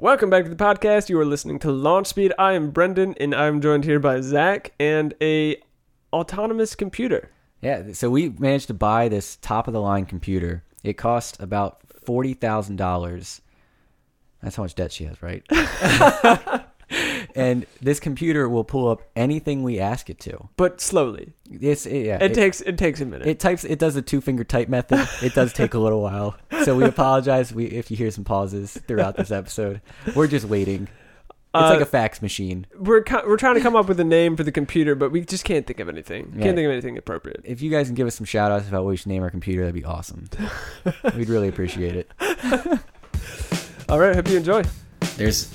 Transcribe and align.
Welcome 0.00 0.30
back 0.30 0.44
to 0.44 0.48
the 0.48 0.54
podcast. 0.54 1.08
You 1.08 1.18
are 1.18 1.24
listening 1.24 1.58
to 1.58 1.72
Launch 1.72 2.06
Speed. 2.06 2.32
I 2.38 2.52
am 2.52 2.70
Brendan, 2.70 3.16
and 3.18 3.34
I'm 3.34 3.60
joined 3.60 3.82
here 3.82 3.98
by 3.98 4.20
Zach 4.20 4.72
and 4.78 5.12
a 5.20 5.60
autonomous 6.12 6.76
computer. 6.76 7.32
Yeah, 7.62 7.92
so 7.94 8.08
we 8.08 8.28
managed 8.28 8.68
to 8.68 8.74
buy 8.74 9.08
this 9.08 9.34
top 9.42 9.66
of 9.66 9.74
the 9.74 9.80
line 9.80 10.06
computer. 10.06 10.62
It 10.84 10.92
cost 10.92 11.42
about 11.42 11.80
forty 12.04 12.32
thousand 12.34 12.76
dollars. 12.76 13.40
That's 14.40 14.54
how 14.54 14.62
much 14.62 14.76
debt 14.76 14.92
she 14.92 15.02
has, 15.02 15.20
right? 15.20 15.42
and 17.38 17.66
this 17.80 18.00
computer 18.00 18.48
will 18.48 18.64
pull 18.64 18.88
up 18.88 19.02
anything 19.16 19.62
we 19.62 19.78
ask 19.78 20.10
it 20.10 20.18
to. 20.20 20.48
But 20.56 20.80
slowly. 20.80 21.32
It's 21.50 21.86
it, 21.86 22.06
yeah. 22.06 22.22
It, 22.22 22.34
takes 22.34 22.60
it 22.60 22.76
takes 22.78 23.00
a 23.00 23.06
minute. 23.06 23.26
it 23.26 23.40
types. 23.40 23.64
It 23.64 23.78
does 23.78 23.96
a 23.96 24.02
two 24.02 24.20
finger 24.20 24.44
type 24.44 24.68
method. 24.68 25.08
It 25.22 25.34
does 25.34 25.52
take 25.52 25.74
a 25.74 25.78
little 25.78 26.02
while. 26.02 26.36
So 26.64 26.76
we 26.76 26.84
apologize. 26.96 27.52
We 27.52 27.66
if 27.66 27.90
you 27.90 27.96
hear 27.96 28.10
some 28.10 28.24
pauses 28.24 28.78
throughout 28.86 29.16
this 29.16 29.30
episode. 29.30 29.80
We're 30.14 30.26
just 30.28 30.46
waiting. 30.46 30.88
It's 31.54 31.64
Uh, 31.64 31.70
like 31.70 31.80
a 31.80 31.86
fax 31.86 32.20
machine. 32.20 32.66
we're 32.78 33.02
co- 33.02 33.22
we're 33.26 33.38
trying 33.38 33.54
to 33.54 33.62
come 33.62 33.74
up 33.74 33.88
with 33.88 33.98
a 33.98 34.04
name 34.04 34.36
for 34.36 34.44
the 34.44 34.52
computer, 34.52 34.94
but 34.94 35.10
we 35.10 35.22
just 35.22 35.44
can't 35.46 35.66
think 35.66 35.80
of 35.80 35.88
anything. 35.88 36.34
Yeah. 36.36 36.42
Can't 36.44 36.56
think 36.56 36.66
of 36.66 36.72
anything 36.72 36.98
appropriate. 36.98 37.40
If 37.44 37.62
you 37.62 37.70
guys 37.70 37.86
can 37.86 37.94
give 37.94 38.06
us 38.06 38.14
some 38.14 38.26
shout 38.26 38.52
outs 38.52 38.68
about 38.68 38.84
what 38.84 38.90
we 38.90 38.96
should 38.98 39.06
name 39.06 39.22
our 39.22 39.30
computer, 39.30 39.62
that'd 39.62 39.74
be 39.74 39.82
awesome. 39.84 40.28
We'd 41.16 41.30
really 41.30 41.48
appreciate 41.48 41.96
it. 41.96 42.10
All 43.88 43.98
right, 43.98 44.14
hope 44.14 44.28
you 44.28 44.36
enjoy. 44.36 44.62
There's 45.16 45.46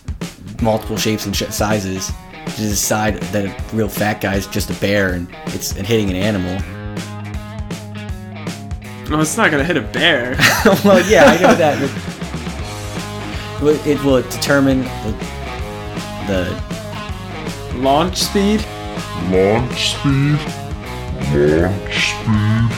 multiple 0.61 0.97
shapes 0.97 1.25
and 1.25 1.35
sh- 1.35 1.43
sizes. 1.49 2.11
to 2.45 2.61
decide 2.61 3.15
that 3.31 3.45
a 3.45 3.75
real 3.75 3.87
fat 3.87 4.19
guy 4.21 4.35
is 4.35 4.47
just 4.47 4.69
a 4.69 4.73
bear 4.81 5.13
and 5.13 5.27
it's 5.47 5.75
and 5.77 5.87
hitting 5.87 6.09
an 6.09 6.15
animal. 6.15 6.57
Well, 9.09 9.21
it's 9.21 9.37
not 9.37 9.51
gonna 9.51 9.63
hit 9.63 9.77
a 9.77 9.81
bear. 9.81 10.35
well, 10.85 10.99
yeah, 11.09 11.25
I 11.25 11.37
know 11.41 11.53
that. 11.55 11.79
but 11.79 11.91
Will- 13.63 13.87
It 13.87 14.03
will 14.03 14.21
determine 14.23 14.81
the, 14.81 15.13
the 16.27 17.77
Launch 17.77 18.17
speed. 18.17 18.65
Launch 19.29 19.91
speed. 19.95 20.39
Launch 21.33 22.13
speed. 22.13 22.71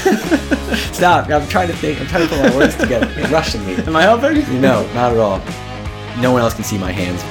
stop. 0.94 1.28
I'm 1.30 1.46
trying 1.48 1.68
to 1.68 1.74
think. 1.76 2.00
I'm 2.00 2.06
trying 2.06 2.26
to 2.28 2.34
put 2.34 2.42
my 2.50 2.56
words 2.56 2.76
together. 2.76 3.10
You're 3.18 3.28
rushing 3.28 3.64
me. 3.66 3.74
Am 3.76 3.94
I 3.96 4.02
helping? 4.02 4.60
No, 4.60 4.82
not 4.94 5.12
at 5.12 5.18
all. 5.18 5.40
No 6.18 6.32
one 6.32 6.42
else 6.42 6.54
can 6.54 6.64
see 6.64 6.76
my 6.78 6.92
hands. 6.92 7.22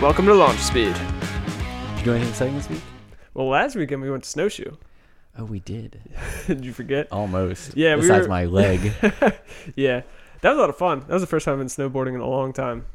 Welcome 0.00 0.24
to 0.26 0.34
Launch 0.34 0.58
Speed. 0.60 0.94
Did 0.94 1.98
you 1.98 2.04
do 2.04 2.10
anything 2.12 2.28
exciting 2.30 2.54
this 2.56 2.68
week? 2.70 2.80
Well, 3.34 3.48
last 3.48 3.76
weekend 3.76 4.00
we 4.02 4.10
went 4.10 4.24
to 4.24 4.28
snowshoe. 4.30 4.76
Oh, 5.38 5.44
we 5.44 5.60
did. 5.60 6.00
Did 6.46 6.64
you 6.64 6.72
forget? 6.72 7.08
Almost. 7.12 7.76
Yeah, 7.76 7.96
we 7.96 8.02
Besides 8.02 8.26
were- 8.26 8.30
my 8.30 8.44
leg. 8.46 8.92
Yeah, 9.76 10.02
that 10.40 10.50
was 10.50 10.58
a 10.58 10.60
lot 10.60 10.70
of 10.70 10.76
fun. 10.78 11.00
That 11.00 11.10
was 11.12 11.22
the 11.22 11.26
first 11.26 11.44
time 11.44 11.54
I've 11.54 11.58
been 11.58 11.66
snowboarding 11.68 12.14
in 12.14 12.20
a 12.20 12.28
long 12.28 12.52
time. 12.52 12.86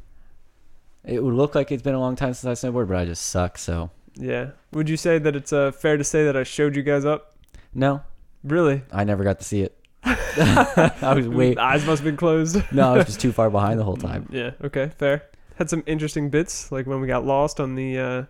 It 1.04 1.24
would 1.24 1.34
look 1.34 1.54
like 1.56 1.72
it's 1.72 1.84
been 1.84 1.96
a 1.96 2.00
long 2.00 2.16
time 2.16 2.34
since 2.34 2.64
I 2.64 2.68
snowboarded, 2.68 2.88
but 2.90 2.98
I 2.98 3.06
just 3.06 3.26
suck. 3.28 3.58
So 3.58 3.92
Yeah. 4.16 4.52
Would 4.74 4.90
you 4.90 4.98
say 4.98 5.20
that 5.20 5.36
it's 5.36 5.54
uh, 5.54 5.72
fair 5.72 5.98
to 5.98 6.04
say 6.04 6.24
that 6.26 6.36
I 6.38 6.44
showed 6.44 6.76
you 6.76 6.84
guys 6.84 7.06
up? 7.06 7.36
no, 7.74 8.02
Really? 8.44 8.82
I 8.92 9.04
never 9.04 9.24
got 9.24 9.40
to 9.40 9.46
see 9.46 9.62
it. 9.62 9.76
I 10.04 11.14
was 11.16 11.28
way 11.28 11.56
Eyes 11.58 11.86
must 11.86 12.00
have 12.02 12.06
been 12.06 12.18
closed. 12.18 12.62
no, 12.72 12.94
I 12.94 12.98
was 12.98 13.06
just 13.08 13.20
too 13.20 13.32
far 13.32 13.50
behind 13.50 13.80
the 13.80 13.84
whole 13.84 13.98
time. 13.98 14.28
yeah. 14.32 14.52
Okay. 14.64 14.92
Fair. 14.98 15.24
Had 15.56 15.70
some 15.70 15.84
interesting 15.86 16.30
bits, 16.30 16.72
like 16.72 16.88
when 16.88 17.02
we 17.02 17.08
got 17.08 17.26
lost 17.26 17.60
on 17.60 17.76
the 17.76 17.98
uh, 18.00 18.24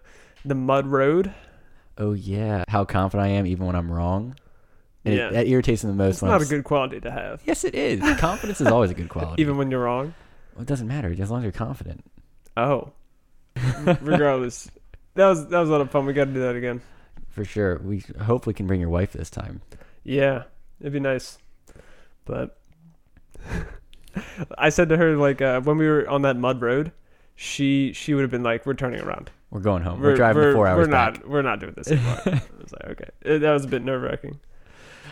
the 0.45 0.55
mud 0.55 0.87
road. 0.87 1.33
Oh 1.97 2.13
yeah, 2.13 2.63
how 2.67 2.85
confident 2.85 3.27
I 3.27 3.31
am 3.33 3.45
even 3.45 3.65
when 3.67 3.75
I'm 3.75 3.91
wrong. 3.91 4.35
And 5.05 5.15
Yeah. 5.15 5.27
it, 5.27 5.33
that 5.33 5.47
irritates 5.47 5.83
me 5.83 5.91
the 5.91 5.95
most. 5.97 6.15
It's 6.15 6.21
not 6.23 6.35
I'm 6.35 6.41
a 6.41 6.45
good 6.45 6.63
quality 6.63 6.99
to 7.01 7.11
have, 7.11 7.41
Yes, 7.45 7.63
it 7.63 7.73
is. 7.75 7.99
Confidence 8.19 8.59
is 8.61 8.67
always 8.67 8.89
a 8.91 8.93
good 8.93 9.09
quality. 9.09 9.41
even 9.41 9.57
when 9.57 9.69
you're 9.71 9.83
wrong. 9.83 10.13
well, 10.55 10.61
it 10.63 10.67
doesn't 10.67 10.87
matter 10.87 11.09
as 11.17 11.29
long 11.31 11.39
as 11.39 11.43
you're 11.43 11.51
confident. 11.51 12.03
Oh. 12.57 12.91
Regardless, 14.01 14.69
that 15.15 15.27
was 15.27 15.47
that 15.49 15.59
was 15.59 15.69
a 15.69 15.71
lot 15.71 15.81
of 15.81 15.91
fun. 15.91 16.05
We 16.05 16.13
got 16.13 16.25
to 16.25 16.33
do 16.33 16.39
that 16.41 16.55
again. 16.55 16.81
For 17.29 17.43
sure. 17.45 17.77
We 17.79 18.03
hopefully 18.21 18.53
can 18.53 18.65
bring 18.67 18.79
your 18.79 18.89
wife 18.89 19.11
this 19.13 19.29
time. 19.29 19.61
Yeah, 20.03 20.43
it'd 20.79 20.93
be 20.93 20.99
nice. 20.99 21.37
But 22.29 22.57
I 24.57 24.69
said 24.69 24.89
to 24.89 24.97
her 24.97 25.17
like 25.17 25.41
uh, 25.41 25.61
when 25.61 25.77
we 25.77 25.87
were 25.87 26.07
on 26.07 26.21
that 26.21 26.37
mud 26.37 26.61
road, 26.61 26.91
she 27.35 27.91
she 27.93 28.13
would 28.13 28.21
have 28.21 28.29
been 28.31 28.43
like, 28.43 28.65
"We're 28.65 28.75
turning 28.75 29.01
around. 29.01 29.31
We're 29.49 29.61
going 29.61 29.81
home. 29.81 29.99
We're, 29.99 30.15
driving 30.15 30.43
the 30.43 30.53
four 30.53 30.67
hours 30.67 30.87
We're 30.87 30.91
back. 30.91 31.15
not. 31.21 31.27
We're 31.29 31.41
not 31.41 31.59
doing 31.59 31.73
this 31.75 31.89
anymore." 31.91 32.19
I 32.25 32.41
was 32.61 32.71
like, 32.73 32.85
"Okay." 32.91 33.09
It- 33.23 33.39
that 33.39 33.51
was 33.51 33.65
a 33.65 33.67
bit 33.67 33.83
nerve 33.83 34.03
wracking. 34.03 34.39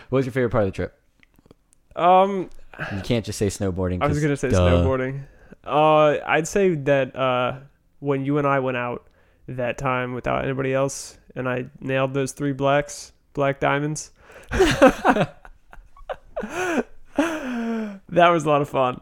What 0.10 0.18
was 0.18 0.26
your 0.26 0.34
favorite 0.34 0.52
part 0.52 0.64
of 0.64 0.68
the 0.70 0.76
trip? 0.76 0.98
Um, 1.96 2.50
You 2.94 3.02
can't 3.02 3.26
just 3.26 3.40
say 3.40 3.48
snowboarding. 3.48 4.04
I 4.04 4.08
was 4.08 4.22
gonna 4.22 4.38
say 4.38 4.50
duh. 4.50 4.60
snowboarding. 4.60 5.24
Uh, 5.66 6.18
I'd 6.26 6.48
say 6.48 6.76
that 6.76 7.16
uh, 7.16 7.56
when 8.00 8.24
you 8.24 8.38
and 8.38 8.46
I 8.48 8.60
went 8.60 8.78
out 8.78 9.08
that 9.48 9.78
time 9.80 10.14
without 10.14 10.44
anybody 10.46 10.74
else, 10.74 11.18
and 11.36 11.50
I 11.50 11.66
nailed 11.82 12.14
those 12.14 12.32
three 12.34 12.54
blacks, 12.54 13.12
black 13.34 13.60
diamonds. 13.60 14.12
that 18.10 18.30
was 18.30 18.46
a 18.46 18.50
lot 18.50 18.62
of 18.62 18.70
fun. 18.70 19.02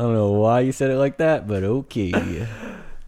I 0.00 0.04
don't 0.04 0.14
know 0.14 0.30
why 0.32 0.60
you 0.60 0.72
said 0.72 0.90
it 0.90 0.96
like 0.96 1.16
that, 1.18 1.48
but 1.48 1.64
okay. 1.64 2.46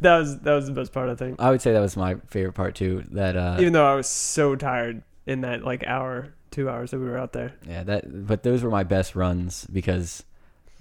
That 0.01 0.17
was 0.19 0.39
that 0.41 0.55
was 0.55 0.67
the 0.67 0.73
best 0.73 0.93
part, 0.93 1.09
I 1.11 1.15
think. 1.15 1.41
I 1.41 1.51
would 1.51 1.61
say 1.61 1.73
that 1.73 1.81
was 1.81 1.97
my 1.97 2.17
favorite 2.29 2.55
part 2.55 2.75
too. 2.75 3.05
That 3.13 3.37
uh, 3.37 3.59
Even 3.61 3.75
though 3.75 3.87
I 3.87 3.95
was 3.95 4.09
so 4.09 4.57
tired 4.57 5.03
in 5.27 5.43
that 5.43 5.63
like 5.63 5.87
hour, 5.87 6.33
two 6.51 6.69
hours 6.69 6.91
that 6.91 6.99
we 6.99 7.05
were 7.05 7.19
out 7.19 7.33
there. 7.33 7.53
yeah, 7.69 7.85
that 7.85 8.27
but 8.27 8.43
those 8.43 8.63
were 8.63 8.71
my 8.71 8.83
best 8.83 9.15
runs 9.15 9.67
because 9.67 10.25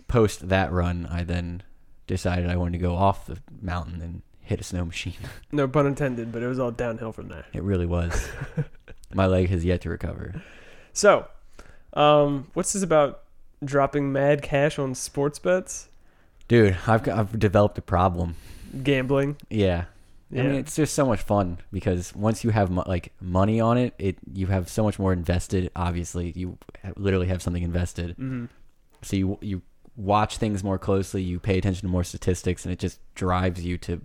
post 0.08 0.50
that 0.50 0.72
run, 0.72 1.06
I 1.12 1.24
then 1.24 1.64
decided 2.08 2.50
I 2.50 2.56
wanted 2.56 2.72
to 2.72 2.78
go 2.80 2.96
off 2.96 3.28
the 3.28 3.38
mountain 3.62 4.02
and 4.02 4.22
hit 4.50 4.60
a 4.60 4.64
snow 4.64 4.84
machine. 4.86 5.14
No 5.52 5.68
pun 5.68 5.88
intended, 5.88 6.32
but 6.32 6.42
it 6.44 6.48
was 6.48 6.60
all 6.60 6.72
downhill 6.72 7.12
from 7.12 7.28
there. 7.30 7.46
It 7.54 7.64
really 7.64 7.86
was. 7.86 8.30
my 9.14 9.26
leg 9.26 9.50
has 9.50 9.64
yet 9.66 9.82
to 9.82 9.90
recover. 9.90 10.42
So, 10.94 11.28
um, 11.94 12.48
what's 12.54 12.74
this 12.74 12.84
about 12.84 13.24
dropping 13.64 14.12
mad 14.12 14.42
cash 14.42 14.78
on 14.80 14.96
sports 14.96 15.40
bets, 15.40 15.88
Dude, 16.48 16.78
I've 16.88 17.08
I've 17.08 17.38
developed 17.40 17.78
a 17.78 17.82
problem. 17.82 18.36
gambling? 18.84 19.38
Yeah. 19.50 19.86
Yeah. 20.32 20.42
I 20.42 20.46
mean, 20.46 20.56
it's 20.56 20.76
just 20.76 20.94
so 20.94 21.06
much 21.06 21.22
fun 21.22 21.58
because 21.72 22.16
once 22.16 22.44
you 22.44 22.50
have 22.52 22.70
mo- 22.70 22.84
like 22.88 23.12
money 23.22 23.60
on 23.60 23.78
it, 23.78 23.94
it 23.98 24.18
you 24.34 24.48
have 24.48 24.70
so 24.70 24.84
much 24.84 24.98
more 25.00 25.12
invested. 25.14 25.72
Obviously, 25.76 26.32
you 26.36 26.58
literally 26.98 27.28
have 27.28 27.42
something 27.42 27.64
invested, 27.64 28.16
hmm 28.16 28.46
so 29.02 29.16
you 29.16 29.38
you 29.42 29.62
watch 29.96 30.38
things 30.38 30.64
more 30.64 30.78
closely, 30.78 31.22
you 31.22 31.40
pay 31.40 31.58
attention 31.58 31.82
to 31.88 31.92
more 31.92 32.04
statistics, 32.04 32.64
and 32.66 32.72
it 32.72 32.80
just 32.80 33.00
drives 33.16 33.64
you 33.66 33.78
to 33.80 34.02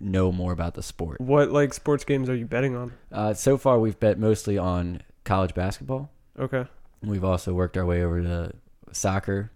know 0.00 0.32
more 0.32 0.52
about 0.52 0.74
the 0.74 0.82
sport. 0.82 1.20
What 1.20 1.50
like 1.50 1.74
sports 1.74 2.04
games 2.04 2.28
are 2.28 2.34
you 2.34 2.46
betting 2.46 2.74
on? 2.76 2.92
Uh, 3.12 3.34
so 3.34 3.58
far, 3.58 3.78
we've 3.78 3.98
bet 3.98 4.18
mostly 4.18 4.58
on 4.58 5.02
college 5.24 5.54
basketball. 5.54 6.10
Okay. 6.38 6.66
We've 7.02 7.24
also 7.24 7.54
worked 7.54 7.76
our 7.76 7.86
way 7.86 8.02
over 8.02 8.22
to 8.22 8.52
soccer, 8.92 9.50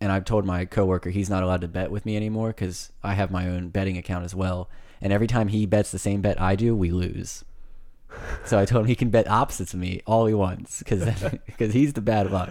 and 0.00 0.10
I've 0.10 0.24
told 0.24 0.44
my 0.44 0.64
coworker 0.64 1.10
he's 1.10 1.30
not 1.30 1.42
allowed 1.42 1.60
to 1.60 1.68
bet 1.68 1.90
with 1.90 2.06
me 2.06 2.16
anymore 2.16 2.48
because 2.48 2.90
I 3.02 3.14
have 3.14 3.30
my 3.30 3.48
own 3.48 3.68
betting 3.68 3.96
account 3.96 4.24
as 4.24 4.34
well. 4.34 4.68
And 5.00 5.12
every 5.12 5.26
time 5.26 5.48
he 5.48 5.66
bets 5.66 5.90
the 5.90 5.98
same 5.98 6.20
bet 6.20 6.40
I 6.40 6.56
do, 6.56 6.74
we 6.74 6.90
lose. 6.90 7.44
So 8.44 8.58
I 8.58 8.64
told 8.64 8.82
him 8.84 8.88
he 8.88 8.96
can 8.96 9.10
bet 9.10 9.28
opposites 9.28 9.72
of 9.72 9.80
me 9.80 10.02
all 10.06 10.26
he 10.26 10.34
wants 10.34 10.80
because 10.80 11.04
because 11.46 11.72
he's 11.72 11.92
the 11.92 12.00
bad 12.00 12.30
luck. 12.30 12.50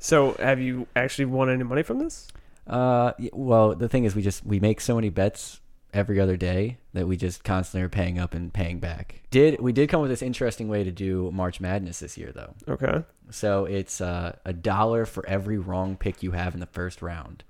So, 0.00 0.32
have 0.34 0.60
you 0.60 0.86
actually 0.94 1.24
won 1.24 1.50
any 1.50 1.64
money 1.64 1.82
from 1.82 1.98
this? 1.98 2.28
Uh, 2.66 3.12
well, 3.32 3.74
the 3.74 3.88
thing 3.88 4.04
is, 4.04 4.14
we 4.14 4.22
just 4.22 4.44
we 4.46 4.60
make 4.60 4.80
so 4.80 4.94
many 4.94 5.08
bets 5.08 5.60
every 5.94 6.20
other 6.20 6.36
day 6.36 6.78
that 6.92 7.06
we 7.06 7.16
just 7.16 7.44
constantly 7.44 7.84
are 7.84 7.88
paying 7.88 8.18
up 8.18 8.34
and 8.34 8.52
paying 8.52 8.78
back. 8.78 9.22
Did 9.30 9.60
we 9.60 9.72
did 9.72 9.88
come 9.88 10.00
up 10.00 10.02
with 10.02 10.10
this 10.10 10.22
interesting 10.22 10.68
way 10.68 10.84
to 10.84 10.90
do 10.90 11.30
March 11.32 11.60
Madness 11.60 12.00
this 12.00 12.18
year 12.18 12.32
though? 12.32 12.54
Okay. 12.68 13.04
So 13.30 13.64
it's 13.64 14.00
uh, 14.00 14.36
a 14.44 14.52
dollar 14.52 15.06
for 15.06 15.26
every 15.26 15.58
wrong 15.58 15.96
pick 15.96 16.22
you 16.22 16.32
have 16.32 16.54
in 16.54 16.60
the 16.60 16.66
first 16.66 17.02
round, 17.02 17.44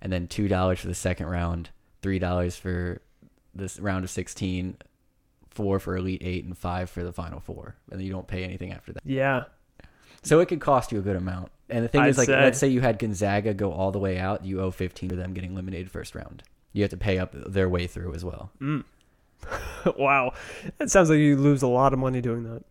and 0.00 0.12
then 0.12 0.26
two 0.26 0.48
dollars 0.48 0.80
for 0.80 0.86
the 0.86 0.94
second 0.94 1.26
round, 1.26 1.70
three 2.02 2.18
dollars 2.18 2.56
for 2.56 3.00
this 3.54 3.78
round 3.78 4.04
of 4.04 4.10
sixteen, 4.10 4.76
four 5.50 5.78
for 5.78 5.96
elite 5.96 6.22
eight, 6.24 6.44
and 6.44 6.56
five 6.56 6.90
for 6.90 7.02
the 7.02 7.12
final 7.12 7.40
four. 7.40 7.76
And 7.90 7.98
then 7.98 8.06
you 8.06 8.12
don't 8.12 8.26
pay 8.26 8.44
anything 8.44 8.72
after 8.72 8.92
that. 8.92 9.02
Yeah. 9.04 9.44
So 10.22 10.40
it 10.40 10.46
could 10.46 10.60
cost 10.60 10.92
you 10.92 10.98
a 10.98 11.02
good 11.02 11.16
amount. 11.16 11.50
And 11.70 11.84
the 11.84 11.88
thing 11.88 12.00
I'd 12.00 12.08
is, 12.08 12.18
like, 12.18 12.26
say. 12.26 12.40
let's 12.40 12.58
say 12.58 12.68
you 12.68 12.80
had 12.80 12.98
Gonzaga 12.98 13.52
go 13.54 13.72
all 13.72 13.92
the 13.92 13.98
way 13.98 14.18
out, 14.18 14.44
you 14.44 14.60
owe 14.60 14.70
fifteen 14.70 15.10
to 15.10 15.16
them 15.16 15.32
getting 15.32 15.52
eliminated 15.52 15.90
first 15.90 16.14
round. 16.14 16.42
You 16.78 16.84
have 16.84 16.90
to 16.90 16.96
pay 16.96 17.18
up 17.18 17.34
their 17.34 17.68
way 17.68 17.88
through 17.88 18.14
as 18.14 18.24
well. 18.24 18.52
Mm. 18.60 18.84
wow. 19.98 20.32
It 20.78 20.92
sounds 20.92 21.10
like 21.10 21.18
you 21.18 21.36
lose 21.36 21.62
a 21.62 21.66
lot 21.66 21.92
of 21.92 21.98
money 21.98 22.20
doing 22.20 22.44
that. 22.44 22.62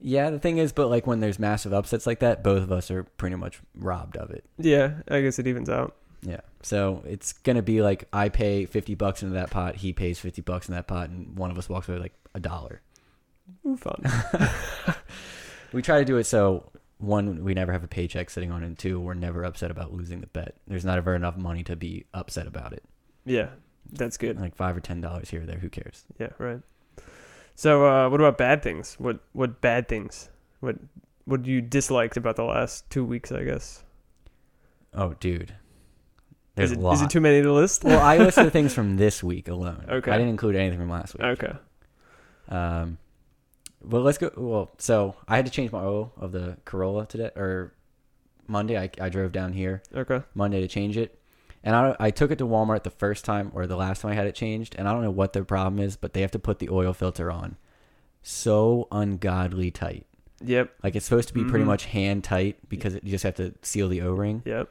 Yeah, 0.00 0.30
the 0.30 0.38
thing 0.38 0.56
is, 0.56 0.72
but 0.72 0.88
like 0.88 1.06
when 1.06 1.20
there's 1.20 1.38
massive 1.38 1.74
upsets 1.74 2.06
like 2.06 2.20
that, 2.20 2.42
both 2.42 2.62
of 2.62 2.72
us 2.72 2.90
are 2.90 3.02
pretty 3.04 3.36
much 3.36 3.60
robbed 3.74 4.16
of 4.16 4.30
it. 4.30 4.44
Yeah, 4.56 5.02
I 5.06 5.20
guess 5.20 5.38
it 5.38 5.46
evens 5.46 5.68
out. 5.68 5.94
Yeah. 6.22 6.40
So 6.62 7.02
it's 7.06 7.34
gonna 7.34 7.60
be 7.60 7.82
like 7.82 8.08
I 8.10 8.30
pay 8.30 8.64
fifty 8.64 8.94
bucks 8.94 9.22
into 9.22 9.34
that 9.34 9.50
pot, 9.50 9.76
he 9.76 9.92
pays 9.92 10.18
fifty 10.18 10.40
bucks 10.40 10.66
in 10.66 10.74
that 10.74 10.86
pot, 10.86 11.10
and 11.10 11.36
one 11.36 11.50
of 11.50 11.58
us 11.58 11.68
walks 11.68 11.90
away 11.90 11.98
like 11.98 12.14
a 12.34 12.40
dollar. 12.40 12.80
Fun. 13.76 14.02
We 15.72 15.82
try 15.82 15.98
to 15.98 16.04
do 16.04 16.16
it 16.16 16.24
so 16.24 16.70
one, 16.98 17.44
we 17.44 17.54
never 17.54 17.72
have 17.72 17.84
a 17.84 17.88
paycheck 17.88 18.30
sitting 18.30 18.50
on, 18.50 18.62
and 18.62 18.78
two, 18.78 18.98
we're 18.98 19.14
never 19.14 19.44
upset 19.44 19.70
about 19.70 19.92
losing 19.92 20.20
the 20.20 20.26
bet. 20.26 20.54
There's 20.66 20.84
not 20.84 20.96
ever 20.96 21.14
enough 21.14 21.36
money 21.36 21.62
to 21.64 21.76
be 21.76 22.06
upset 22.14 22.46
about 22.46 22.72
it. 22.72 22.82
Yeah, 23.26 23.48
that's 23.92 24.16
good. 24.16 24.40
Like 24.40 24.56
five 24.56 24.76
or 24.76 24.80
ten 24.80 25.00
dollars 25.02 25.28
here 25.30 25.42
or 25.42 25.46
there, 25.46 25.58
who 25.58 25.68
cares? 25.68 26.04
Yeah, 26.18 26.28
right. 26.38 26.60
So, 27.54 27.86
uh, 27.86 28.08
what 28.08 28.20
about 28.20 28.38
bad 28.38 28.62
things? 28.62 28.94
What 28.98 29.18
what 29.32 29.60
bad 29.60 29.88
things? 29.88 30.30
What 30.60 30.76
what 31.24 31.44
you 31.44 31.60
disliked 31.60 32.16
about 32.16 32.36
the 32.36 32.44
last 32.44 32.88
two 32.90 33.04
weeks? 33.04 33.32
I 33.32 33.44
guess. 33.44 33.82
Oh, 34.94 35.14
dude, 35.20 35.54
there's 36.54 36.70
is 36.70 36.76
it, 36.76 36.80
a 36.80 36.82
lot. 36.82 36.94
is 36.94 37.02
it 37.02 37.10
too 37.10 37.20
many 37.20 37.42
to 37.42 37.52
list? 37.52 37.84
well, 37.84 38.00
I 38.00 38.16
listed 38.18 38.52
things 38.52 38.72
from 38.72 38.96
this 38.96 39.22
week 39.22 39.48
alone. 39.48 39.84
Okay. 39.88 40.10
I 40.10 40.16
didn't 40.16 40.30
include 40.30 40.56
anything 40.56 40.78
from 40.78 40.88
last 40.90 41.14
week. 41.14 41.24
okay. 41.24 41.52
Um, 42.48 42.98
well, 43.82 44.02
let's 44.02 44.18
go. 44.18 44.30
Well, 44.36 44.70
so 44.78 45.16
I 45.28 45.36
had 45.36 45.44
to 45.46 45.52
change 45.52 45.72
my 45.72 45.82
oil 45.82 46.12
of 46.16 46.32
the 46.32 46.56
Corolla 46.64 47.06
today 47.06 47.30
or 47.36 47.74
Monday. 48.46 48.78
I, 48.78 48.90
I 49.00 49.08
drove 49.08 49.32
down 49.32 49.52
here 49.52 49.82
Okay. 49.94 50.22
Monday 50.34 50.60
to 50.60 50.68
change 50.68 50.96
it, 50.96 51.18
and 51.66 51.74
I 51.76 51.94
I 52.00 52.10
took 52.10 52.30
it 52.30 52.38
to 52.38 52.46
Walmart 52.46 52.82
the 52.84 52.90
first 52.90 53.26
time 53.26 53.50
or 53.52 53.66
the 53.66 53.76
last 53.76 54.00
time 54.00 54.12
I 54.12 54.14
had 54.14 54.26
it 54.26 54.34
changed, 54.34 54.74
and 54.78 54.88
I 54.88 54.92
don't 54.92 55.02
know 55.02 55.10
what 55.10 55.34
their 55.34 55.44
problem 55.44 55.78
is, 55.82 55.96
but 55.96 56.14
they 56.14 56.22
have 56.22 56.30
to 56.30 56.38
put 56.38 56.60
the 56.60 56.70
oil 56.70 56.94
filter 56.94 57.30
on, 57.30 57.56
so 58.22 58.88
ungodly 58.90 59.70
tight. 59.70 60.06
Yep. 60.44 60.70
Like 60.82 60.96
it's 60.96 61.06
supposed 61.06 61.28
to 61.28 61.34
be 61.34 61.44
pretty 61.44 61.64
Mhm. 61.64 61.68
much 61.68 61.86
hand 61.86 62.24
tight 62.24 62.56
because 62.68 62.94
it, 62.94 63.04
you 63.04 63.10
just 63.10 63.24
have 63.24 63.34
to 63.36 63.54
seal 63.62 63.88
the 63.88 64.02
O 64.02 64.12
ring. 64.12 64.42
Yep. 64.44 64.68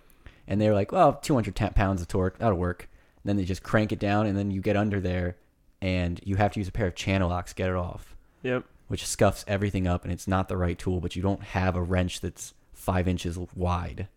And 0.47 0.61
they're 0.61 0.73
like, 0.75 0.91
well, 0.91 1.13
200 1.13 1.55
ta- 1.55 1.69
pounds 1.69 2.01
of 2.01 2.07
torque, 2.07 2.37
that'll 2.37 2.57
work. 2.57 2.87
And 3.23 3.29
then 3.29 3.37
they 3.37 3.45
just 3.45 3.63
crank 3.63 3.91
it 3.91 3.97
down, 3.99 4.27
and 4.27 4.37
then 4.37 4.51
you 4.51 4.61
get 4.61 4.77
under 4.77 4.99
there, 4.99 5.37
and 5.81 6.19
you 6.23 6.35
have 6.35 6.51
to 6.53 6.59
use 6.59 6.67
a 6.67 6.71
pair 6.71 6.85
of 6.87 6.93
channel 6.95 7.29
locks 7.29 7.51
to 7.51 7.55
get 7.55 7.69
it 7.69 7.75
off 7.75 8.15
Yep. 8.43 8.63
which 8.87 9.05
scuffs 9.07 9.43
everything 9.47 9.87
up 9.87 10.03
and 10.03 10.13
it's 10.13 10.27
not 10.27 10.47
the 10.47 10.57
right 10.57 10.77
tool, 10.77 10.99
but 10.99 11.15
you 11.15 11.21
don't 11.23 11.41
have 11.41 11.75
a 11.75 11.81
wrench 11.81 12.21
that's 12.21 12.53
five 12.73 13.07
inches 13.07 13.37
wide. 13.55 14.07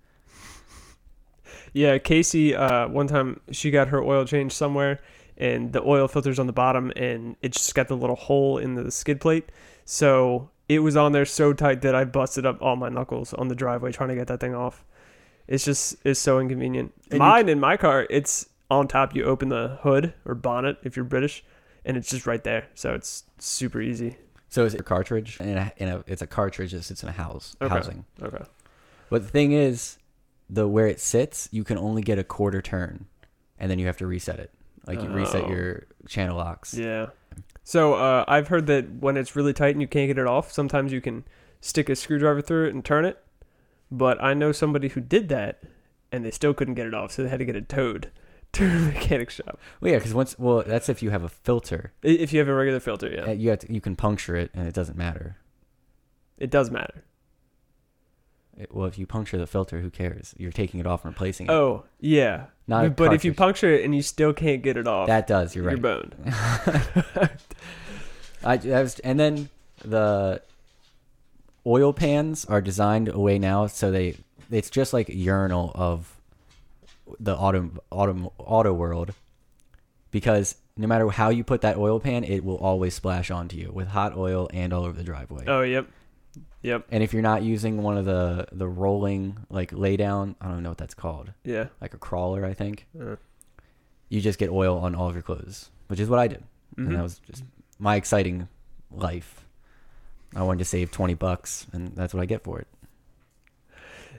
Yeah, 1.73 1.99
Casey. 1.99 2.55
Uh, 2.55 2.89
one 2.89 3.07
time 3.07 3.41
she 3.51 3.71
got 3.71 3.89
her 3.89 4.03
oil 4.03 4.25
changed 4.25 4.55
somewhere, 4.57 5.01
and 5.37 5.73
the 5.73 5.83
oil 5.83 6.09
filter's 6.09 6.39
on 6.39 6.47
the 6.47 6.53
bottom, 6.53 6.93
and 6.97 7.37
it 7.43 7.53
just 7.53 7.75
got 7.75 7.89
the 7.89 7.97
little 7.97 8.17
hole 8.17 8.59
in 8.59 8.75
the 8.75 8.91
skid 8.91 9.21
plate. 9.21 9.51
So 9.85 10.51
it 10.69 10.81
was 10.81 10.97
on 10.97 11.13
there 11.13 11.25
so 11.25 11.53
tight 11.53 11.83
that 11.83 11.95
I 11.95 12.05
busted 12.05 12.45
up 12.45 12.61
all 12.61 12.77
my 12.77 12.89
knuckles 12.89 13.33
on 13.35 13.49
the 13.49 13.55
driveway 13.55 13.93
trying 13.93 14.11
to 14.11 14.15
get 14.15 14.27
that 14.29 14.41
thing 14.41 14.55
off. 14.55 14.85
It's 15.47 15.65
just 15.65 15.97
it's 16.05 16.21
so 16.21 16.39
inconvenient. 16.41 16.93
And 17.11 17.15
you- 17.15 17.19
Mine 17.21 17.49
in 17.49 17.59
my 17.61 17.77
car, 17.77 18.07
it's 18.11 18.47
on 18.71 18.87
top. 18.89 19.15
You 19.15 19.25
open 19.25 19.49
the 19.49 19.79
hood 19.83 20.13
or 20.27 20.35
bonnet 20.35 20.77
if 20.83 20.95
you're 20.97 21.07
British, 21.07 21.43
and 21.85 21.97
it's 21.97 22.11
just 22.11 22.27
right 22.27 22.45
there. 22.45 22.67
So 22.75 22.93
it's 22.95 23.25
super 23.39 23.81
easy. 23.81 24.19
So 24.51 24.65
is 24.65 24.75
it 24.75 24.81
a 24.81 24.85
cartridge? 24.85 25.39
And 25.41 25.49
in 25.51 25.57
a, 25.59 25.73
in 25.79 25.89
a, 25.89 26.05
it's 26.07 26.23
a 26.23 26.27
cartridge 26.27 26.73
that 26.73 26.83
sits 26.83 27.03
in 27.03 27.09
a 27.09 27.13
house 27.13 27.55
Okay. 27.63 27.73
housing. 27.75 28.05
Okay. 28.23 28.45
But 29.11 29.23
the 29.23 29.29
thing 29.29 29.53
is, 29.53 29.97
the 30.51 30.67
where 30.69 30.87
it 30.87 31.01
sits, 31.01 31.49
you 31.53 31.65
can 31.65 31.79
only 31.79 32.03
get 32.03 32.19
a 32.19 32.25
quarter 32.25 32.61
turn, 32.63 33.07
and 33.59 33.71
then 33.71 33.79
you 33.79 33.87
have 33.87 33.99
to 33.99 34.07
reset 34.07 34.39
it. 34.39 34.51
Like 34.87 35.03
you 35.03 35.09
reset 35.11 35.45
Oh. 35.45 35.49
your 35.51 35.87
channel 36.09 36.37
locks. 36.39 36.73
Yeah. 36.75 37.09
So 37.65 37.95
uh, 37.95 38.25
I've 38.27 38.49
heard 38.49 38.67
that 38.69 38.91
when 39.01 39.17
it's 39.19 39.37
really 39.37 39.53
tight 39.53 39.75
and 39.75 39.83
you 39.83 39.89
can't 39.89 40.09
get 40.09 40.17
it 40.19 40.27
off, 40.27 40.51
sometimes 40.51 40.93
you 40.93 41.03
can 41.03 41.25
stick 41.61 41.91
a 41.91 41.97
screwdriver 41.97 42.41
through 42.41 42.69
it 42.69 42.75
and 42.75 42.83
turn 42.83 43.05
it. 43.05 43.23
But 43.91 44.23
I 44.23 44.33
know 44.33 44.53
somebody 44.53 44.89
who 44.89 45.01
did 45.03 45.29
that, 45.29 45.63
and 46.11 46.25
they 46.25 46.31
still 46.31 46.55
couldn't 46.55 46.75
get 46.75 46.87
it 46.87 46.95
off, 46.95 47.13
so 47.13 47.23
they 47.23 47.29
had 47.29 47.39
to 47.41 47.45
get 47.45 47.57
it 47.57 47.69
towed 47.69 48.11
to 48.53 48.65
a 48.65 48.79
mechanic 48.95 49.29
shop. 49.29 49.59
Well, 49.83 49.93
yeah, 49.93 49.99
because 49.99 50.15
once 50.15 50.39
well, 50.39 50.63
that's 50.67 50.89
if 50.89 51.03
you 51.03 51.11
have 51.11 51.23
a 51.25 51.29
filter. 51.29 51.93
I- 52.03 52.09
If 52.09 52.33
you 52.33 52.39
have 52.39 52.49
a 52.49 52.55
regular 52.55 52.81
filter, 52.81 53.11
yeah, 53.11 53.25
Uh, 53.27 53.33
You 53.33 53.51
have 53.51 53.59
to, 53.61 53.73
you 53.73 53.83
can 53.83 53.97
puncture 53.97 54.37
it, 54.37 54.51
and 54.55 54.67
it 54.67 54.73
doesn't 54.73 54.97
matter. 54.97 55.37
it 56.39 56.51
does 56.51 56.71
matter. 56.71 57.05
Well, 58.71 58.87
if 58.87 58.99
you 58.99 59.07
puncture 59.07 59.39
the 59.39 59.47
filter, 59.47 59.81
who 59.81 59.91
cares? 59.91 60.35
You're 60.37 60.51
taking 60.53 60.81
it 60.81 60.87
off 60.87 61.05
and 61.05 61.15
replacing 61.15 61.47
it. 61.47 61.53
Oh 61.53 61.85
yeah, 62.01 62.47
Not 62.67 62.97
but 62.97 63.13
if 63.13 63.25
you 63.25 63.33
puncture 63.33 63.73
it 63.73 63.85
and 63.85 63.95
you 63.95 64.03
still 64.03 64.33
can't 64.33 64.63
get 64.63 64.77
it 64.77 64.89
off, 64.89 65.07
that 65.07 65.27
does. 65.27 65.55
You're 65.55 65.65
right. 65.65 65.73
You're 65.73 65.81
boned. 65.81 66.15
I, 68.45 68.55
I 68.55 68.83
was, 68.83 68.99
and 69.01 69.19
then 69.19 69.49
the 69.85 70.43
oil 71.67 71.93
pans 71.93 72.45
are 72.47 72.61
designed 72.61 73.09
away 73.09 73.39
now, 73.39 73.67
so 73.67 73.91
they 73.91 74.17
it's 74.51 74.71
just 74.71 74.93
like 74.93 75.09
a 75.09 75.15
urinal 75.15 75.73
of 75.75 76.15
the 77.21 77.37
auto 77.37 77.71
auto 77.91 78.33
auto 78.39 78.73
world, 78.73 79.15
because 80.11 80.57
no 80.77 80.87
matter 80.87 81.09
how 81.11 81.29
you 81.29 81.45
put 81.45 81.61
that 81.61 81.77
oil 81.77 82.01
pan, 82.01 82.25
it 82.25 82.45
will 82.45 82.59
always 82.59 82.95
splash 82.95 83.31
onto 83.31 83.57
you 83.57 83.71
with 83.73 83.89
hot 83.89 84.17
oil 84.17 84.49
and 84.53 84.73
all 84.73 84.85
over 84.85 84.97
the 84.97 85.05
driveway. 85.05 85.45
Oh 85.47 85.63
yep, 85.63 85.87
yep, 86.63 86.87
And 86.91 87.03
if 87.03 87.13
you're 87.13 87.23
not 87.23 87.43
using 87.43 87.83
one 87.83 87.97
of 87.99 88.05
the 88.05 88.47
the 88.53 88.69
rolling 88.69 89.39
like 89.51 89.73
lay 89.73 89.97
down, 89.97 90.37
I 90.41 90.49
don't 90.49 90.63
know 90.63 90.71
what 90.71 90.79
that's 90.79 90.95
called, 90.95 91.33
yeah. 91.45 91.69
like 91.81 91.95
a 91.95 91.99
crawler, 91.99 92.45
I 92.45 92.55
think. 92.55 92.87
Uh, 92.99 93.17
You 94.09 94.21
just 94.21 94.39
get 94.39 94.51
oil 94.51 94.79
on 94.79 94.95
all 94.95 95.09
of 95.09 95.15
your 95.15 95.23
clothes, 95.23 95.71
which 95.89 96.01
is 96.01 96.09
what 96.09 96.19
I 96.19 96.29
did, 96.29 96.43
mhm. 96.77 96.87
and 96.87 96.97
that 96.97 97.03
was 97.03 97.19
just 97.21 97.45
my 97.79 97.97
exciting 97.97 98.49
life. 98.91 99.45
I 100.35 100.43
wanted 100.43 100.59
to 100.59 100.65
save 100.65 100.91
twenty 100.91 101.15
bucks, 101.15 101.67
and 101.73 101.95
that's 101.95 102.13
what 102.15 102.23
I 102.23 102.27
get 102.27 102.43
for 102.43 102.59
it. 102.61 102.69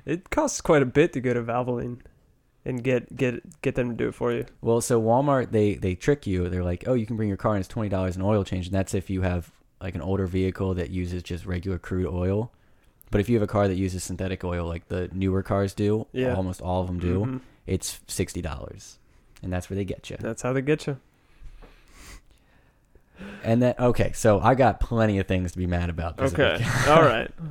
It 0.06 0.30
costs 0.30 0.62
quite 0.62 0.81
a 0.81 0.86
bit 0.86 1.13
to 1.13 1.22
go 1.22 1.33
to 1.33 1.42
Valvoline 1.44 2.00
and 2.65 2.83
get 2.83 3.15
get 3.15 3.62
get 3.62 3.75
them 3.75 3.89
to 3.89 3.95
do 3.95 4.10
it 4.10 4.15
for 4.15 4.31
you. 4.31 4.45
Well, 4.62 4.81
so 4.81 5.01
Walmart 5.01 5.51
they 5.51 5.75
they 5.75 5.95
trick 5.95 6.25
you. 6.27 6.50
They're 6.50 6.63
like, 6.63 6.83
oh, 6.88 6.94
you 6.94 7.06
can 7.06 7.15
bring 7.15 7.27
your 7.27 7.38
car 7.38 7.54
and 7.54 7.60
it's 7.60 7.68
twenty 7.68 7.89
dollars 7.89 8.15
an 8.15 8.22
oil 8.22 8.44
change, 8.44 8.68
and 8.68 8.75
that's 8.75 8.94
if 8.94 9.10
you 9.10 9.22
have 9.22 9.51
like 9.81 9.96
an 9.96 10.02
older 10.02 10.26
vehicle 10.28 10.74
that 10.76 10.90
uses 10.90 11.24
just 11.24 11.46
regular 11.46 11.78
crude 11.80 12.08
oil. 12.08 12.52
But 13.12 13.22
if 13.22 13.30
you 13.30 13.36
have 13.36 13.44
a 13.44 13.48
car 13.48 13.68
that 13.68 13.76
uses 13.76 14.04
synthetic 14.04 14.44
oil, 14.44 14.66
like 14.68 14.88
the 14.88 15.10
newer 15.14 15.42
cars 15.42 15.74
do, 15.74 16.06
Yeah. 16.12 16.36
almost 16.36 16.62
all 16.62 16.81
of 16.81 16.88
them 16.88 17.00
do, 17.00 17.20
Mhm. 17.26 17.42
it's 17.66 18.00
sixty 18.08 18.42
dollars, 18.42 19.00
and 19.42 19.52
that's 19.52 19.70
where 19.70 19.76
they 19.76 19.86
get 19.86 20.10
you. 20.10 20.18
That's 20.20 20.42
how 20.44 20.54
they 20.54 20.62
get 20.62 20.86
you. 20.86 20.98
And 23.44 23.62
then 23.62 23.76
okay, 23.80 24.12
so 24.14 24.40
I 24.40 24.56
got 24.56 24.80
plenty 24.80 25.18
of 25.20 25.28
things 25.28 25.52
to 25.54 25.58
be 25.58 25.68
mad 25.68 25.90
about. 25.90 26.18
This 26.18 26.34
Okay, 26.34 26.58
week. 26.58 26.88
all 26.88 27.04
right. 27.04 27.32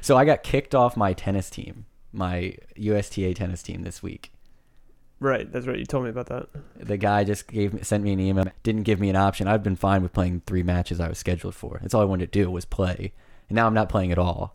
So 0.00 0.16
I 0.16 0.24
got 0.24 0.42
kicked 0.42 0.74
off 0.74 0.96
my 0.96 1.12
tennis 1.12 1.50
team, 1.50 1.84
my 2.10 2.54
USTA 2.76 3.34
tennis 3.34 3.62
team 3.62 3.82
this 3.82 4.02
week. 4.02 4.32
Right, 5.20 5.50
that's 5.50 5.66
right. 5.66 5.78
You 5.78 5.84
told 5.84 6.04
me 6.04 6.10
about 6.10 6.26
that. 6.26 6.48
The 6.76 6.96
guy 6.96 7.24
just 7.24 7.48
gave 7.48 7.74
me, 7.74 7.82
sent 7.82 8.04
me 8.04 8.12
an 8.12 8.20
email, 8.20 8.46
didn't 8.62 8.84
give 8.84 9.00
me 9.00 9.10
an 9.10 9.16
option. 9.16 9.48
I've 9.48 9.64
been 9.64 9.76
fine 9.76 10.02
with 10.02 10.12
playing 10.12 10.42
three 10.46 10.62
matches 10.62 11.00
I 11.00 11.08
was 11.08 11.18
scheduled 11.18 11.56
for. 11.56 11.78
That's 11.82 11.92
all 11.92 12.02
I 12.02 12.06
wanted 12.06 12.30
to 12.32 12.38
do 12.38 12.50
was 12.50 12.64
play, 12.64 13.12
and 13.48 13.56
now 13.56 13.66
I'm 13.66 13.74
not 13.74 13.88
playing 13.88 14.12
at 14.12 14.18
all. 14.18 14.54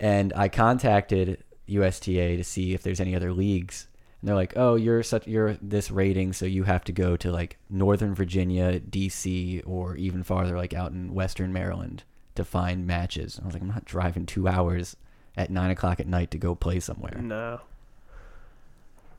And 0.00 0.32
I 0.34 0.48
contacted 0.48 1.42
USTA 1.66 2.36
to 2.36 2.44
see 2.44 2.72
if 2.72 2.82
there's 2.82 3.00
any 3.00 3.14
other 3.14 3.32
leagues, 3.32 3.88
and 4.20 4.28
they're 4.28 4.36
like, 4.36 4.54
"Oh, 4.56 4.74
you're 4.74 5.02
such 5.02 5.26
you're 5.26 5.58
this 5.60 5.90
rating, 5.90 6.32
so 6.32 6.46
you 6.46 6.64
have 6.64 6.84
to 6.84 6.92
go 6.92 7.16
to 7.18 7.30
like 7.30 7.58
Northern 7.68 8.14
Virginia, 8.14 8.80
DC, 8.80 9.62
or 9.66 9.96
even 9.96 10.22
farther, 10.22 10.56
like 10.56 10.72
out 10.72 10.92
in 10.92 11.12
Western 11.12 11.52
Maryland, 11.52 12.04
to 12.36 12.44
find 12.44 12.86
matches." 12.86 13.38
I 13.42 13.46
was 13.46 13.54
like, 13.54 13.62
"I'm 13.62 13.68
not 13.68 13.84
driving 13.84 14.24
two 14.24 14.48
hours 14.48 14.96
at 15.36 15.50
nine 15.50 15.70
o'clock 15.70 16.00
at 16.00 16.06
night 16.06 16.30
to 16.30 16.38
go 16.38 16.54
play 16.54 16.80
somewhere." 16.80 17.18
No. 17.20 17.60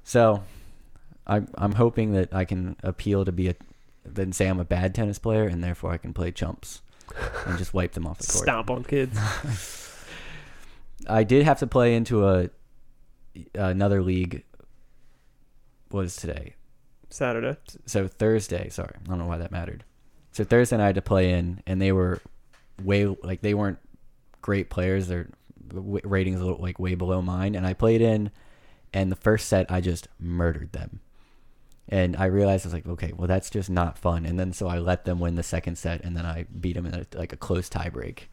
So, 0.08 0.42
I'm 1.28 1.50
I'm 1.56 1.74
hoping 1.74 2.14
that 2.14 2.34
I 2.34 2.46
can 2.46 2.78
appeal 2.82 3.26
to 3.26 3.34
be 3.34 3.50
a, 3.50 3.56
then 4.06 4.32
say 4.32 4.48
I'm 4.48 4.58
a 4.58 4.64
bad 4.64 4.96
tennis 4.96 5.20
player, 5.20 5.44
and 5.44 5.62
therefore 5.62 5.92
I 5.92 5.98
can 5.98 6.14
play 6.14 6.32
chumps 6.32 6.82
and 7.46 7.58
just 7.58 7.74
wipe 7.74 7.92
them 7.92 8.08
off 8.08 8.20
the 8.20 8.32
court. 8.32 8.44
Stomp 8.44 8.70
on 8.70 8.86
kids. 8.86 9.20
I 11.10 11.26
did 11.26 11.44
have 11.44 11.60
to 11.60 11.68
play 11.68 11.94
into 11.94 12.26
a 12.26 12.50
another 13.54 14.02
league. 14.02 14.46
Was 15.92 16.16
today, 16.16 16.56
Saturday. 17.10 17.58
so 17.86 18.08
Thursday. 18.08 18.70
Sorry, 18.70 18.96
I 19.04 19.10
don't 19.10 19.20
know 19.20 19.28
why 19.28 19.40
that 19.40 19.52
mattered. 19.52 19.84
So 20.32 20.46
Thursday 20.46 20.78
night 20.78 20.84
I 20.84 20.88
had 20.88 20.96
to 20.96 21.02
play 21.02 21.32
in, 21.34 21.62
and 21.68 21.82
they 21.82 21.92
were 21.92 22.22
way 22.82 23.08
like 23.24 23.42
they 23.42 23.54
weren't 23.54 23.80
great 24.42 24.70
players. 24.70 25.08
Their 25.10 25.28
w- 25.68 26.00
ratings 26.06 26.40
a 26.40 26.46
little 26.46 26.62
like 26.62 26.80
way 26.80 26.96
below 26.96 27.22
mine, 27.22 27.56
and 27.56 27.68
I 27.68 27.74
played 27.74 28.02
in, 28.02 28.32
and 28.94 29.12
the 29.12 29.16
first 29.16 29.48
set 29.48 29.72
I 29.72 29.82
just 29.82 30.08
murdered 30.20 30.72
them, 30.74 31.02
and 31.90 32.16
I 32.16 32.26
realized 32.26 32.66
I 32.66 32.68
was 32.68 32.74
like, 32.74 32.88
okay, 32.88 33.14
well 33.16 33.28
that's 33.28 33.50
just 33.50 33.70
not 33.70 33.98
fun. 33.98 34.26
And 34.26 34.40
then 34.40 34.54
so 34.54 34.68
I 34.68 34.80
let 34.80 35.06
them 35.06 35.20
win 35.20 35.36
the 35.36 35.44
second 35.44 35.78
set, 35.78 36.04
and 36.04 36.16
then 36.16 36.26
I 36.26 36.46
beat 36.60 36.74
them 36.74 36.86
in 36.86 36.94
a, 36.94 37.06
like 37.18 37.34
a 37.34 37.38
close 37.38 37.70
tiebreak. 37.70 38.24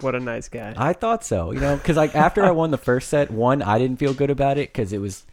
What 0.00 0.14
a 0.14 0.20
nice 0.20 0.48
guy. 0.48 0.74
I 0.76 0.92
thought 0.92 1.24
so, 1.24 1.50
you 1.50 1.60
know, 1.60 1.76
because 1.76 1.96
like 1.96 2.14
after 2.14 2.44
I 2.44 2.50
won 2.50 2.70
the 2.70 2.78
first 2.78 3.08
set, 3.08 3.30
one 3.30 3.62
I 3.62 3.78
didn't 3.78 3.98
feel 3.98 4.14
good 4.14 4.30
about 4.30 4.58
it 4.58 4.68
because 4.68 4.92
it 4.92 4.98
was, 4.98 5.26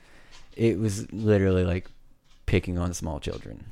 it 0.56 0.80
was 0.80 1.12
literally 1.12 1.66
like 1.66 1.90
picking 2.46 2.80
on 2.80 2.94
small 2.94 3.20
children. 3.20 3.66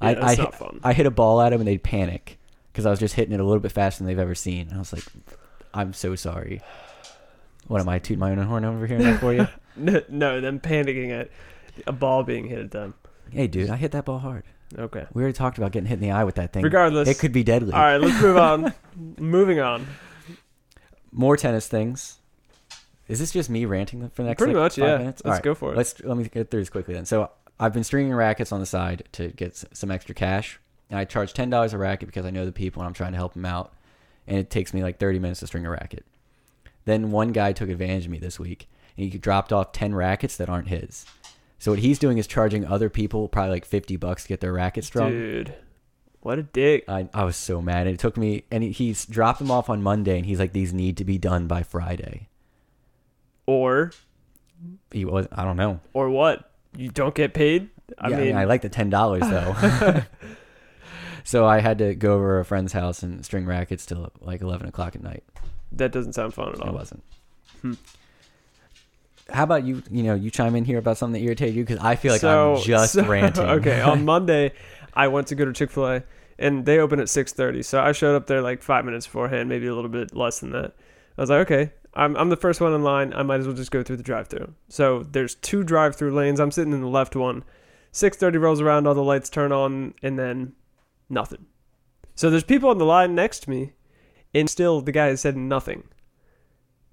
Yeah, 0.00 0.08
I 0.08 0.30
I, 0.30 0.34
hit. 0.34 0.54
I 0.84 0.92
hit 0.92 1.06
a 1.06 1.10
ball 1.10 1.40
at 1.40 1.50
them 1.50 1.60
and 1.60 1.68
they'd 1.68 1.82
panic 1.82 2.38
because 2.72 2.86
I 2.86 2.90
was 2.90 3.00
just 3.00 3.14
hitting 3.14 3.34
it 3.34 3.40
a 3.40 3.44
little 3.44 3.60
bit 3.60 3.72
faster 3.72 3.98
than 3.98 4.06
they've 4.06 4.18
ever 4.18 4.34
seen. 4.34 4.68
And 4.68 4.74
I 4.74 4.78
was 4.78 4.92
like, 4.92 5.04
I'm 5.74 5.92
so 5.92 6.14
sorry. 6.14 6.62
What 7.68 7.80
am 7.80 7.88
I 7.88 7.98
tooting 7.98 8.20
my 8.20 8.30
own 8.30 8.38
horn 8.38 8.64
over 8.64 8.86
here 8.86 8.98
now 8.98 9.16
for 9.18 9.32
you? 9.34 9.48
no, 9.76 10.02
no, 10.08 10.40
them 10.40 10.60
panicking 10.60 11.10
at 11.10 11.30
a 11.86 11.92
ball 11.92 12.22
being 12.22 12.46
hit 12.46 12.58
at 12.58 12.70
them. 12.70 12.94
hey, 13.30 13.46
dude, 13.46 13.70
I 13.70 13.76
hit 13.76 13.92
that 13.92 14.04
ball 14.04 14.18
hard. 14.18 14.44
Okay. 14.76 15.06
We 15.12 15.22
already 15.22 15.36
talked 15.36 15.58
about 15.58 15.72
getting 15.72 15.88
hit 15.88 15.94
in 15.94 16.00
the 16.00 16.10
eye 16.10 16.24
with 16.24 16.36
that 16.36 16.52
thing. 16.52 16.62
Regardless. 16.62 17.08
it 17.08 17.18
could 17.18 17.32
be 17.32 17.44
deadly. 17.44 17.72
All 17.72 17.80
right, 17.80 17.98
let's 17.98 18.20
move 18.20 18.36
on. 18.36 18.72
Moving 19.18 19.60
on. 19.60 19.86
more 21.12 21.36
tennis 21.36 21.68
things. 21.68 22.18
Is 23.08 23.20
this 23.20 23.30
just 23.30 23.48
me 23.48 23.64
ranting 23.64 24.08
for 24.10 24.22
the 24.22 24.28
next 24.28 24.38
Pretty 24.38 24.54
like, 24.54 24.62
much, 24.64 24.76
five 24.76 24.88
yeah. 24.88 24.98
minutes? 24.98 25.22
Let's 25.24 25.36
right, 25.36 25.42
go 25.42 25.54
for 25.54 25.72
it. 25.72 25.76
Let's 25.76 26.00
let 26.02 26.16
me 26.16 26.24
get 26.24 26.50
through 26.50 26.60
this 26.60 26.70
quickly 26.70 26.94
then. 26.94 27.04
So 27.04 27.30
I've 27.60 27.72
been 27.72 27.84
stringing 27.84 28.12
rackets 28.12 28.50
on 28.50 28.58
the 28.60 28.66
side 28.66 29.04
to 29.12 29.28
get 29.28 29.56
some 29.72 29.90
extra 29.90 30.14
cash, 30.14 30.58
and 30.90 30.98
I 30.98 31.04
charge 31.04 31.32
ten 31.32 31.48
dollars 31.48 31.72
a 31.72 31.78
racket 31.78 32.08
because 32.08 32.26
I 32.26 32.30
know 32.30 32.44
the 32.44 32.52
people 32.52 32.82
and 32.82 32.88
I'm 32.88 32.94
trying 32.94 33.12
to 33.12 33.18
help 33.18 33.34
them 33.34 33.44
out, 33.44 33.72
and 34.26 34.38
it 34.38 34.50
takes 34.50 34.74
me 34.74 34.82
like 34.82 34.98
thirty 34.98 35.20
minutes 35.20 35.40
to 35.40 35.46
string 35.46 35.64
a 35.64 35.70
racket. 35.70 36.04
Then 36.86 37.10
one 37.10 37.32
guy 37.32 37.52
took 37.52 37.68
advantage 37.68 38.06
of 38.06 38.10
me 38.10 38.18
this 38.18 38.38
week, 38.40 38.68
and 38.96 39.12
he 39.12 39.18
dropped 39.18 39.52
off 39.52 39.72
ten 39.72 39.94
rackets 39.94 40.36
that 40.38 40.48
aren't 40.48 40.68
his. 40.68 41.04
So 41.58 41.72
what 41.72 41.80
he's 41.80 41.98
doing 41.98 42.16
is 42.18 42.26
charging 42.26 42.64
other 42.64 42.88
people 42.88 43.28
probably 43.28 43.50
like 43.50 43.64
fifty 43.66 43.96
bucks 43.96 44.22
to 44.22 44.28
get 44.28 44.40
their 44.40 44.52
rackets 44.52 44.86
strung. 44.86 45.10
Dude, 45.10 45.54
what 46.20 46.38
a 46.38 46.42
dick. 46.44 46.84
I, 46.88 47.08
I 47.12 47.24
was 47.24 47.36
so 47.36 47.60
mad. 47.60 47.86
It 47.86 47.98
took 47.98 48.16
me, 48.16 48.44
and 48.50 48.62
he, 48.62 48.70
he's 48.70 49.04
dropped 49.04 49.38
them 49.40 49.50
off 49.50 49.68
on 49.68 49.82
Monday, 49.82 50.16
and 50.16 50.24
he's 50.24 50.38
like, 50.38 50.52
"These 50.52 50.72
need 50.72 50.96
to 50.96 51.04
be 51.04 51.18
done 51.18 51.46
by 51.46 51.62
Friday." 51.62 52.28
Or 53.46 53.92
He 54.90 55.04
was, 55.04 55.28
I 55.30 55.44
don't 55.44 55.56
know. 55.56 55.80
or 55.92 56.10
what? 56.10 56.50
You 56.76 56.88
don't 56.90 57.14
get 57.14 57.32
paid? 57.32 57.68
I 57.98 58.08
yeah, 58.10 58.16
mean, 58.16 58.36
I 58.36 58.44
like 58.44 58.62
the 58.62 58.68
ten 58.68 58.90
dollars 58.90 59.22
though. 59.22 59.54
so 61.24 61.46
I 61.46 61.60
had 61.60 61.78
to 61.78 61.94
go 61.94 62.14
over 62.14 62.38
a 62.40 62.44
friend's 62.44 62.72
house 62.72 63.02
and 63.02 63.24
string 63.24 63.46
rackets 63.46 63.86
till 63.86 64.12
like 64.20 64.40
eleven 64.40 64.68
o'clock 64.68 64.94
at 64.96 65.02
night. 65.02 65.24
That 65.72 65.92
doesn't 65.92 66.12
sound 66.14 66.34
fun 66.34 66.52
at 66.52 66.60
all. 66.60 66.68
It 66.68 66.74
wasn't. 66.74 67.02
Hmm. 67.62 67.72
How 69.30 69.42
about 69.42 69.64
you? 69.64 69.82
You 69.90 70.04
know, 70.04 70.14
you 70.14 70.30
chime 70.30 70.54
in 70.54 70.64
here 70.64 70.78
about 70.78 70.98
something 70.98 71.20
that 71.20 71.26
irritated 71.26 71.56
you 71.56 71.64
because 71.64 71.82
I 71.84 71.96
feel 71.96 72.12
like 72.12 72.20
so, 72.20 72.56
I'm 72.56 72.62
just 72.62 72.92
so- 72.92 73.04
ranting. 73.06 73.44
Okay, 73.44 73.80
on 73.92 74.04
Monday, 74.04 74.52
I 74.94 75.08
went 75.08 75.26
to 75.28 75.34
go 75.34 75.44
to 75.44 75.52
Chick 75.52 75.70
Fil 75.70 75.86
A, 75.86 76.02
and 76.38 76.64
they 76.64 76.78
open 76.78 77.00
at 77.00 77.08
six 77.08 77.32
thirty. 77.32 77.62
So 77.62 77.80
I 77.80 77.92
showed 77.92 78.14
up 78.14 78.26
there 78.28 78.40
like 78.40 78.62
five 78.62 78.84
minutes 78.84 79.06
beforehand, 79.06 79.48
maybe 79.48 79.66
a 79.66 79.74
little 79.74 79.90
bit 79.90 80.14
less 80.14 80.38
than 80.40 80.50
that. 80.50 80.74
I 81.18 81.20
was 81.20 81.30
like, 81.30 81.50
okay, 81.50 81.72
I'm 81.94 82.16
I'm 82.16 82.28
the 82.28 82.36
first 82.36 82.60
one 82.60 82.72
in 82.72 82.84
line. 82.84 83.12
I 83.14 83.24
might 83.24 83.40
as 83.40 83.46
well 83.46 83.56
just 83.56 83.72
go 83.72 83.82
through 83.82 83.96
the 83.96 84.02
drive-through. 84.04 84.52
So 84.68 85.02
there's 85.02 85.34
two 85.34 85.64
drive-through 85.64 86.14
lanes. 86.14 86.38
I'm 86.38 86.52
sitting 86.52 86.72
in 86.72 86.80
the 86.80 86.86
left 86.88 87.16
one. 87.16 87.42
Six 87.90 88.16
thirty 88.16 88.38
rolls 88.38 88.60
around, 88.60 88.86
all 88.86 88.94
the 88.94 89.02
lights 89.02 89.28
turn 89.28 89.50
on, 89.50 89.94
and 90.02 90.16
then 90.18 90.52
nothing. 91.08 91.46
So 92.14 92.30
there's 92.30 92.44
people 92.44 92.70
on 92.70 92.78
the 92.78 92.84
line 92.84 93.14
next 93.16 93.40
to 93.40 93.50
me, 93.50 93.72
and 94.36 94.48
still 94.50 94.80
the 94.80 94.92
guy 94.92 95.06
has 95.06 95.20
said 95.20 95.36
nothing. 95.36 95.84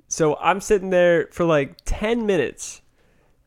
So 0.07 0.35
I'm 0.38 0.62
sitting 0.62 0.89
there 0.89 1.27
for 1.31 1.45
like 1.45 1.77
ten 1.85 2.25
minutes 2.25 2.81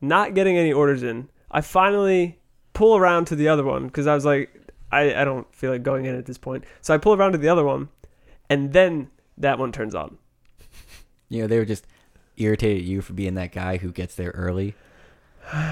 not 0.01 0.33
getting 0.35 0.57
any 0.57 0.71
orders 0.71 1.01
in. 1.03 1.29
I 1.49 1.61
finally 1.61 2.39
pull 2.73 2.97
around 2.97 3.25
to 3.25 3.35
the 3.35 3.47
other 3.47 3.63
one 3.63 3.87
because 3.87 4.05
I 4.05 4.13
was 4.13 4.25
like, 4.25 4.51
I, 4.91 5.21
I 5.21 5.25
don't 5.25 5.51
feel 5.55 5.71
like 5.71 5.83
going 5.83 6.05
in 6.05 6.15
at 6.15 6.25
this 6.25 6.37
point. 6.37 6.65
So 6.81 6.93
I 6.93 6.97
pull 6.97 7.13
around 7.13 7.31
to 7.31 7.37
the 7.37 7.49
other 7.49 7.63
one, 7.63 7.89
and 8.49 8.73
then 8.73 9.09
that 9.37 9.59
one 9.59 9.71
turns 9.71 9.95
on. 9.95 10.17
You 11.29 11.41
know, 11.41 11.47
they 11.47 11.57
were 11.59 11.65
just 11.65 11.85
irritated 12.37 12.83
at 12.83 12.83
you 12.85 13.01
for 13.01 13.11
being 13.11 13.33
that 13.33 13.51
guy 13.51 13.75
who 13.75 13.91
gets 13.91 14.15
there 14.15 14.31
early. 14.31 14.75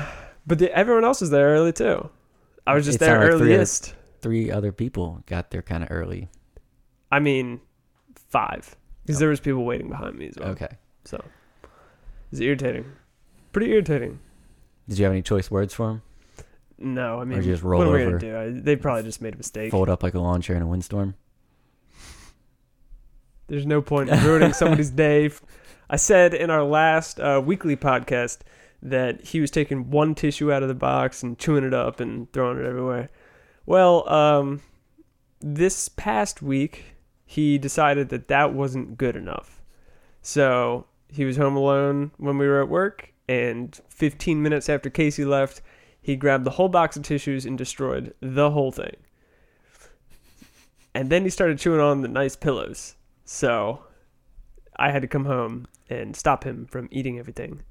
But 0.47 0.59
the, 0.59 0.71
everyone 0.77 1.03
else 1.05 1.21
was 1.21 1.29
there 1.31 1.47
early 1.47 1.71
too. 1.73 2.09
I 2.67 2.73
was 2.75 2.85
just 2.85 2.97
It 2.97 2.99
there 2.99 3.09
sounded 3.15 3.25
like 3.31 3.37
three 3.39 3.47
other- 3.47 3.55
earliest. 3.55 3.95
Three 4.21 4.51
other 4.51 4.71
people 4.71 5.23
got 5.27 5.49
there 5.51 5.61
kind 5.61 5.81
of 5.83 5.89
early. 5.91 6.27
I 7.11 7.19
mean, 7.19 7.61
five 8.27 8.75
because 9.05 9.19
there 9.19 9.29
was 9.29 9.39
people 9.39 9.63
waiting 9.65 9.89
behind 9.89 10.17
me 10.17 10.27
as 10.27 10.35
well. 10.37 10.49
Okay. 10.49 10.69
So 11.03 11.23
it's 12.31 12.41
irritating. 12.41 12.85
Pretty 13.51 13.71
irritating. 13.71 14.19
Did 14.89 14.97
you 14.99 15.05
have 15.05 15.13
any 15.13 15.21
choice 15.21 15.49
words 15.49 15.73
for 15.73 15.89
him? 15.89 16.01
No, 16.77 17.21
I 17.21 17.23
mean, 17.23 17.37
you 17.37 17.43
just 17.43 17.63
roll 17.63 17.79
what 17.79 17.87
are 17.87 17.91
we 17.91 18.01
over? 18.03 18.19
gonna 18.19 18.51
do? 18.51 18.57
I, 18.57 18.61
they 18.61 18.75
probably 18.75 19.03
just 19.03 19.21
made 19.21 19.33
a 19.33 19.37
mistake. 19.37 19.71
Fold 19.71 19.89
up 19.89 20.03
like 20.03 20.13
a 20.13 20.19
lawn 20.19 20.41
chair 20.41 20.57
in 20.57 20.61
a 20.61 20.67
windstorm. 20.67 21.15
There's 23.47 23.65
no 23.65 23.81
point 23.81 24.09
in 24.09 24.23
ruining 24.23 24.53
somebody's 24.53 24.89
day. 25.05 25.29
I 25.89 25.97
said 25.97 26.33
in 26.33 26.49
our 26.49 26.63
last 26.63 27.19
uh, 27.19 27.41
weekly 27.43 27.75
podcast 27.77 28.39
that 28.81 29.21
he 29.21 29.39
was 29.39 29.51
taking 29.51 29.89
one 29.89 30.15
tissue 30.15 30.51
out 30.51 30.63
of 30.63 30.69
the 30.69 30.75
box 30.75 31.23
and 31.23 31.37
chewing 31.37 31.63
it 31.63 31.73
up 31.73 31.99
and 31.99 32.31
throwing 32.33 32.57
it 32.59 32.65
everywhere. 32.65 33.09
Well, 33.65 34.07
um, 34.09 34.61
this 35.39 35.89
past 35.89 36.41
week, 36.41 36.94
he 37.25 37.57
decided 37.57 38.09
that 38.09 38.27
that 38.27 38.53
wasn't 38.53 38.97
good 38.97 39.15
enough. 39.15 39.61
So 40.21 40.85
he 41.09 41.25
was 41.25 41.37
home 41.37 41.55
alone 41.55 42.11
when 42.17 42.37
we 42.37 42.47
were 42.47 42.61
at 42.61 42.69
work, 42.69 43.13
and 43.27 43.79
15 43.89 44.41
minutes 44.41 44.69
after 44.69 44.89
Casey 44.89 45.25
left, 45.25 45.61
he 46.01 46.15
grabbed 46.15 46.43
the 46.43 46.51
whole 46.51 46.69
box 46.69 46.95
of 46.95 47.03
tissues 47.03 47.45
and 47.45 47.57
destroyed 47.57 48.13
the 48.21 48.51
whole 48.51 48.71
thing. 48.71 48.95
And 50.93 51.09
then 51.09 51.23
he 51.23 51.29
started 51.29 51.59
chewing 51.59 51.81
on 51.81 52.01
the 52.01 52.07
nice 52.07 52.35
pillows. 52.35 52.95
So 53.25 53.83
I 54.77 54.91
had 54.91 55.01
to 55.01 55.07
come 55.07 55.25
home 55.25 55.67
and 55.89 56.15
stop 56.15 56.43
him 56.43 56.67
from 56.67 56.87
eating 56.91 57.19
everything. 57.19 57.63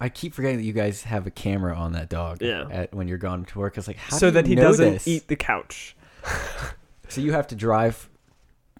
I 0.00 0.08
keep 0.08 0.34
forgetting 0.34 0.56
that 0.56 0.64
you 0.64 0.72
guys 0.72 1.04
have 1.04 1.26
a 1.26 1.30
camera 1.30 1.74
on 1.74 1.92
that 1.92 2.08
dog. 2.08 2.42
Yeah. 2.42 2.66
At, 2.68 2.92
when 2.92 3.06
you're 3.06 3.16
gone 3.16 3.44
to 3.44 3.58
work, 3.60 3.78
it's 3.78 3.86
like 3.86 3.96
how 3.96 4.16
so 4.16 4.30
that 4.32 4.46
he 4.46 4.56
doesn't 4.56 4.94
this? 4.94 5.08
eat 5.08 5.28
the 5.28 5.36
couch. 5.36 5.96
So 7.08 7.20
you 7.20 7.32
have 7.32 7.46
to 7.48 7.54
drive 7.54 8.08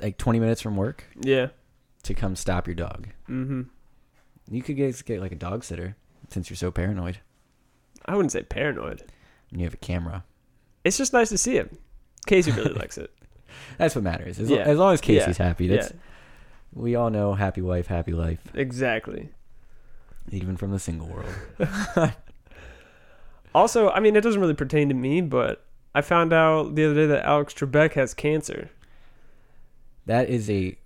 like 0.00 0.18
20 0.18 0.40
minutes 0.40 0.60
from 0.60 0.76
work 0.76 1.04
Yeah. 1.20 1.48
to 2.04 2.14
come 2.14 2.36
stop 2.36 2.66
your 2.66 2.74
dog. 2.74 3.08
Mm-hmm. 3.28 3.62
You 4.50 4.62
could 4.62 4.76
get, 4.76 5.04
get 5.04 5.20
like 5.20 5.32
a 5.32 5.36
dog 5.36 5.64
sitter 5.64 5.96
since 6.28 6.50
you're 6.50 6.56
so 6.56 6.70
paranoid 6.70 7.18
I 8.06 8.14
wouldn't 8.16 8.32
say 8.32 8.42
paranoid. 8.42 9.02
and 9.50 9.60
you 9.60 9.66
have 9.66 9.74
a 9.74 9.78
camera. 9.78 10.24
It's 10.84 10.98
just 10.98 11.12
nice 11.14 11.30
to 11.30 11.38
see 11.38 11.54
him. 11.54 11.78
Casey 12.26 12.50
really 12.50 12.72
likes 12.78 12.98
it. 12.98 13.10
That's 13.78 13.94
what 13.94 14.04
matters. 14.04 14.38
As, 14.38 14.50
Yeah. 14.50 14.58
as 14.58 14.76
long 14.78 14.92
as 14.94 15.00
Yeah. 15.06 15.20
Casey's 15.20 15.38
happy, 15.38 15.68
that's 15.68 15.90
yeah, 15.90 15.96
we 16.74 16.94
all 16.96 17.08
know 17.10 17.34
happy 17.34 17.60
wife, 17.62 17.86
happy 17.86 18.12
life, 18.12 18.40
exactly. 18.54 19.30
even 20.30 20.56
from 20.56 20.70
the 20.72 20.78
single 20.78 21.06
world. 21.08 21.34
Also, 23.54 23.88
I 23.90 24.00
mean, 24.00 24.16
it 24.16 24.22
doesn't 24.22 24.40
really 24.40 24.54
pertain 24.54 24.88
to 24.88 24.94
me, 24.94 25.20
but 25.20 25.64
I 25.94 26.00
found 26.00 26.32
out 26.32 26.74
the 26.74 26.84
other 26.86 26.94
day 26.94 27.06
that 27.06 27.24
Alex 27.24 27.54
Trebek 27.54 27.92
has 27.92 28.12
cancer. 28.12 28.70
That 30.06 30.28
is 30.28 30.50
a 30.50 30.76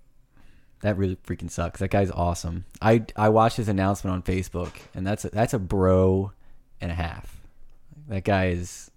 that 0.81 0.97
really 0.97 1.17
freaking 1.17 1.51
sucks. 1.51 1.79
That 1.81 1.89
guy's 1.91 2.11
awesome. 2.11 2.65
I 2.81 3.05
I 3.15 3.29
watched 3.29 3.57
his 3.57 3.67
announcement 3.67 4.13
on 4.13 4.21
Facebook, 4.23 4.73
and 4.95 5.05
that's 5.05 5.25
a, 5.25 5.29
that's 5.29 5.53
a 5.53 5.59
bro 5.59 6.31
and 6.79 6.91
a 6.91 6.95
half. 6.95 7.41
That 8.07 8.23
guy 8.23 8.47
is 8.47 8.89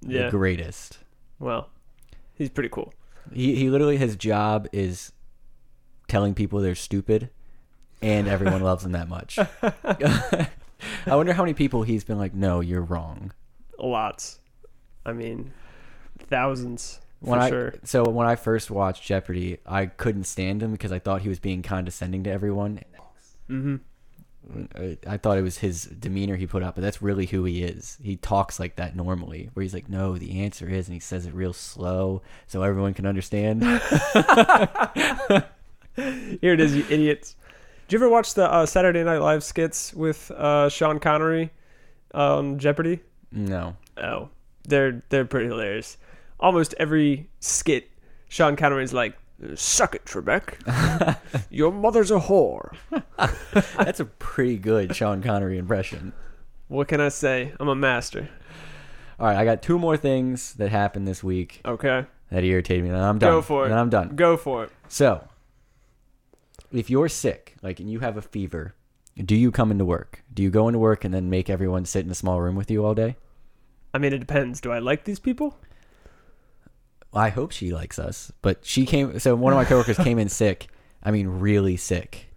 Yeah. 0.00 0.24
the 0.24 0.30
greatest. 0.30 0.98
Well, 1.38 1.68
he's 2.34 2.50
pretty 2.50 2.68
cool. 2.70 2.92
He 3.32 3.54
he 3.54 3.70
literally 3.70 3.96
his 3.98 4.16
job 4.16 4.66
is 4.72 5.12
telling 6.08 6.34
people 6.34 6.60
they're 6.60 6.74
stupid, 6.74 7.30
and 8.02 8.26
everyone 8.26 8.62
loves 8.62 8.84
him 8.84 8.92
that 8.92 9.08
much. 9.08 9.38
I 11.06 11.16
wonder 11.16 11.32
how 11.32 11.42
many 11.42 11.54
people 11.54 11.84
he's 11.84 12.02
been 12.04 12.18
like, 12.18 12.34
"No, 12.34 12.60
you're 12.60 12.82
wrong." 12.82 13.32
A 13.78 13.86
lots. 13.86 14.40
I 15.06 15.12
mean, 15.12 15.52
thousands 16.28 17.00
When 17.22 17.38
I 17.38 17.48
sure. 17.48 17.74
so 17.84 18.04
when 18.04 18.26
I 18.26 18.34
first 18.36 18.70
watched 18.70 19.04
Jeopardy, 19.04 19.58
I 19.64 19.86
couldn't 19.86 20.24
stand 20.24 20.62
him 20.62 20.72
because 20.72 20.90
I 20.92 20.98
thought 20.98 21.22
he 21.22 21.28
was 21.28 21.38
being 21.38 21.62
condescending 21.62 22.24
to 22.24 22.30
everyone. 22.30 22.80
Mm-hmm. 23.48 23.76
I- 24.76 24.98
I 25.06 25.16
thought 25.18 25.38
it 25.38 25.42
was 25.42 25.58
his 25.58 25.84
demeanor 25.84 26.34
he 26.34 26.46
put 26.48 26.64
out, 26.64 26.74
but 26.74 26.80
that's 26.82 27.00
really 27.00 27.26
who 27.26 27.44
he 27.44 27.62
is. 27.62 27.96
He 28.02 28.16
talks 28.16 28.58
like 28.58 28.74
that 28.76 28.96
normally, 28.96 29.50
where 29.54 29.62
he's 29.62 29.72
like, 29.72 29.88
"No, 29.88 30.18
the 30.18 30.40
answer 30.42 30.68
is," 30.68 30.88
and 30.88 30.94
he 30.94 31.00
says 31.00 31.26
it 31.26 31.32
real 31.34 31.52
slow 31.52 32.22
so 32.48 32.62
everyone 32.62 32.92
can 32.92 33.06
understand. 33.06 33.62
Here 35.94 36.54
it 36.54 36.60
is, 36.60 36.74
you 36.74 36.84
idiots. 36.88 37.36
Did 37.86 37.92
you 38.00 38.04
ever 38.04 38.08
watch 38.08 38.34
the 38.34 38.50
uh, 38.50 38.64
Saturday 38.66 39.04
Night 39.04 39.18
Live 39.18 39.44
skits 39.44 39.92
with 39.94 40.30
uh, 40.30 40.68
Sean 40.70 40.98
Connery 40.98 41.50
on 42.14 42.58
Jeopardy? 42.58 43.00
no, 43.30 43.76
Oh, 43.96 44.28
they're 44.66 45.02
they're 45.10 45.24
pretty 45.26 45.46
hilarious. 45.48 45.98
Almost 46.42 46.74
every 46.78 47.30
skit, 47.40 47.88
Sean 48.28 48.56
Connery's 48.56 48.92
like, 48.92 49.16
"Suck 49.54 49.94
it, 49.94 50.04
Trebek. 50.04 51.16
Your 51.50 51.70
mother's 51.72 52.10
a 52.10 52.18
whore." 52.18 52.74
that's 53.78 54.00
a 54.00 54.04
pretty 54.04 54.58
good 54.58 54.94
Sean 54.94 55.22
Connery 55.22 55.56
impression. 55.56 56.12
What 56.66 56.88
can 56.88 57.00
I 57.00 57.10
say? 57.10 57.52
I'm 57.60 57.68
a 57.68 57.74
master. 57.76 58.28
All 59.20 59.26
right, 59.28 59.36
I 59.36 59.44
got 59.44 59.62
two 59.62 59.78
more 59.78 59.96
things 59.96 60.54
that 60.54 60.70
happened 60.70 61.06
this 61.06 61.22
week 61.22 61.60
Okay, 61.64 62.06
that 62.30 62.42
irritated 62.42 62.82
me. 62.82 62.90
And 62.90 62.98
I'm 62.98 63.18
done. 63.20 63.30
Go 63.30 63.42
for 63.42 63.62
it. 63.64 63.70
And 63.70 63.78
I'm 63.78 63.88
done. 63.88 64.16
go 64.16 64.36
for 64.36 64.64
it. 64.64 64.70
So, 64.88 65.28
if 66.72 66.90
you're 66.90 67.08
sick, 67.08 67.54
like, 67.62 67.78
and 67.78 67.88
you 67.88 68.00
have 68.00 68.16
a 68.16 68.22
fever, 68.22 68.74
do 69.16 69.36
you 69.36 69.52
come 69.52 69.70
into 69.70 69.84
work? 69.84 70.24
Do 70.34 70.42
you 70.42 70.50
go 70.50 70.66
into 70.66 70.80
work 70.80 71.04
and 71.04 71.14
then 71.14 71.30
make 71.30 71.48
everyone 71.48 71.84
sit 71.84 72.04
in 72.04 72.10
a 72.10 72.16
small 72.16 72.40
room 72.40 72.56
with 72.56 72.68
you 72.68 72.84
all 72.84 72.94
day? 72.94 73.16
I 73.94 73.98
mean, 73.98 74.12
it 74.12 74.18
depends. 74.18 74.60
Do 74.60 74.72
I 74.72 74.80
like 74.80 75.04
these 75.04 75.20
people? 75.20 75.58
I 77.14 77.28
hope 77.28 77.52
she 77.52 77.72
likes 77.72 77.98
us. 77.98 78.32
But 78.42 78.64
she 78.64 78.86
came. 78.86 79.18
So 79.18 79.34
one 79.34 79.52
of 79.52 79.56
my 79.56 79.64
coworkers 79.64 79.98
came 79.98 80.18
in 80.18 80.28
sick. 80.30 80.68
I 81.02 81.10
mean, 81.10 81.26
really 81.26 81.76
sick, 81.76 82.32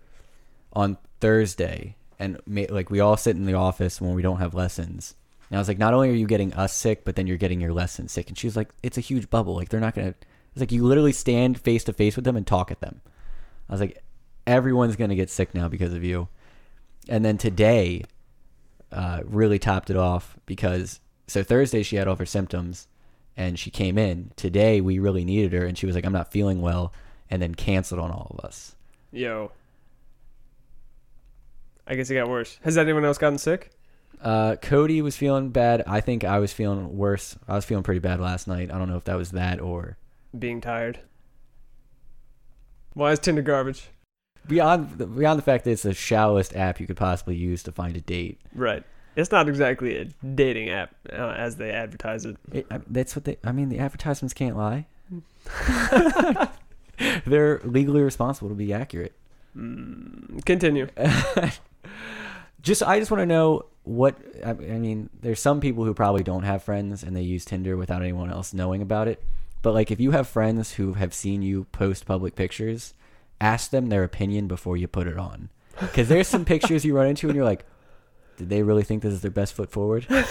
on 0.74 0.98
Thursday, 1.20 1.96
and 2.18 2.40
ma- 2.48 2.66
like 2.70 2.90
we 2.90 3.00
all 3.00 3.16
sit 3.16 3.36
in 3.36 3.46
the 3.46 3.54
office 3.54 4.02
when 4.02 4.16
we 4.16 4.22
don't 4.24 4.40
have 4.40 4.56
lessons. 4.56 5.16
And 5.50 5.58
I 5.58 5.60
was 5.60 5.68
like, 5.68 5.78
not 5.78 5.94
only 5.94 6.10
are 6.10 6.14
you 6.14 6.26
getting 6.26 6.54
us 6.54 6.76
sick, 6.76 7.06
but 7.06 7.16
then 7.16 7.28
you're 7.28 7.38
getting 7.38 7.62
your 7.62 7.74
lessons 7.74 8.12
sick. 8.12 8.28
And 8.28 8.38
she 8.38 8.48
was 8.48 8.56
like, 8.56 8.70
it's 8.82 8.98
a 8.98 9.02
huge 9.02 9.30
bubble. 9.30 9.56
Like 9.56 9.70
they're 9.70 9.80
not 9.80 9.94
gonna. 9.94 10.16
It's 10.54 10.60
like 10.60 10.72
you 10.72 10.84
literally 10.84 11.12
stand 11.12 11.60
face 11.60 11.84
to 11.84 11.94
face 11.94 12.16
with 12.16 12.26
them 12.26 12.36
and 12.36 12.48
talk 12.48 12.72
at 12.72 12.82
them. 12.82 13.02
I 13.70 13.74
was 13.74 13.82
like, 13.82 14.04
everyone's 14.48 14.96
gonna 14.96 15.16
get 15.16 15.30
sick 15.30 15.54
now 15.54 15.68
because 15.68 15.94
of 15.94 16.04
you. 16.04 16.28
And 17.08 17.24
then 17.24 17.38
today, 17.38 18.04
uh, 18.92 19.22
really 19.26 19.60
topped 19.60 19.90
it 19.90 19.98
off 19.98 20.38
because 20.46 21.00
so 21.28 21.44
Thursday 21.44 21.84
she 21.84 21.98
had 21.98 22.08
all 22.08 22.16
her 22.16 22.26
symptoms, 22.26 22.88
and 23.38 23.58
she 23.60 23.70
came 23.72 23.98
in. 23.98 24.32
Today 24.36 24.82
we 24.82 25.00
really 25.00 25.26
needed 25.26 25.54
her, 25.54 25.66
and 25.66 25.78
she 25.78 25.86
was 25.86 25.96
like, 25.96 26.06
"I'm 26.06 26.14
not 26.14 26.32
feeling 26.32 26.62
well," 26.62 26.94
and 27.30 27.42
then 27.42 27.56
canceled 27.56 28.00
on 28.00 28.12
all 28.12 28.36
of 28.38 28.46
us. 28.46 28.76
Yo. 29.12 29.52
I 31.88 31.96
guess 31.96 32.10
it 32.10 32.16
got 32.16 32.30
worse. 32.30 32.58
Has 32.64 32.78
anyone 32.78 33.06
else 33.06 33.18
gotten 33.18 33.38
sick? 33.38 33.72
Uh, 34.22 34.56
Cody 34.56 35.02
was 35.02 35.16
feeling 35.16 35.50
bad. 35.50 35.84
I 35.86 36.02
think 36.02 36.24
I 36.24 36.40
was 36.40 36.52
feeling 36.52 36.98
worse. 36.98 37.38
I 37.48 37.54
was 37.56 37.66
feeling 37.66 37.84
pretty 37.84 38.00
bad 38.00 38.20
last 38.20 38.48
night. 38.48 38.72
I 38.72 38.78
don't 38.78 38.90
know 38.90 38.98
if 38.98 39.04
that 39.04 39.18
was 39.18 39.32
that 39.32 39.60
or 39.62 39.98
Being 40.38 40.62
tired. 40.62 41.00
Why 42.94 43.12
is 43.12 43.20
Tinder 43.20 43.42
garbage? 43.42 43.90
beyond 44.48 44.98
the, 44.98 45.06
beyond 45.08 45.40
the 45.40 45.44
fact 45.44 45.64
that 45.64 45.72
it's 45.72 45.84
the 45.84 45.94
shallowest 45.94 46.56
app 46.56 46.80
you 46.80 46.88
could 46.88 46.98
possibly 46.98 47.36
use 47.36 47.64
to 47.64 47.72
find 47.72 47.96
a 47.98 48.02
date. 48.02 48.40
Right. 48.54 48.84
It's 49.16 49.32
not 49.32 49.48
exactly 49.48 49.98
a 49.98 50.06
dating 50.26 50.70
app 50.70 50.94
uh, 51.12 51.34
as 51.38 51.56
they 51.56 51.72
advertise 51.72 52.26
it. 52.26 52.38
It, 52.52 52.68
I, 52.70 52.82
that's 52.88 53.16
what 53.16 53.26
they. 53.26 53.38
I 53.44 53.52
mean, 53.52 53.70
the 53.70 53.80
advertisements 53.80 54.34
can't 54.34 54.58
lie. 54.58 54.88
They're 57.26 57.62
legally 57.64 58.02
responsible 58.02 58.50
to 58.50 58.56
be 58.56 58.74
accurate. 58.74 59.14
Mm, 59.56 60.44
continue. 60.46 60.88
Just, 62.62 62.82
I 62.82 62.98
just 63.00 63.12
want 63.12 63.22
to 63.22 63.28
know 63.28 63.68
what. 63.84 64.18
I, 64.44 64.50
I 64.50 64.54
mean, 64.54 65.12
there's 65.22 65.40
some 65.40 65.62
people 65.62 65.86
who 65.86 65.94
probably 65.94 66.24
don't 66.24 66.44
have 66.44 66.64
friends 66.64 67.04
and 67.04 67.16
they 67.16 67.22
use 67.22 67.46
Tinder 67.46 67.78
without 67.78 68.02
anyone 68.02 68.32
else 68.32 68.56
knowing 68.56 68.82
about 68.82 69.08
it. 69.08 69.24
But 69.62 69.76
like, 69.76 69.92
if 69.92 70.00
you 70.00 70.12
have 70.12 70.28
friends 70.28 70.74
who 70.74 70.94
have 70.94 71.14
seen 71.14 71.44
you 71.44 71.66
post 71.72 72.08
public 72.08 72.36
pictures, 72.36 72.96
ask 73.40 73.70
them 73.70 73.90
their 73.90 74.04
opinion 74.04 74.48
before 74.48 74.78
you 74.78 74.88
put 74.88 75.06
it 75.06 75.18
on. 75.18 75.50
Because 75.80 76.10
there's 76.10 76.28
some 76.28 76.44
pictures 76.44 76.84
you 76.84 76.96
run 76.96 77.06
into 77.06 77.28
and 77.28 77.36
you're 77.36 77.46
like, 77.46 77.66
did 78.38 78.50
they 78.50 78.64
really 78.64 78.84
think 78.84 79.04
this 79.04 79.14
is 79.14 79.22
their 79.22 79.32
best 79.32 79.54
foot 79.54 79.72
forward? 79.72 80.06
and 80.10 80.30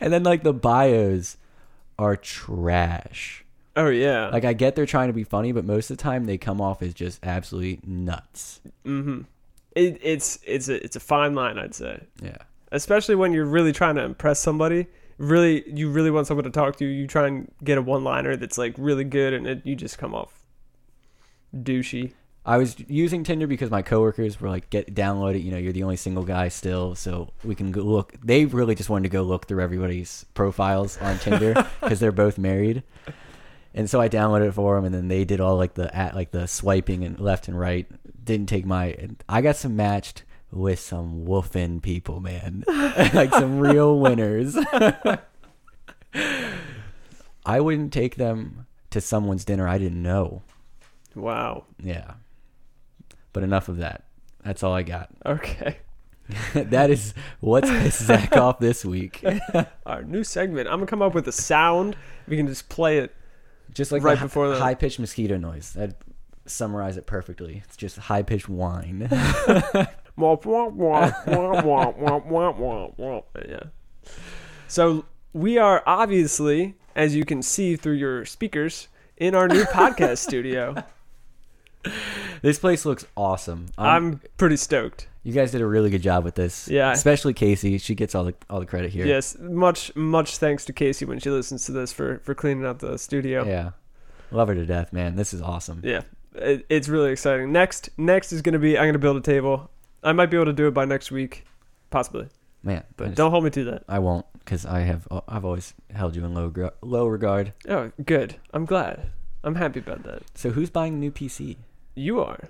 then 0.00 0.22
like 0.22 0.42
the 0.42 0.52
bios 0.52 1.36
are 1.98 2.16
trash. 2.16 3.44
Oh 3.76 3.88
yeah. 3.88 4.28
Like 4.28 4.44
I 4.44 4.52
get 4.52 4.74
they're 4.74 4.86
trying 4.86 5.08
to 5.08 5.12
be 5.12 5.24
funny, 5.24 5.52
but 5.52 5.64
most 5.64 5.90
of 5.90 5.96
the 5.96 6.02
time 6.02 6.24
they 6.24 6.38
come 6.38 6.60
off 6.60 6.82
as 6.82 6.94
just 6.94 7.24
absolutely 7.24 7.80
nuts. 7.86 8.60
mm-hmm. 8.84 9.22
It, 9.74 9.98
it's 10.02 10.38
it's 10.44 10.68
a 10.68 10.82
it's 10.84 10.96
a 10.96 11.00
fine 11.00 11.34
line, 11.34 11.58
I'd 11.58 11.74
say. 11.74 12.00
Yeah. 12.20 12.38
Especially 12.72 13.14
when 13.14 13.32
you're 13.32 13.46
really 13.46 13.72
trying 13.72 13.94
to 13.94 14.02
impress 14.02 14.40
somebody. 14.40 14.86
Really, 15.18 15.68
you 15.70 15.90
really 15.90 16.10
want 16.10 16.26
someone 16.26 16.44
to 16.44 16.50
talk 16.50 16.76
to 16.76 16.84
you. 16.84 16.90
You 16.90 17.06
try 17.06 17.26
and 17.26 17.50
get 17.62 17.78
a 17.78 17.82
one-liner 17.82 18.36
that's 18.36 18.58
like 18.58 18.74
really 18.78 19.04
good, 19.04 19.32
and 19.32 19.46
it, 19.46 19.62
you 19.64 19.74
just 19.74 19.98
come 19.98 20.14
off 20.14 20.44
douchey. 21.54 22.12
I 22.48 22.56
was 22.56 22.76
using 22.88 23.24
Tinder 23.24 23.46
because 23.46 23.70
my 23.70 23.82
coworkers 23.82 24.40
were 24.40 24.48
like, 24.48 24.70
"Get 24.70 24.94
download 24.94 25.34
it." 25.34 25.40
You 25.40 25.50
know, 25.50 25.58
you're 25.58 25.74
the 25.74 25.82
only 25.82 25.96
single 25.96 26.24
guy 26.24 26.48
still, 26.48 26.94
so 26.94 27.28
we 27.44 27.54
can 27.54 27.70
go 27.72 27.82
look. 27.82 28.14
They 28.24 28.46
really 28.46 28.74
just 28.74 28.88
wanted 28.88 29.10
to 29.10 29.12
go 29.12 29.22
look 29.22 29.46
through 29.46 29.60
everybody's 29.62 30.24
profiles 30.32 30.96
on 31.02 31.18
Tinder 31.18 31.52
because 31.82 32.00
they're 32.00 32.10
both 32.10 32.38
married. 32.38 32.84
And 33.74 33.90
so 33.90 34.00
I 34.00 34.08
downloaded 34.08 34.48
it 34.48 34.52
for 34.52 34.76
them, 34.76 34.86
and 34.86 34.94
then 34.94 35.08
they 35.08 35.26
did 35.26 35.42
all 35.42 35.56
like 35.58 35.74
the 35.74 35.94
at 35.94 36.14
like 36.14 36.30
the 36.30 36.48
swiping 36.48 37.04
and 37.04 37.20
left 37.20 37.48
and 37.48 37.60
right. 37.60 37.86
Didn't 38.24 38.48
take 38.48 38.64
my. 38.64 38.96
I 39.28 39.42
got 39.42 39.56
some 39.56 39.76
matched 39.76 40.24
with 40.50 40.80
some 40.80 41.26
woofing 41.26 41.82
people, 41.82 42.20
man, 42.20 42.64
like 43.12 43.30
some 43.34 43.60
real 43.60 44.00
winners. 44.00 44.56
I 47.44 47.60
wouldn't 47.60 47.92
take 47.92 48.16
them 48.16 48.66
to 48.88 49.02
someone's 49.02 49.44
dinner 49.44 49.68
I 49.68 49.76
didn't 49.76 50.02
know. 50.02 50.40
Wow. 51.14 51.64
Yeah. 51.78 52.14
But 53.32 53.42
enough 53.42 53.68
of 53.68 53.78
that. 53.78 54.04
That's 54.44 54.62
all 54.62 54.72
I 54.72 54.82
got. 54.82 55.10
Okay. 55.26 55.78
that 56.54 56.90
is 56.90 57.14
what's 57.40 57.70
pissed 57.82 58.02
Zach 58.02 58.36
off 58.36 58.58
this 58.58 58.84
week. 58.84 59.24
Our 59.86 60.02
new 60.02 60.22
segment. 60.22 60.68
I'm 60.68 60.74
gonna 60.74 60.86
come 60.86 61.00
up 61.00 61.14
with 61.14 61.26
a 61.26 61.32
sound. 61.32 61.96
We 62.26 62.36
can 62.36 62.46
just 62.46 62.68
play 62.68 62.98
it. 62.98 63.14
Just 63.72 63.92
like 63.92 64.02
right 64.02 64.20
before 64.20 64.48
the 64.50 64.58
high 64.58 64.74
pitched 64.74 64.98
mosquito 64.98 65.38
noise. 65.38 65.72
That 65.72 65.94
summarize 66.44 66.96
it 66.98 67.06
perfectly. 67.06 67.62
It's 67.64 67.76
just 67.78 67.96
high 67.96 68.22
pitched 68.22 68.48
whine. 68.48 69.08
yeah. 73.48 73.62
So 74.66 75.04
we 75.32 75.56
are 75.58 75.82
obviously, 75.86 76.74
as 76.94 77.14
you 77.14 77.24
can 77.24 77.42
see 77.42 77.76
through 77.76 77.94
your 77.94 78.24
speakers, 78.26 78.88
in 79.16 79.34
our 79.34 79.48
new 79.48 79.64
podcast 79.64 80.18
studio. 80.18 80.84
this 82.42 82.58
place 82.58 82.84
looks 82.84 83.06
awesome. 83.16 83.66
Um, 83.78 83.86
I'm 83.86 84.20
pretty 84.36 84.56
stoked. 84.56 85.08
you 85.22 85.32
guys 85.32 85.50
did 85.52 85.60
a 85.60 85.66
really 85.66 85.90
good 85.90 86.02
job 86.02 86.24
with 86.24 86.34
this. 86.34 86.68
Yeah. 86.68 86.92
Especially 86.92 87.34
Casey. 87.34 87.78
She 87.78 87.94
gets 87.94 88.14
all 88.14 88.24
the 88.24 88.34
all 88.50 88.60
the 88.60 88.66
credit 88.66 88.90
here. 88.92 89.06
Yes, 89.06 89.36
much 89.38 89.94
much 89.96 90.38
thanks 90.38 90.64
to 90.66 90.72
Casey 90.72 91.04
when 91.04 91.18
she 91.18 91.30
listens 91.30 91.64
to 91.66 91.72
this 91.72 91.92
for 91.92 92.18
for 92.18 92.34
cleaning 92.34 92.64
up 92.66 92.78
the 92.78 92.98
studio. 92.98 93.44
Yeah. 93.46 93.70
Love 94.30 94.48
her 94.48 94.54
to 94.54 94.66
death, 94.66 94.92
man. 94.92 95.16
This 95.16 95.32
is 95.32 95.40
awesome. 95.40 95.80
Yeah, 95.82 96.02
it, 96.34 96.66
it's 96.68 96.88
really 96.88 97.10
exciting. 97.12 97.50
Next, 97.50 97.88
next 97.96 98.32
is 98.32 98.42
gonna 98.42 98.58
be 98.58 98.76
I'm 98.78 98.86
gonna 98.88 98.98
build 98.98 99.16
a 99.16 99.20
table. 99.22 99.70
I 100.02 100.12
might 100.12 100.26
be 100.26 100.36
able 100.36 100.46
to 100.46 100.52
do 100.52 100.68
it 100.68 100.74
by 100.74 100.84
next 100.84 101.10
week, 101.10 101.44
possibly, 101.90 102.28
Man. 102.62 102.84
But 102.96 103.06
just- 103.06 103.16
don't 103.16 103.30
hold 103.30 103.44
me 103.44 103.50
to 103.50 103.64
that. 103.64 103.84
I 103.88 103.98
won't 104.00 104.26
because 104.38 104.66
I 104.66 104.80
have 104.80 105.08
I've 105.26 105.44
always 105.46 105.72
held 105.94 106.14
you 106.14 106.24
in 106.24 106.34
low 106.34 106.52
low 106.82 107.06
regard. 107.06 107.54
Oh, 107.68 107.90
good. 108.04 108.36
I'm 108.52 108.64
glad. 108.66 109.10
I'm 109.44 109.54
happy 109.54 109.80
about 109.80 110.02
that. 110.02 110.22
So 110.34 110.50
who's 110.50 110.68
buying 110.68 110.94
a 110.94 110.96
new 110.96 111.10
PC? 111.10 111.56
You 111.98 112.20
are. 112.20 112.48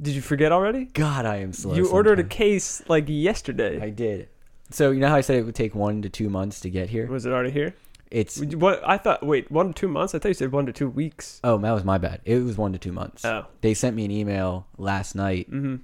Did 0.00 0.14
you 0.14 0.22
forget 0.22 0.50
already? 0.50 0.86
God, 0.86 1.26
I 1.26 1.36
am 1.36 1.52
slow. 1.52 1.74
you 1.74 1.88
ordered 1.88 2.18
a 2.18 2.22
sometimes. 2.22 2.34
case 2.36 2.82
like 2.88 3.04
yesterday. 3.06 3.80
I 3.80 3.90
did. 3.90 4.28
So 4.70 4.90
you 4.90 5.00
know 5.00 5.08
how 5.08 5.16
I 5.16 5.20
said 5.20 5.36
it 5.36 5.42
would 5.44 5.54
take 5.54 5.74
one 5.74 6.02
to 6.02 6.08
two 6.08 6.30
months 6.30 6.60
to 6.60 6.70
get 6.70 6.90
here? 6.90 7.06
Was 7.06 7.26
it 7.26 7.32
already 7.32 7.50
here? 7.50 7.74
It's 8.10 8.40
What 8.40 8.82
I 8.88 8.98
thought. 8.98 9.24
Wait, 9.24 9.50
one 9.50 9.68
to 9.68 9.72
two 9.72 9.88
months. 9.88 10.14
I 10.14 10.18
thought 10.18 10.28
you 10.28 10.34
said 10.34 10.52
one 10.52 10.66
to 10.66 10.72
two 10.72 10.88
weeks. 10.88 11.40
oh 11.44 11.58
that 11.58 11.70
was 11.72 11.84
my 11.84 11.98
bad. 11.98 12.20
It 12.24 12.42
was 12.42 12.56
one 12.56 12.72
to 12.72 12.78
two 12.78 12.92
months. 12.92 13.24
Oh. 13.24 13.46
They 13.60 13.74
sent 13.74 13.94
me 13.94 14.04
an 14.04 14.10
email 14.10 14.66
last 14.78 15.14
night. 15.14 15.48
Mm-hmm. 15.50 15.76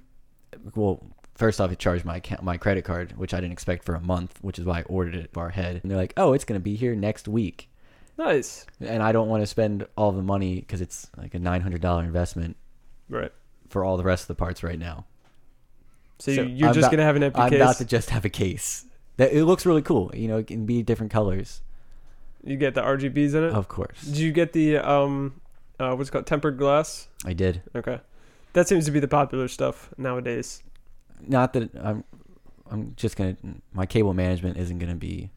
Well, 0.75 1.01
first 1.35 1.61
off, 1.61 1.71
it 1.71 1.79
charged 1.79 2.03
my 2.03 2.17
account, 2.17 2.43
my 2.43 2.57
credit 2.57 2.83
card, 2.83 3.13
which 3.17 3.33
I 3.33 3.37
didn't 3.39 3.53
expect 3.53 3.85
for 3.85 3.95
a 3.95 4.01
month, 4.01 4.39
which 4.41 4.59
is 4.59 4.65
why 4.65 4.79
I 4.79 4.83
ordered 4.83 5.15
it 5.15 5.31
far 5.31 5.47
ahead. 5.49 5.79
And 5.81 5.89
they're 5.89 5.97
like, 5.97 6.13
"Oh, 6.17 6.33
it's 6.33 6.43
gonna 6.43 6.59
be 6.59 6.75
here 6.75 6.95
next 6.95 7.27
week," 7.29 7.69
Nice. 8.17 8.65
and 8.81 9.03
I 9.03 9.11
don't 9.11 9.27
want 9.29 9.43
to 9.43 9.47
spend 9.47 9.85
all 9.95 10.11
the 10.11 10.23
money 10.23 10.55
because 10.59 10.81
it's 10.81 11.09
like 11.17 11.33
a 11.35 11.39
nine 11.39 11.61
hundred 11.61 11.81
dollar 11.81 12.03
investment 12.03 12.57
Right. 13.09 13.31
for 13.69 13.83
all 13.83 13.95
the 13.97 14.03
rest 14.03 14.23
of 14.23 14.27
the 14.29 14.35
parts 14.35 14.63
right 14.63 14.79
now. 14.79 15.05
So, 16.19 16.33
So 16.33 16.41
you're 16.41 16.69
I'm 16.69 16.73
just 16.73 16.85
about- 16.85 16.91
gonna 16.91 17.03
have 17.03 17.15
an 17.15 17.23
empty 17.23 17.39
I'm 17.39 17.49
case. 17.51 17.61
about 17.61 17.77
to 17.77 17.85
just 17.85 18.09
have 18.09 18.25
a 18.25 18.29
case. 18.29 18.85
That 19.17 19.31
it 19.33 19.45
looks 19.45 19.65
really 19.65 19.81
cool. 19.83 20.11
You 20.15 20.27
know, 20.27 20.37
it 20.37 20.47
can 20.47 20.65
be 20.65 20.81
different 20.83 21.11
colors, 21.11 21.61
You 22.43 22.55
get 22.57 22.73
the 22.75 22.81
RGBs 22.81 23.33
in 23.35 23.43
it. 23.43 23.53
of 23.53 23.67
course. 23.67 24.01
Did 24.01 24.17
you 24.17 24.31
get 24.31 24.53
the 24.53 24.77
um, 24.77 25.41
uh, 25.79 25.93
what's 25.95 26.09
it 26.09 26.11
called 26.11 26.25
tempered 26.27 26.57
glass? 26.57 27.07
I 27.25 27.33
did. 27.33 27.61
Okay, 27.75 27.99
that 28.53 28.67
seems 28.67 28.85
to 28.85 28.91
be 28.91 28.99
the 28.99 29.07
popular 29.07 29.47
stuff 29.47 29.93
nowadays. 29.97 30.63
Not 31.27 31.53
that 31.53 31.69
I'm. 31.75 32.03
I'm 32.69 32.93
just 32.95 33.15
gonna. 33.15 33.37
My 33.73 33.85
cable 33.85 34.13
management 34.13 34.57
isn't 34.57 34.77
gonna 34.79 34.95
be 34.95 35.29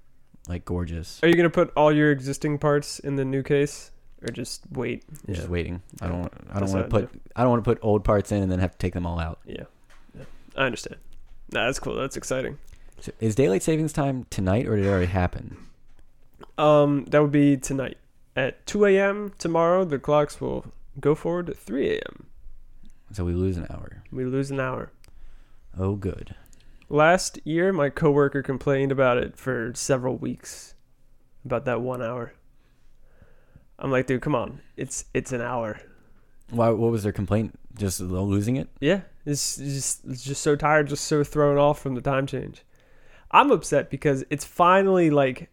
like 0.49 0.65
gorgeous. 0.65 1.21
Are 1.23 1.29
you 1.29 1.35
gonna 1.35 1.51
put 1.51 1.73
all 1.77 1.93
your 1.93 2.11
existing 2.11 2.59
parts 2.59 2.99
in 2.99 3.17
the 3.17 3.25
new 3.25 3.43
case, 3.43 3.91
or 4.23 4.29
just 4.29 4.63
wait? 4.73 5.05
I'm 5.29 5.35
just 5.35 5.49
waiting. 5.49 5.83
I 6.01 6.09
don't. 6.09 6.21
want- 6.21 6.33
I 6.35 6.53
don't 6.55 6.61
That's 6.61 6.73
want 6.73 6.91
to 6.91 6.95
what 6.95 7.03
I'd 7.05 7.11
put. 7.13 7.21
I 7.37 7.43
don't 7.43 7.51
want 7.51 7.65
to 7.65 7.71
put 7.71 7.79
old 7.83 8.05
parts 8.05 8.33
in 8.33 8.43
and 8.43 8.51
then 8.51 8.59
have 8.59 8.73
to 8.73 8.79
take 8.79 8.95
them 8.95 9.07
all 9.07 9.19
out. 9.19 9.39
Yeah. 9.47 9.65
yeah, 10.17 10.25
I 10.57 10.65
understand. 10.67 10.97
Nah, 11.53 11.67
that's 11.67 11.79
cool. 11.79 11.95
That's 11.97 12.17
exciting. 12.17 12.59
So 13.01 13.13
is 13.21 13.35
daylight 13.35 13.63
savings 13.63 13.93
time 13.93 14.27
tonight 14.31 14.67
or 14.67 14.77
did 14.77 14.87
it 14.87 14.89
already 14.89 15.07
happen? 15.07 15.57
Um, 16.59 17.07
that 17.07 17.23
would 17.23 17.33
be 17.33 17.57
tonight 17.57 17.97
at 18.37 18.67
2 18.67 18.85
a.m. 18.87 19.33
Tomorrow, 19.39 19.85
the 19.85 19.99
clocks 19.99 20.41
will 20.41 20.67
go 21.01 21.15
forward 21.15 21.49
at 21.49 21.57
3 21.57 21.91
a.m. 21.95 22.27
So 23.13 23.25
we 23.25 23.33
lose 23.33 23.57
an 23.57 23.67
hour. 23.71 24.03
We 24.13 24.25
lose 24.27 24.51
an 24.51 24.61
hour. 24.61 24.93
Oh, 25.79 25.95
good. 25.97 26.35
Last 26.93 27.39
year, 27.45 27.73
my 27.73 27.89
coworker 27.89 28.43
complained 28.43 28.91
about 28.91 29.17
it 29.17 29.37
for 29.37 29.71
several 29.77 30.17
weeks, 30.17 30.75
about 31.45 31.65
that 31.67 31.81
one 31.81 32.03
hour. 32.03 32.33
I'm 33.79 33.93
like, 33.93 34.09
dude, 34.09 34.23
come 34.23 34.35
on, 34.35 34.61
it's 34.77 35.05
it's 35.15 35.31
an 35.31 35.41
hour. 35.41 35.81
Why? 36.51 36.69
What 36.71 36.91
was 36.91 37.05
their 37.05 37.13
complaint? 37.13 37.57
Just 37.79 38.01
losing 38.01 38.57
it? 38.57 38.69
Yeah, 38.81 39.03
it's 39.25 39.57
just 39.57 40.05
it's 40.05 40.25
just 40.25 40.43
so 40.43 40.57
tired, 40.57 40.89
just 40.89 41.05
so 41.05 41.23
thrown 41.23 41.59
off 41.59 41.81
from 41.81 41.95
the 41.95 42.01
time 42.01 42.27
change. 42.27 42.65
I'm 43.31 43.53
upset 43.53 43.89
because 43.89 44.25
it's 44.29 44.45
finally 44.45 45.11
like 45.11 45.49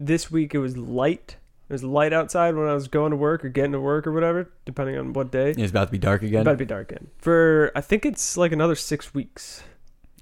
this 0.00 0.28
week. 0.28 0.56
It 0.56 0.58
was 0.58 0.76
light. 0.76 1.36
It 1.68 1.72
was 1.72 1.84
light 1.84 2.12
outside 2.12 2.56
when 2.56 2.66
I 2.66 2.74
was 2.74 2.88
going 2.88 3.12
to 3.12 3.16
work 3.16 3.44
or 3.44 3.48
getting 3.48 3.72
to 3.72 3.80
work 3.80 4.08
or 4.08 4.12
whatever, 4.12 4.50
depending 4.64 4.98
on 4.98 5.12
what 5.12 5.30
day. 5.30 5.52
It's 5.56 5.70
about 5.70 5.84
to 5.84 5.92
be 5.92 5.98
dark 5.98 6.22
again. 6.22 6.40
It's 6.40 6.42
About 6.42 6.50
to 6.50 6.56
be 6.56 6.64
dark 6.64 6.90
again 6.90 7.06
for 7.18 7.70
I 7.76 7.80
think 7.80 8.04
it's 8.04 8.36
like 8.36 8.50
another 8.50 8.74
six 8.74 9.14
weeks. 9.14 9.62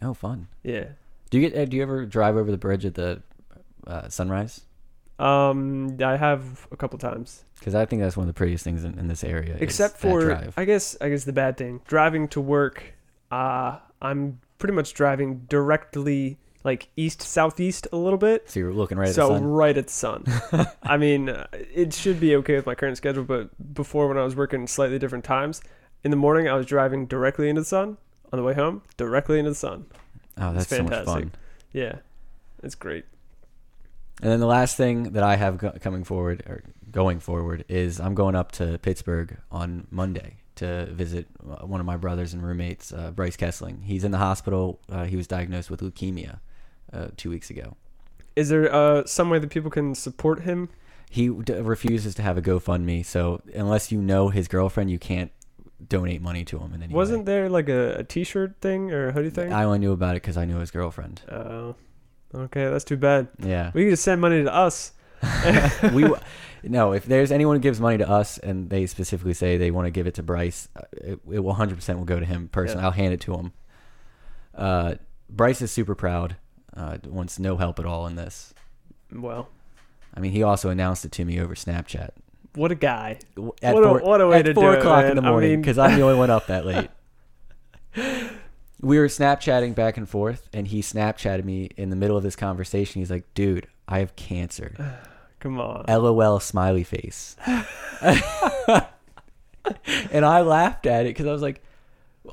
Oh, 0.03 0.15
fun. 0.15 0.49
Yeah. 0.63 0.85
Do 1.31 1.39
you 1.39 1.49
get? 1.49 1.59
uh, 1.59 1.65
Do 1.65 1.77
you 1.77 1.83
ever 1.83 2.07
drive 2.07 2.37
over 2.37 2.51
the 2.51 2.59
bridge 2.59 2.85
at 2.87 2.95
the 2.95 3.23
uh, 3.87 4.09
sunrise? 4.09 4.63
Um, 5.19 5.97
I 6.03 6.17
have 6.17 6.69
a 6.71 6.77
couple 6.77 6.97
times, 6.99 7.45
Because 7.59 7.75
I 7.75 7.85
think 7.87 8.01
that's 8.03 8.17
one 8.17 8.23
of 8.29 8.33
the 8.33 8.39
prettiest 8.39 8.63
things 8.63 8.85
in, 8.85 8.99
in 8.99 9.09
this 9.09 9.25
area. 9.25 9.57
except 9.59 9.99
for. 9.99 10.49
I 10.57 10.65
guess 10.65 10.97
I 11.01 11.09
guess 11.09 11.25
the 11.25 11.33
bad 11.33 11.57
thing 11.57 11.81
driving 11.87 12.29
to 12.29 12.41
work. 12.41 12.95
Uh, 13.31 13.79
I'm 14.01 14.41
pretty 14.59 14.75
much 14.75 14.95
driving 14.95 15.41
directly 15.49 16.39
like 16.65 16.89
east 16.97 17.21
southeast 17.23 17.87
a 17.93 17.97
little 17.97 18.19
bit. 18.19 18.49
so 18.51 18.59
you're 18.61 18.73
looking 18.73 18.99
right 18.99 19.09
at 19.09 19.15
so 19.15 19.29
the 19.29 19.35
sun. 19.37 19.45
right 19.45 19.77
at 19.77 19.87
the 19.87 19.93
sun. 19.93 20.25
I 20.83 20.97
mean, 20.97 21.29
uh, 21.29 21.47
it 21.53 21.93
should 21.95 22.21
be 22.21 22.35
okay 22.37 22.57
with 22.57 22.67
my 22.67 22.75
current 22.75 22.97
schedule, 22.97 23.25
but 23.25 23.51
before 23.75 24.09
when 24.09 24.19
I 24.19 24.25
was 24.25 24.35
working 24.37 24.67
slightly 24.67 24.99
different 24.99 25.25
times, 25.25 25.61
in 26.05 26.11
the 26.11 26.17
morning 26.17 26.49
I 26.49 26.55
was 26.55 26.67
driving 26.67 27.07
directly 27.07 27.49
into 27.49 27.61
the 27.63 27.67
sun. 27.67 27.97
On 28.33 28.39
the 28.39 28.43
way 28.43 28.55
home, 28.55 28.83
directly 28.97 29.39
into 29.39 29.51
the 29.53 29.57
sun. 29.57 29.87
Oh, 30.37 30.53
that's 30.53 30.69
so 30.69 30.83
much 30.83 30.93
fantastic. 30.93 31.25
fun. 31.25 31.33
Yeah, 31.73 31.97
it's 32.63 32.75
great. 32.75 33.05
And 34.21 34.31
then 34.31 34.41
the 34.41 34.47
last 34.47 34.77
thing 34.77 35.13
that 35.13 35.23
I 35.23 35.37
have 35.37 35.59
go- 35.59 35.77
coming 35.81 36.05
forward 36.05 36.43
or 36.47 36.63
going 36.91 37.21
forward 37.21 37.65
is 37.69 38.01
I'm 38.01 38.15
going 38.15 38.35
up 38.35 38.53
to 38.53 38.79
Pittsburgh 38.79 39.39
on 39.51 39.87
Monday 39.91 40.37
to 40.57 40.87
visit 40.87 41.27
uh, 41.49 41.65
one 41.67 41.79
of 41.81 41.87
my 41.87 41.97
brothers 41.97 42.35
and 42.35 42.43
roommates, 42.43 42.93
uh, 42.93 43.13
Bryce 43.13 43.37
Kessling. 43.37 43.83
He's 43.83 44.03
in 44.05 44.11
the 44.11 44.19
hospital. 44.19 44.81
Uh, 44.91 45.05
he 45.05 45.17
was 45.17 45.27
diagnosed 45.27 45.71
with 45.71 45.81
leukemia 45.81 46.41
uh, 46.93 47.09
two 47.17 47.31
weeks 47.31 47.49
ago. 47.49 47.77
Is 48.35 48.49
there 48.49 48.73
uh, 48.73 49.05
some 49.07 49.31
way 49.31 49.39
that 49.39 49.51
people 49.51 49.71
can 49.71 49.95
support 49.95 50.41
him? 50.41 50.69
He 51.11 51.29
d- 51.29 51.55
refuses 51.55 52.15
to 52.17 52.23
have 52.23 52.37
a 52.37 52.43
GoFundMe, 52.43 53.05
so 53.05 53.41
unless 53.55 53.91
you 53.91 54.01
know 54.01 54.29
his 54.29 54.47
girlfriend, 54.49 54.91
you 54.91 54.99
can't 54.99 55.31
donate 55.87 56.21
money 56.23 56.45
to 56.45 56.59
him 56.59 56.73
in 56.75 56.83
any 56.83 56.93
Wasn't 56.95 57.21
way. 57.21 57.25
there 57.25 57.49
like 57.49 57.69
a, 57.69 57.97
a 57.99 58.05
T-shirt 58.05 58.57
thing 58.61 58.91
or 58.91 59.09
a 59.09 59.13
hoodie 59.13 59.31
thing? 59.31 59.53
I 59.53 59.65
only 59.65 59.79
knew 59.79 59.93
about 59.93 60.17
it 60.17 60.23
because 60.23 60.37
I 60.37 60.45
knew 60.45 60.59
his 60.59 60.71
girlfriend. 60.71 61.23
Oh, 61.31 61.77
okay, 62.35 62.69
that's 62.69 62.85
too 62.85 62.97
bad. 62.97 63.29
Yeah. 63.39 63.71
We 63.75 63.85
could 63.85 63.91
just 63.91 64.03
send 64.05 64.21
money 64.21 64.43
to 64.43 64.53
us. 64.55 64.93
we 65.93 66.03
w- 66.03 66.17
no 66.63 66.93
if 66.93 67.05
there's 67.05 67.33
anyone 67.33 67.57
who 67.57 67.61
gives 67.61 67.81
money 67.81 67.99
to 67.99 68.09
us 68.09 68.39
and 68.39 68.71
they 68.71 68.87
specifically 68.87 69.35
say 69.35 69.57
they 69.57 69.73
want 69.73 69.85
to 69.85 69.91
give 69.91 70.07
it 70.07 70.15
to 70.15 70.23
bryce 70.23 70.69
uh, 70.77 70.83
it, 70.93 71.19
it 71.33 71.41
will 71.41 71.55
100% 71.57 71.97
will 71.97 72.05
go 72.05 72.21
to 72.21 72.25
him 72.25 72.49
personally 72.53 72.83
Yeah. 72.83 72.87
i'll 72.87 72.93
hand 72.93 73.13
it 73.15 73.21
to 73.23 73.35
him 73.35 73.53
uh, 74.55 74.95
bryce 75.29 75.61
is 75.61 75.73
super 75.73 75.97
proud 75.97 76.37
uh, 76.77 76.99
wants 77.05 77.41
no 77.41 77.57
help 77.57 77.81
at 77.81 77.85
all 77.85 78.07
in 78.07 78.15
this 78.15 78.55
Well, 79.13 79.49
i 80.15 80.21
mean 80.21 80.31
he 80.31 80.45
also 80.45 80.71
announced 80.71 81.05
it 81.05 81.11
to 81.13 81.25
me 81.25 81.41
over 81.41 81.57
snapchat 81.57 82.11
what 82.59 82.71
a 82.73 82.75
guy. 82.75 83.19
At 83.63 83.75
What 83.75 83.85
a- 83.85 83.87
four, 83.89 84.01
what 84.01 84.21
a 84.21 84.27
way 84.27 84.39
at 84.41 84.45
to 84.47 84.55
four 84.55 84.73
do 84.73 84.77
it, 84.77 84.79
o'clock 84.81 85.05
in 85.05 85.15
man. 85.15 85.17
the 85.17 85.23
I 85.23 85.31
morning 85.31 85.51
mean- 85.51 85.61
because 85.63 85.79
i'm 85.79 85.95
the 85.97 86.03
only 86.03 86.19
one 86.19 86.31
up 86.31 86.47
that 86.49 86.67
late 86.67 86.91
we 88.81 88.99
were 88.99 89.07
snapchatting 89.09 89.75
back 89.75 89.97
and 89.97 90.09
forth 90.09 90.49
and 90.53 90.69
he 90.69 90.81
snapchatted 90.83 91.45
me 91.45 91.71
in 91.77 91.91
the 91.91 91.97
middle 91.97 92.17
of 92.17 92.23
this 92.23 92.37
conversation 92.37 93.01
he's 93.01 93.11
like 93.11 93.25
dude 93.35 93.67
i 93.89 93.99
have 94.01 94.15
cancer 94.17 94.75
Come 95.41 95.61
on. 95.61 95.85
LOL 95.89 96.41
smiley 96.41 96.83
face. 96.83 97.37
and 100.11 100.25
I 100.25 100.41
laughed 100.41 100.85
at 100.87 101.07
it 101.07 101.11
because 101.11 101.27
I 101.27 101.33
was 101.33 101.43
like, 101.43 101.63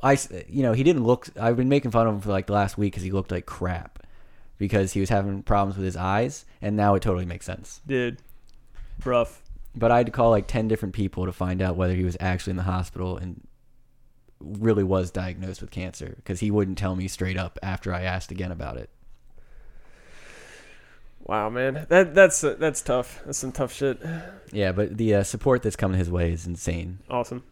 I, 0.02 0.18
you 0.48 0.62
know, 0.64 0.72
he 0.72 0.82
didn't 0.82 1.04
look. 1.04 1.28
I've 1.40 1.56
been 1.56 1.68
making 1.68 1.92
fun 1.92 2.08
of 2.08 2.14
him 2.14 2.20
for 2.20 2.30
like 2.30 2.46
the 2.46 2.52
last 2.52 2.76
week 2.76 2.92
because 2.92 3.04
he 3.04 3.12
looked 3.12 3.30
like 3.30 3.46
crap 3.46 4.00
because 4.58 4.92
he 4.92 4.98
was 5.00 5.08
having 5.08 5.42
problems 5.44 5.76
with 5.76 5.84
his 5.84 5.96
eyes, 5.96 6.44
and 6.60 6.76
now 6.76 6.96
it 6.96 7.02
totally 7.02 7.26
makes 7.26 7.46
sense. 7.46 7.80
Dude, 7.86 8.18
rough. 9.04 9.40
But 9.76 9.90
I 9.92 9.98
had 9.98 10.06
to 10.06 10.12
call 10.12 10.30
like 10.30 10.46
ten 10.46 10.68
different 10.68 10.94
people 10.94 11.26
to 11.26 11.32
find 11.32 11.60
out 11.60 11.76
whether 11.76 11.94
he 11.94 12.04
was 12.04 12.16
actually 12.18 12.52
in 12.52 12.56
the 12.56 12.62
hospital 12.62 13.16
and 13.16 13.46
really 14.40 14.84
was 14.84 15.10
diagnosed 15.10 15.60
with 15.60 15.70
cancer 15.70 16.14
because 16.16 16.40
he 16.40 16.50
wouldn't 16.50 16.78
tell 16.78 16.96
me 16.96 17.08
straight 17.08 17.36
up 17.36 17.58
after 17.62 17.92
I 17.92 18.02
asked 18.02 18.30
again 18.30 18.52
about 18.52 18.76
it. 18.76 18.90
Wow, 21.24 21.50
man. 21.50 21.86
That 21.88 22.14
that's 22.14 22.42
uh, 22.44 22.54
that's 22.58 22.80
tough. 22.82 23.20
That's 23.24 23.38
some 23.38 23.52
tough 23.52 23.72
shit. 23.72 24.00
Yeah, 24.52 24.72
but 24.72 24.96
the 24.96 25.16
uh, 25.16 25.22
support 25.24 25.62
that's 25.62 25.76
coming 25.76 25.98
his 25.98 26.10
way 26.10 26.32
is 26.32 26.46
insane. 26.46 27.00
Awesome. 27.10 27.42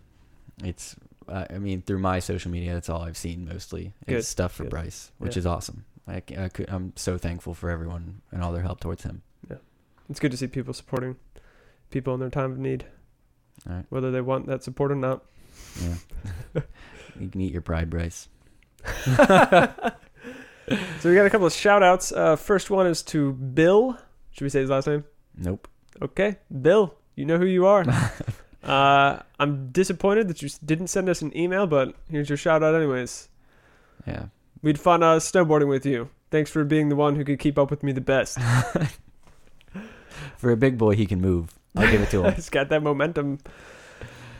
It's, 0.62 0.94
uh, 1.28 1.46
I 1.50 1.58
mean, 1.58 1.82
through 1.82 1.98
my 1.98 2.20
social 2.20 2.52
media, 2.52 2.72
that's 2.74 2.88
all 2.88 3.02
I've 3.02 3.16
seen 3.16 3.48
mostly. 3.48 3.92
Good, 4.06 4.18
It's 4.18 4.28
stuff 4.28 4.52
for 4.52 4.62
good. 4.62 4.70
Bryce, 4.70 5.10
which 5.18 5.34
Yeah. 5.34 5.40
is 5.40 5.46
awesome. 5.46 5.84
I, 6.06 6.22
I 6.38 6.48
could, 6.48 6.68
I'm 6.68 6.92
so 6.94 7.18
thankful 7.18 7.54
for 7.54 7.70
everyone 7.70 8.20
and 8.30 8.42
all 8.44 8.52
their 8.52 8.62
help 8.62 8.78
towards 8.78 9.02
him. 9.02 9.22
Yeah, 9.50 9.56
it's 10.08 10.20
good 10.20 10.30
to 10.30 10.36
see 10.36 10.46
people 10.46 10.72
supporting 10.72 11.16
people 11.94 12.12
in 12.12 12.20
their 12.20 12.28
time 12.28 12.52
of 12.52 12.58
need, 12.58 12.84
All 13.66 13.76
right. 13.76 13.86
whether 13.88 14.10
they 14.10 14.20
want 14.20 14.46
that 14.48 14.62
support 14.62 14.92
or 14.92 14.96
not. 14.96 15.24
Yeah. 15.82 15.94
you 17.18 17.28
can 17.28 17.40
eat 17.40 17.52
your 17.52 17.62
pride, 17.62 17.88
Bryce. 17.88 18.28
So 21.00 21.10
we 21.10 21.14
got 21.14 21.26
a 21.26 21.30
couple 21.30 21.46
of 21.46 21.52
shout 21.52 21.82
outs. 21.82 22.10
Uh, 22.10 22.36
first 22.36 22.70
one 22.70 22.86
is 22.86 23.02
to 23.02 23.32
Bill. 23.34 23.98
Should 24.30 24.44
we 24.44 24.48
say 24.48 24.60
his 24.60 24.70
last 24.70 24.86
name? 24.86 25.04
Nope. 25.36 25.68
Okay, 26.00 26.36
Bill. 26.62 26.94
You 27.16 27.26
know 27.26 27.36
who 27.36 27.44
you 27.44 27.66
are. 27.66 27.84
uh, 28.64 29.20
I'm 29.38 29.70
disappointed 29.72 30.28
that 30.28 30.40
you 30.40 30.48
didn't 30.64 30.86
send 30.86 31.10
us 31.10 31.20
an 31.20 31.36
email, 31.36 31.66
but 31.66 31.94
here's 32.10 32.30
your 32.30 32.38
shout 32.38 32.62
out 32.62 32.74
anyways. 32.74 33.28
Yeah. 34.06 34.26
We'd 34.62 34.80
fun 34.80 35.02
uh, 35.02 35.16
snowboarding 35.16 35.68
with 35.68 35.84
you. 35.84 36.08
Thanks 36.30 36.50
for 36.50 36.64
being 36.64 36.88
the 36.88 36.96
one 36.96 37.16
who 37.16 37.24
could 37.24 37.38
keep 37.38 37.58
up 37.58 37.70
with 37.70 37.82
me 37.82 37.92
the 37.92 38.00
best. 38.00 38.38
For 40.38 40.50
a 40.50 40.56
big 40.56 40.78
boy, 40.78 40.96
he 40.96 41.04
can 41.04 41.20
move. 41.20 41.58
I'll 41.76 41.90
give 41.90 42.02
it 42.02 42.10
to 42.10 42.24
him. 42.24 42.34
He's 42.36 42.50
got 42.50 42.68
that 42.68 42.82
momentum. 42.82 43.38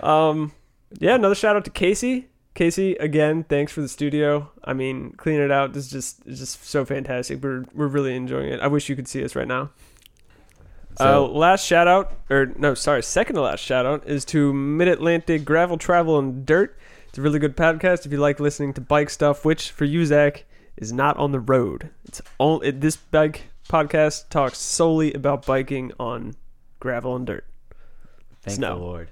Um, 0.00 0.52
yeah, 0.98 1.14
another 1.14 1.34
shout 1.34 1.56
out 1.56 1.64
to 1.64 1.70
Casey. 1.70 2.28
Casey, 2.54 2.94
again, 2.96 3.44
thanks 3.44 3.72
for 3.72 3.80
the 3.80 3.88
studio. 3.88 4.50
I 4.62 4.74
mean, 4.74 5.12
cleaning 5.12 5.42
it 5.42 5.50
out 5.50 5.74
is 5.76 5.90
just 5.90 6.24
is 6.26 6.38
just 6.38 6.64
so 6.64 6.84
fantastic. 6.84 7.42
We're 7.42 7.64
we're 7.74 7.88
really 7.88 8.14
enjoying 8.14 8.50
it. 8.50 8.60
I 8.60 8.68
wish 8.68 8.88
you 8.88 8.94
could 8.94 9.08
see 9.08 9.24
us 9.24 9.34
right 9.34 9.48
now. 9.48 9.70
So, 10.96 11.24
uh, 11.24 11.28
last 11.28 11.66
shout 11.66 11.88
out, 11.88 12.12
or 12.30 12.46
no, 12.56 12.74
sorry, 12.74 13.02
second 13.02 13.34
to 13.34 13.42
last 13.42 13.58
shout 13.58 13.84
out 13.84 14.06
is 14.06 14.24
to 14.26 14.52
Mid 14.52 14.86
Atlantic 14.86 15.44
Gravel 15.44 15.76
Travel 15.76 16.20
and 16.20 16.46
Dirt. 16.46 16.78
It's 17.08 17.18
a 17.18 17.22
really 17.22 17.40
good 17.40 17.56
podcast 17.56 18.06
if 18.06 18.12
you 18.12 18.18
like 18.18 18.38
listening 18.38 18.72
to 18.74 18.80
bike 18.80 19.10
stuff, 19.10 19.44
which 19.44 19.72
for 19.72 19.84
you, 19.84 20.06
Zach, 20.06 20.44
is 20.76 20.92
not 20.92 21.16
on 21.16 21.32
the 21.32 21.40
road. 21.40 21.90
It's 22.04 22.22
all 22.38 22.60
it, 22.60 22.80
this 22.80 22.96
bike 22.96 23.46
podcast 23.68 24.28
talks 24.28 24.58
solely 24.58 25.12
about 25.12 25.44
biking 25.44 25.90
on 25.98 26.36
gravel 26.84 27.16
and 27.16 27.26
dirt. 27.26 27.46
thank 28.42 28.56
snow. 28.56 28.78
the 28.78 28.84
Lord. 28.84 29.08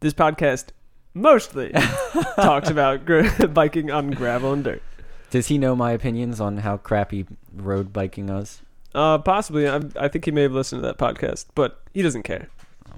This 0.00 0.12
podcast 0.12 0.70
mostly 1.14 1.70
talks 2.34 2.68
about 2.68 3.04
gra- 3.06 3.46
biking 3.52 3.92
on 3.92 4.10
gravel 4.10 4.52
and 4.52 4.64
dirt. 4.64 4.82
Does 5.30 5.46
he 5.46 5.58
know 5.58 5.76
my 5.76 5.92
opinions 5.92 6.40
on 6.40 6.56
how 6.58 6.76
crappy 6.76 7.24
road 7.54 7.92
biking 7.92 8.28
is? 8.30 8.62
Uh, 8.96 9.18
possibly, 9.18 9.68
I, 9.68 9.80
I 9.96 10.08
think 10.08 10.24
he 10.24 10.32
may 10.32 10.42
have 10.42 10.50
listened 10.52 10.82
to 10.82 10.86
that 10.88 10.98
podcast, 10.98 11.46
but 11.54 11.80
he 11.92 12.02
doesn't 12.02 12.24
care. 12.24 12.48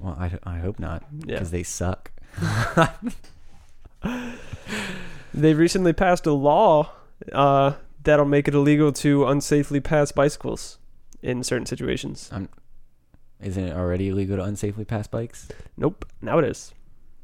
Well, 0.01 0.17
I, 0.19 0.39
I 0.45 0.57
hope 0.59 0.79
not, 0.79 1.05
Yeah. 1.27 1.35
because 1.35 1.51
they 1.51 1.63
suck. 1.63 2.11
They 5.35 5.53
recently 5.53 5.93
passed 5.93 6.25
a 6.27 6.33
law 6.33 6.91
uh, 7.31 7.73
that'll 8.03 8.25
make 8.25 8.49
it 8.49 8.55
illegal 8.55 8.91
to 8.93 9.21
unsafely 9.25 9.85
pass 9.85 10.11
bicycles 10.11 10.79
in 11.23 11.43
certain 11.45 11.67
situations. 11.67 12.31
Isn't 13.41 13.65
it 13.65 13.77
already 13.77 14.09
illegal 14.09 14.37
to 14.39 14.43
unsafely 14.43 14.87
pass 14.87 15.07
bikes? 15.07 15.49
Nope, 15.77 16.07
now 16.23 16.39
it 16.39 16.45
is. 16.45 16.73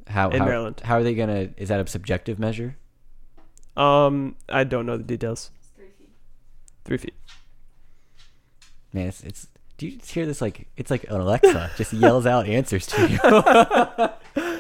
How 0.09 0.31
In 0.31 0.41
how, 0.41 0.45
Maryland. 0.45 0.81
how 0.85 0.97
are 0.97 1.03
they 1.03 1.15
gonna? 1.15 1.51
Is 1.57 1.69
that 1.69 1.81
a 1.81 1.87
subjective 1.87 2.39
measure? 2.39 2.77
Um, 3.77 4.37
I 4.49 4.65
don't 4.65 4.85
know 4.85 4.97
the 4.97 5.05
details. 5.05 5.51
Three 6.85 6.99
feet. 6.99 7.15
Man, 8.93 9.07
it's, 9.07 9.23
it's 9.23 9.47
do 9.79 9.87
you 9.87 9.99
hear 10.05 10.27
this 10.27 10.41
like 10.41 10.69
it's 10.77 10.91
like 10.91 11.05
an 11.05 11.21
Alexa 11.21 11.71
just 11.77 11.93
yells 11.93 12.27
out 12.27 12.47
answers 12.47 12.87
to 12.89 14.13
you. 14.35 14.49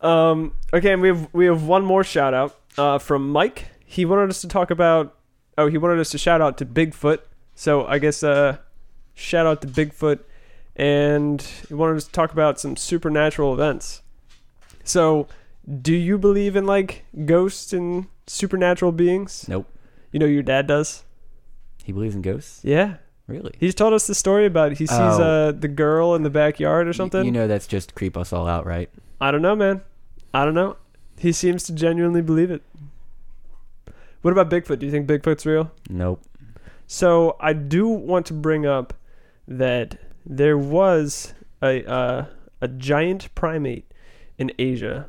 Um, 0.00 0.54
okay, 0.72 0.92
and 0.92 1.02
we 1.02 1.08
have 1.08 1.28
we 1.32 1.46
have 1.46 1.64
one 1.64 1.84
more 1.84 2.04
shout 2.04 2.32
out 2.32 2.56
uh, 2.76 2.98
from 2.98 3.30
Mike. 3.30 3.66
He 3.84 4.04
wanted 4.04 4.30
us 4.30 4.40
to 4.42 4.48
talk 4.48 4.70
about. 4.70 5.16
Oh, 5.56 5.66
he 5.66 5.76
wanted 5.76 5.98
us 5.98 6.10
to 6.10 6.18
shout 6.18 6.40
out 6.40 6.56
to 6.58 6.66
Bigfoot. 6.66 7.18
So 7.56 7.84
I 7.84 7.98
guess 7.98 8.22
uh, 8.22 8.58
shout 9.18 9.46
out 9.46 9.60
to 9.62 9.68
Bigfoot, 9.68 10.20
and 10.76 11.42
he 11.68 11.74
wanted 11.74 12.00
to 12.00 12.10
talk 12.12 12.32
about 12.32 12.60
some 12.60 12.76
supernatural 12.76 13.52
events. 13.52 14.02
So, 14.84 15.26
do 15.82 15.92
you 15.92 16.16
believe 16.18 16.56
in 16.56 16.66
like 16.66 17.04
ghosts 17.26 17.72
and 17.72 18.06
supernatural 18.26 18.92
beings? 18.92 19.46
nope. 19.48 19.66
You 20.12 20.18
know 20.20 20.26
your 20.26 20.42
dad 20.42 20.66
does. 20.66 21.04
He 21.84 21.92
believes 21.92 22.14
in 22.14 22.22
ghosts? 22.22 22.60
Yeah, 22.64 22.96
Really? 23.26 23.52
he's 23.60 23.74
told 23.74 23.92
us 23.92 24.06
the 24.06 24.14
story 24.14 24.46
about 24.46 24.72
he 24.72 24.86
sees 24.86 24.98
Oh. 24.98 25.22
uh, 25.22 25.52
the 25.52 25.68
girl 25.68 26.14
in 26.14 26.22
the 26.22 26.30
backyard 26.30 26.88
or 26.88 26.92
something. 26.94 27.24
You 27.26 27.32
know 27.32 27.46
that's 27.46 27.66
just 27.66 27.94
creep 27.94 28.16
us 28.16 28.32
all 28.32 28.46
out, 28.48 28.64
right? 28.66 28.88
I 29.20 29.30
don't 29.30 29.42
know, 29.42 29.54
man. 29.56 29.82
I 30.32 30.44
don't 30.46 30.54
know. 30.54 30.76
He 31.18 31.32
seems 31.32 31.64
to 31.64 31.72
genuinely 31.74 32.22
believe 32.22 32.50
it. 32.50 32.62
What 34.22 34.32
about 34.32 34.48
Bigfoot? 34.50 34.78
Do 34.78 34.86
you 34.86 34.92
think 34.92 35.06
Bigfoot's 35.08 35.44
real? 35.46 35.70
Nope. 35.90 36.22
So 36.86 37.36
I 37.40 37.52
do 37.52 37.86
want 37.88 38.24
to 38.26 38.32
bring 38.32 38.64
up 38.66 38.94
that 39.48 39.96
there 40.24 40.56
was 40.58 41.32
a 41.62 41.84
uh, 41.90 42.26
a 42.60 42.68
giant 42.68 43.34
primate 43.34 43.90
in 44.36 44.52
Asia. 44.58 45.08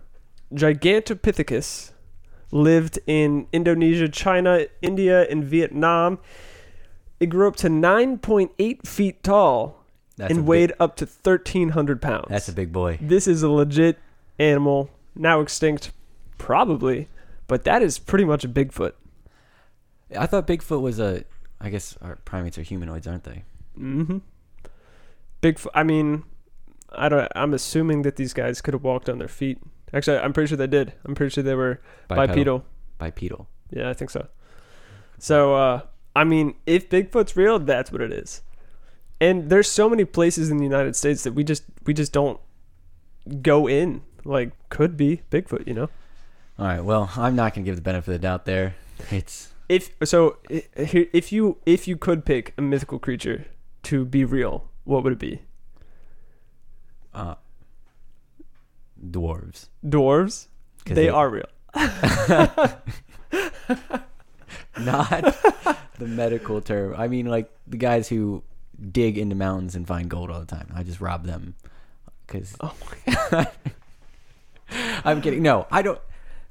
Gigantopithecus 0.54 1.92
lived 2.52 2.98
in 3.06 3.48
Indonesia, 3.54 4.08
China, 4.10 4.66
India, 4.82 5.28
and 5.30 5.44
Vietnam. 5.44 6.18
it 7.20 7.28
grew 7.28 7.48
up 7.48 7.56
to 7.58 7.68
9.8 7.68 8.88
feet 8.88 9.22
tall 9.24 9.84
That's 10.18 10.32
and 10.32 10.40
big- 10.42 10.48
weighed 10.48 10.74
up 10.80 10.96
to 10.98 11.06
1,300 11.06 12.02
pounds. 12.02 12.26
That's 12.30 12.50
a 12.50 12.54
big 12.54 12.72
boy. 12.72 12.98
This 13.02 13.28
is 13.28 13.44
a 13.44 13.50
legit 13.52 14.00
animal, 14.40 14.90
now 15.16 15.42
extinct, 15.42 15.92
probably, 16.40 17.08
but 17.48 17.64
that 17.66 17.84
is 17.84 18.00
pretty 18.00 18.26
much 18.26 18.44
a 18.44 18.50
Bigfoot. 18.50 18.94
I 20.18 20.26
thought 20.26 20.48
Bigfoot 20.48 20.82
was 20.82 21.00
a. 21.00 21.24
I 21.62 21.70
guess 21.70 21.96
our 22.02 22.16
primates 22.26 22.58
are 22.58 22.64
humanoids, 22.64 23.06
aren't 23.06 23.26
they? 23.26 23.44
Mm-hmm. 23.78 24.18
Bigfoot. 25.42 25.70
I 25.74 25.84
mean, 25.84 26.24
I 26.92 27.10
don't. 27.10 27.28
I'm 27.36 27.54
assuming 27.54 28.02
that 28.04 28.16
these 28.16 28.34
guys 28.34 28.62
could 28.62 28.74
have 28.74 28.84
walked 28.84 29.10
on 29.10 29.20
their 29.20 29.28
feet. 29.28 29.60
Actually, 29.94 30.20
I'm 30.20 30.34
pretty 30.34 30.48
sure 30.48 30.58
they 30.58 30.68
did. 30.68 30.94
I'm 31.06 31.16
pretty 31.16 31.34
sure 31.34 31.44
they 31.44 31.56
were 31.56 31.82
bipedal. 32.08 32.66
Bipedal. 32.98 33.48
Yeah, 33.72 33.90
I 33.90 33.94
think 33.94 34.12
so. 34.12 34.28
So, 35.18 35.56
uh, 35.56 35.82
I 36.16 36.24
mean, 36.24 36.56
if 36.66 36.90
Bigfoot's 36.90 37.36
real, 37.36 37.60
that's 37.60 37.92
what 37.92 38.02
it 38.02 38.12
is. 38.12 38.42
And 39.22 39.50
there's 39.50 39.70
so 39.70 39.90
many 39.90 40.06
places 40.06 40.50
in 40.50 40.58
the 40.58 40.64
United 40.64 40.96
States 40.96 41.24
that 41.24 41.34
we 41.34 41.44
just 41.44 41.64
we 41.86 41.94
just 41.94 42.14
don't 42.14 42.40
go 43.42 43.68
in. 43.68 44.02
Like, 44.24 44.52
could 44.70 44.96
be 44.96 45.22
Bigfoot, 45.32 45.68
you 45.68 45.74
know? 45.74 45.90
All 46.58 46.66
right. 46.66 46.84
Well, 46.84 47.12
I'm 47.16 47.36
not 47.36 47.54
gonna 47.54 47.66
give 47.66 47.76
the 47.76 47.82
benefit 47.82 48.10
of 48.10 48.14
the 48.14 48.20
doubt 48.20 48.46
there. 48.46 48.76
It's 49.12 49.50
If 49.68 49.92
so, 50.04 50.38
if 50.50 51.32
you 51.32 51.58
if 51.66 51.88
you 51.88 51.98
could 51.98 52.26
pick 52.26 52.54
a 52.58 52.62
mythical 52.62 53.00
creature 53.00 53.46
to 53.84 54.06
be 54.06 54.26
real, 54.26 54.69
what 54.90 55.04
would 55.04 55.14
it 55.14 55.20
be? 55.20 55.40
uh, 57.14 57.36
dwarves. 59.04 59.68
Dwarves. 59.86 60.48
They 60.86 61.10
are 61.10 61.30
real. 61.30 61.46
not 61.76 62.80
the 65.98 66.08
medical 66.08 66.62
term. 66.62 66.96
I 66.98 67.08
mean, 67.08 67.28
like 67.28 67.52
the 67.68 67.78
guys 67.78 68.08
who 68.08 68.44
dig 68.92 69.18
into 69.18 69.36
mountains 69.36 69.76
and 69.76 69.86
find 69.88 70.10
gold 70.10 70.32
all 70.32 70.40
the 70.40 70.46
time. 70.46 70.72
I 70.74 70.84
just 70.84 71.00
rob 71.02 71.26
them 71.26 71.56
because. 72.26 72.56
Oh 72.60 72.74
I'm 75.04 75.22
kidding. 75.22 75.44
No, 75.44 75.68
I 75.72 75.82
don't. 75.82 76.00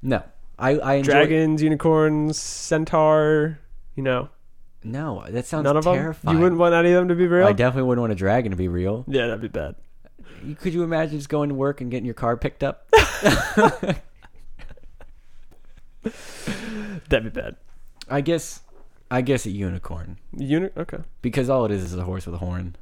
No, 0.02 0.22
I 0.58 0.78
I 0.78 0.94
enjoy. 0.94 1.12
Dragons, 1.12 1.62
unicorns, 1.62 2.38
centaur. 2.38 3.58
You 3.96 4.02
know, 4.04 4.28
No, 4.84 5.24
that 5.28 5.44
sounds 5.46 5.64
none 5.64 5.76
of 5.76 5.84
terrifying. 5.84 6.14
them. 6.24 6.36
You 6.36 6.42
wouldn't 6.42 6.60
want 6.60 6.74
any 6.74 6.92
of 6.92 7.00
them 7.00 7.08
to 7.08 7.14
be 7.14 7.26
real. 7.26 7.46
I 7.46 7.52
definitely 7.52 7.88
wouldn't 7.88 8.02
want 8.02 8.12
a 8.12 8.16
dragon 8.16 8.50
to 8.52 8.56
be 8.56 8.68
real. 8.68 9.04
yeah, 9.08 9.26
that'd 9.26 9.40
be 9.40 9.48
bad. 9.48 9.74
You- 10.44 10.54
Could 10.54 10.72
you 10.72 10.82
imagine 10.84 11.18
just 11.18 11.28
going 11.28 11.48
to 11.48 11.54
work 11.54 11.80
and 11.80 11.90
getting 11.90 12.04
your 12.04 12.14
car 12.14 12.36
picked 12.36 12.62
up? 12.62 12.88
That'd 17.08 17.32
be 17.32 17.40
bad. 17.40 17.56
I 18.08 18.20
guess. 18.20 18.60
I 19.10 19.22
guess 19.22 19.46
a 19.46 19.50
unicorn 19.50 20.18
Uni- 20.36 20.68
okay. 20.76 20.98
because 21.22 21.48
all 21.48 21.64
it 21.64 21.70
is 21.70 21.82
is 21.82 21.94
a 21.96 22.04
horse 22.04 22.26
with 22.26 22.34
a 22.34 22.38
horn. 22.38 22.76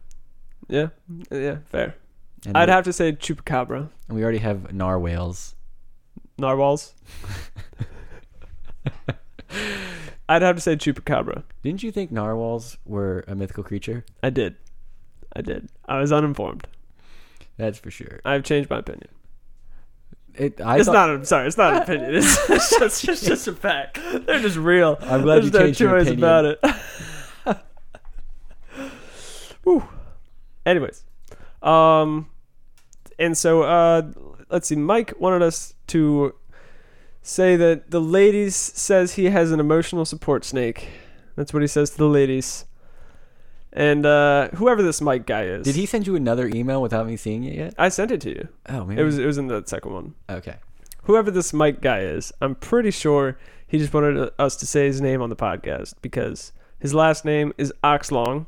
Yeah. 0.68 0.88
Uh, 1.30 1.36
yeah. 1.36 1.56
Fair. 1.70 1.94
And 2.44 2.56
I'd 2.58 2.68
we, 2.68 2.72
have 2.72 2.84
to 2.84 2.92
say 2.92 3.12
chupacabra. 3.12 3.88
and 4.08 4.16
we 4.16 4.24
already 4.24 4.38
have 4.38 4.72
narwhals. 4.72 5.54
Narwhals. 6.36 6.94
I'd 10.28 10.42
have 10.42 10.56
to 10.56 10.60
say 10.62 10.76
chupacabra. 10.76 11.44
Didn't 11.62 11.82
you 11.82 11.92
think 11.92 12.10
narwhals 12.10 12.78
were 12.84 13.24
a 13.28 13.34
mythical 13.34 13.62
creature? 13.62 14.04
I 14.22 14.30
did. 14.30 14.56
I 15.34 15.42
did. 15.42 15.68
I 15.86 16.00
was 16.00 16.12
uninformed. 16.12 16.66
That's 17.56 17.78
for 17.78 17.90
sure. 17.90 18.20
I've 18.24 18.42
changed 18.42 18.68
my 18.68 18.78
opinion. 18.78 19.08
It, 20.34 20.60
I 20.60 20.76
it's 20.76 20.86
thought, 20.86 20.92
not. 20.92 21.10
I'm 21.10 21.24
sorry. 21.24 21.46
It's 21.46 21.56
not 21.56 21.74
an 21.74 21.82
opinion. 21.82 22.14
It's, 22.16 22.50
it's 22.50 22.78
just, 22.78 23.08
it's 23.08 23.22
just 23.22 23.48
a 23.48 23.52
fact. 23.54 23.98
They're 24.26 24.40
just 24.40 24.56
real. 24.56 24.98
I'm 25.00 25.22
glad 25.22 25.36
There's 25.42 25.46
you 25.46 25.50
no 25.52 25.58
changed 25.60 25.78
two 25.78 25.84
your 25.84 25.94
ways 25.94 26.08
opinion. 26.08 26.24
about 26.24 26.44
it. 26.44 27.56
Whew. 29.64 29.88
Anyways, 30.66 31.04
um, 31.62 32.28
and 33.18 33.36
so 33.38 33.62
uh, 33.62 34.02
let's 34.50 34.66
see. 34.68 34.76
Mike 34.76 35.14
wanted 35.18 35.42
us 35.42 35.74
to 35.88 36.34
say 37.26 37.56
that 37.56 37.90
the 37.90 38.00
ladies 38.00 38.54
says 38.54 39.14
he 39.14 39.26
has 39.26 39.50
an 39.50 39.58
emotional 39.60 40.04
support 40.04 40.44
snake. 40.44 40.88
That's 41.34 41.52
what 41.52 41.60
he 41.62 41.66
says 41.68 41.90
to 41.90 41.96
the 41.98 42.06
ladies. 42.06 42.64
And 43.72 44.06
uh, 44.06 44.48
whoever 44.54 44.82
this 44.82 45.00
Mike 45.02 45.26
guy 45.26 45.42
is, 45.44 45.64
Did 45.64 45.74
he 45.74 45.84
send 45.84 46.06
you 46.06 46.16
another 46.16 46.46
email 46.48 46.80
without 46.80 47.06
me 47.06 47.16
seeing 47.16 47.44
it 47.44 47.54
yet? 47.54 47.74
I 47.76 47.88
sent 47.90 48.10
it 48.10 48.20
to 48.22 48.30
you. 48.30 48.48
Oh, 48.68 48.84
maybe 48.84 49.00
It 49.00 49.04
was 49.04 49.18
it 49.18 49.26
was 49.26 49.36
in 49.38 49.48
the 49.48 49.62
second 49.66 49.92
one. 49.92 50.14
okay. 50.30 50.56
whoever 51.02 51.30
this 51.30 51.52
Mike 51.52 51.80
guy 51.82 52.00
is, 52.00 52.32
I'm 52.40 52.54
pretty 52.54 52.90
sure 52.90 53.36
he 53.66 53.78
just 53.78 53.92
wanted 53.92 54.30
us 54.38 54.56
to 54.56 54.66
say 54.66 54.86
his 54.86 55.00
name 55.00 55.20
on 55.20 55.28
the 55.28 55.36
podcast 55.36 55.94
because 56.00 56.52
his 56.78 56.94
last 56.94 57.24
name 57.24 57.52
is 57.58 57.72
Oxlong 57.84 58.46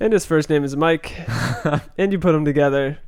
and 0.00 0.12
his 0.12 0.24
first 0.24 0.48
name 0.48 0.64
is 0.64 0.76
Mike, 0.76 1.12
and 1.98 2.12
you 2.12 2.18
put 2.18 2.32
them 2.32 2.44
together. 2.44 2.98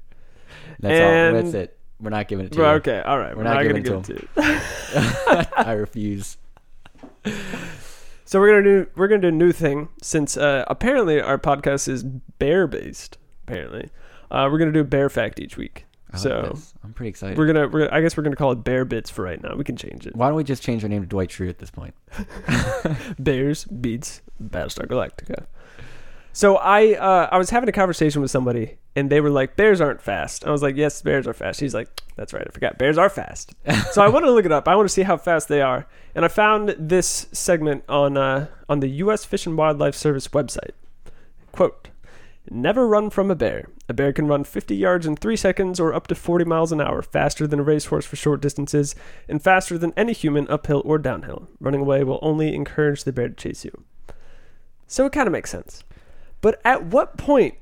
That's 0.81 1.01
all. 1.01 1.07
And- 1.09 1.37
That's 1.37 1.55
it. 1.55 1.79
We're 2.05 2.11
not 2.11 2.29
giving 2.29 2.47
it 2.47 2.53
to 2.53 2.61
Well, 2.61 2.71
you. 2.73 2.77
okay, 2.77 3.01
all 3.01 3.19
right, 3.19 3.31
We're 3.37 3.39
we're, 3.39 3.45
not 3.45 3.55
not, 3.55 3.63
gonna 3.63 3.81
giving 3.81 4.03
give 4.03 4.11
it 4.11 4.29
it 4.37 4.37
to 4.37 5.43
you. 5.43 5.47
I 5.57 5.73
refuse. 5.73 6.37
So 8.27 8.41
we're 8.41 8.49
gonna 8.51 8.63
do 8.63 8.87
we're 8.97 9.09
gonna 9.09 9.23
do 9.23 9.29
a 9.29 9.33
new 9.33 9.53
thing 9.53 9.89
since 10.03 10.37
uh, 10.37 10.65
apparently 10.67 11.21
our 11.21 11.39
podcast 11.39 11.89
is 11.89 12.03
bear 12.03 12.67
based. 12.67 13.19
Apparently, 13.47 13.91
uh, 14.31 14.49
we're 14.51 14.59
gonna 14.59 14.73
do 14.73 14.81
a 14.81 14.85
bear 14.85 15.09
fact 15.09 15.39
each 15.41 15.57
week. 15.57 15.87
I 16.13 16.17
so 16.17 16.51
this. 16.55 16.75
I'm 16.83 16.93
pretty 16.93 17.11
excited. 17.11 17.37
we're 17.39 17.47
gonna 17.47 17.69
we're, 17.69 17.89
I 17.93 18.01
guess 18.01 18.17
we're 18.17 18.23
gonna 18.23 18.37
call 18.37 18.53
it 18.53 18.65
bear 18.65 18.85
bits 18.85 19.11
for 19.11 19.23
right 19.23 19.43
now. 19.43 19.57
We 19.57 19.65
can 19.65 19.77
change 19.77 20.07
it. 20.07 20.15
Why 20.17 20.29
don't 20.29 20.37
we 20.37 20.45
just 20.45 20.63
change 20.63 20.83
our 20.83 20.89
name 20.89 21.03
to 21.03 21.09
Dwight 21.09 21.31
Schrute 21.31 21.49
at 21.51 21.59
this 21.59 21.71
point? 21.71 21.95
Bears 23.19 23.65
beets 23.65 24.23
Battlestar 24.43 24.87
Galactica. 24.87 25.47
So 26.33 26.57
I 26.57 26.95
uh, 26.95 27.29
I 27.31 27.39
was 27.39 27.51
having 27.51 27.69
a 27.69 27.73
conversation 27.73 28.23
with 28.23 28.31
somebody 28.31 28.79
and 28.97 29.11
they 29.11 29.21
were 29.21 29.31
like, 29.31 29.57
Bears 29.57 29.81
aren't 29.81 30.01
fast. 30.01 30.47
I 30.47 30.51
was 30.51 30.63
like, 30.63 30.77
Yes, 30.77 31.01
bears 31.03 31.27
are 31.27 31.35
fast. 31.35 31.61
He's 31.61 31.75
like, 31.75 31.89
That's 32.17 32.33
right, 32.33 32.47
I 32.47 32.51
forgot. 32.51 32.79
Bears 32.79 32.99
are 32.99 33.09
fast. 33.09 33.55
so 33.93 34.03
I 34.03 34.09
wanted 34.09 34.27
to 34.27 34.33
look 34.33 34.45
it 34.45 34.53
up. 34.53 34.69
I 34.69 34.77
want 34.77 34.89
to 34.89 34.93
see 34.93 35.03
how 35.03 35.17
fast 35.17 35.49
they 35.49 35.63
are. 35.63 35.87
And 36.15 36.25
I 36.25 36.29
found 36.29 36.75
this 36.79 37.27
segment 37.33 37.85
on 37.89 38.17
uh, 38.17 38.49
on 38.69 38.81
the 38.81 38.89
US 38.89 39.25
Fish 39.25 39.47
and 39.47 39.57
Wildlife 39.57 39.95
Service 39.95 40.29
website. 40.29 40.73
Quote 41.53 41.89
Never 42.51 42.87
run 42.87 43.09
from 43.09 43.31
a 43.31 43.35
bear. 43.35 43.69
A 43.89 43.95
bear 43.95 44.13
can 44.13 44.27
run 44.27 44.45
50 44.45 44.77
yards 44.77 45.07
in 45.07 45.17
3 45.17 45.35
seconds 45.35 45.81
or 45.81 45.95
up 45.95 46.07
to 46.09 46.15
40 46.15 46.45
miles 46.45 46.73
an 46.73 46.81
hour, 46.81 47.01
faster 47.01 47.47
than 47.47 47.61
a 47.61 47.63
racehorse 47.63 48.05
for 48.05 48.17
short 48.17 48.43
distances, 48.43 48.95
and 49.29 49.43
faster 49.43 49.79
than 49.79 49.95
any 49.97 50.13
human 50.13 50.47
uphill 50.49 50.83
or 50.85 50.99
downhill. 50.99 51.49
Running 51.59 51.81
away 51.81 52.05
will 52.05 52.19
only 52.21 52.55
encourage 52.55 53.05
the 53.05 53.13
bear 53.13 53.29
to 53.29 53.35
chase 53.35 53.65
you. 53.65 53.85
So 54.87 55.07
it 55.07 55.13
kind 55.13 55.27
of 55.27 55.33
makes 55.33 55.51
sense. 55.51 55.85
But 56.43 56.61
at 56.65 56.85
what 56.85 57.17
point 57.17 57.55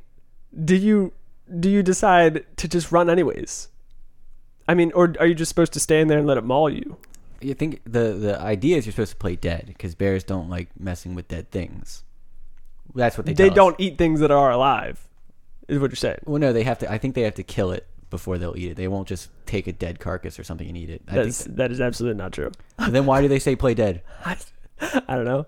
do 0.64 0.74
you 0.74 1.12
do 1.58 1.70
you 1.70 1.82
decide 1.82 2.44
to 2.56 2.68
just 2.68 2.92
run 2.92 3.10
anyways? 3.10 3.68
I 4.68 4.74
mean, 4.74 4.92
or 4.94 5.14
are 5.18 5.26
you 5.26 5.34
just 5.34 5.48
supposed 5.48 5.72
to 5.74 5.80
stand 5.80 6.08
there 6.08 6.18
and 6.18 6.26
let 6.26 6.38
it 6.38 6.44
maul 6.44 6.70
you? 6.70 6.96
You 7.40 7.54
think 7.54 7.80
the 7.84 8.12
the 8.12 8.40
idea 8.40 8.76
is 8.76 8.86
you're 8.86 8.92
supposed 8.92 9.10
to 9.12 9.16
play 9.16 9.34
dead 9.34 9.64
because 9.66 9.94
bears 9.94 10.22
don't 10.22 10.48
like 10.48 10.68
messing 10.78 11.14
with 11.14 11.28
dead 11.28 11.50
things. 11.50 12.04
That's 12.94 13.16
what 13.16 13.26
they. 13.26 13.32
They, 13.32 13.50
don't 13.50 13.74
eat 13.80 13.98
things 13.98 14.20
that 14.20 14.30
are 14.30 14.50
alive, 14.50 15.08
is 15.66 15.78
what 15.78 15.90
you're 15.90 15.96
saying. 15.96 16.20
Well, 16.24 16.38
no, 16.38 16.52
they 16.52 16.62
have 16.62 16.78
to. 16.78 16.90
I 16.90 16.98
think 16.98 17.14
they 17.14 17.22
have 17.22 17.34
to 17.34 17.42
kill 17.42 17.72
it 17.72 17.86
before 18.10 18.38
they'll 18.38 18.56
eat 18.56 18.70
it. 18.70 18.76
They 18.76 18.86
won't 18.86 19.08
just 19.08 19.30
take 19.46 19.66
a 19.66 19.72
dead 19.72 19.98
carcass 19.98 20.38
or 20.38 20.44
something 20.44 20.68
and 20.68 20.76
eat 20.76 20.90
it. 20.90 21.02
I 21.08 21.12
think 21.12 21.24
That's, 21.24 21.44
that 21.44 21.72
is 21.72 21.80
absolutely 21.80 22.18
not 22.18 22.32
true. 22.32 22.52
then 22.88 23.06
why 23.06 23.22
do 23.22 23.28
they 23.28 23.40
say 23.40 23.56
play 23.56 23.74
dead? 23.74 24.02
I 24.24 24.36
don't 25.08 25.24
know. 25.24 25.46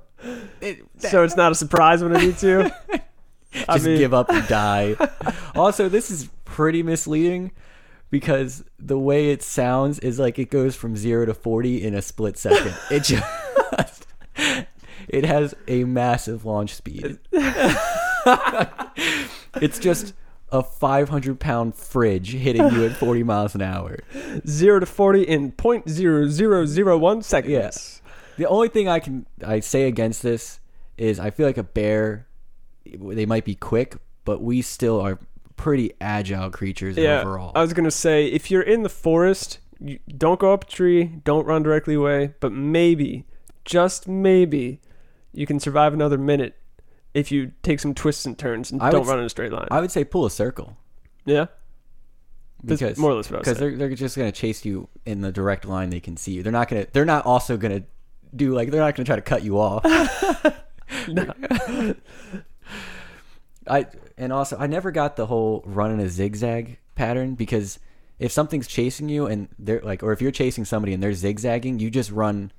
so 0.99 1.23
it's 1.23 1.37
not 1.37 1.53
a 1.53 1.55
surprise 1.55 2.03
when 2.03 2.17
it 2.17 2.23
eats 2.23 2.43
I 3.69 3.75
Just 3.75 3.87
mean, 3.87 3.99
give 3.99 4.13
up 4.15 4.29
and 4.31 4.47
die. 4.49 4.97
also, 5.55 5.89
this 5.89 6.11
is 6.11 6.29
pretty 6.45 6.83
misleading 6.83 7.53
because 8.11 8.65
the 8.79 8.99
way 8.99 9.31
it 9.31 9.43
sounds 9.43 9.99
is 10.01 10.19
like 10.19 10.39
it 10.39 10.51
goes 10.51 10.75
from 10.77 10.97
zero 10.97 11.25
to 11.27 11.35
forty 11.35 11.83
in 11.83 11.95
a 11.95 12.03
split 12.03 12.37
second. 12.37 12.75
It 12.91 13.03
just 13.05 14.07
it 15.09 15.25
has 15.25 15.55
a 15.69 15.85
massive 15.85 16.45
launch 16.45 16.75
speed. 16.75 17.19
it's 19.61 19.79
just 19.79 20.15
a 20.51 20.63
500 20.63 21.41
pound 21.41 21.75
fridge 21.75 22.33
hitting 22.33 22.63
you 22.73 22.87
at 22.87 22.97
40 22.97 23.23
miles 23.23 23.55
an 23.55 23.63
hour. 23.63 23.99
zero 24.47 24.79
to 24.81 24.87
forty 24.87 25.23
in 25.23 25.53
point 25.53 25.89
zero 25.89 26.29
zero 26.29 26.67
zero 26.67 26.99
one 26.99 27.23
seconds. 27.23 27.53
Yes. 27.53 28.03
The 28.37 28.47
only 28.49 28.69
thing 28.69 28.89
I 28.89 28.99
can 29.01 29.27
I 29.47 29.61
say 29.61 29.85
against 29.85 30.23
this 30.23 30.61
is 30.99 31.19
I 31.21 31.31
feel 31.31 31.47
like 31.47 31.59
a 31.59 31.63
bear 31.65 32.27
they 33.01 33.27
might 33.27 33.45
be 33.45 33.55
quick, 33.55 33.97
but 34.25 34.41
we 34.43 34.63
still 34.63 35.01
are 35.01 35.19
pretty 35.57 35.93
agile 36.01 36.51
creatures 36.51 36.97
Yeah. 36.97 37.21
overall. 37.21 37.53
I 37.55 37.61
was 37.61 37.73
gonna 37.73 37.91
say 37.91 38.27
if 38.27 38.51
you're 38.51 38.63
in 38.63 38.83
the 38.83 38.89
forest, 38.89 39.59
you 39.81 39.99
don't 40.17 40.41
go 40.41 40.53
up 40.53 40.65
a 40.65 40.67
tree, 40.67 41.05
don't 41.25 41.47
run 41.47 41.63
directly 41.63 41.95
away, 41.95 42.35
but 42.41 42.53
maybe, 42.53 43.27
just 43.65 44.09
maybe, 44.09 44.81
you 45.33 45.47
can 45.47 45.59
survive 45.61 45.93
another 45.95 46.19
minute 46.19 46.55
if 47.13 47.31
you 47.31 47.53
take 47.63 47.79
some 47.81 47.95
twists 47.95 48.25
and 48.27 48.37
turns 48.39 48.73
and 48.73 48.83
I 48.83 48.91
don't 48.91 49.03
would 49.03 49.09
run 49.11 49.19
in 49.21 49.25
a 49.27 49.29
straight 49.29 49.53
line. 49.53 49.69
I 49.71 49.81
would 49.81 49.91
say 49.91 50.05
pull 50.05 50.27
a 50.27 50.31
circle 50.31 50.77
yeah, 51.27 51.47
that's 52.63 52.81
because 52.81 52.99
more 52.99 53.13
or 53.13 53.15
less 53.15 53.31
what 53.31 53.37
I 53.37 53.39
was 53.39 53.45
because 53.49 53.59
they're 53.59 53.77
they're 53.77 53.95
just 53.95 54.17
gonna 54.17 54.33
chase 54.33 54.65
you 54.65 54.89
in 55.07 55.21
the 55.21 55.33
direct 55.33 55.65
line 55.65 55.91
they 55.91 56.01
can 56.01 56.17
see 56.17 56.33
you. 56.33 56.43
They're 56.43 56.53
not 56.53 56.69
gonna 56.69 56.87
they're 56.93 57.05
not 57.05 57.25
also 57.25 57.57
gonna 57.57 57.85
do 58.35 58.53
like 58.53 58.71
they're 58.71 58.81
not 58.81 58.95
gonna 58.95 59.07
try 59.07 59.17
to 59.17 59.23
cut 59.23 59.43
you 59.43 59.59
off. 59.59 59.85
No. 61.09 61.33
I 63.69 63.87
and 64.19 64.33
also 64.33 64.57
I 64.59 64.67
never 64.67 64.91
got 64.91 65.17
the 65.17 65.27
whole 65.27 65.63
run 65.67 65.91
in 65.91 66.01
a 66.01 66.09
zigzag 66.09 66.79
pattern 66.95 67.35
because 67.35 67.79
if 68.19 68.31
something's 68.31 68.67
chasing 68.67 69.09
you 69.09 69.27
and 69.27 69.49
they're 69.59 69.81
like, 69.81 70.03
or 70.03 70.13
if 70.13 70.23
you're 70.23 70.31
chasing 70.31 70.65
somebody 70.65 70.93
and 70.95 71.03
they're 71.03 71.13
zigzagging, 71.13 71.79
you 71.79 71.91
just 71.91 72.11
run 72.11 72.53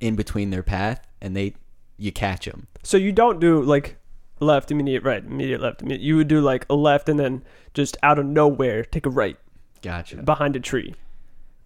in 0.00 0.16
between 0.16 0.50
their 0.50 0.62
path 0.62 1.06
and 1.20 1.36
they 1.36 1.54
you 1.98 2.10
catch 2.12 2.46
them. 2.46 2.66
So 2.82 2.96
you 2.96 3.12
don't 3.12 3.38
do 3.40 3.62
like 3.62 3.96
left, 4.40 4.70
immediate 4.70 5.02
right, 5.04 5.24
immediate 5.24 5.60
left. 5.60 5.82
Immediate. 5.82 6.00
You 6.02 6.16
would 6.16 6.28
do 6.28 6.40
like 6.40 6.66
a 6.70 6.74
left 6.74 7.08
and 7.08 7.18
then 7.18 7.42
just 7.74 7.96
out 8.02 8.18
of 8.18 8.26
nowhere 8.26 8.84
take 8.84 9.06
a 9.06 9.10
right 9.10 9.36
Gotcha. 9.82 10.16
behind 10.22 10.56
a 10.56 10.60
tree. 10.60 10.94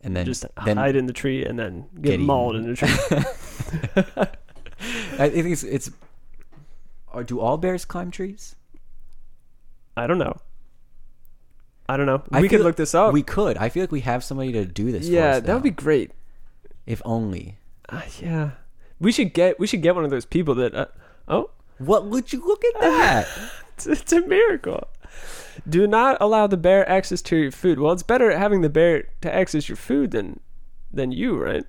And 0.02 0.14
then 0.14 0.26
just 0.26 0.44
then 0.64 0.76
hide 0.76 0.94
in 0.94 1.06
the 1.06 1.12
tree 1.12 1.44
and 1.44 1.58
then 1.58 1.86
get, 1.94 2.02
Get 2.12 2.20
mauled 2.20 2.54
eaten. 2.56 2.68
in 2.68 2.74
the 2.74 2.76
tree. 2.76 4.26
I 5.18 5.28
think 5.30 5.46
it's 5.46 5.62
it's. 5.64 5.90
Or 7.12 7.24
do 7.24 7.40
all 7.40 7.56
bears 7.56 7.84
climb 7.84 8.10
trees? 8.10 8.56
I 9.96 10.06
don't 10.06 10.18
know. 10.18 10.36
I 11.88 11.96
don't 11.96 12.06
know. 12.06 12.22
I 12.32 12.40
we 12.40 12.48
could 12.48 12.60
look 12.60 12.76
this 12.76 12.94
up. 12.94 13.12
We 13.12 13.22
could. 13.22 13.56
I 13.58 13.68
feel 13.68 13.82
like 13.82 13.92
we 13.92 14.00
have 14.00 14.24
somebody 14.24 14.52
to 14.52 14.64
do 14.64 14.90
this. 14.90 15.06
for 15.06 15.12
yeah, 15.12 15.36
us 15.36 15.42
that 15.44 15.54
would 15.54 15.62
be 15.62 15.70
great. 15.70 16.10
If 16.84 17.00
only. 17.04 17.58
Uh, 17.88 18.02
yeah, 18.20 18.50
we 18.98 19.12
should 19.12 19.32
get 19.32 19.60
we 19.60 19.66
should 19.66 19.82
get 19.82 19.94
one 19.94 20.04
of 20.04 20.10
those 20.10 20.26
people 20.26 20.54
that. 20.56 20.74
Uh, 20.74 20.86
oh, 21.28 21.50
What 21.78 22.06
would 22.06 22.32
you 22.32 22.44
look 22.44 22.62
at 22.64 22.74
that? 22.80 23.28
it's, 23.76 23.86
it's 23.86 24.12
a 24.12 24.20
miracle. 24.26 24.88
Do 25.68 25.86
not 25.86 26.18
allow 26.20 26.46
the 26.46 26.56
bear 26.56 26.88
access 26.88 27.22
to 27.22 27.36
your 27.36 27.50
food. 27.52 27.78
Well, 27.78 27.92
it's 27.92 28.02
better 28.02 28.36
having 28.36 28.60
the 28.60 28.68
bear 28.68 29.08
to 29.22 29.32
access 29.34 29.68
your 29.68 29.76
food 29.76 30.10
than 30.10 30.40
than 30.92 31.12
you, 31.12 31.36
right? 31.42 31.64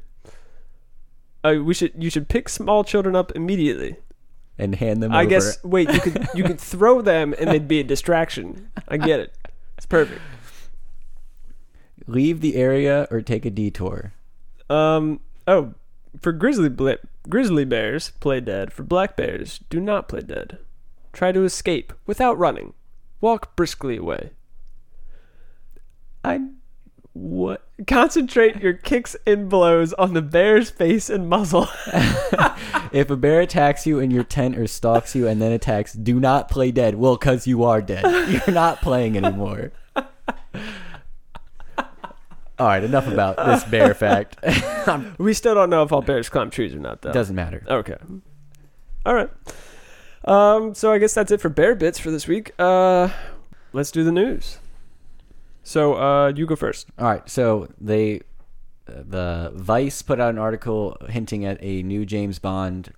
Uh, 1.44 1.58
we 1.64 1.74
should 1.76 1.94
you 1.98 2.10
should 2.10 2.28
pick 2.28 2.50
small 2.50 2.84
children 2.84 3.16
up 3.16 3.32
immediately. 3.36 3.98
And 4.58 4.76
hand 4.76 5.02
them. 5.04 5.12
I 5.12 5.22
over. 5.22 5.30
guess. 5.30 5.64
Wait, 5.64 5.90
you 5.92 6.00
could 6.00 6.28
you 6.34 6.44
could 6.44 6.60
throw 6.74 7.02
them 7.02 7.34
and 7.40 7.50
they'd 7.50 7.68
be 7.68 7.80
a 7.80 7.84
distraction. 7.84 8.70
I 8.88 8.98
get 8.98 9.20
it. 9.20 9.34
It's 9.78 9.86
perfect. 9.86 10.22
leave 12.08 12.42
the 12.42 12.56
area 12.56 13.08
or 13.12 13.22
take 13.22 13.46
a 13.46 13.50
detour. 13.50 14.14
Um. 14.70 15.20
Oh, 15.48 15.74
for 16.22 16.32
grizzly 16.32 16.70
bla- 16.70 16.98
grizzly 17.30 17.66
bears, 17.66 18.12
play 18.20 18.40
dead. 18.42 18.74
For 18.74 18.84
black 18.84 19.16
bears, 19.16 19.60
do 19.70 19.80
not 19.80 20.08
play 20.10 20.22
dead. 20.22 20.58
Try 21.14 21.32
to 21.32 21.44
escape 21.44 21.94
without 22.06 22.38
running. 22.38 22.74
Walk 23.22 23.56
briskly 23.56 23.98
away. 23.98 24.32
I 26.24 26.42
What? 27.20 27.64
Concentrate 27.88 28.58
your 28.58 28.74
kicks 28.74 29.16
and 29.26 29.50
blows 29.50 29.92
on 29.94 30.14
the 30.14 30.22
bear's 30.22 30.70
face 30.70 31.10
and 31.10 31.28
muzzle. 31.28 31.68
if 32.92 33.10
a 33.10 33.16
bear 33.16 33.42
attacks 33.42 33.88
you 33.88 33.98
in 33.98 34.12
your 34.12 34.24
tent 34.24 34.56
or 34.56 34.68
stalks 34.68 35.16
you 35.16 35.28
and 35.28 35.42
then 35.42 35.52
attacks, 35.52 35.94
do 35.94 36.20
not 36.20 36.48
play 36.48 36.70
dead. 36.70 36.94
Well, 36.96 37.18
because 37.18 37.48
you 37.48 37.64
are 37.64 37.82
dead. 37.82 38.06
You're 38.30 38.54
not 38.54 38.82
playing 38.82 39.18
anymore. 39.18 39.72
All 42.60 42.68
right, 42.68 42.84
enough 42.84 43.08
about 43.08 43.38
this 43.38 43.64
bear 43.64 43.96
fact. 43.96 44.38
we 45.18 45.34
still 45.34 45.56
don't 45.56 45.72
know 45.72 45.84
if 45.84 45.92
all 45.92 46.02
bears 46.02 46.28
climb 46.30 46.50
trees 46.50 46.74
or 46.74 46.80
not, 46.80 47.04
though. 47.04 47.12
Doesn't 47.12 47.36
matter. 47.36 47.64
Okay. 47.68 47.98
All 49.06 49.14
right. 49.14 49.30
Um. 50.26 50.74
So 50.74 50.92
I 50.92 50.98
guess 50.98 51.14
that's 51.14 51.32
it 51.32 51.40
for 51.40 51.50
bear 51.50 51.76
bits 51.76 52.00
for 52.00 52.10
this 52.10 52.28
week. 52.28 52.52
Uh, 52.58 53.10
let's 53.74 53.92
do 53.92 54.04
the 54.04 54.12
news. 54.12 54.58
So, 55.68 55.96
uh, 55.96 56.32
you 56.34 56.46
go 56.46 56.56
first. 56.56 56.88
All 56.98 57.06
right, 57.08 57.28
so 57.30 57.68
they, 57.82 58.22
uh, 58.88 59.04
the 59.06 59.52
Vice 59.54 60.02
put 60.02 60.18
out 60.18 60.30
an 60.30 60.38
article 60.38 60.96
hinting 61.10 61.44
at 61.44 61.58
a 61.62 61.84
new 61.84 62.06
James 62.06 62.40
Bond. 62.40 62.94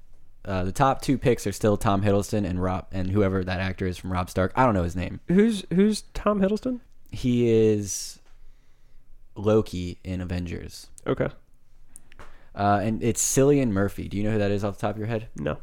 Uh, 0.45 0.65
the 0.65 0.71
top 0.71 1.01
two 1.01 1.17
picks 1.17 1.47
are 1.47 1.51
still 1.51 1.77
Tom 1.77 2.03
Hiddleston 2.03 2.45
and 2.47 2.61
Rob 2.61 2.85
and 2.91 3.09
whoever 3.09 3.43
that 3.43 3.59
actor 3.59 3.87
is 3.87 3.97
from 3.97 4.13
Rob 4.13 4.29
Stark. 4.29 4.51
I 4.55 4.65
don't 4.65 4.75
know 4.75 4.83
his 4.83 4.95
name. 4.95 5.19
Who's 5.29 5.65
who's 5.73 6.03
Tom 6.13 6.41
Hiddleston? 6.41 6.79
He 7.11 7.49
is 7.49 8.19
Loki 9.35 9.97
in 10.03 10.21
Avengers. 10.21 10.87
Okay. 11.07 11.29
Uh, 12.53 12.81
and 12.83 13.01
it's 13.03 13.23
Cillian 13.23 13.69
Murphy. 13.69 14.07
Do 14.07 14.15
you 14.15 14.23
know 14.23 14.31
who 14.33 14.37
that 14.37 14.51
is 14.51 14.63
off 14.63 14.75
the 14.77 14.81
top 14.81 14.91
of 14.91 14.99
your 14.99 15.07
head? 15.07 15.27
No. 15.37 15.57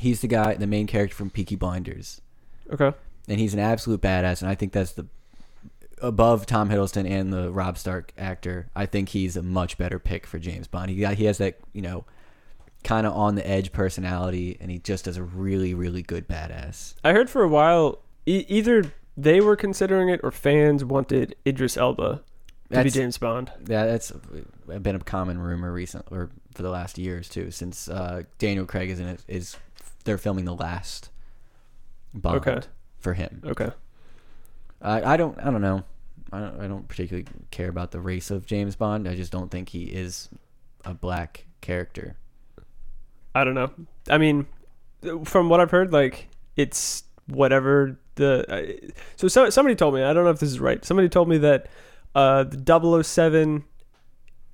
He's 0.00 0.20
the 0.20 0.26
guy, 0.28 0.54
the 0.54 0.66
main 0.66 0.88
character 0.88 1.14
from 1.14 1.30
Peaky 1.30 1.54
Blinders, 1.54 2.20
Okay. 2.72 2.92
and 3.28 3.38
he's 3.38 3.54
an 3.54 3.60
absolute 3.60 4.00
badass. 4.00 4.42
And 4.42 4.50
I 4.50 4.56
think 4.56 4.72
that's 4.72 4.92
the 4.92 5.06
above 6.02 6.46
Tom 6.46 6.68
Hiddleston 6.70 7.08
and 7.08 7.32
the 7.32 7.50
Rob 7.50 7.76
Stark 7.78 8.12
actor. 8.18 8.68
I 8.74 8.86
think 8.86 9.10
he's 9.10 9.36
a 9.36 9.42
much 9.42 9.78
better 9.78 9.98
pick 9.98 10.26
for 10.26 10.38
James 10.38 10.66
Bond. 10.66 10.90
He 10.90 10.96
got, 10.96 11.14
he 11.14 11.24
has 11.24 11.38
that 11.38 11.58
you 11.72 11.82
know 11.82 12.04
kind 12.84 13.06
of 13.06 13.12
on 13.14 13.34
the 13.34 13.46
edge 13.48 13.72
personality, 13.72 14.56
and 14.60 14.70
he 14.70 14.78
just 14.78 15.04
does 15.04 15.16
a 15.16 15.22
really 15.22 15.74
really 15.74 16.02
good 16.02 16.26
badass. 16.28 16.94
I 17.04 17.12
heard 17.12 17.28
for 17.30 17.42
a 17.42 17.48
while 17.48 17.98
e- 18.26 18.44
either 18.48 18.92
they 19.16 19.40
were 19.40 19.56
considering 19.56 20.08
it 20.08 20.20
or 20.22 20.30
fans 20.30 20.84
wanted 20.84 21.34
Idris 21.46 21.76
Elba 21.76 22.08
to 22.14 22.18
be 22.70 22.74
That's- 22.74 22.94
James 22.94 23.18
Bond. 23.18 23.50
Yeah, 23.68 23.84
that's 23.86 24.12
been 24.66 24.96
a 24.96 25.00
common 25.00 25.38
rumor 25.38 25.72
recent 25.72 26.06
or 26.10 26.30
for 26.54 26.62
the 26.62 26.70
last 26.70 26.96
years 26.98 27.28
too, 27.28 27.50
since 27.50 27.88
uh, 27.88 28.22
Daniel 28.38 28.64
Craig 28.64 28.88
is 28.90 29.00
in 29.00 29.08
it. 29.08 29.22
Is 29.28 29.56
they're 30.04 30.16
filming 30.18 30.46
the 30.46 30.54
last 30.54 31.10
Bond 32.14 32.36
Okay. 32.46 32.66
for 32.98 33.12
him. 33.14 33.42
Okay. 33.44 33.70
I 34.82 35.14
I 35.14 35.16
don't 35.16 35.38
I 35.38 35.50
don't 35.50 35.60
know. 35.62 35.84
I 36.32 36.38
don't, 36.40 36.60
I 36.60 36.68
don't 36.68 36.86
particularly 36.86 37.26
care 37.50 37.68
about 37.68 37.90
the 37.90 38.00
race 38.00 38.30
of 38.30 38.46
James 38.46 38.76
Bond. 38.76 39.08
I 39.08 39.16
just 39.16 39.32
don't 39.32 39.50
think 39.50 39.70
he 39.70 39.84
is 39.84 40.28
a 40.84 40.94
black 40.94 41.46
character. 41.60 42.16
I 43.34 43.42
don't 43.44 43.54
know. 43.54 43.70
I 44.08 44.18
mean, 44.18 44.46
from 45.24 45.48
what 45.48 45.60
I've 45.60 45.70
heard, 45.70 45.92
like 45.92 46.28
it's 46.56 47.02
whatever 47.26 47.98
the. 48.14 48.92
So, 49.16 49.28
so 49.28 49.50
somebody 49.50 49.74
told 49.74 49.94
me. 49.94 50.02
I 50.02 50.12
don't 50.12 50.24
know 50.24 50.30
if 50.30 50.38
this 50.40 50.50
is 50.50 50.60
right. 50.60 50.84
Somebody 50.84 51.08
told 51.08 51.28
me 51.28 51.38
that 51.38 51.66
uh, 52.14 52.44
the 52.44 53.02
007, 53.02 53.64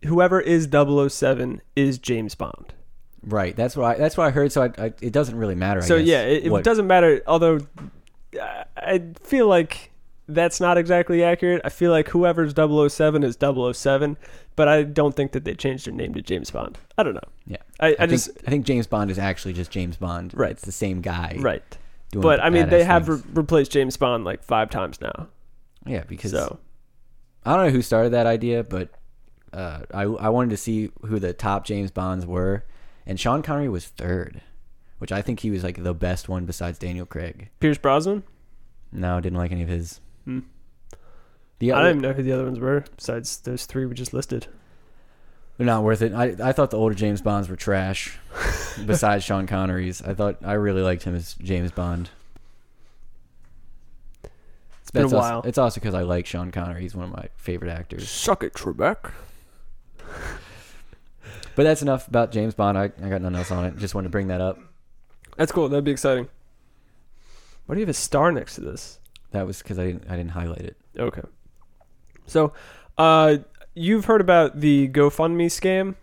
whoever 0.04 0.40
is 0.40 0.68
007 0.70 1.60
is 1.74 1.98
James 1.98 2.34
Bond. 2.34 2.74
Right. 3.22 3.56
That's 3.56 3.76
what 3.76 3.96
I, 3.96 3.98
that's 3.98 4.16
what 4.16 4.26
I 4.26 4.30
heard. 4.30 4.52
So 4.52 4.62
I, 4.62 4.70
I, 4.78 4.92
it 5.00 5.12
doesn't 5.12 5.36
really 5.36 5.54
matter. 5.54 5.80
I 5.80 5.84
so 5.84 5.98
guess, 5.98 6.06
yeah, 6.06 6.22
it, 6.22 6.46
it 6.46 6.64
doesn't 6.64 6.86
matter. 6.86 7.22
Although 7.26 7.58
I- 8.40 8.64
I 8.76 9.02
feel 9.20 9.48
like 9.48 9.90
that's 10.28 10.60
not 10.60 10.78
exactly 10.78 11.22
accurate. 11.22 11.62
I 11.64 11.68
feel 11.68 11.90
like 11.90 12.08
whoever's 12.08 12.54
007 12.54 13.22
is 13.22 13.36
007, 13.40 14.16
but 14.56 14.68
I 14.68 14.82
don't 14.82 15.14
think 15.14 15.32
that 15.32 15.44
they 15.44 15.54
changed 15.54 15.86
their 15.86 15.94
name 15.94 16.14
to 16.14 16.22
James 16.22 16.50
Bond. 16.50 16.78
I 16.98 17.02
don't 17.02 17.14
know. 17.14 17.20
Yeah. 17.46 17.58
I, 17.78 17.88
I, 17.88 17.90
I, 17.90 17.96
think, 17.96 18.10
just 18.10 18.30
I 18.46 18.50
think 18.50 18.66
James 18.66 18.86
Bond 18.86 19.10
is 19.10 19.18
actually 19.18 19.52
just 19.52 19.70
James 19.70 19.96
Bond. 19.96 20.32
Right. 20.34 20.50
It's 20.50 20.64
the 20.64 20.72
same 20.72 21.00
guy. 21.00 21.36
right. 21.38 21.62
doing 22.10 22.22
But 22.22 22.40
I 22.40 22.50
mean, 22.50 22.68
they 22.68 22.84
have 22.84 23.08
re- 23.08 23.22
replaced 23.32 23.72
James 23.72 23.96
Bond 23.96 24.24
like 24.24 24.42
five 24.42 24.70
times 24.70 25.00
now. 25.00 25.28
yeah 25.86 26.04
because 26.06 26.32
So 26.32 26.58
I 27.44 27.54
don't 27.56 27.66
know 27.66 27.72
who 27.72 27.82
started 27.82 28.10
that 28.10 28.26
idea, 28.26 28.64
but 28.64 28.90
uh, 29.52 29.82
I 29.94 30.02
I 30.02 30.28
wanted 30.28 30.50
to 30.50 30.56
see 30.56 30.90
who 31.02 31.20
the 31.20 31.32
top 31.32 31.64
James 31.64 31.92
Bonds 31.92 32.26
were, 32.26 32.64
and 33.06 33.18
Sean 33.18 33.42
Connery 33.42 33.68
was 33.68 33.86
third, 33.86 34.42
which 34.98 35.12
I 35.12 35.22
think 35.22 35.40
he 35.40 35.50
was 35.50 35.62
like 35.62 35.82
the 35.82 35.94
best 35.94 36.28
one 36.28 36.44
besides 36.44 36.78
Daniel 36.78 37.06
Craig. 37.06 37.50
Pierce 37.60 37.78
Brosnan. 37.78 38.24
No, 38.90 39.20
didn't 39.20 39.38
like 39.38 39.52
any 39.52 39.62
of 39.62 39.68
his. 39.68 40.00
Hmm. 40.26 40.40
The 41.58 41.72
I 41.72 41.76
other, 41.76 41.82
don't 41.88 41.98
even 41.98 42.02
know 42.02 42.12
who 42.12 42.22
the 42.22 42.32
other 42.32 42.44
ones 42.44 42.60
were 42.60 42.84
besides 42.96 43.38
those 43.38 43.64
three 43.64 43.86
we 43.86 43.94
just 43.94 44.12
listed. 44.12 44.46
they're 45.56 45.66
not 45.66 45.82
worth 45.84 46.02
it. 46.02 46.12
I 46.12 46.34
I 46.42 46.52
thought 46.52 46.70
the 46.70 46.76
older 46.76 46.94
James 46.94 47.22
Bonds 47.22 47.48
were 47.48 47.56
trash. 47.56 48.18
besides 48.86 49.24
Sean 49.24 49.46
Connery's, 49.46 50.02
I 50.02 50.12
thought 50.12 50.36
I 50.44 50.52
really 50.52 50.82
liked 50.82 51.04
him 51.04 51.14
as 51.14 51.32
James 51.34 51.70
Bond. 51.72 52.10
It's 54.82 54.90
been 54.90 55.02
That's 55.02 55.12
a 55.14 55.16
also- 55.16 55.28
while. 55.30 55.42
it's 55.46 55.58
also 55.58 55.80
because 55.80 55.94
I 55.94 56.02
like 56.02 56.26
Sean 56.26 56.50
Connery. 56.52 56.82
He's 56.82 56.94
one 56.94 57.06
of 57.06 57.12
my 57.16 57.28
favorite 57.36 57.70
actors. 57.70 58.08
Suck 58.08 58.42
it, 58.42 58.52
Trebek. 58.54 59.12
But 61.54 61.62
that's 61.62 61.80
enough 61.80 62.06
about 62.06 62.32
James 62.32 62.52
Bond. 62.52 62.76
I, 62.76 62.92
I 63.02 63.08
got 63.08 63.22
nothing 63.22 63.36
else 63.36 63.50
on 63.50 63.64
it. 63.64 63.78
Just 63.78 63.94
wanted 63.94 64.08
to 64.08 64.10
bring 64.10 64.28
that 64.28 64.42
up. 64.42 64.58
That's 65.38 65.50
cool. 65.50 65.70
That'd 65.70 65.84
be 65.86 65.90
exciting. 65.90 66.28
Why 67.64 67.74
do 67.74 67.80
you 67.80 67.86
have 67.86 67.88
a 67.90 67.94
star 67.94 68.30
next 68.30 68.56
to 68.56 68.60
this? 68.60 68.98
That 69.32 69.46
was 69.46 69.62
because 69.62 69.78
I 69.78 69.86
didn't 69.86 70.04
I 70.08 70.16
didn't 70.16 70.30
highlight 70.30 70.60
it. 70.60 70.76
Okay. 70.98 71.22
So, 72.26 72.52
uh, 72.98 73.38
you've 73.74 74.06
heard 74.06 74.20
about 74.20 74.60
the 74.60 74.88
GoFundMe 74.88 75.46
scam. 75.46 75.94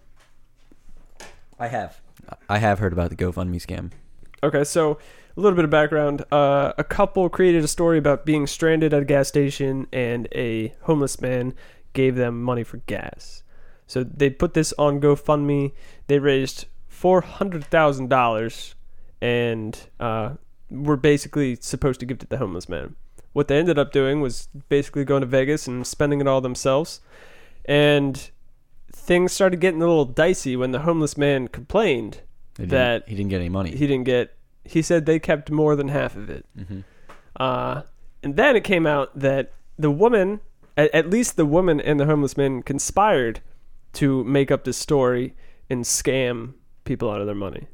I 1.59 1.67
have. 1.67 1.99
I 2.47 2.59
have 2.59 2.79
heard 2.79 2.93
about 2.93 3.09
the 3.09 3.15
GoFundMe 3.15 3.55
scam. 3.55 3.91
Okay, 4.41 4.63
so 4.63 4.99
a 5.35 5.41
little 5.41 5.55
bit 5.55 5.65
of 5.65 5.71
background. 5.71 6.23
Uh, 6.31 6.73
a 6.77 6.83
couple 6.83 7.27
created 7.29 7.63
a 7.63 7.67
story 7.67 7.97
about 7.97 8.25
being 8.25 8.47
stranded 8.47 8.93
at 8.93 9.01
a 9.01 9.05
gas 9.05 9.27
station, 9.27 9.87
and 9.91 10.27
a 10.33 10.75
homeless 10.81 11.19
man 11.19 11.53
gave 11.93 12.15
them 12.15 12.41
money 12.41 12.63
for 12.63 12.77
gas. 12.87 13.43
So 13.87 14.03
they 14.03 14.29
put 14.29 14.53
this 14.53 14.73
on 14.77 15.01
GoFundMe. 15.01 15.73
They 16.07 16.19
raised 16.19 16.65
four 16.87 17.21
hundred 17.21 17.65
thousand 17.65 18.09
dollars, 18.09 18.75
and 19.21 19.77
uh, 19.99 20.35
were 20.69 20.97
basically 20.97 21.55
supposed 21.55 21.99
to 21.99 22.05
give 22.05 22.15
it 22.15 22.21
to 22.21 22.27
the 22.27 22.37
homeless 22.37 22.69
man. 22.69 22.95
What 23.33 23.47
they 23.47 23.57
ended 23.57 23.77
up 23.79 23.91
doing 23.91 24.21
was 24.21 24.47
basically 24.69 25.03
going 25.05 25.21
to 25.21 25.27
Vegas 25.27 25.67
and 25.67 25.85
spending 25.85 26.21
it 26.21 26.27
all 26.27 26.39
themselves, 26.41 27.01
and 27.65 28.29
things 28.91 29.33
started 29.33 29.59
getting 29.59 29.81
a 29.81 29.87
little 29.87 30.05
dicey 30.05 30.55
when 30.55 30.71
the 30.71 30.79
homeless 30.79 31.17
man 31.17 31.47
complained 31.47 32.21
He 32.57 32.65
That- 32.65 33.07
he 33.09 33.15
didn't 33.15 33.29
get 33.31 33.39
any 33.39 33.49
money. 33.49 33.71
he 33.71 33.87
didn't 33.87 34.03
get 34.05 34.35
he 34.65 34.81
said 34.81 35.05
they 35.05 35.19
kept 35.19 35.51
more 35.51 35.75
than 35.75 35.89
half 35.89 36.15
of 36.15 36.29
it. 36.29 36.45
hmm 36.55 36.79
Uh, 37.35 37.81
and 38.21 38.35
then 38.37 38.55
it 38.55 38.63
came 38.63 38.85
out 38.87 39.09
that 39.19 39.51
the 39.77 39.89
woman, 39.91 40.39
at, 40.77 40.93
at 40.93 41.09
least 41.09 41.35
the 41.35 41.45
woman 41.45 41.81
and 41.81 41.99
the 41.99 42.05
homeless 42.05 42.37
man, 42.37 42.61
conspired 42.61 43.41
to 43.93 44.23
make 44.23 44.51
up 44.51 44.63
this 44.63 44.77
story 44.77 45.33
and 45.69 45.83
scam 45.83 46.53
people 46.85 47.09
out 47.09 47.19
of 47.19 47.25
their 47.25 47.35
money. 47.35 47.67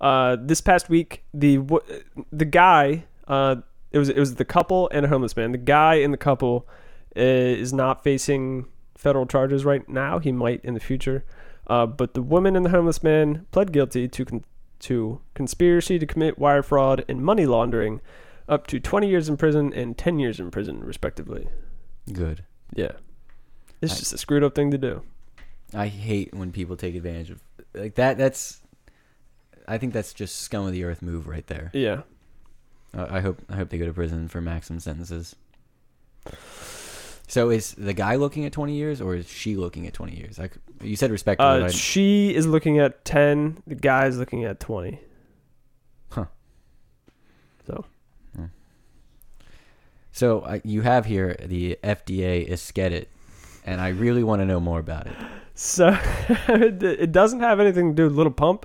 Uh, 0.00 0.36
this 0.40 0.60
past 0.60 0.88
week, 0.88 1.22
the 1.32 1.58
the 2.32 2.44
guy, 2.46 3.04
uh, 3.28 3.56
it 3.92 3.98
was 3.98 4.08
it 4.08 4.18
was 4.18 4.36
the 4.36 4.44
couple 4.44 4.88
and 4.92 5.06
a 5.06 5.08
homeless 5.08 5.36
man. 5.36 5.52
The 5.52 5.58
guy 5.58 5.94
in 5.94 6.10
the 6.10 6.16
couple 6.16 6.66
uh, 7.16 7.20
is 7.20 7.72
not 7.72 8.02
facing 8.02 8.66
federal 8.96 9.26
charges 9.26 9.64
right 9.64 9.86
now. 9.88 10.18
He 10.18 10.32
might 10.32 10.64
in 10.64 10.74
the 10.74 10.80
future. 10.80 11.24
Uh, 11.66 11.86
but 11.86 12.14
the 12.14 12.22
woman 12.22 12.56
and 12.56 12.64
the 12.66 12.70
homeless 12.70 13.02
man 13.02 13.46
pled 13.52 13.72
guilty 13.72 14.08
to 14.08 14.24
con- 14.24 14.44
to 14.80 15.20
conspiracy 15.34 15.98
to 15.98 16.06
commit 16.06 16.38
wire 16.38 16.62
fraud 16.62 17.04
and 17.08 17.22
money 17.22 17.46
laundering, 17.46 18.00
up 18.48 18.66
to 18.66 18.80
20 18.80 19.08
years 19.08 19.28
in 19.28 19.36
prison 19.36 19.72
and 19.72 19.96
10 19.96 20.18
years 20.18 20.40
in 20.40 20.50
prison, 20.50 20.82
respectively. 20.82 21.46
Good. 22.12 22.44
Yeah, 22.74 22.92
it's 23.80 23.92
I- 23.94 23.96
just 23.98 24.12
a 24.12 24.18
screwed 24.18 24.42
up 24.42 24.54
thing 24.56 24.70
to 24.72 24.78
do. 24.78 25.02
I 25.74 25.86
hate 25.86 26.34
when 26.34 26.50
people 26.52 26.76
take 26.76 26.94
advantage 26.96 27.30
of 27.30 27.40
like 27.74 27.94
that. 27.94 28.18
That's, 28.18 28.60
I 29.68 29.78
think 29.78 29.92
that's 29.92 30.12
just 30.12 30.36
scum 30.40 30.66
of 30.66 30.72
the 30.72 30.84
earth 30.84 31.00
move 31.00 31.28
right 31.28 31.46
there. 31.46 31.70
Yeah. 31.72 32.02
I 32.94 33.18
I 33.18 33.20
hope 33.20 33.42
I 33.48 33.56
hope 33.56 33.68
they 33.70 33.78
go 33.78 33.86
to 33.86 33.92
prison 33.92 34.28
for 34.28 34.40
maximum 34.40 34.80
sentences. 34.80 35.36
So 37.26 37.50
is 37.50 37.72
the 37.72 37.94
guy 37.94 38.16
looking 38.16 38.44
at 38.44 38.52
twenty 38.52 38.74
years 38.74 39.00
or 39.00 39.14
is 39.14 39.28
she 39.28 39.56
looking 39.56 39.86
at 39.86 39.94
twenty 39.94 40.16
years? 40.16 40.38
Like 40.38 40.52
you 40.82 40.96
said, 40.96 41.10
respectively. 41.10 41.64
Uh, 41.64 41.70
she 41.70 42.34
is 42.34 42.46
looking 42.46 42.78
at 42.78 43.04
10. 43.04 43.62
The 43.68 43.76
guy's 43.76 44.18
looking 44.18 44.44
at 44.44 44.58
20. 44.58 45.00
Huh. 46.10 46.26
So 47.66 47.84
so 50.12 50.40
uh, 50.40 50.58
you 50.62 50.82
have 50.82 51.06
here 51.06 51.36
the 51.42 51.78
FDA 51.82 52.48
Esskeetit, 52.48 53.06
and 53.64 53.80
I 53.80 53.88
really 53.88 54.22
want 54.22 54.40
to 54.40 54.46
know 54.46 54.60
more 54.60 54.78
about 54.78 55.06
it. 55.06 55.14
So 55.54 55.94
it 56.48 57.12
doesn't 57.12 57.40
have 57.40 57.60
anything 57.60 57.90
to 57.90 57.94
do 57.94 58.04
with 58.04 58.14
Little 58.14 58.32
Pump. 58.32 58.64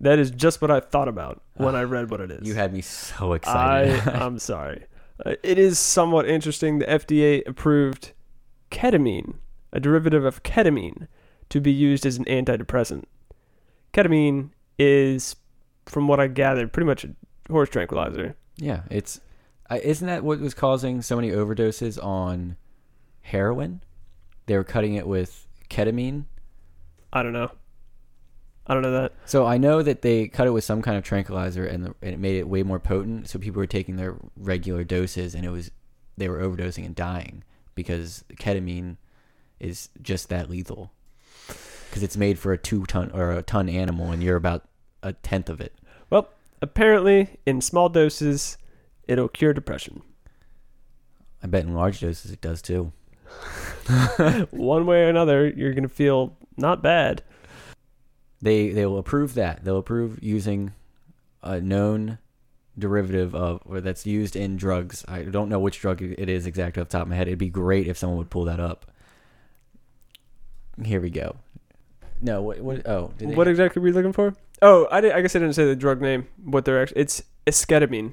That 0.00 0.18
is 0.18 0.30
just 0.30 0.60
what 0.60 0.70
I 0.70 0.80
thought 0.80 1.08
about 1.08 1.42
when 1.54 1.74
I 1.74 1.82
read 1.82 2.10
what 2.10 2.20
it 2.20 2.30
is. 2.30 2.46
You 2.46 2.54
had 2.54 2.72
me 2.72 2.80
so 2.80 3.32
I, 3.32 3.36
excited. 3.36 4.08
I'm 4.08 4.38
sorry. 4.38 4.84
Uh, 5.24 5.34
it 5.42 5.58
is 5.58 5.78
somewhat 5.78 6.28
interesting. 6.28 6.80
The 6.80 6.86
FDA 6.86 7.46
approved 7.46 8.12
ketamine, 8.70 9.34
a 9.72 9.80
derivative 9.80 10.24
of 10.24 10.42
ketamine, 10.42 11.06
to 11.50 11.60
be 11.60 11.72
used 11.72 12.04
as 12.04 12.16
an 12.16 12.24
antidepressant. 12.24 13.04
Ketamine 13.92 14.50
is, 14.78 15.36
from 15.86 16.08
what 16.08 16.18
I 16.18 16.26
gathered, 16.26 16.72
pretty 16.72 16.86
much 16.86 17.04
a 17.04 17.14
horse 17.50 17.68
tranquilizer. 17.68 18.36
yeah, 18.56 18.82
it's 18.90 19.20
uh, 19.70 19.78
isn't 19.82 20.06
that 20.06 20.24
what 20.24 20.40
was 20.40 20.54
causing 20.54 21.00
so 21.00 21.16
many 21.16 21.30
overdoses 21.30 22.02
on 22.02 22.56
heroin? 23.22 23.82
They 24.46 24.56
were 24.56 24.64
cutting 24.64 24.94
it 24.94 25.06
with 25.06 25.46
ketamine. 25.70 26.24
I 27.12 27.22
don't 27.22 27.32
know. 27.32 27.50
I 28.66 28.72
don't 28.72 28.82
know 28.82 28.92
that. 28.92 29.12
So 29.26 29.46
I 29.46 29.58
know 29.58 29.82
that 29.82 30.02
they 30.02 30.28
cut 30.28 30.46
it 30.46 30.50
with 30.50 30.64
some 30.64 30.80
kind 30.80 30.96
of 30.96 31.04
tranquilizer, 31.04 31.66
and, 31.66 31.84
the, 31.84 31.94
and 32.00 32.14
it 32.14 32.18
made 32.18 32.36
it 32.36 32.48
way 32.48 32.62
more 32.62 32.78
potent. 32.78 33.28
So 33.28 33.38
people 33.38 33.60
were 33.60 33.66
taking 33.66 33.96
their 33.96 34.16
regular 34.36 34.84
doses, 34.84 35.34
and 35.34 35.44
it 35.44 35.50
was 35.50 35.70
they 36.16 36.28
were 36.28 36.38
overdosing 36.38 36.86
and 36.86 36.94
dying 36.94 37.42
because 37.74 38.24
ketamine 38.34 38.96
is 39.60 39.90
just 40.00 40.28
that 40.28 40.48
lethal. 40.48 40.92
Because 41.88 42.02
it's 42.02 42.16
made 42.16 42.38
for 42.38 42.52
a 42.52 42.58
two 42.58 42.86
ton 42.86 43.10
or 43.12 43.32
a 43.32 43.42
ton 43.42 43.68
animal, 43.68 44.10
and 44.10 44.22
you're 44.22 44.36
about 44.36 44.64
a 45.02 45.12
tenth 45.12 45.48
of 45.48 45.60
it. 45.60 45.74
Well, 46.10 46.30
apparently, 46.62 47.38
in 47.46 47.60
small 47.60 47.88
doses, 47.88 48.56
it'll 49.06 49.28
cure 49.28 49.52
depression. 49.52 50.02
I 51.42 51.46
bet 51.46 51.64
in 51.64 51.74
large 51.74 52.00
doses 52.00 52.32
it 52.32 52.40
does 52.40 52.62
too. 52.62 52.92
One 54.50 54.86
way 54.86 55.02
or 55.04 55.08
another, 55.08 55.46
you're 55.48 55.74
gonna 55.74 55.88
feel 55.88 56.36
not 56.56 56.82
bad. 56.82 57.22
They 58.44 58.68
they 58.68 58.84
will 58.84 58.98
approve 58.98 59.32
that. 59.34 59.64
They'll 59.64 59.78
approve 59.78 60.22
using 60.22 60.74
a 61.42 61.62
known 61.62 62.18
derivative 62.78 63.34
of 63.34 63.62
or 63.64 63.80
that's 63.80 64.04
used 64.04 64.36
in 64.36 64.56
drugs. 64.56 65.02
I 65.08 65.22
don't 65.22 65.48
know 65.48 65.58
which 65.58 65.80
drug 65.80 66.02
it 66.02 66.28
is 66.28 66.44
exactly 66.44 66.82
off 66.82 66.88
the 66.88 66.98
top 66.98 67.02
of 67.02 67.08
my 67.08 67.16
head. 67.16 67.26
It'd 67.26 67.38
be 67.38 67.48
great 67.48 67.88
if 67.88 67.96
someone 67.96 68.18
would 68.18 68.28
pull 68.28 68.44
that 68.44 68.60
up. 68.60 68.90
Here 70.84 71.00
we 71.00 71.08
go. 71.08 71.36
No, 72.20 72.42
what? 72.42 72.60
what 72.60 72.86
oh, 72.86 73.12
did 73.16 73.34
What 73.34 73.48
exactly 73.48 73.80
were 73.80 73.88
you 73.88 73.94
looking 73.94 74.12
for? 74.12 74.34
Oh, 74.60 74.88
I, 74.90 75.00
did, 75.00 75.12
I 75.12 75.22
guess 75.22 75.34
I 75.34 75.38
didn't 75.38 75.54
say 75.54 75.64
the 75.64 75.74
drug 75.74 76.02
name. 76.02 76.26
What 76.44 76.66
they're 76.66 76.82
actually 76.82 77.00
it's 77.00 77.22
esketamine. 77.46 78.12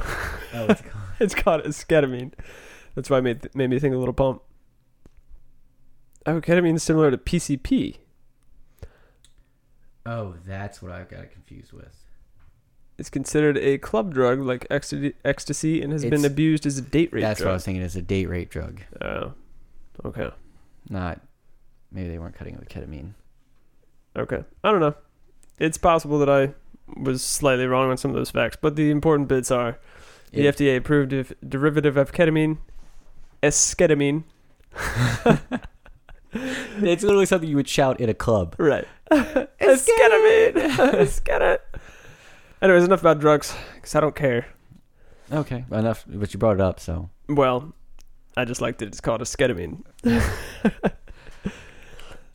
oh, 0.00 0.66
it's 0.68 0.80
called- 0.80 0.94
It's 1.18 1.34
called 1.34 1.62
esketamine. 1.64 2.34
That's 2.94 3.10
why 3.10 3.18
it 3.18 3.22
made 3.22 3.54
made 3.56 3.70
me 3.70 3.80
think 3.80 3.96
a 3.96 3.98
Little 3.98 4.14
Pump. 4.14 4.42
Oh, 6.24 6.40
ketamine 6.40 6.76
is 6.76 6.84
similar 6.84 7.10
to 7.10 7.18
PCP. 7.18 7.96
Oh, 10.06 10.34
that's 10.46 10.82
what 10.82 10.92
I 10.92 11.02
got 11.04 11.30
confused 11.30 11.72
with. 11.72 11.94
It's 12.98 13.10
considered 13.10 13.58
a 13.58 13.78
club 13.78 14.14
drug 14.14 14.38
like 14.40 14.66
ecstasy, 14.70 15.14
ecstasy 15.24 15.82
and 15.82 15.92
has 15.92 16.04
been 16.04 16.24
abused 16.24 16.64
as 16.66 16.78
a 16.78 16.82
date 16.82 17.12
rape 17.12 17.22
drug. 17.22 17.22
that's 17.22 17.40
what 17.40 17.46
I 17.46 17.48
drug. 17.50 17.54
was 17.54 17.64
thinking. 17.64 17.82
It's 17.82 17.96
a 17.96 18.02
date 18.02 18.26
rape 18.26 18.50
drug, 18.50 18.80
Oh, 19.02 19.32
okay, 20.04 20.30
not 20.88 21.20
maybe 21.90 22.08
they 22.08 22.18
weren't 22.18 22.34
cutting 22.36 22.54
it 22.54 22.60
with 22.60 22.68
ketamine. 22.68 23.14
okay. 24.16 24.44
I 24.62 24.70
don't 24.70 24.80
know. 24.80 24.94
It's 25.58 25.78
possible 25.78 26.18
that 26.20 26.28
I 26.28 26.54
was 26.96 27.22
slightly 27.22 27.66
wrong 27.66 27.90
on 27.90 27.96
some 27.96 28.10
of 28.10 28.16
those 28.16 28.30
facts, 28.30 28.56
but 28.60 28.76
the 28.76 28.90
important 28.90 29.28
bits 29.28 29.50
are 29.50 29.78
the 30.32 30.46
It- 30.46 30.56
FDA 30.56 30.76
approved 30.76 31.12
a 31.12 31.24
derivative 31.46 31.96
of 31.96 32.12
ketamine, 32.12 32.58
esketamine. 33.42 34.22
it's 36.32 37.02
literally 37.02 37.26
something 37.26 37.48
you 37.48 37.56
would 37.56 37.68
shout 37.68 38.00
in 38.00 38.08
a 38.08 38.14
club. 38.14 38.54
Right. 38.58 38.86
Esketamine. 39.10 40.54
Esketamine. 40.54 41.58
Anyways, 42.62 42.84
enough 42.84 43.00
about 43.00 43.20
drugs 43.20 43.54
because 43.74 43.94
I 43.94 44.00
don't 44.00 44.14
care. 44.14 44.46
Okay, 45.32 45.64
enough. 45.70 46.04
But 46.06 46.32
you 46.32 46.38
brought 46.38 46.56
it 46.56 46.60
up, 46.60 46.80
so 46.80 47.10
Well, 47.28 47.74
I 48.36 48.44
just 48.44 48.60
like 48.60 48.78
that 48.78 48.86
it's 48.86 49.00
called 49.00 49.20
esketamine. 49.20 49.82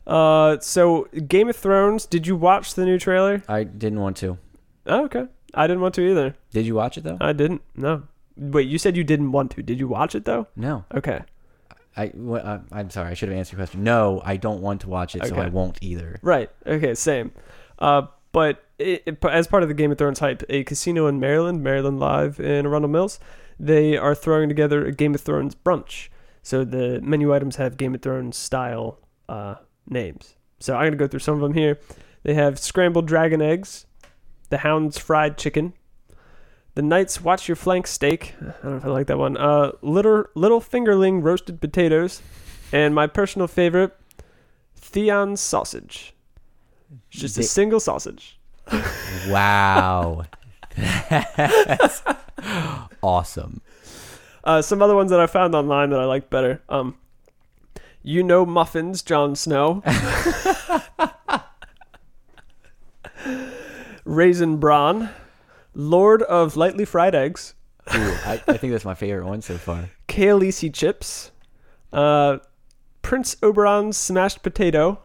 uh, 0.06 0.58
so 0.60 1.08
Game 1.26 1.48
of 1.48 1.56
Thrones. 1.56 2.06
Did 2.06 2.26
you 2.26 2.36
watch 2.36 2.74
the 2.74 2.84
new 2.84 2.98
trailer? 2.98 3.42
I 3.48 3.64
didn't 3.64 4.00
want 4.00 4.16
to. 4.18 4.38
Oh, 4.86 5.04
okay. 5.04 5.26
I 5.54 5.66
didn't 5.66 5.80
want 5.82 5.94
to 5.96 6.02
either. 6.08 6.36
Did 6.52 6.66
you 6.66 6.74
watch 6.74 6.96
it 6.96 7.04
though? 7.04 7.18
I 7.20 7.32
didn't. 7.32 7.62
No. 7.74 8.04
Wait, 8.36 8.68
you 8.68 8.78
said 8.78 8.96
you 8.96 9.04
didn't 9.04 9.32
want 9.32 9.50
to. 9.52 9.62
Did 9.62 9.78
you 9.78 9.88
watch 9.88 10.14
it 10.14 10.24
though? 10.24 10.46
no. 10.56 10.84
Okay. 10.94 11.22
I, 11.96 12.10
well, 12.14 12.42
uh, 12.46 12.58
I'm 12.72 12.90
sorry. 12.90 13.10
I 13.10 13.14
should 13.14 13.28
have 13.30 13.38
answered 13.38 13.52
your 13.58 13.66
question. 13.66 13.82
No, 13.84 14.22
I 14.24 14.36
don't 14.36 14.60
want 14.62 14.82
to 14.82 14.88
watch 14.88 15.14
it, 15.16 15.24
so 15.26 15.32
Okay. 15.32 15.42
I 15.42 15.48
won't 15.48 15.78
either. 15.80 16.18
Right. 16.22 16.50
Okay. 16.66 16.94
Same. 16.94 17.32
Uh, 17.78 18.02
but 18.32 18.62
it, 18.78 19.02
it- 19.06 19.24
as 19.24 19.46
part 19.48 19.62
of 19.62 19.68
the 19.68 19.74
Game 19.74 19.90
of 19.90 19.98
Thrones 19.98 20.20
hype, 20.20 20.42
a 20.48 20.62
casino 20.64 21.06
in 21.08 21.18
Maryland, 21.18 21.62
Maryland 21.62 21.98
Live 21.98 22.38
in 22.38 22.64
Arundel 22.66 22.90
Mills, 22.90 23.18
they 23.58 23.96
are 23.96 24.14
throwing 24.14 24.48
together 24.48 24.86
a 24.86 24.92
Game 24.92 25.14
of 25.14 25.20
Thrones 25.20 25.54
brunch. 25.54 26.08
So 26.42 26.64
the 26.64 27.00
menu 27.02 27.34
items 27.34 27.56
have 27.56 27.76
Game 27.76 27.94
of 27.94 28.02
Thrones 28.02 28.36
style 28.36 28.98
uh, 29.28 29.56
names. 29.86 30.36
So 30.60 30.74
I'm 30.76 30.86
gonna 30.86 30.96
go 30.96 31.06
through 31.08 31.20
some 31.20 31.34
of 31.34 31.40
them 31.40 31.54
here. 31.54 31.78
They 32.22 32.34
have 32.34 32.58
scrambled 32.58 33.06
dragon 33.06 33.42
eggs, 33.42 33.86
the 34.50 34.58
Hound's 34.58 34.96
fried 34.98 35.36
chicken, 35.38 35.74
the 36.80 36.86
Night's 36.86 37.20
Watch 37.20 37.46
your 37.46 37.56
flank 37.56 37.86
steak. 37.86 38.34
I 38.40 38.44
don't 38.62 38.64
know 38.64 38.76
if 38.78 38.84
I 38.86 38.88
like 38.88 39.06
that 39.08 39.18
one. 39.18 39.36
Uh, 39.36 39.72
little 39.82 40.24
little 40.34 40.62
fingerling 40.62 41.22
roasted 41.22 41.60
potatoes, 41.60 42.22
and 42.72 42.94
my 42.94 43.06
personal 43.06 43.46
favorite, 43.46 43.94
Theon's 44.76 45.42
sausage. 45.42 46.14
It's 47.10 47.20
just 47.20 47.36
a 47.36 47.42
single 47.42 47.80
sausage. 47.80 48.38
Wow. 49.28 50.24
That's 50.76 52.02
awesome. 53.02 53.60
Uh, 54.42 54.62
some 54.62 54.80
other 54.80 54.94
ones 54.94 55.10
that 55.10 55.20
I 55.20 55.26
found 55.26 55.54
online 55.54 55.90
that 55.90 56.00
I 56.00 56.06
like 56.06 56.30
better. 56.30 56.62
Um, 56.70 56.96
you 58.02 58.22
know 58.22 58.46
muffins, 58.46 59.02
Jon 59.02 59.36
Snow. 59.36 59.82
Raisin 64.06 64.56
Brawn, 64.56 65.10
Lord 65.80 66.22
of 66.22 66.56
Lightly 66.56 66.84
Fried 66.84 67.14
Eggs, 67.14 67.54
Ooh, 67.94 68.14
I, 68.26 68.40
I 68.46 68.56
think 68.56 68.72
that's 68.72 68.84
my 68.84 68.94
favorite 68.94 69.26
one 69.26 69.40
so 69.40 69.56
far. 69.56 69.88
Khaleesi 70.08 70.72
Chips, 70.72 71.30
uh, 71.92 72.38
Prince 73.02 73.34
Oberyn's 73.36 73.96
Smashed 73.96 74.42
Potato, 74.42 74.98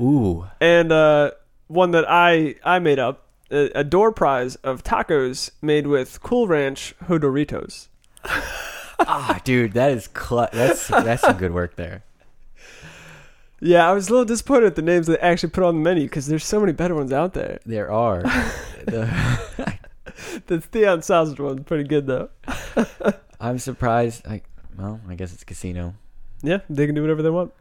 Ooh. 0.00 0.46
and 0.60 0.90
uh, 0.90 1.32
one 1.68 1.90
that 1.90 2.04
I 2.08 2.54
I 2.64 2.78
made 2.78 2.98
up, 2.98 3.26
a, 3.50 3.70
a 3.74 3.84
door 3.84 4.12
prize 4.12 4.56
of 4.56 4.82
tacos 4.82 5.50
made 5.60 5.86
with 5.86 6.22
Cool 6.22 6.46
Ranch 6.48 6.94
Hodoritos. 7.04 7.88
Ah, 9.04 9.40
dude, 9.44 9.72
that 9.72 9.90
is 9.90 10.08
cl- 10.16 10.48
that's 10.52 10.88
that's 10.88 11.22
some 11.22 11.36
good 11.36 11.52
work 11.52 11.76
there. 11.76 12.02
Yeah, 13.60 13.88
I 13.88 13.92
was 13.92 14.08
a 14.08 14.10
little 14.10 14.24
disappointed 14.24 14.66
at 14.66 14.74
the 14.74 14.82
names 14.82 15.06
they 15.06 15.18
actually 15.18 15.50
put 15.50 15.62
on 15.62 15.76
the 15.76 15.80
menu 15.82 16.04
because 16.04 16.26
there's 16.26 16.44
so 16.44 16.58
many 16.58 16.72
better 16.72 16.94
ones 16.96 17.12
out 17.12 17.34
there. 17.34 17.60
There 17.66 17.92
are. 17.92 18.22
The- 18.84 19.78
The 20.46 20.60
Theon 20.60 21.02
Sausage 21.02 21.38
one's 21.40 21.62
pretty 21.64 21.84
good 21.84 22.06
though. 22.06 22.28
I'm 23.40 23.58
surprised. 23.58 24.26
I, 24.26 24.42
well, 24.76 25.00
I 25.08 25.14
guess 25.14 25.32
it's 25.32 25.42
a 25.42 25.46
casino. 25.46 25.94
Yeah, 26.42 26.58
they 26.68 26.86
can 26.86 26.94
do 26.94 27.02
whatever 27.02 27.22
they 27.22 27.30
want. 27.30 27.52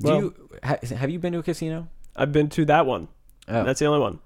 Do 0.00 0.08
Well- 0.08 0.20
you 0.20 0.48
ha, 0.62 0.76
have 0.96 1.10
you 1.10 1.18
been 1.18 1.32
to 1.32 1.40
a 1.40 1.42
casino? 1.42 1.88
I've 2.16 2.32
been 2.32 2.48
to 2.50 2.64
that 2.66 2.86
one. 2.86 3.08
Oh, 3.48 3.64
That's 3.64 3.80
the 3.80 3.86
only 3.86 4.00
one. 4.00 4.18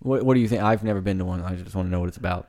what, 0.00 0.22
what 0.24 0.34
do 0.34 0.40
you 0.40 0.48
think? 0.48 0.62
I've 0.62 0.84
never 0.84 1.00
been 1.00 1.18
to 1.18 1.24
one. 1.24 1.42
I 1.42 1.54
just 1.54 1.74
want 1.74 1.86
to 1.86 1.90
know 1.90 2.00
what 2.00 2.08
it's 2.08 2.16
about. 2.18 2.48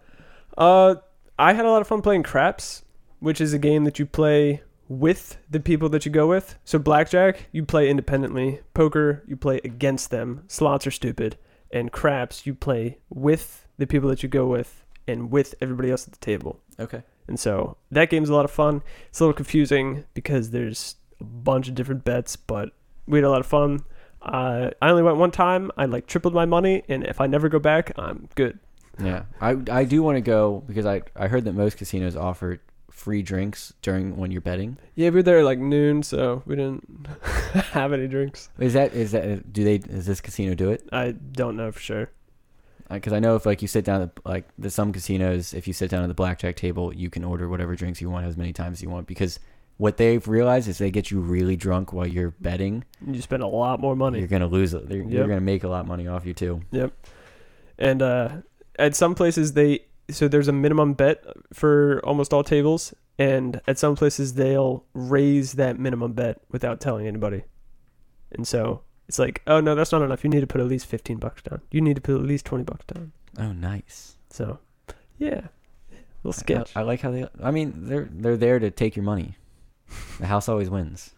Uh, 0.57 0.95
I 1.39 1.53
had 1.53 1.65
a 1.65 1.69
lot 1.69 1.81
of 1.81 1.87
fun 1.87 2.01
playing 2.01 2.23
craps, 2.23 2.83
which 3.19 3.41
is 3.41 3.53
a 3.53 3.59
game 3.59 3.83
that 3.85 3.97
you 3.99 4.05
play 4.05 4.61
with 4.87 5.37
the 5.49 5.59
people 5.59 5.89
that 5.89 6.05
you 6.05 6.11
go 6.11 6.27
with. 6.27 6.57
So 6.65 6.77
blackjack, 6.77 7.47
you 7.51 7.65
play 7.65 7.89
independently. 7.89 8.59
Poker, 8.73 9.23
you 9.27 9.35
play 9.35 9.59
against 9.63 10.11
them. 10.11 10.43
Slots 10.47 10.85
are 10.85 10.91
stupid. 10.91 11.37
And 11.71 11.91
craps, 11.91 12.45
you 12.45 12.53
play 12.53 12.99
with 13.09 13.62
the 13.77 13.87
people 13.87 14.09
that 14.09 14.23
you 14.23 14.29
go 14.29 14.45
with 14.45 14.83
and 15.07 15.31
with 15.31 15.55
everybody 15.61 15.91
else 15.91 16.07
at 16.07 16.13
the 16.13 16.19
table. 16.19 16.59
Okay. 16.79 17.03
And 17.27 17.39
so 17.39 17.77
that 17.91 18.09
game's 18.09 18.29
a 18.29 18.33
lot 18.33 18.45
of 18.45 18.51
fun. 18.51 18.81
It's 19.09 19.19
a 19.19 19.23
little 19.23 19.33
confusing 19.33 20.05
because 20.13 20.51
there's 20.51 20.95
a 21.19 21.23
bunch 21.23 21.67
of 21.67 21.75
different 21.75 22.03
bets, 22.03 22.35
but 22.35 22.69
we 23.07 23.17
had 23.17 23.25
a 23.25 23.29
lot 23.29 23.39
of 23.39 23.45
fun. 23.45 23.83
Uh, 24.21 24.71
I 24.81 24.89
only 24.89 25.03
went 25.03 25.17
one 25.17 25.31
time. 25.31 25.71
I 25.77 25.85
like 25.85 26.07
tripled 26.07 26.33
my 26.33 26.45
money, 26.45 26.83
and 26.87 27.05
if 27.05 27.19
I 27.19 27.27
never 27.27 27.49
go 27.49 27.59
back, 27.59 27.91
I'm 27.97 28.29
good. 28.35 28.59
Yeah, 29.01 29.23
I 29.41 29.57
I 29.69 29.83
do 29.83 30.03
want 30.03 30.17
to 30.17 30.21
go 30.21 30.63
because 30.65 30.85
I 30.85 31.01
I 31.15 31.27
heard 31.27 31.45
that 31.45 31.53
most 31.53 31.77
casinos 31.77 32.15
offer 32.15 32.61
free 32.89 33.21
drinks 33.21 33.73
during 33.81 34.15
when 34.15 34.31
you're 34.31 34.39
betting. 34.39 34.77
Yeah, 34.95 35.09
we 35.09 35.15
were 35.15 35.23
there 35.23 35.43
like 35.43 35.59
noon, 35.59 36.03
so 36.03 36.43
we 36.45 36.55
didn't 36.55 37.07
have 37.71 37.91
any 37.91 38.07
drinks. 38.07 38.49
Is 38.59 38.73
that 38.73 38.93
is 38.93 39.11
that 39.11 39.51
do 39.51 39.63
they 39.63 39.79
does 39.79 40.05
this 40.05 40.21
casino 40.21 40.53
do 40.53 40.71
it? 40.71 40.87
I 40.91 41.11
don't 41.11 41.57
know 41.57 41.71
for 41.71 41.79
sure. 41.79 42.09
Because 42.89 43.13
I 43.13 43.19
know 43.19 43.35
if 43.35 43.45
like 43.45 43.61
you 43.61 43.67
sit 43.67 43.85
down 43.85 44.01
at 44.01 44.11
like 44.25 44.47
there's 44.57 44.75
some 44.75 44.91
casinos 44.93 45.53
if 45.53 45.67
you 45.67 45.73
sit 45.73 45.89
down 45.89 46.03
at 46.03 46.07
the 46.07 46.13
blackjack 46.13 46.55
table 46.55 46.93
you 46.93 47.09
can 47.09 47.23
order 47.23 47.49
whatever 47.49 47.75
drinks 47.75 48.01
you 48.01 48.09
want 48.09 48.25
as 48.25 48.37
many 48.37 48.53
times 48.53 48.77
as 48.77 48.83
you 48.83 48.89
want 48.89 49.07
because 49.07 49.39
what 49.77 49.97
they've 49.97 50.27
realized 50.27 50.67
is 50.67 50.77
they 50.77 50.91
get 50.91 51.11
you 51.11 51.19
really 51.19 51.55
drunk 51.55 51.93
while 51.93 52.07
you're 52.07 52.31
betting. 52.39 52.83
You 53.05 53.21
spend 53.21 53.43
a 53.43 53.47
lot 53.47 53.79
more 53.79 53.95
money. 53.95 54.19
You're 54.19 54.27
gonna 54.27 54.47
lose 54.47 54.73
it. 54.73 54.87
They're, 54.87 55.03
You're 55.03 55.27
gonna 55.27 55.41
make 55.41 55.63
a 55.63 55.67
lot 55.67 55.81
of 55.81 55.87
money 55.87 56.07
off 56.07 56.25
you 56.25 56.33
too. 56.33 56.61
Yep. 56.71 56.93
And 57.79 58.01
uh, 58.01 58.29
at 58.77 58.95
some 58.95 59.15
places 59.15 59.53
they 59.53 59.85
so 60.09 60.27
there's 60.27 60.47
a 60.47 60.53
minimum 60.53 60.93
bet 60.93 61.23
for 61.53 62.01
almost 62.03 62.33
all 62.33 62.43
tables, 62.43 62.93
and 63.17 63.61
at 63.67 63.79
some 63.79 63.95
places 63.95 64.35
they'll 64.35 64.85
raise 64.93 65.53
that 65.53 65.79
minimum 65.79 66.13
bet 66.13 66.41
without 66.51 66.79
telling 66.79 67.07
anybody. 67.07 67.43
And 68.31 68.47
so 68.47 68.81
it's 69.07 69.19
like, 69.19 69.41
oh 69.47 69.59
no, 69.59 69.75
that's 69.75 69.91
not 69.91 70.01
enough. 70.01 70.23
You 70.23 70.29
need 70.29 70.41
to 70.41 70.47
put 70.47 70.61
at 70.61 70.67
least 70.67 70.85
fifteen 70.85 71.17
bucks 71.17 71.41
down. 71.41 71.61
You 71.71 71.81
need 71.81 71.95
to 71.95 72.01
put 72.01 72.15
at 72.15 72.21
least 72.21 72.45
twenty 72.45 72.63
bucks 72.63 72.85
down. 72.85 73.11
Oh, 73.39 73.51
nice. 73.51 74.15
So, 74.29 74.59
yeah, 75.17 75.47
little 76.23 76.33
sketch. 76.33 76.71
I, 76.75 76.81
I 76.81 76.83
like 76.83 77.01
how 77.01 77.11
they. 77.11 77.27
I 77.41 77.51
mean, 77.51 77.73
they're 77.75 78.07
they're 78.11 78.37
there 78.37 78.59
to 78.59 78.71
take 78.71 78.95
your 78.95 79.03
money. 79.03 79.35
The 80.19 80.27
house 80.27 80.47
always 80.49 80.69
wins. 80.69 81.11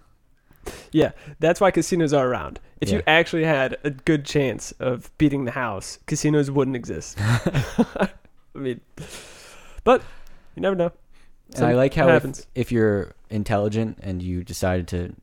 Yeah, 0.91 1.11
that's 1.39 1.61
why 1.61 1.71
casinos 1.71 2.13
are 2.13 2.27
around. 2.27 2.59
If 2.81 2.89
you 2.89 3.01
actually 3.05 3.43
had 3.43 3.77
a 3.83 3.91
good 3.91 4.25
chance 4.25 4.71
of 4.73 5.15
beating 5.17 5.45
the 5.45 5.51
house, 5.51 5.99
casinos 6.07 6.49
wouldn't 6.49 6.75
exist. 6.75 7.17
I 7.19 8.09
mean, 8.53 8.81
but 9.83 10.01
you 10.55 10.61
never 10.61 10.75
know. 10.75 10.91
And 11.55 11.65
I 11.65 11.73
like 11.73 11.93
how 11.93 12.07
if, 12.07 12.13
happens. 12.13 12.47
if 12.55 12.71
you're 12.71 13.13
intelligent 13.29 13.99
and 14.01 14.21
you 14.21 14.43
decided 14.43 14.87
to 14.89 15.15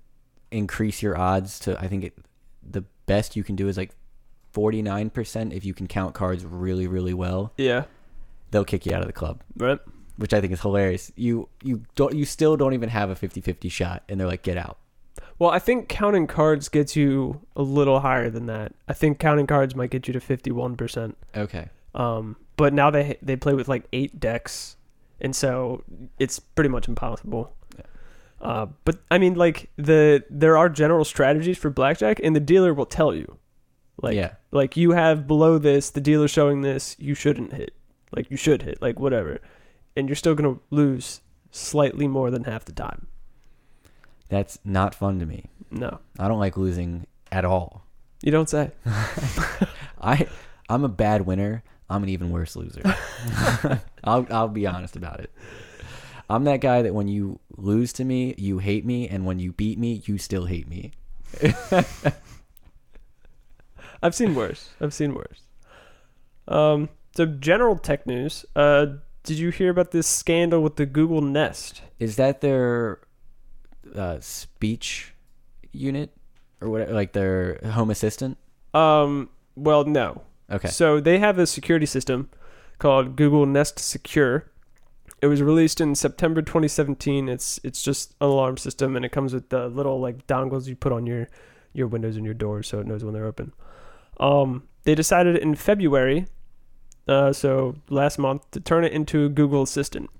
increase 0.51 1.03
your 1.03 1.19
odds 1.19 1.59
to, 1.61 1.79
I 1.81 1.89
think 1.89 2.05
it, 2.05 2.19
the 2.69 2.85
best 3.07 3.37
you 3.37 3.45
can 3.45 3.57
do 3.57 3.69
is 3.69 3.77
like 3.77 3.91
49% 4.55 5.53
if 5.53 5.65
you 5.65 5.75
can 5.75 5.87
count 5.87 6.15
cards 6.15 6.45
really, 6.45 6.87
really 6.87 7.15
well. 7.15 7.53
Yeah, 7.57 7.85
They'll 8.51 8.65
kick 8.67 8.85
you 8.85 8.95
out 8.95 9.01
of 9.01 9.07
the 9.07 9.15
club, 9.15 9.41
right. 9.57 9.79
which 10.19 10.35
I 10.35 10.41
think 10.43 10.53
is 10.53 10.61
hilarious. 10.61 11.11
You 11.17 11.49
you 11.63 11.83
don't 11.95 12.15
you 12.15 12.27
still 12.27 12.57
don't 12.59 12.75
even 12.75 12.91
have 12.91 13.09
a 13.09 13.15
50-50 13.15 13.71
shot 13.71 14.03
and 14.11 14.21
they're 14.21 14.27
like 14.27 14.43
get 14.43 14.59
out. 14.59 14.77
Well, 15.39 15.51
I 15.51 15.59
think 15.59 15.89
counting 15.89 16.27
cards 16.27 16.69
gets 16.69 16.95
you 16.95 17.41
a 17.57 17.63
little 17.63 18.01
higher 18.01 18.29
than 18.29 18.45
that. 18.47 18.75
I 18.89 18.93
think 18.93 19.19
counting 19.19 19.47
cards 19.47 19.75
might 19.75 19.89
get 19.91 20.07
you 20.07 20.13
to 20.13 20.21
fifty-one 20.21 20.77
percent. 20.77 21.17
Okay. 21.35 21.69
Um, 21.95 22.37
but 22.57 22.73
now 22.75 22.91
they 22.91 23.17
they 23.23 23.37
play 23.37 23.55
with 23.55 23.69
like 23.69 23.85
eight 23.93 24.21
decks, 24.21 24.77
and 25.21 25.35
so 25.35 25.83
it's 26.19 26.39
pretty 26.39 26.69
much 26.69 26.87
impossible. 26.89 27.53
Uh, 28.43 28.67
but 28.85 28.99
I 29.11 29.19
mean, 29.19 29.35
like 29.35 29.71
the 29.77 30.25
there 30.29 30.59
are 30.59 30.69
general 30.69 31.05
strategies 31.05 31.59
for 31.59 31.71
blackjack, 31.71 32.21
and 32.23 32.35
the 32.35 32.41
dealer 32.41 32.75
will 32.75 32.87
tell 32.87 33.15
you, 33.15 33.39
like 34.03 34.17
yeah. 34.17 34.33
like 34.51 34.77
you 34.77 34.91
have 34.91 35.29
below 35.29 35.59
this, 35.59 35.91
the 35.91 36.01
dealer 36.01 36.27
showing 36.27 36.63
this, 36.63 36.97
you 36.99 37.15
shouldn't 37.15 37.53
hit, 37.53 37.73
like 38.11 38.31
you 38.31 38.37
should 38.37 38.63
hit, 38.63 38.83
like 38.83 38.99
whatever, 38.99 39.41
and 39.97 40.09
you're 40.09 40.17
still 40.17 40.35
gonna 40.35 40.57
lose 40.71 41.21
slightly 41.53 42.09
more 42.09 42.33
than 42.33 42.43
half 42.45 42.65
the 42.65 42.73
time. 42.73 43.07
That's 44.29 44.59
not 44.65 44.93
fun 44.93 45.21
to 45.21 45.27
me. 45.27 45.47
No, 45.71 46.01
I 46.19 46.27
don't 46.27 46.41
like 46.41 46.57
losing 46.57 47.07
at 47.31 47.45
all. 47.45 47.85
you 48.23 48.33
don't 48.33 48.49
say. 48.49 48.73
I 50.01 50.27
I'm 50.69 50.83
a 50.83 50.89
bad 50.89 51.27
winner. 51.27 51.63
I'm 51.89 52.03
an 52.03 52.09
even 52.09 52.31
worse 52.31 52.57
loser. 52.57 52.83
I'll 54.05 54.27
I'll 54.31 54.49
be 54.49 54.67
honest 54.67 54.97
about 54.97 55.21
it. 55.21 55.31
I'm 56.29 56.45
that 56.45 56.61
guy 56.61 56.83
that 56.83 56.95
when 56.95 57.09
you 57.09 57.39
lose 57.57 57.93
to 57.95 58.05
me, 58.05 58.35
you 58.39 58.59
hate 58.59 58.85
me, 58.85 59.09
and 59.09 59.25
when 59.27 59.39
you 59.39 59.53
beat 59.53 59.79
me, 59.79 60.03
you 60.07 60.19
still 60.19 60.47
hate 60.47 60.69
me. 60.69 60.93
I've 64.03 64.15
seen 64.15 64.35
worse. 64.35 64.71
I've 64.81 64.95
seen 64.95 65.15
worse. 65.15 65.43
Um, 66.49 66.89
so 67.15 67.27
general 67.27 67.77
tech 67.77 68.07
news. 68.07 68.45
Uh, 68.57 68.87
did 69.23 69.39
you 69.39 69.51
hear 69.51 69.71
about 69.71 69.93
this 69.93 70.07
scandal 70.07 70.61
with 70.63 70.77
the 70.77 70.87
Google 70.87 71.21
Nest? 71.21 71.83
Is 71.99 72.17
that 72.17 72.41
their 72.41 73.01
uh, 73.95 74.19
speech 74.21 75.15
unit 75.73 76.11
or 76.61 76.69
whatever, 76.69 76.93
like 76.93 77.13
their 77.13 77.61
home 77.65 77.91
assistant? 77.91 78.39
Um, 78.75 79.29
well, 79.55 79.85
no. 79.85 80.23
Okay. 80.51 80.69
So 80.69 81.01
they 81.01 81.19
have 81.19 81.39
a 81.39 81.47
security 81.47 81.87
system 81.87 82.31
called 82.79 83.17
Google 83.17 83.47
Nest 83.47 83.79
Secure. 83.79 84.51
It 85.23 85.29
was 85.29 85.41
released 85.41 85.81
in 85.81 85.95
September 85.95 86.43
2017. 86.43 87.29
It's 87.29 87.61
it's 87.63 87.81
just 87.81 88.11
an 88.21 88.27
alarm 88.27 88.57
system, 88.57 88.97
and 88.97 89.05
it 89.05 89.13
comes 89.13 89.33
with 89.33 89.49
the 89.51 89.69
little 89.69 90.01
like 90.01 90.27
dongles 90.27 90.67
you 90.67 90.75
put 90.75 90.93
on 90.93 91.07
your 91.07 91.29
your 91.73 91.87
windows 91.87 92.17
and 92.17 92.25
your 92.25 92.35
doors, 92.35 92.67
so 92.67 92.81
it 92.81 92.87
knows 92.87 93.05
when 93.05 93.15
they're 93.15 93.25
open. 93.25 93.53
Um, 94.19 94.65
they 94.83 94.97
decided 94.97 95.37
in 95.37 95.55
February, 95.55 96.27
uh, 97.07 97.33
so 97.33 97.77
last 97.89 98.19
month, 98.19 98.51
to 98.51 98.61
turn 98.61 98.85
it 98.85 98.93
into 98.93 99.29
Google 99.29 99.63
Assistant. 99.63 100.11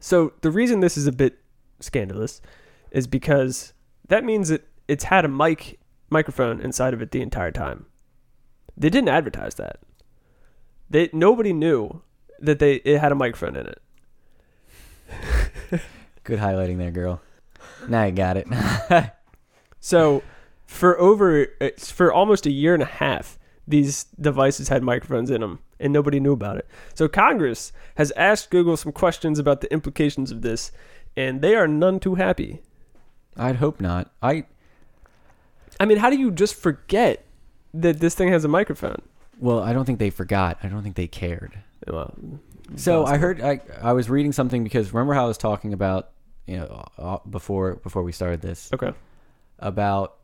So 0.00 0.32
the 0.40 0.50
reason 0.50 0.80
this 0.80 0.96
is 0.96 1.06
a 1.06 1.12
bit 1.12 1.40
scandalous 1.80 2.40
is 2.90 3.06
because 3.06 3.74
that 4.08 4.24
means 4.24 4.48
that 4.48 4.66
it's 4.88 5.04
had 5.04 5.26
a 5.26 5.28
mic 5.28 5.78
microphone 6.08 6.60
inside 6.60 6.94
of 6.94 7.02
it 7.02 7.10
the 7.10 7.20
entire 7.20 7.50
time. 7.50 7.84
They 8.74 8.88
didn't 8.88 9.10
advertise 9.10 9.56
that. 9.56 9.80
They 10.88 11.10
nobody 11.12 11.52
knew 11.52 12.00
that 12.40 12.58
they 12.58 12.76
it 12.76 13.00
had 13.00 13.12
a 13.12 13.16
microphone 13.16 13.54
in 13.54 13.66
it. 13.66 13.82
Good 16.24 16.38
highlighting 16.38 16.78
there, 16.78 16.90
girl. 16.90 17.20
Now 17.88 18.04
you 18.04 18.12
got 18.12 18.36
it. 18.36 18.46
So 19.80 20.22
for 20.66 20.98
over 21.00 21.46
it's 21.60 21.90
for 21.90 22.12
almost 22.12 22.46
a 22.46 22.50
year 22.50 22.74
and 22.74 22.82
a 22.82 22.86
half, 22.86 23.38
these 23.66 24.04
devices 24.20 24.68
had 24.68 24.82
microphones 24.82 25.30
in 25.30 25.40
them, 25.40 25.60
and 25.78 25.92
nobody 25.92 26.20
knew 26.20 26.32
about 26.32 26.56
it. 26.56 26.66
So 26.94 27.08
Congress 27.08 27.72
has 27.96 28.10
asked 28.12 28.50
Google 28.50 28.76
some 28.76 28.92
questions 28.92 29.38
about 29.38 29.60
the 29.60 29.72
implications 29.72 30.30
of 30.30 30.42
this, 30.42 30.72
and 31.16 31.40
they 31.40 31.54
are 31.54 31.68
none 31.68 32.00
too 32.00 32.16
happy. 32.16 32.60
I'd 33.36 33.56
hope 33.56 33.80
not. 33.80 34.10
I 34.22 34.44
I 35.78 35.84
mean, 35.84 35.98
how 35.98 36.10
do 36.10 36.18
you 36.18 36.30
just 36.30 36.54
forget 36.54 37.24
that 37.72 38.00
this 38.00 38.14
thing 38.14 38.28
has 38.28 38.44
a 38.44 38.48
microphone? 38.48 39.02
well, 39.40 39.60
I 39.60 39.72
don't 39.72 39.84
think 39.84 40.00
they 40.00 40.10
forgot. 40.10 40.58
I 40.64 40.68
don't 40.68 40.82
think 40.82 40.96
they 40.96 41.06
cared. 41.06 41.60
Well, 41.86 42.12
So 42.76 43.04
I 43.06 43.16
heard 43.16 43.40
I 43.40 43.60
I 43.80 43.92
was 43.92 44.10
reading 44.10 44.32
something 44.32 44.62
because 44.64 44.92
remember 44.92 45.14
how 45.14 45.24
I 45.24 45.28
was 45.28 45.38
talking 45.38 45.72
about 45.72 46.10
you 46.46 46.58
know 46.58 46.84
uh, 46.98 47.18
before 47.28 47.76
before 47.76 48.02
we 48.02 48.12
started 48.12 48.40
this 48.40 48.70
Okay. 48.72 48.92
about 49.58 50.16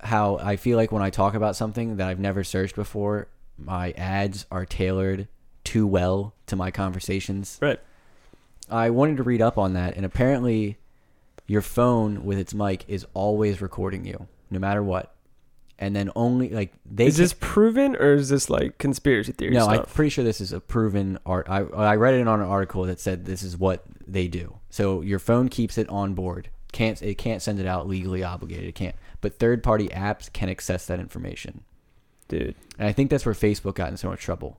how 0.00 0.38
I 0.38 0.56
feel 0.56 0.76
like 0.76 0.90
when 0.92 1.02
I 1.02 1.10
talk 1.10 1.34
about 1.34 1.56
something 1.56 1.96
that 1.96 2.08
I've 2.08 2.18
never 2.18 2.42
searched 2.44 2.74
before, 2.74 3.28
my 3.58 3.92
ads 3.92 4.46
are 4.50 4.66
tailored 4.66 5.28
too 5.64 5.86
well 5.86 6.34
to 6.46 6.56
my 6.56 6.70
conversations. 6.70 7.58
Right. 7.62 7.78
I 8.70 8.90
wanted 8.90 9.18
to 9.18 9.22
read 9.22 9.40
up 9.42 9.58
on 9.58 9.74
that, 9.74 9.96
and 9.96 10.04
apparently, 10.06 10.78
your 11.46 11.62
phone 11.62 12.24
with 12.24 12.38
its 12.38 12.54
mic 12.54 12.84
is 12.88 13.06
always 13.14 13.60
recording 13.60 14.04
you, 14.04 14.26
no 14.50 14.58
matter 14.58 14.82
what. 14.82 15.14
And 15.82 15.96
then 15.96 16.10
only 16.14 16.50
like 16.50 16.72
they 16.86 17.06
is 17.06 17.16
this 17.16 17.34
proven 17.34 17.96
or 17.96 18.14
is 18.14 18.28
this 18.28 18.48
like 18.48 18.78
conspiracy 18.78 19.32
theory 19.32 19.54
no, 19.54 19.66
I'm 19.66 19.84
pretty 19.84 20.10
sure 20.10 20.24
this 20.24 20.40
is 20.40 20.52
a 20.52 20.60
proven 20.60 21.18
art. 21.26 21.48
I 21.50 21.58
I 21.58 21.96
read 21.96 22.14
it 22.14 22.28
on 22.28 22.40
an 22.40 22.46
article 22.46 22.84
that 22.84 23.00
said 23.00 23.24
this 23.24 23.42
is 23.42 23.56
what 23.56 23.82
they 24.06 24.28
do. 24.28 24.58
So 24.70 25.00
your 25.00 25.18
phone 25.18 25.48
keeps 25.48 25.76
it 25.78 25.88
on 25.88 26.14
board 26.14 26.50
can't 26.72 27.00
it 27.02 27.18
can't 27.18 27.42
send 27.42 27.60
it 27.60 27.66
out 27.66 27.86
legally 27.86 28.24
obligated. 28.24 28.64
It 28.64 28.74
can't. 28.74 28.96
But 29.20 29.38
third 29.38 29.62
party 29.62 29.88
apps 29.88 30.32
can 30.32 30.48
access 30.48 30.86
that 30.86 30.98
information. 30.98 31.62
Dude. 32.28 32.56
And 32.78 32.88
I 32.88 32.92
think 32.92 33.10
that's 33.10 33.26
where 33.26 33.34
Facebook 33.34 33.74
got 33.74 33.90
in 33.90 33.98
so 33.98 34.08
much 34.08 34.20
trouble 34.20 34.58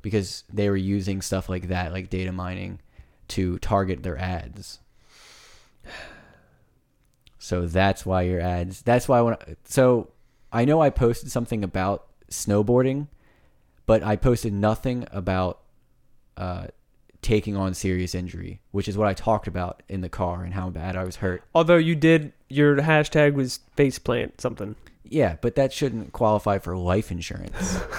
because 0.00 0.44
they 0.50 0.70
were 0.70 0.76
using 0.76 1.20
stuff 1.20 1.48
like 1.48 1.68
that, 1.68 1.92
like 1.92 2.08
data 2.08 2.32
mining, 2.32 2.80
to 3.28 3.58
target 3.58 4.02
their 4.02 4.18
ads. 4.18 4.78
So 7.42 7.66
that's 7.66 8.04
why 8.04 8.20
your 8.20 8.38
ads. 8.38 8.82
That's 8.82 9.08
why 9.08 9.22
when 9.22 9.34
so 9.64 10.10
I 10.52 10.64
know 10.64 10.80
I 10.80 10.90
posted 10.90 11.30
something 11.30 11.62
about 11.62 12.06
snowboarding, 12.30 13.08
but 13.86 14.02
I 14.02 14.16
posted 14.16 14.52
nothing 14.52 15.06
about 15.12 15.60
uh, 16.36 16.68
taking 17.22 17.56
on 17.56 17.74
serious 17.74 18.14
injury, 18.14 18.60
which 18.70 18.88
is 18.88 18.96
what 18.96 19.08
I 19.08 19.14
talked 19.14 19.46
about 19.46 19.82
in 19.88 20.00
the 20.00 20.08
car 20.08 20.42
and 20.42 20.54
how 20.54 20.70
bad 20.70 20.96
I 20.96 21.04
was 21.04 21.16
hurt. 21.16 21.42
Although 21.54 21.76
you 21.76 21.94
did, 21.94 22.32
your 22.48 22.76
hashtag 22.76 23.34
was 23.34 23.60
faceplant 23.76 24.40
something. 24.40 24.76
Yeah, 25.04 25.36
but 25.40 25.56
that 25.56 25.72
shouldn't 25.72 26.12
qualify 26.12 26.58
for 26.58 26.76
life 26.76 27.10
insurance. 27.10 27.80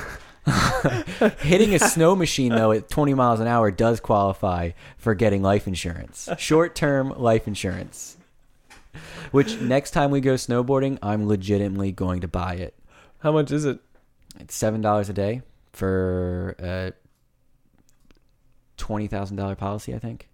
Hitting 1.39 1.76
a 1.76 1.80
snow 1.80 2.16
machine 2.16 2.54
though 2.54 2.72
at 2.72 2.89
20 2.89 3.14
miles 3.14 3.39
an 3.39 3.47
hour 3.47 3.70
does 3.70 3.99
qualify 3.99 4.72
for 4.97 5.14
getting 5.14 5.43
life 5.43 5.68
insurance. 5.68 6.28
Short-term 6.38 7.14
life 7.18 7.47
insurance. 7.47 8.18
Which 9.32 9.60
next 9.60 9.92
time 9.92 10.12
we 10.12 10.22
go 10.22 10.34
snowboarding, 10.36 10.98
I'm 11.02 11.28
legitimately 11.28 11.92
going 11.92 12.22
to 12.22 12.28
buy 12.28 12.56
it. 12.56 12.76
How 13.20 13.32
much 13.32 13.52
is 13.52 13.66
it? 13.66 13.80
It's 14.39 14.56
seven 14.56 14.82
dollars 14.82 15.10
a 15.10 15.14
day 15.14 15.42
for 15.74 16.56
a 16.60 16.94
twenty 18.78 19.08
thousand 19.08 19.38
dollar 19.38 19.56
policy. 19.56 19.94
I 19.94 20.00
think. 20.00 20.28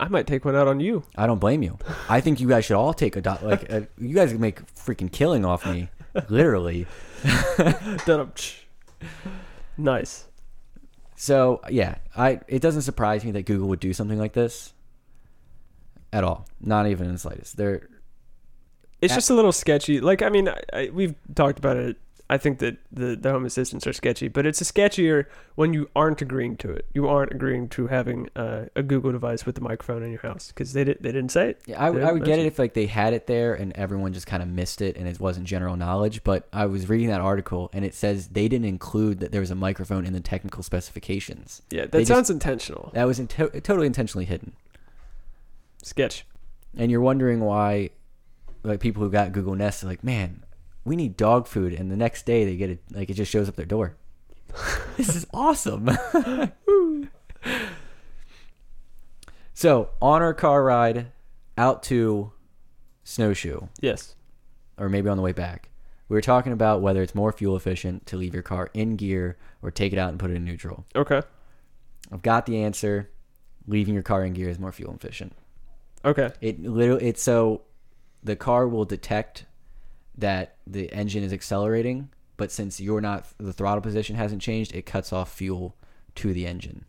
I 0.00 0.08
might 0.08 0.26
take 0.26 0.44
one 0.44 0.56
out 0.56 0.66
on 0.66 0.80
you. 0.80 1.04
I 1.16 1.26
don't 1.26 1.38
blame 1.38 1.62
you. 1.62 1.78
I 2.08 2.20
think 2.20 2.40
you 2.40 2.48
guys 2.48 2.64
should 2.64 2.76
all 2.76 2.92
take 2.94 3.14
a 3.14 3.20
dot. 3.20 3.44
like. 3.44 3.70
A, 3.70 3.86
you 3.98 4.14
guys 4.14 4.34
make 4.34 4.64
freaking 4.74 5.12
killing 5.12 5.44
off 5.44 5.64
me, 5.66 5.90
literally. 6.28 6.86
Nice. 9.76 10.26
So 11.16 11.60
yeah, 11.70 11.96
I 12.16 12.40
it 12.48 12.62
doesn't 12.62 12.82
surprise 12.82 13.24
me 13.24 13.30
that 13.32 13.46
Google 13.46 13.68
would 13.68 13.80
do 13.80 13.92
something 13.92 14.18
like 14.18 14.32
this 14.32 14.72
at 16.12 16.24
all. 16.24 16.46
Not 16.60 16.86
even 16.88 17.06
in 17.06 17.12
the 17.12 17.18
slightest. 17.18 17.56
They're 17.56 17.88
It's 19.02 19.12
At- 19.12 19.16
just 19.16 19.30
a 19.30 19.34
little 19.34 19.52
sketchy. 19.52 20.00
Like, 20.00 20.22
I 20.22 20.30
mean, 20.30 20.48
I, 20.48 20.60
I, 20.72 20.90
we've 20.92 21.14
talked 21.34 21.58
about 21.58 21.76
it. 21.76 21.98
I 22.30 22.38
think 22.38 22.60
that 22.60 22.78
the, 22.90 23.14
the 23.14 23.30
home 23.30 23.44
assistants 23.44 23.86
are 23.86 23.92
sketchy, 23.92 24.28
but 24.28 24.46
it's 24.46 24.62
a 24.62 24.64
sketchier 24.64 25.26
when 25.54 25.74
you 25.74 25.90
aren't 25.94 26.22
agreeing 26.22 26.56
to 26.58 26.70
it. 26.70 26.86
You 26.94 27.06
aren't 27.06 27.30
agreeing 27.30 27.68
to 27.70 27.88
having 27.88 28.30
uh, 28.34 28.66
a 28.74 28.82
Google 28.82 29.12
device 29.12 29.44
with 29.44 29.54
the 29.54 29.60
microphone 29.60 30.02
in 30.02 30.10
your 30.12 30.22
house 30.22 30.48
because 30.48 30.72
they, 30.72 30.82
did, 30.84 30.96
they 31.02 31.12
didn't 31.12 31.30
say 31.30 31.50
it. 31.50 31.60
Yeah, 31.66 31.78
I, 31.78 31.88
I 31.88 32.12
would 32.12 32.24
get 32.24 32.38
it 32.38 32.46
if 32.46 32.58
like 32.58 32.72
they 32.72 32.86
had 32.86 33.12
it 33.12 33.26
there 33.26 33.52
and 33.52 33.74
everyone 33.74 34.14
just 34.14 34.26
kind 34.26 34.42
of 34.42 34.48
missed 34.48 34.80
it 34.80 34.96
and 34.96 35.06
it 35.06 35.20
wasn't 35.20 35.46
general 35.46 35.76
knowledge. 35.76 36.24
But 36.24 36.48
I 36.54 36.64
was 36.64 36.88
reading 36.88 37.08
that 37.08 37.20
article 37.20 37.68
and 37.74 37.84
it 37.84 37.92
says 37.94 38.28
they 38.28 38.48
didn't 38.48 38.68
include 38.68 39.20
that 39.20 39.30
there 39.30 39.42
was 39.42 39.50
a 39.50 39.54
microphone 39.56 40.06
in 40.06 40.14
the 40.14 40.20
technical 40.20 40.62
specifications. 40.62 41.60
Yeah, 41.70 41.82
that 41.82 41.92
They 41.92 41.98
just- 41.98 42.08
sounds 42.08 42.30
intentional. 42.30 42.92
That 42.94 43.04
was 43.04 43.18
into 43.18 43.48
totally 43.60 43.86
intentionally 43.88 44.24
hidden. 44.24 44.52
Sketch. 45.82 46.24
And 46.78 46.90
you're 46.90 47.02
wondering 47.02 47.40
why, 47.40 47.90
like 48.62 48.80
people 48.80 49.02
who 49.02 49.10
got 49.10 49.32
Google 49.32 49.54
Nest 49.54 49.82
are 49.82 49.86
like, 49.86 50.04
man, 50.04 50.44
we 50.84 50.96
need 50.96 51.16
dog 51.16 51.46
food, 51.46 51.72
and 51.72 51.90
the 51.90 51.96
next 51.96 52.26
day 52.26 52.44
they 52.44 52.56
get 52.56 52.70
it 52.70 52.82
like 52.90 53.10
it 53.10 53.14
just 53.14 53.30
shows 53.30 53.48
up 53.48 53.56
their 53.56 53.66
door. 53.66 53.96
this 54.96 55.14
is 55.14 55.26
awesome. 55.32 55.90
so 59.54 59.90
on 60.00 60.22
our 60.22 60.34
car 60.34 60.62
ride 60.62 61.12
out 61.56 61.82
to 61.84 62.32
Snowshoe. 63.04 63.60
Yes. 63.80 64.14
or 64.78 64.88
maybe 64.88 65.08
on 65.08 65.16
the 65.16 65.22
way 65.22 65.32
back. 65.32 65.68
We 66.08 66.14
were 66.14 66.20
talking 66.22 66.52
about 66.52 66.82
whether 66.82 67.02
it's 67.02 67.14
more 67.14 67.32
fuel 67.32 67.56
efficient 67.56 68.06
to 68.06 68.16
leave 68.16 68.34
your 68.34 68.42
car 68.42 68.70
in 68.74 68.96
gear 68.96 69.38
or 69.62 69.70
take 69.70 69.92
it 69.92 69.98
out 69.98 70.10
and 70.10 70.18
put 70.18 70.30
it 70.30 70.34
in 70.34 70.44
neutral. 70.44 70.84
Okay. 70.94 71.22
I've 72.10 72.22
got 72.22 72.44
the 72.46 72.62
answer. 72.62 73.10
Leaving 73.66 73.94
your 73.94 74.02
car 74.02 74.24
in 74.24 74.32
gear 74.34 74.48
is 74.50 74.58
more 74.58 74.72
fuel 74.72 74.92
efficient. 74.94 75.32
Okay. 76.04 76.30
It 76.40 76.62
literally 76.62 77.06
it's 77.06 77.22
so 77.22 77.62
the 78.22 78.36
car 78.36 78.68
will 78.68 78.84
detect 78.84 79.46
that 80.16 80.56
the 80.66 80.92
engine 80.92 81.22
is 81.22 81.32
accelerating, 81.32 82.10
but 82.36 82.50
since 82.50 82.80
you're 82.80 83.00
not 83.00 83.26
the 83.38 83.52
throttle 83.52 83.80
position 83.80 84.16
hasn't 84.16 84.42
changed, 84.42 84.74
it 84.74 84.86
cuts 84.86 85.12
off 85.12 85.32
fuel 85.32 85.76
to 86.16 86.32
the 86.32 86.46
engine. 86.46 86.84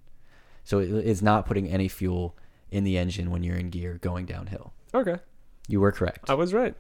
So 0.64 0.80
it 0.80 0.90
is 0.90 1.22
not 1.22 1.46
putting 1.46 1.68
any 1.68 1.88
fuel 1.88 2.36
in 2.72 2.84
the 2.84 2.98
engine 2.98 3.32
when 3.32 3.44
you're 3.44 3.58
in 3.58 3.70
gear 3.70 4.00
going 4.02 4.26
downhill. 4.26 4.74
Okay. 4.94 5.18
You 5.68 5.80
were 5.80 5.92
correct. 5.92 6.30
I 6.30 6.34
was 6.34 6.54
right. 6.54 6.76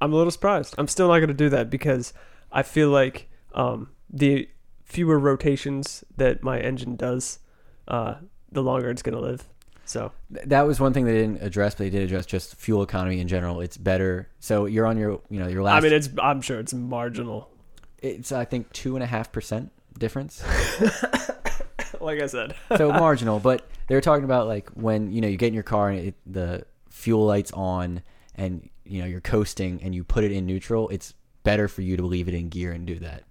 I'm 0.00 0.12
a 0.12 0.16
little 0.16 0.30
surprised. 0.30 0.74
I'm 0.78 0.88
still 0.88 1.08
not 1.08 1.18
going 1.18 1.28
to 1.28 1.34
do 1.34 1.48
that 1.50 1.70
because 1.70 2.12
I 2.52 2.62
feel 2.62 2.90
like 2.90 3.28
um, 3.52 3.90
the 4.10 4.48
fewer 4.84 5.18
rotations 5.18 6.04
that 6.16 6.42
my 6.42 6.58
engine 6.60 6.96
does, 6.96 7.38
uh, 7.88 8.16
the 8.50 8.62
longer 8.62 8.90
it's 8.90 9.02
going 9.02 9.14
to 9.14 9.20
live. 9.20 9.48
So 9.86 10.12
that 10.30 10.62
was 10.62 10.80
one 10.80 10.92
thing 10.92 11.04
they 11.04 11.12
didn't 11.12 11.42
address, 11.42 11.74
but 11.74 11.84
they 11.84 11.90
did 11.90 12.02
address 12.02 12.26
just 12.26 12.56
fuel 12.56 12.82
economy 12.82 13.20
in 13.20 13.28
general. 13.28 13.60
It's 13.60 13.76
better. 13.76 14.28
So 14.40 14.66
you're 14.66 14.86
on 14.86 14.96
your, 14.96 15.20
you 15.28 15.38
know, 15.38 15.46
your 15.46 15.62
last. 15.62 15.76
I 15.76 15.80
mean, 15.80 15.92
it's 15.92 16.08
I'm 16.22 16.40
sure 16.40 16.58
it's 16.58 16.72
marginal. 16.72 17.50
it's 17.98 18.32
I 18.32 18.44
think 18.44 18.72
two 18.72 18.96
and 18.96 19.02
a 19.02 19.06
half 19.06 19.30
percent 19.30 19.70
difference. 19.98 20.42
like 22.00 22.20
I 22.20 22.26
said. 22.26 22.54
so 22.76 22.92
marginal, 22.92 23.40
but 23.40 23.66
they 23.88 23.94
were 23.94 24.00
talking 24.00 24.24
about 24.24 24.46
like 24.46 24.70
when 24.70 25.12
you 25.12 25.20
know 25.20 25.28
you 25.28 25.36
get 25.36 25.48
in 25.48 25.54
your 25.54 25.62
car 25.62 25.90
and 25.90 26.08
it, 26.08 26.14
the 26.26 26.64
fuel 26.90 27.26
lights 27.26 27.52
on 27.52 28.02
and 28.36 28.68
you 28.84 29.00
know 29.00 29.06
you're 29.06 29.20
coasting 29.20 29.80
and 29.82 29.94
you 29.94 30.04
put 30.04 30.24
it 30.24 30.32
in 30.32 30.46
neutral. 30.46 30.88
It's 30.88 31.14
better 31.42 31.68
for 31.68 31.82
you 31.82 31.96
to 31.96 32.04
leave 32.04 32.28
it 32.28 32.34
in 32.34 32.48
gear 32.48 32.72
and 32.72 32.86
do 32.86 32.98
that. 33.00 33.24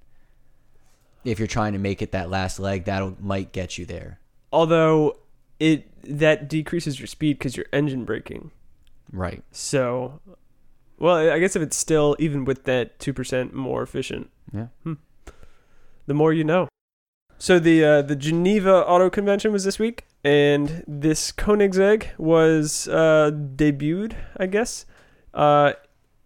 If 1.24 1.40
you're 1.40 1.48
trying 1.48 1.74
to 1.74 1.80
make 1.80 2.02
it 2.02 2.12
that 2.12 2.30
last 2.30 2.60
leg, 2.60 2.86
that'll 2.86 3.16
might 3.20 3.52
get 3.52 3.78
you 3.78 3.86
there. 3.86 4.20
Although 4.52 5.18
it 5.64 5.88
that 6.20 6.50
decreases 6.50 7.00
your 7.00 7.08
speed 7.08 7.38
because 7.40 7.56
you're 7.56 7.66
engine 7.72 8.04
braking. 8.04 8.52
Right. 9.12 9.42
So, 9.52 10.20
well, 11.00 11.16
I 11.32 11.40
guess 11.40 11.56
if 11.56 11.62
it's 11.62 11.78
still 11.78 12.16
even 12.20 12.44
with 12.46 12.66
that 12.66 13.00
two 13.00 13.14
percent 13.14 13.54
more 13.54 13.82
efficient, 13.82 14.30
Yeah. 14.52 14.68
the 16.06 16.14
more 16.14 16.34
you 16.34 16.44
know. 16.44 16.68
So 17.38 17.60
the 17.60 17.84
uh, 17.84 18.02
the 18.02 18.16
Geneva 18.16 18.86
Auto 18.86 19.10
Convention 19.10 19.52
was 19.52 19.64
this 19.64 19.80
week, 19.80 20.06
and 20.24 20.84
this 20.88 21.32
Koenigsegg 21.32 22.08
was 22.18 22.88
uh, 22.88 23.32
debuted. 23.34 24.16
I 24.38 24.46
guess 24.48 24.86
uh, 25.34 25.74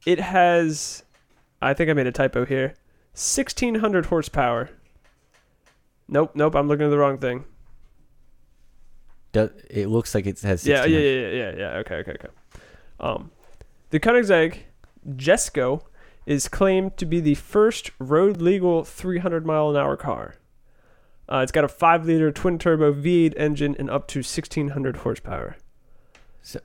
it 0.06 0.20
has. 0.20 1.04
I 1.62 1.74
think 1.74 1.90
I 1.90 1.94
made 1.94 2.08
a 2.08 2.12
typo 2.12 2.46
here. 2.46 2.74
Sixteen 3.14 3.76
hundred 3.76 4.08
horsepower. 4.08 4.70
Nope, 6.08 6.32
nope. 6.36 6.56
I'm 6.56 6.68
looking 6.68 6.86
at 6.86 6.90
the 6.90 6.98
wrong 6.98 7.18
thing. 7.18 7.46
Do, 9.32 9.52
it 9.70 9.88
looks 9.88 10.16
like 10.16 10.26
it 10.26 10.40
has. 10.42 10.66
Yeah, 10.66 10.86
yeah, 10.86 11.00
yeah, 11.00 11.10
yeah, 11.10 11.30
yeah, 11.30 11.56
yeah. 11.58 11.78
Okay, 11.80 11.96
okay, 11.96 12.12
okay. 12.12 12.30
Um, 13.00 13.32
the 13.90 14.00
Koenigsegg 14.00 14.60
Jesko 15.08 15.82
is 16.26 16.48
claimed 16.48 16.98
to 16.98 17.06
be 17.06 17.20
the 17.20 17.36
first 17.36 17.92
road 18.00 18.42
legal 18.42 18.84
300 18.84 19.46
mile 19.46 19.70
an 19.70 19.78
hour 19.78 19.96
car. 19.96 20.36
Uh, 21.30 21.40
it's 21.40 21.52
got 21.52 21.64
a 21.64 21.70
5 21.70 22.06
liter 22.06 22.32
twin 22.32 22.58
turbo 22.58 22.94
V8 22.94 23.34
engine 23.38 23.76
and 23.78 23.90
up 23.90 24.08
to 24.08 24.20
1600 24.20 24.98
horsepower. 24.98 25.58
So, 26.42 26.60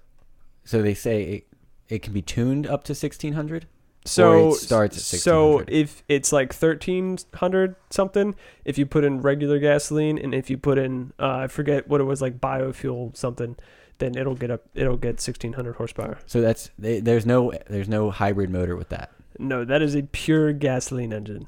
so 0.65 0.83
they 0.83 0.95
say 0.95 1.23
it, 1.23 1.47
it 1.89 2.03
can 2.03 2.13
be 2.13 2.23
tuned 2.23 2.67
up 2.67 2.85
to 2.85 2.93
1600. 2.93 3.67
So 4.05 4.51
it 4.51 4.55
starts 4.55 5.15
at 5.15 5.21
So 5.21 5.65
if 5.69 6.03
it's 6.09 6.33
like 6.33 6.53
1300 6.53 7.77
something, 7.91 8.35
if 8.65 8.77
you 8.79 8.87
put 8.87 9.05
in 9.05 9.21
regular 9.21 9.59
gasoline 9.59 10.19
and 10.19 10.35
if 10.35 10.51
you 10.51 10.59
put 10.59 10.79
in 10.79 11.13
uh, 11.19 11.37
I 11.37 11.47
forget 11.47 11.89
what 11.89 12.01
it 12.01 12.05
was 12.05 12.21
like 12.21 12.41
biofuel 12.41 13.17
something, 13.17 13.57
then 13.99 14.17
it'll 14.17 14.35
get 14.35 14.51
up 14.51 14.63
it'll 14.75 14.97
get 14.97 15.15
1600 15.15 15.77
horsepower. 15.77 16.19
So 16.27 16.41
that's 16.41 16.71
they, 16.79 17.01
there's 17.01 17.27
no 17.27 17.53
there's 17.69 17.89
no 17.89 18.11
hybrid 18.11 18.51
motor 18.51 18.77
with 18.77 18.89
that. 18.89 19.13
No, 19.39 19.65
that 19.65 19.83
is 19.83 19.95
a 19.95 20.03
pure 20.03 20.53
gasoline 20.53 21.13
engine. 21.13 21.47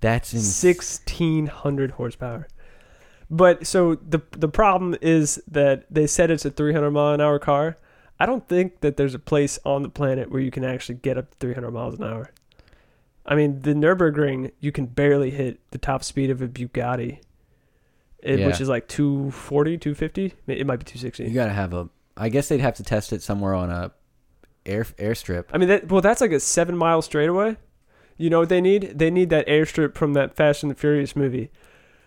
That's 0.00 0.34
in 0.34 0.40
Sixteen 0.40 1.46
hundred 1.46 1.92
horsepower. 1.92 2.48
But 3.30 3.66
so 3.66 3.96
the 3.96 4.22
the 4.32 4.48
problem 4.48 4.96
is 5.00 5.42
that 5.48 5.86
they 5.90 6.06
said 6.06 6.30
it's 6.30 6.44
a 6.44 6.50
300 6.50 6.90
mile 6.90 7.14
an 7.14 7.20
hour 7.20 7.38
car. 7.38 7.76
I 8.18 8.26
don't 8.26 8.48
think 8.48 8.80
that 8.80 8.96
there's 8.96 9.14
a 9.14 9.18
place 9.18 9.58
on 9.64 9.82
the 9.82 9.88
planet 9.88 10.30
where 10.30 10.40
you 10.40 10.50
can 10.50 10.64
actually 10.64 10.96
get 10.96 11.18
up 11.18 11.30
to 11.30 11.36
300 11.38 11.70
miles 11.70 11.98
an 11.98 12.04
hour. 12.04 12.30
I 13.26 13.34
mean, 13.34 13.60
the 13.62 13.74
Nurburgring, 13.74 14.52
you 14.60 14.72
can 14.72 14.86
barely 14.86 15.30
hit 15.30 15.58
the 15.70 15.78
top 15.78 16.04
speed 16.04 16.30
of 16.30 16.40
a 16.40 16.48
Bugatti, 16.48 17.18
it, 18.20 18.46
which 18.46 18.60
is 18.60 18.68
like 18.68 18.88
240, 18.88 19.78
250. 19.78 20.34
It 20.46 20.66
might 20.66 20.76
be 20.76 20.84
260. 20.84 21.24
You 21.24 21.34
gotta 21.34 21.52
have 21.52 21.74
a. 21.74 21.88
I 22.16 22.28
guess 22.28 22.48
they'd 22.48 22.60
have 22.60 22.76
to 22.76 22.82
test 22.82 23.12
it 23.12 23.22
somewhere 23.22 23.52
on 23.54 23.70
a 23.70 23.92
air 24.64 24.84
airstrip. 24.84 25.46
I 25.52 25.58
mean, 25.58 25.68
that, 25.68 25.88
well, 25.90 26.00
that's 26.00 26.20
like 26.20 26.32
a 26.32 26.40
seven 26.40 26.76
mile 26.76 27.02
straightaway. 27.02 27.56
You 28.16 28.30
know 28.30 28.40
what 28.40 28.48
they 28.48 28.60
need? 28.62 28.98
They 28.98 29.10
need 29.10 29.28
that 29.30 29.46
airstrip 29.46 29.94
from 29.94 30.14
that 30.14 30.34
Fast 30.34 30.62
and 30.62 30.70
the 30.70 30.74
Furious 30.74 31.14
movie. 31.14 31.50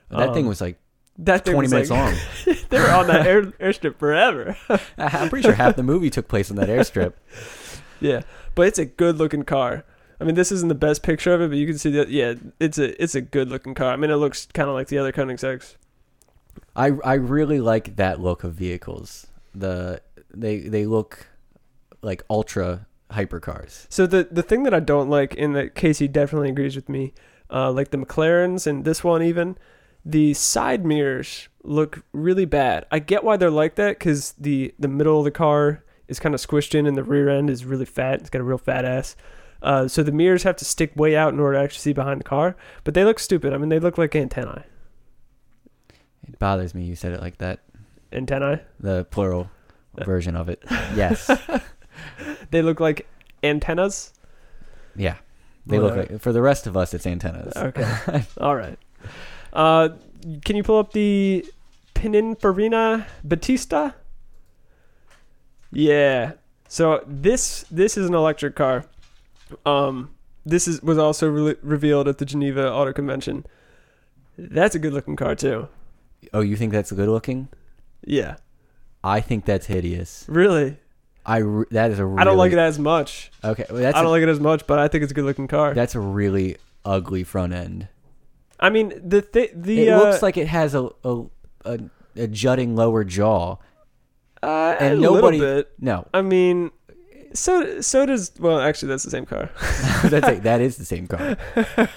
That 0.10 0.34
thing 0.34 0.45
Um, 0.45 0.49
was 0.49 0.60
like 0.62 0.80
that 1.20 1.45
20 1.45 1.67
minutes 1.67 1.89
like- 1.89 1.99
long. 1.99 2.55
they 2.70 2.80
were 2.80 2.89
on 2.91 3.07
that 3.07 3.28
air, 3.28 3.43
airstrip 3.43 3.97
forever. 3.97 4.57
I'm 4.97 5.30
pretty 5.30 5.43
sure 5.43 5.53
half 5.53 5.76
the 5.76 5.84
movie 5.84 6.09
took 6.09 6.28
place 6.28 6.49
on 6.49 6.57
that 6.57 6.70
airstrip. 6.70 7.13
Yeah, 8.01 8.22
but 8.55 8.67
it's 8.67 8.80
a 8.80 8.86
good 8.86 9.17
looking 9.17 9.43
car. 9.43 9.84
I 10.22 10.24
mean, 10.24 10.36
this 10.36 10.53
isn't 10.53 10.70
the 10.70 10.74
best 10.74 11.03
picture 11.03 11.34
of 11.34 11.41
it, 11.41 11.49
but 11.49 11.57
you 11.57 11.67
can 11.67 11.78
see 11.78 11.91
that. 11.91 12.07
Yeah, 12.07 12.36
it's 12.57 12.78
a 12.78 13.01
it's 13.03 13.13
a 13.13 13.20
good 13.20 13.49
looking 13.49 13.74
car. 13.74 13.91
I 13.91 13.97
mean, 13.97 14.09
it 14.09 14.15
looks 14.15 14.45
kind 14.53 14.70
of 14.70 14.76
like 14.76 14.88
the 14.88 14.97
other 14.97 15.11
Koenigseggs. 15.11 15.76
I 16.78 16.93
I 17.03 17.15
really 17.15 17.59
like 17.59 17.97
that 17.97 18.22
look 18.22 18.45
of 18.45 18.53
vehicles. 18.53 19.28
The 19.53 20.01
they 20.34 20.59
they 20.59 20.86
look 20.86 21.28
like 22.01 22.24
ultra 22.30 22.88
hypercars. 23.11 23.86
So 23.89 24.07
the 24.07 24.28
the 24.32 24.43
thing 24.43 24.63
that 24.63 24.74
I 24.74 24.80
don't 24.80 25.09
like, 25.09 25.38
and 25.38 25.55
that 25.57 25.76
Casey 25.76 26.07
definitely 26.07 26.49
agrees 26.49 26.76
with 26.78 26.88
me, 26.88 27.13
uh, 27.49 27.72
like 27.72 27.91
the 27.91 27.97
McLarens 27.97 28.65
and 28.65 28.86
this 28.86 29.03
one 29.03 29.22
even, 29.24 29.57
the 30.05 30.33
side 30.33 30.85
mirrors 30.85 31.49
look 31.63 32.03
really 32.13 32.45
bad. 32.45 32.85
I 32.91 32.99
get 32.99 33.23
why 33.23 33.37
they're 33.37 33.51
like 33.51 33.75
that 33.75 33.99
because 33.99 34.33
the 34.33 34.73
the 34.79 34.87
middle 34.87 35.19
of 35.19 35.25
the 35.25 35.31
car 35.31 35.83
is 36.07 36.19
kind 36.19 36.33
of 36.33 36.41
squished 36.41 36.73
in, 36.73 36.85
and 36.85 36.97
the 36.97 37.03
rear 37.03 37.29
end 37.29 37.49
is 37.49 37.65
really 37.65 37.85
fat. 37.85 38.21
It's 38.21 38.29
got 38.29 38.41
a 38.41 38.43
real 38.43 38.57
fat 38.57 38.85
ass. 38.85 39.15
Uh, 39.61 39.87
so 39.87 40.03
the 40.03 40.11
mirrors 40.11 40.43
have 40.43 40.55
to 40.55 40.65
stick 40.65 40.95
way 40.95 41.15
out 41.15 41.33
in 41.33 41.39
order 41.39 41.57
to 41.57 41.63
actually 41.63 41.81
see 41.81 41.93
behind 41.93 42.19
the 42.21 42.23
car. 42.25 42.55
But 42.83 42.93
they 42.93 43.03
look 43.03 43.19
stupid. 43.19 43.53
I 43.53 43.57
mean, 43.57 43.69
they 43.69 43.79
look 43.79 43.97
like 43.97 44.15
antennae. 44.15 44.63
It 46.27 46.39
bothers 46.39 46.73
me 46.73 46.83
you 46.83 46.95
said 46.95 47.11
it 47.11 47.21
like 47.21 47.37
that. 47.39 47.59
Antennae. 48.13 48.61
The 48.79 49.05
plural 49.05 49.49
version 50.05 50.35
of 50.35 50.49
it. 50.49 50.63
Yes. 50.95 51.29
They 52.51 52.61
look 52.61 52.79
like 52.79 53.07
antennas. 53.43 54.13
Yeah. 54.95 55.17
They 55.65 55.79
look 55.79 55.95
like 55.95 56.21
for 56.21 56.31
the 56.31 56.41
rest 56.41 56.65
of 56.65 56.75
us 56.77 56.93
it's 56.93 57.05
antennas. 57.05 57.53
Okay. 57.55 58.23
All 58.39 58.55
right. 58.55 58.79
Uh, 59.53 59.89
can 60.43 60.55
you 60.55 60.63
pull 60.63 60.77
up 60.77 60.93
the 60.93 61.45
Pininfarina 61.95 63.05
Battista? 63.23 63.95
Yeah. 65.71 66.33
So 66.67 67.03
this 67.07 67.65
this 67.71 67.97
is 67.97 68.07
an 68.07 68.13
electric 68.13 68.55
car. 68.55 68.85
Um, 69.65 70.11
this 70.45 70.67
is 70.67 70.81
was 70.81 70.97
also 70.97 71.27
re- 71.29 71.55
revealed 71.61 72.07
at 72.07 72.17
the 72.17 72.25
Geneva 72.25 72.71
Auto 72.71 72.93
Convention. 72.93 73.45
That's 74.37 74.75
a 74.75 74.79
good 74.79 74.93
looking 74.93 75.15
car 75.15 75.35
too. 75.35 75.67
Oh, 76.33 76.41
you 76.41 76.55
think 76.55 76.71
that's 76.71 76.91
good 76.91 77.09
looking? 77.09 77.49
Yeah. 78.05 78.35
I 79.03 79.21
think 79.21 79.45
that's 79.45 79.67
hideous. 79.67 80.25
Really. 80.27 80.77
I 81.25 81.37
re- 81.37 81.65
that 81.71 81.91
is 81.91 81.99
a 81.99 82.05
really, 82.05 82.21
I 82.21 82.23
don't 82.23 82.37
like 82.37 82.51
it 82.51 82.57
as 82.57 82.79
much. 82.79 83.31
Okay, 83.43 83.65
well, 83.69 83.79
that's 83.79 83.95
I 83.95 84.01
don't 84.01 84.07
a, 84.07 84.11
like 84.11 84.23
it 84.23 84.29
as 84.29 84.39
much, 84.39 84.65
but 84.67 84.79
I 84.79 84.87
think 84.87 85.03
it's 85.03 85.11
a 85.11 85.15
good 85.15 85.25
looking 85.25 85.47
car. 85.47 85.73
that's 85.73 85.95
a 85.95 85.99
really 85.99 86.57
ugly 86.85 87.23
front 87.23 87.53
end. 87.53 87.87
I 88.60 88.70
mean, 88.70 88.93
the 89.03 89.22
th- 89.22 89.51
the 89.55 89.88
it 89.88 89.89
uh, 89.89 89.97
looks 89.99 90.22
like 90.22 90.38
it 90.38 90.47
has 90.47 90.76
a 90.76 90.89
a, 91.03 91.24
a, 91.66 91.80
a 92.16 92.28
jutting 92.28 92.76
lower 92.76 93.03
jaw. 93.03 93.57
uh, 94.43 94.76
and 94.80 94.93
a 94.95 94.97
nobody- 94.97 95.39
little 95.39 95.55
bit. 95.64 95.72
No, 95.80 96.05
I 96.14 96.22
mean, 96.22 96.72
so 97.34 97.80
so 97.82 98.05
does 98.05 98.32
well. 98.39 98.60
Actually, 98.60 98.89
that's 98.89 99.03
the 99.03 99.12
same 99.12 99.26
car. 99.26 99.49
that's 100.03 100.28
a, 100.28 100.39
that 100.41 100.62
is 100.62 100.78
the 100.78 100.86
same 100.86 101.07
car. 101.07 101.38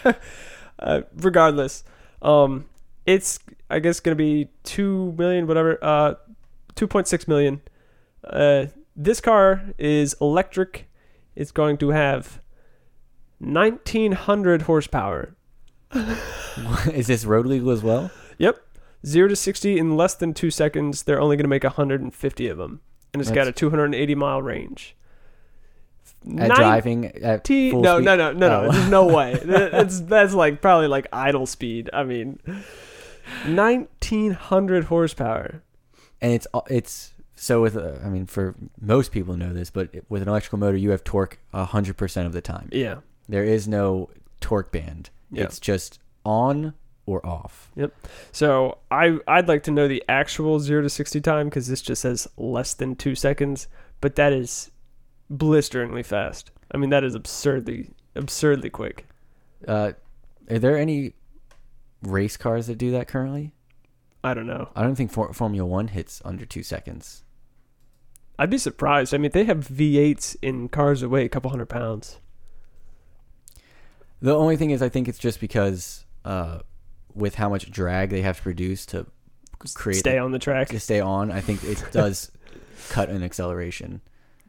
uh, 0.79 1.03
regardless, 1.17 1.85
um, 2.23 2.67
it's 3.07 3.39
I 3.71 3.79
guess 3.81 4.01
gonna 4.01 4.15
be 4.17 4.49
two 4.63 5.13
million, 5.19 5.47
whatever. 5.47 5.79
Uh, 5.83 6.15
two 6.75 6.87
point 6.87 7.09
six 7.09 7.27
million. 7.27 7.61
Uh, 8.25 8.67
this 8.95 9.21
car 9.21 9.63
is 9.79 10.15
electric. 10.21 10.89
It's 11.35 11.51
going 11.51 11.77
to 11.79 11.91
have 11.91 12.41
nineteen 13.41 14.13
hundred 14.13 14.63
horsepower. 14.63 15.35
is 16.93 17.07
this 17.07 17.25
road 17.25 17.47
legal 17.47 17.71
as 17.71 17.83
well? 17.83 18.11
Yep, 18.39 18.57
zero 19.07 19.29
to 19.29 19.37
sixty 19.37 19.79
in 19.79 19.97
less 19.97 20.15
than 20.15 20.35
two 20.35 20.51
seconds. 20.51 21.03
They're 21.03 21.21
only 21.21 21.37
gonna 21.37 21.49
make 21.49 21.65
hundred 21.65 22.01
and 22.01 22.15
fifty 22.15 22.49
of 22.49 22.59
them, 22.59 22.81
and 23.13 23.21
it's 23.21 23.31
got 23.31 23.47
a 23.49 23.53
two 23.53 23.71
hundred 23.71 23.87
and 23.87 23.95
eighty 23.95 24.15
mile 24.15 24.43
range. 24.43 24.97
At 26.39 26.53
driving 26.55 27.07
at 27.07 27.43
T- 27.45 27.71
full 27.73 27.83
no, 27.83 27.97
speed? 27.97 28.05
no, 28.05 28.17
no, 28.17 28.33
no, 28.33 28.49
no. 28.49 28.69
Oh. 28.69 28.73
There's 28.73 28.91
no 28.91 29.07
way. 29.17 29.41
That's 29.45 30.01
that's 30.03 30.35
like 30.35 30.61
probably 30.61 30.87
like 30.89 31.07
idle 31.13 31.47
speed. 31.47 31.91
I 31.93 32.05
mean, 32.05 32.39
nineteen 33.47 34.33
hundred 34.33 34.85
horsepower. 34.85 35.63
and 36.21 36.33
it's 36.33 36.47
it's 36.69 37.13
so 37.35 37.61
with 37.63 37.77
uh, 37.77 37.95
I 38.05 38.09
mean 38.09 38.27
for 38.27 38.55
most 38.81 39.13
people 39.13 39.37
know 39.37 39.53
this, 39.53 39.71
but 39.71 39.91
with 40.09 40.23
an 40.23 40.29
electrical 40.29 40.59
motor 40.59 40.77
you 40.77 40.91
have 40.91 41.05
torque 41.05 41.39
hundred 41.53 41.97
percent 41.97 42.27
of 42.27 42.33
the 42.33 42.41
time. 42.41 42.69
Yeah, 42.73 42.97
There 43.29 43.45
is 43.45 43.67
no 43.69 44.11
torque 44.41 44.73
band. 44.73 45.11
Yeah. 45.33 45.45
It's 45.45 45.59
just 45.59 45.99
on 46.25 46.75
or 47.07 47.25
off. 47.27 47.71
Yep. 47.75 47.93
So 48.31 48.79
I 48.91 49.19
I'd 49.27 49.49
like 49.49 49.65
to 49.65 49.71
know 49.71 49.89
the 49.89 50.05
actual 50.09 50.61
zero 50.61 50.83
to 50.83 50.89
sixty 50.91 51.21
time 51.21 51.49
because 51.49 51.67
this 51.67 51.83
just 51.83 52.03
says 52.03 52.29
less 52.37 52.75
than 52.75 52.95
two 52.95 53.15
seconds, 53.15 53.67
but 54.01 54.15
that 54.17 54.33
is 54.33 54.71
blisteringly 55.29 56.03
fast. 56.03 56.51
I 56.71 56.77
mean 56.77 56.91
that 56.91 57.03
is 57.03 57.15
absurdly 57.15 57.91
absurdly 58.15 58.71
quick. 58.71 59.09
Uh, 59.67 59.93
are 60.51 60.59
there 60.59 60.77
any 60.79 61.15
race 62.03 62.37
cars 62.37 62.67
that 62.67 62.79
do 62.79 62.91
that 62.93 63.09
currently? 63.09 63.53
I 64.23 64.35
don't 64.35 64.47
know. 64.47 64.69
I 64.77 64.83
don't 64.83 64.95
think 64.95 65.11
for- 65.11 65.33
Formula 65.33 65.67
One 65.69 65.89
hits 65.89 66.23
under 66.25 66.45
two 66.45 66.63
seconds. 66.63 67.25
I'd 68.39 68.51
be 68.51 68.59
surprised. 68.59 69.13
I 69.15 69.19
mean 69.19 69.33
they 69.33 69.45
have 69.45 69.67
V8s 69.69 70.37
in 70.43 70.69
cars 70.69 71.01
that 71.01 71.09
weigh 71.09 71.25
a 71.25 71.29
couple 71.29 71.51
hundred 71.51 71.69
pounds. 71.69 72.19
The 74.23 74.35
only 74.35 74.57
thing 74.57 74.71
is, 74.71 74.81
I 74.83 74.89
think 74.89 75.09
it's 75.09 75.19
just 75.19 75.41
because 75.41 76.07
uh, 76.25 76.61
with 77.15 77.35
how 77.35 77.49
much 77.49 77.71
drag 77.71 78.11
they 78.11 78.23
have 78.23 78.37
to 78.39 78.43
produce 78.43 78.87
to 78.87 79.07
create 79.75 79.99
Stay 79.99 80.17
on 80.17 80.33
the 80.33 80.39
track. 80.39 80.69
to 80.69 80.81
stay 80.81 81.01
on, 81.01 81.31
I 81.31 81.41
think 81.41 81.63
it 81.65 81.85
does 81.93 82.31
cut 82.89 83.09
an 83.11 83.23
acceleration. 83.23 84.01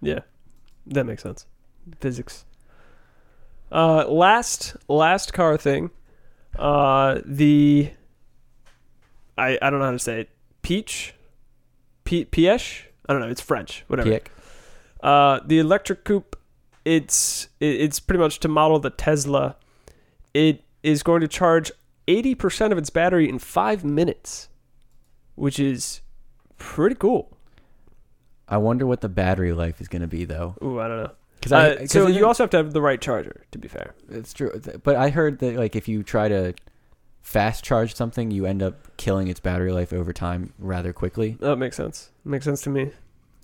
Yeah, 0.02 0.20
that 0.88 1.06
makes 1.06 1.24
sense. 1.24 1.46
Physics. 2.00 2.46
Uh, 3.72 4.08
last 4.08 4.76
last 4.88 5.34
car 5.34 5.58
thing. 5.58 5.90
Uh, 6.58 7.20
the 7.26 7.90
I 9.38 9.58
I 9.62 9.70
don't 9.72 9.80
know 9.80 9.86
how 9.86 9.92
to 9.92 10.00
say 10.00 10.22
it. 10.22 10.30
Peach, 10.62 11.16
P 12.04 12.26
Piesh. 12.26 12.84
I 13.10 13.14
don't 13.14 13.22
know. 13.22 13.30
It's 13.30 13.42
French. 13.42 13.84
Whatever. 13.88 14.10
Pick. 14.12 14.32
Uh, 15.02 15.40
the 15.46 15.58
electric 15.60 16.04
coupe. 16.06 16.38
It's 16.86 17.48
it, 17.60 17.82
it's 17.82 18.00
pretty 18.00 18.20
much 18.20 18.40
to 18.42 18.48
model 18.48 18.78
the 18.80 18.92
Tesla. 18.92 19.56
It 20.34 20.64
is 20.82 21.04
going 21.04 21.22
to 21.22 21.28
charge 21.28 21.72
eighty 22.08 22.36
percent 22.36 22.72
of 22.74 22.78
its 22.80 22.90
battery 22.90 23.30
in 23.30 23.40
five 23.40 23.84
minutes, 23.84 24.50
which 25.36 25.60
is 25.60 26.02
pretty 26.58 26.96
cool. 26.96 27.38
I 28.48 28.58
wonder 28.58 28.86
what 28.86 29.02
the 29.02 29.10
battery 29.10 29.54
life 29.54 29.80
is 29.82 29.88
going 29.88 30.02
to 30.02 30.08
be 30.08 30.26
though. 30.26 30.56
Ooh, 30.64 30.80
I 30.80 30.88
don't 30.88 31.04
know. 31.04 31.12
Because 31.36 31.52
Uh, 31.52 31.88
so 31.88 32.08
you 32.08 32.26
also 32.26 32.44
have 32.44 32.50
to 32.52 32.58
have 32.58 32.74
the 32.74 32.82
right 32.82 33.00
charger. 33.02 33.44
To 33.52 33.58
be 33.58 33.68
fair. 33.68 33.96
it's 34.10 34.34
true, 34.34 34.52
but 34.84 34.96
I 34.96 35.10
heard 35.10 35.40
that 35.40 35.56
like 35.56 35.76
if 35.76 35.88
you 35.88 36.04
try 36.04 36.28
to 36.30 36.54
fast 37.22 37.64
charge 37.64 37.96
something, 37.96 38.32
you 38.32 38.46
end 38.46 38.62
up 38.64 38.96
killing 38.98 39.28
its 39.28 39.40
battery 39.40 39.72
life 39.72 39.94
over 39.94 40.12
time 40.14 40.54
rather 40.60 40.94
quickly. 40.94 41.38
That 41.40 41.58
makes 41.58 41.76
sense. 41.78 42.12
Makes 42.26 42.46
sense 42.46 42.62
to 42.64 42.70
me. 42.70 42.92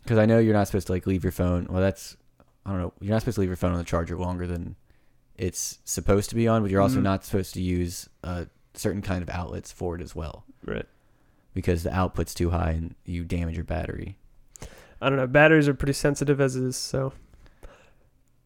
Because 0.03 0.17
I 0.17 0.25
know 0.25 0.39
you're 0.39 0.53
not 0.53 0.67
supposed 0.67 0.87
to 0.87 0.93
like 0.93 1.05
leave 1.07 1.23
your 1.23 1.31
phone. 1.31 1.67
Well, 1.69 1.81
that's 1.81 2.17
I 2.65 2.71
don't 2.71 2.79
know. 2.79 2.93
You're 2.99 3.11
not 3.13 3.21
supposed 3.21 3.35
to 3.35 3.41
leave 3.41 3.49
your 3.49 3.57
phone 3.57 3.71
on 3.71 3.77
the 3.77 3.83
charger 3.83 4.17
longer 4.17 4.47
than 4.47 4.75
it's 5.39 5.79
supposed 5.85 6.29
to 6.29 6.35
be 6.35 6.47
on, 6.47 6.61
but 6.61 6.69
you're 6.69 6.81
also 6.81 6.99
Mhm. 6.99 7.03
not 7.03 7.25
supposed 7.25 7.53
to 7.55 7.61
use 7.61 8.09
a 8.23 8.47
certain 8.75 9.01
kind 9.01 9.23
of 9.23 9.29
outlets 9.29 9.71
for 9.71 9.95
it 9.95 10.01
as 10.01 10.13
well 10.15 10.43
Right. 10.65 10.85
because 11.53 11.83
the 11.83 11.91
output's 11.93 12.33
too 12.33 12.49
high 12.51 12.71
and 12.71 12.93
you 13.05 13.23
damage 13.23 13.55
your 13.55 13.63
battery. 13.63 14.17
I 15.01 15.07
don't 15.09 15.17
know. 15.17 15.27
Batteries 15.27 15.67
are 15.69 15.73
pretty 15.73 15.93
sensitive 15.93 16.41
as 16.41 16.55
is, 16.57 16.75
so. 16.75 17.13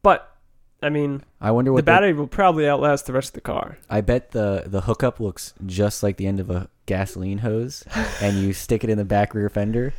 But, 0.04 0.36
I 0.82 0.90
mean, 0.90 1.24
I 1.42 1.50
wonder 1.52 1.72
what 1.72 1.78
the 1.78 1.84
battery 1.92 2.14
will 2.14 2.28
probably 2.28 2.68
outlast 2.68 3.06
the 3.08 3.14
rest 3.14 3.30
of 3.30 3.34
the 3.34 3.42
car. 3.42 3.78
I 3.90 4.02
bet 4.02 4.32
the 4.32 4.64
the 4.68 4.82
hookup 4.82 5.20
looks 5.20 5.54
just 5.66 6.04
like 6.04 6.18
the 6.18 6.28
end 6.28 6.40
of 6.40 6.50
a 6.50 6.70
gasoline 6.86 7.40
hose, 7.40 7.84
and 8.22 8.38
you 8.38 8.54
stick 8.54 8.84
it 8.84 8.90
in 8.90 8.98
the 8.98 9.06
back 9.06 9.34
rear 9.34 9.50
fender, 9.50 9.94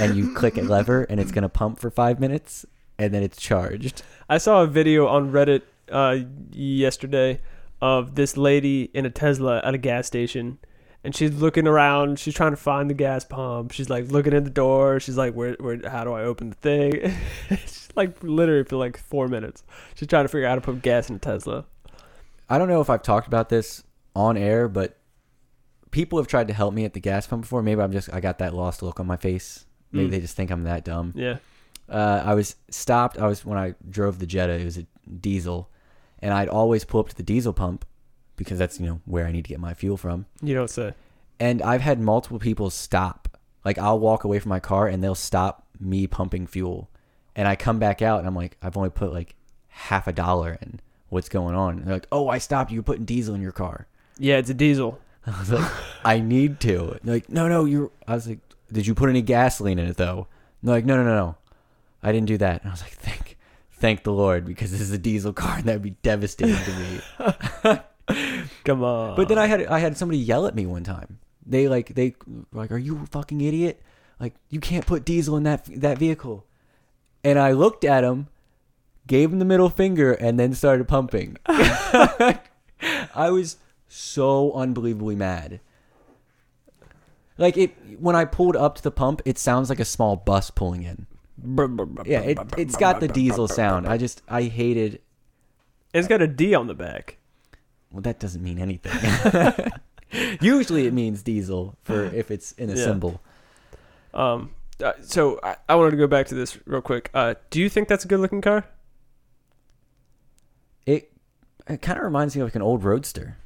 and 0.00 0.16
you 0.16 0.32
click 0.34 0.56
a 0.56 0.62
lever, 0.62 1.02
and 1.04 1.20
it's 1.20 1.32
gonna 1.32 1.48
pump 1.48 1.78
for 1.78 1.90
five 1.90 2.20
minutes, 2.20 2.64
and 2.98 3.12
then 3.12 3.22
it's 3.22 3.36
charged. 3.36 4.02
I 4.30 4.38
saw 4.38 4.62
a 4.62 4.66
video 4.66 5.06
on 5.08 5.30
Reddit 5.32 5.62
uh, 5.90 6.18
yesterday 6.52 7.40
of 7.80 8.14
this 8.14 8.36
lady 8.36 8.90
in 8.94 9.06
a 9.06 9.10
Tesla 9.10 9.60
at 9.64 9.74
a 9.74 9.78
gas 9.78 10.06
station. 10.06 10.58
And 11.04 11.14
she's 11.14 11.32
looking 11.32 11.66
around. 11.68 12.18
She's 12.18 12.34
trying 12.34 12.50
to 12.50 12.56
find 12.56 12.90
the 12.90 12.94
gas 12.94 13.24
pump. 13.24 13.70
She's 13.70 13.88
like 13.88 14.10
looking 14.10 14.34
at 14.34 14.42
the 14.44 14.50
door. 14.50 14.98
She's 14.98 15.16
like, 15.16 15.32
"Where, 15.32 15.54
where? 15.60 15.78
How 15.88 16.02
do 16.02 16.12
I 16.12 16.22
open 16.24 16.50
the 16.50 16.56
thing?" 16.56 17.14
she's 17.50 17.88
like 17.94 18.20
literally 18.22 18.64
for 18.64 18.76
like 18.76 18.96
four 18.98 19.28
minutes. 19.28 19.62
She's 19.94 20.08
trying 20.08 20.24
to 20.24 20.28
figure 20.28 20.46
out 20.46 20.50
how 20.50 20.54
to 20.56 20.60
put 20.60 20.82
gas 20.82 21.08
in 21.08 21.16
a 21.16 21.18
Tesla. 21.20 21.66
I 22.50 22.58
don't 22.58 22.68
know 22.68 22.80
if 22.80 22.90
I've 22.90 23.02
talked 23.02 23.28
about 23.28 23.48
this 23.48 23.84
on 24.16 24.36
air, 24.36 24.66
but 24.68 24.98
people 25.92 26.18
have 26.18 26.26
tried 26.26 26.48
to 26.48 26.54
help 26.54 26.74
me 26.74 26.84
at 26.84 26.94
the 26.94 27.00
gas 27.00 27.28
pump 27.28 27.42
before. 27.42 27.62
Maybe 27.62 27.80
I'm 27.80 27.92
just 27.92 28.12
I 28.12 28.18
got 28.20 28.38
that 28.38 28.52
lost 28.52 28.82
look 28.82 28.98
on 28.98 29.06
my 29.06 29.16
face. 29.16 29.66
Maybe 29.92 30.08
Mm. 30.08 30.10
they 30.10 30.20
just 30.20 30.36
think 30.36 30.50
I'm 30.50 30.64
that 30.64 30.84
dumb. 30.84 31.12
Yeah. 31.14 31.38
Uh, 31.88 32.22
I 32.26 32.34
was 32.34 32.56
stopped. 32.70 33.18
I 33.18 33.26
was 33.28 33.44
when 33.44 33.56
I 33.56 33.74
drove 33.88 34.18
the 34.18 34.26
Jetta. 34.26 34.54
It 34.54 34.64
was 34.64 34.78
a 34.78 34.86
diesel, 35.20 35.70
and 36.20 36.32
I'd 36.32 36.48
always 36.48 36.84
pull 36.84 37.00
up 37.00 37.08
to 37.08 37.16
the 37.16 37.22
diesel 37.22 37.52
pump 37.52 37.84
because 38.36 38.58
that's 38.58 38.78
you 38.80 38.86
know 38.86 39.00
where 39.04 39.26
I 39.26 39.32
need 39.32 39.44
to 39.44 39.48
get 39.48 39.60
my 39.60 39.74
fuel 39.74 39.96
from. 39.96 40.26
You 40.42 40.54
don't 40.54 40.70
say. 40.70 40.94
And 41.40 41.62
I've 41.62 41.82
had 41.82 42.00
multiple 42.00 42.38
people 42.38 42.70
stop. 42.70 43.38
Like 43.64 43.78
I'll 43.78 43.98
walk 43.98 44.24
away 44.24 44.38
from 44.38 44.50
my 44.50 44.60
car 44.60 44.88
and 44.88 45.02
they'll 45.02 45.14
stop 45.14 45.66
me 45.80 46.06
pumping 46.06 46.46
fuel, 46.46 46.90
And 47.36 47.46
I 47.46 47.54
come 47.56 47.78
back 47.78 48.02
out 48.02 48.18
and 48.18 48.26
I'm 48.26 48.34
like, 48.34 48.56
I've 48.62 48.76
only 48.76 48.90
put 48.90 49.12
like 49.12 49.36
half 49.68 50.06
a 50.08 50.12
dollar 50.12 50.58
in. 50.60 50.80
What's 51.08 51.28
going 51.28 51.54
on? 51.54 51.78
And 51.78 51.86
they're 51.86 51.94
like, 51.94 52.08
oh, 52.12 52.28
I 52.28 52.38
stopped 52.38 52.70
you. 52.70 52.82
Putting 52.82 53.04
diesel 53.04 53.34
in 53.34 53.40
your 53.40 53.52
car. 53.52 53.86
Yeah, 54.18 54.36
it's 54.38 54.50
a 54.50 54.54
diesel. 54.54 55.00
I 55.26 55.38
was 55.38 55.52
like, 55.52 55.70
I 56.04 56.20
need 56.20 56.60
to. 56.60 56.90
And 56.90 57.00
they're 57.04 57.14
like, 57.16 57.30
no, 57.30 57.48
no, 57.48 57.64
you're. 57.64 57.90
I 58.06 58.14
was 58.14 58.28
like, 58.28 58.40
did 58.72 58.86
you 58.86 58.94
put 58.94 59.08
any 59.08 59.22
gasoline 59.22 59.78
in 59.78 59.86
it 59.86 59.96
though? 59.96 60.26
And 60.60 60.68
they're 60.68 60.76
like, 60.76 60.84
no, 60.84 60.96
no, 60.96 61.04
no, 61.04 61.14
no, 61.14 61.36
I 62.02 62.12
didn't 62.12 62.26
do 62.26 62.36
that. 62.38 62.62
And 62.62 62.70
I 62.70 62.72
was 62.72 62.82
like, 62.82 62.92
thank, 62.92 63.37
thank 63.78 64.02
the 64.02 64.12
Lord 64.12 64.44
because 64.44 64.70
this 64.70 64.80
is 64.80 64.90
a 64.90 64.98
diesel 64.98 65.32
car 65.32 65.58
and 65.58 65.64
that'd 65.64 65.82
be 65.82 65.96
devastating 66.02 66.56
to 66.56 67.72
me. 67.72 67.80
Come 68.64 68.82
on. 68.82 69.16
But 69.16 69.28
then 69.28 69.38
I 69.38 69.46
had 69.46 69.66
I 69.66 69.78
had 69.78 69.96
somebody 69.96 70.18
yell 70.18 70.46
at 70.46 70.54
me 70.54 70.66
one 70.66 70.84
time. 70.84 71.18
They 71.46 71.68
like 71.68 71.94
they 71.94 72.14
like, 72.52 72.70
are 72.70 72.78
you 72.78 73.00
a 73.02 73.06
fucking 73.06 73.40
idiot? 73.40 73.82
Like 74.20 74.34
you 74.50 74.60
can't 74.60 74.86
put 74.86 75.04
diesel 75.04 75.36
in 75.36 75.44
that 75.44 75.64
that 75.80 75.98
vehicle. 75.98 76.44
And 77.24 77.38
I 77.38 77.52
looked 77.52 77.84
at 77.84 78.04
him, 78.04 78.28
gave 79.06 79.32
him 79.32 79.38
the 79.38 79.44
middle 79.44 79.70
finger, 79.70 80.12
and 80.12 80.38
then 80.38 80.54
started 80.54 80.88
pumping. 80.88 81.36
I 81.46 82.40
was 83.30 83.56
so 83.88 84.52
unbelievably 84.52 85.16
mad. 85.16 85.60
Like 87.36 87.56
it 87.56 88.00
when 88.00 88.16
I 88.16 88.24
pulled 88.24 88.56
up 88.56 88.76
to 88.76 88.82
the 88.82 88.90
pump, 88.90 89.22
it 89.24 89.38
sounds 89.38 89.68
like 89.68 89.80
a 89.80 89.84
small 89.84 90.16
bus 90.16 90.50
pulling 90.50 90.82
in. 90.82 91.06
Yeah, 92.06 92.20
it 92.20 92.38
it's 92.56 92.76
got 92.76 93.00
the 93.00 93.08
diesel 93.08 93.48
sound. 93.48 93.86
I 93.86 93.96
just 93.96 94.22
I 94.28 94.42
hated. 94.44 95.00
it's 95.94 96.08
got 96.08 96.20
a 96.22 96.26
D 96.26 96.54
on 96.54 96.66
the 96.66 96.74
back. 96.74 97.18
Well, 97.90 98.02
that 98.02 98.18
doesn't 98.18 98.42
mean 98.42 98.58
anything. 98.58 98.92
Usually, 100.40 100.86
it 100.86 100.92
means 100.92 101.22
diesel 101.22 101.76
for 101.82 102.04
if 102.04 102.30
it's 102.30 102.52
in 102.52 102.70
a 102.70 102.74
Yeah. 102.74 102.84
symbol. 102.84 103.20
Um, 104.12 104.50
uh, 104.82 104.92
so 105.02 105.38
I, 105.42 105.56
I 105.68 105.74
wanted 105.74 105.92
to 105.92 105.96
go 105.96 106.06
back 106.06 106.26
to 106.28 106.34
this 106.34 106.58
real 106.66 106.80
quick. 106.80 107.10
Uh, 107.14 107.34
do 107.50 107.60
you 107.60 107.68
think 107.68 107.88
that's 107.88 108.04
a 108.04 108.08
good 108.08 108.20
looking 108.20 108.40
car? 108.40 108.64
It 110.86 111.12
it 111.68 111.82
kind 111.82 111.98
of 111.98 112.04
reminds 112.04 112.34
me 112.34 112.42
of 112.42 112.46
like 112.46 112.54
an 112.54 112.62
old 112.62 112.84
roadster. 112.84 113.36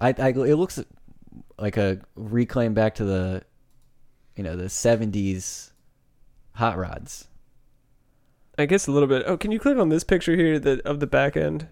I, 0.00 0.08
I 0.18 0.28
it 0.28 0.56
looks 0.56 0.82
like 1.58 1.76
a 1.76 2.00
reclaim 2.14 2.74
back 2.74 2.94
to 2.96 3.04
the 3.04 3.42
you 4.36 4.42
know 4.44 4.56
the 4.56 4.64
70s 4.64 5.70
hot 6.54 6.76
rods. 6.78 7.26
I 8.58 8.66
guess 8.66 8.86
a 8.86 8.92
little 8.92 9.08
bit. 9.08 9.24
Oh, 9.26 9.36
can 9.36 9.50
you 9.50 9.58
click 9.58 9.78
on 9.78 9.88
this 9.88 10.04
picture 10.04 10.36
here 10.36 10.58
that 10.58 10.80
of 10.82 11.00
the 11.00 11.06
back 11.06 11.36
end? 11.36 11.68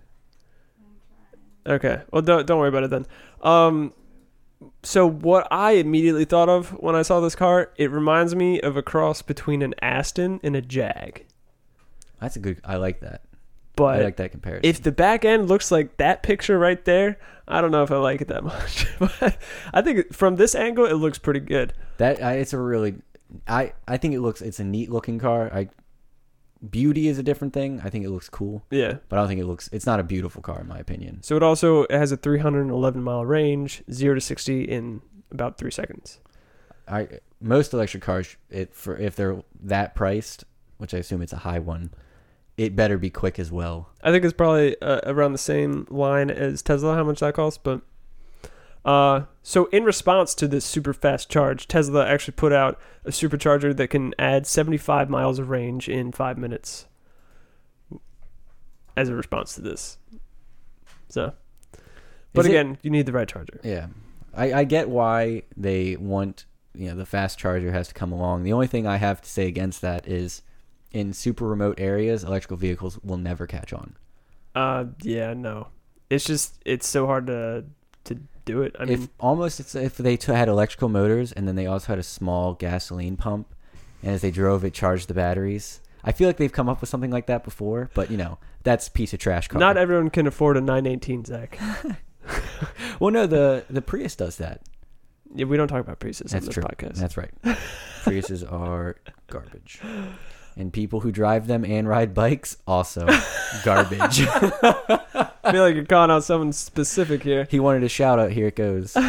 Okay. 1.67 2.01
Well, 2.11 2.23
don't 2.23 2.47
don't 2.47 2.59
worry 2.59 2.69
about 2.69 2.85
it 2.85 2.91
then. 2.91 3.07
Um, 3.43 3.93
so 4.83 5.07
what 5.07 5.47
I 5.51 5.73
immediately 5.73 6.25
thought 6.25 6.49
of 6.49 6.71
when 6.81 6.95
I 6.95 7.03
saw 7.03 7.21
this 7.21 7.35
car, 7.35 7.71
it 7.77 7.91
reminds 7.91 8.35
me 8.35 8.61
of 8.61 8.77
a 8.77 8.83
cross 8.83 9.23
between 9.23 9.63
an 9.63 9.75
Aston 9.83 10.41
and 10.43 10.57
a 10.57 10.63
Jag. 10.63 11.25
That's 12.21 12.37
a 12.37 12.39
good 12.41 12.61
I 12.65 12.77
like 12.77 13.01
that. 13.01 13.23
But 13.77 14.01
I 14.01 14.03
like 14.03 14.17
that 14.17 14.31
comparison. 14.33 14.69
if 14.69 14.83
the 14.83 14.93
back 14.93 15.25
end 15.25 15.49
looks 15.49 15.71
like 15.71 15.97
that 15.99 16.23
picture 16.23 16.59
right 16.59 16.83
there, 16.85 17.19
I 17.49 17.61
don't 17.61 17.71
know 17.71 17.83
if 17.83 17.91
I 17.91 17.97
like 17.97 18.21
it 18.21 18.29
that 18.29 18.45
much. 18.45 18.87
but 18.99 19.39
I 19.73 19.81
think 19.83 20.13
from 20.13 20.37
this 20.37 20.55
angle, 20.55 20.87
it 20.87 20.95
looks 20.95 21.19
pretty 21.19 21.41
good. 21.41 21.73
that 21.99 22.23
I, 22.23 22.35
it's 22.35 22.53
a 22.53 22.59
really 22.59 22.97
I 23.47 23.73
I 23.87 23.97
think 23.97 24.15
it 24.15 24.21
looks 24.21 24.41
it's 24.43 24.61
a 24.61 24.65
neat 24.65 24.91
looking 24.91 25.19
car. 25.19 25.51
I 25.53 25.69
beauty 26.69 27.09
is 27.09 27.19
a 27.19 27.23
different 27.23 27.55
thing. 27.55 27.81
I 27.85 27.89
think 27.91 28.05
it 28.05 28.11
looks 28.11 28.29
cool, 28.29 28.65
Yeah. 28.71 28.99
but 29.09 29.17
I 29.19 29.23
don't 29.23 29.29
think 29.29 29.41
it 29.41 29.47
looks 29.47 29.69
it's 29.73 29.87
not 29.87 30.01
a 30.01 30.03
beautiful 30.03 30.43
car 30.43 30.61
in 30.61 30.69
my 30.69 30.79
opinion. 30.79 31.23
So 31.23 31.37
it 31.37 31.43
also 31.43 31.87
has 31.91 32.13
a 32.13 32.17
311 32.17 33.03
mile 33.03 33.25
range, 33.25 33.83
zero 33.91 34.15
to 34.15 34.21
60 34.21 34.65
in 34.65 35.03
about 35.31 35.59
three 35.59 35.71
seconds. 35.71 36.21
I 36.89 37.09
most 37.41 37.73
electric 37.73 38.03
cars 38.03 38.37
it 38.51 38.75
for 38.75 38.97
if 38.97 39.17
they're 39.17 39.43
that 39.63 39.95
priced, 39.95 40.45
which 40.79 40.93
I 40.93 40.99
assume 40.99 41.23
it's 41.23 41.33
a 41.33 41.39
high 41.39 41.59
one, 41.61 41.93
it 42.57 42.77
better 42.77 42.99
be 42.99 43.11
quick 43.11 43.39
as 43.39 43.51
well. 43.51 43.89
I 44.03 44.11
think 44.11 44.25
it's 44.25 44.35
probably 44.35 44.77
uh, 44.83 45.01
around 45.05 45.33
the 45.33 45.39
same 45.39 45.87
line 45.89 46.31
as 46.31 46.61
Tesla, 46.63 46.95
how 46.95 47.05
much 47.05 47.21
that 47.21 47.35
costs. 47.35 47.59
But 47.63 47.81
uh, 48.85 49.23
so 49.43 49.67
in 49.67 49.85
response 49.85 50.35
to 50.37 50.49
this 50.49 50.65
super 50.65 50.93
fast 50.93 51.29
charge, 51.31 51.69
Tesla 51.69 52.07
actually 52.07 52.35
put 52.35 52.53
out 52.53 52.79
a 53.05 53.11
supercharger 53.11 53.77
that 53.77 53.89
can 53.89 54.15
add 54.19 54.47
75 54.47 55.11
miles 55.11 55.39
of 55.39 55.51
range 55.51 55.89
in 55.89 56.13
five 56.13 56.39
minutes 56.39 56.87
as 58.97 59.09
a 59.09 59.15
response 59.15 59.55
to 59.55 59.61
this. 59.61 59.99
So, 61.09 61.33
but 62.33 62.41
Is 62.43 62.47
it- 62.47 62.51
again, 62.51 62.79
you 62.83 62.91
need 62.91 63.07
the 63.07 63.13
right 63.13 63.29
charger. 63.29 63.61
Yeah, 63.63 63.89
I, 64.35 64.53
I 64.53 64.65
get 64.65 64.89
why 64.89 65.43
they 65.57 65.97
want 65.97 66.45
you 66.75 66.89
know 66.89 66.95
the 66.95 67.07
fast 67.07 67.39
charger 67.39 67.73
has 67.73 67.89
to 67.89 67.95
come 67.95 68.13
along. 68.13 68.45
The 68.45 68.53
only 68.53 68.69
thing 68.69 68.87
I 68.87 68.97
have 68.97 69.21
to 69.23 69.29
say 69.29 69.49
against 69.49 69.81
that 69.83 70.07
is 70.07 70.43
in 70.93 71.13
super 71.13 71.47
remote 71.47 71.81
areas, 71.81 72.23
electrical 72.25 72.57
vehicles 72.57 72.99
will 73.03 73.17
never 73.17 73.47
catch 73.47 73.73
on. 73.73 73.97
Uh, 74.55 74.85
yeah, 75.03 75.35
no, 75.35 75.69
it's 76.09 76.25
just 76.25 76.61
it's 76.65 76.87
so 76.87 77.07
hard 77.07 77.27
to 77.27 77.65
do 78.45 78.63
it. 78.63 78.75
I 78.79 78.85
mean, 78.85 79.03
if 79.03 79.09
almost 79.19 79.61
it's 79.61 79.75
if 79.75 79.97
they 79.97 80.17
t- 80.17 80.33
had 80.33 80.49
electrical 80.49 80.89
motors 80.89 81.33
and 81.33 81.47
then 81.49 81.57
they 81.57 81.67
also 81.67 81.89
had 81.89 81.99
a 81.99 82.03
small 82.03 82.55
gasoline 82.55 83.17
pump, 83.17 83.55
and 84.03 84.13
as 84.13 84.23
they 84.23 84.31
drove, 84.31 84.65
it 84.65 84.73
charged 84.75 85.09
the 85.09 85.15
batteries. 85.15 85.81
I 86.03 86.13
feel 86.13 86.29
like 86.29 86.39
they've 86.39 86.53
come 86.53 86.69
up 86.69 86.81
with 86.81 86.89
something 86.89 87.11
like 87.11 87.27
that 87.27 87.45
before, 87.45 87.91
but 87.95 88.11
you 88.11 88.17
know 88.17 88.39
that's 88.63 88.89
a 88.89 88.91
piece 88.91 89.13
of 89.13 89.19
trash 89.21 89.49
car. 89.49 89.59
not 89.61 89.77
everyone 89.77 90.11
can 90.11 90.27
afford 90.27 90.57
a 90.57 90.61
918, 90.61 91.25
Zach. 91.25 91.59
well, 93.01 93.11
no, 93.11 93.27
the 93.27 93.65
the 93.69 93.83
Prius 93.83 94.17
does 94.17 94.37
that. 94.37 94.63
Yeah, 95.35 95.45
we 95.47 95.57
don't 95.57 95.69
talk 95.69 95.81
about 95.81 96.01
Priuses 96.01 96.23
on 96.35 96.41
That's 96.41 96.47
this 96.47 96.55
true. 96.55 96.65
podcast. 96.65 96.95
That's 96.97 97.17
right. 97.17 97.31
Priuses 98.05 98.51
are 98.51 98.97
garbage. 99.29 99.81
And 100.57 100.73
people 100.73 101.01
who 101.01 101.13
drive 101.13 101.47
them 101.47 101.65
and 101.65 101.87
ride 101.89 102.15
bikes 102.15 102.57
also 102.67 103.07
garbage. 103.65 104.27
I 105.43 105.53
feel 105.53 105.63
like 105.63 105.75
you're 105.75 105.85
calling 105.85 106.11
out 106.11 106.25
someone 106.25 106.53
specific 106.53 107.23
here. 107.23 107.47
he 107.51 107.61
wanted 107.61 107.83
a 107.83 107.89
shout 107.89 108.19
out. 108.19 108.31
Here 108.33 108.49
it 108.49 108.57
goes. 108.57 108.97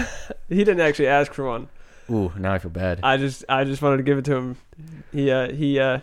He 0.50 0.58
didn't 0.66 0.82
actually 0.82 1.08
ask 1.08 1.34
for 1.34 1.46
one. 1.46 1.70
Ooh, 2.10 2.34
now 2.38 2.54
I 2.54 2.60
feel 2.60 2.72
bad. 2.72 3.00
I 3.04 3.16
just 3.16 3.46
I 3.48 3.64
just 3.64 3.82
wanted 3.82 3.98
to 3.98 4.04
give 4.04 4.18
it 4.18 4.26
to 4.26 4.36
him. 4.36 4.58
He 5.14 5.32
uh 5.32 5.50
he 5.54 5.80
uh 5.80 6.02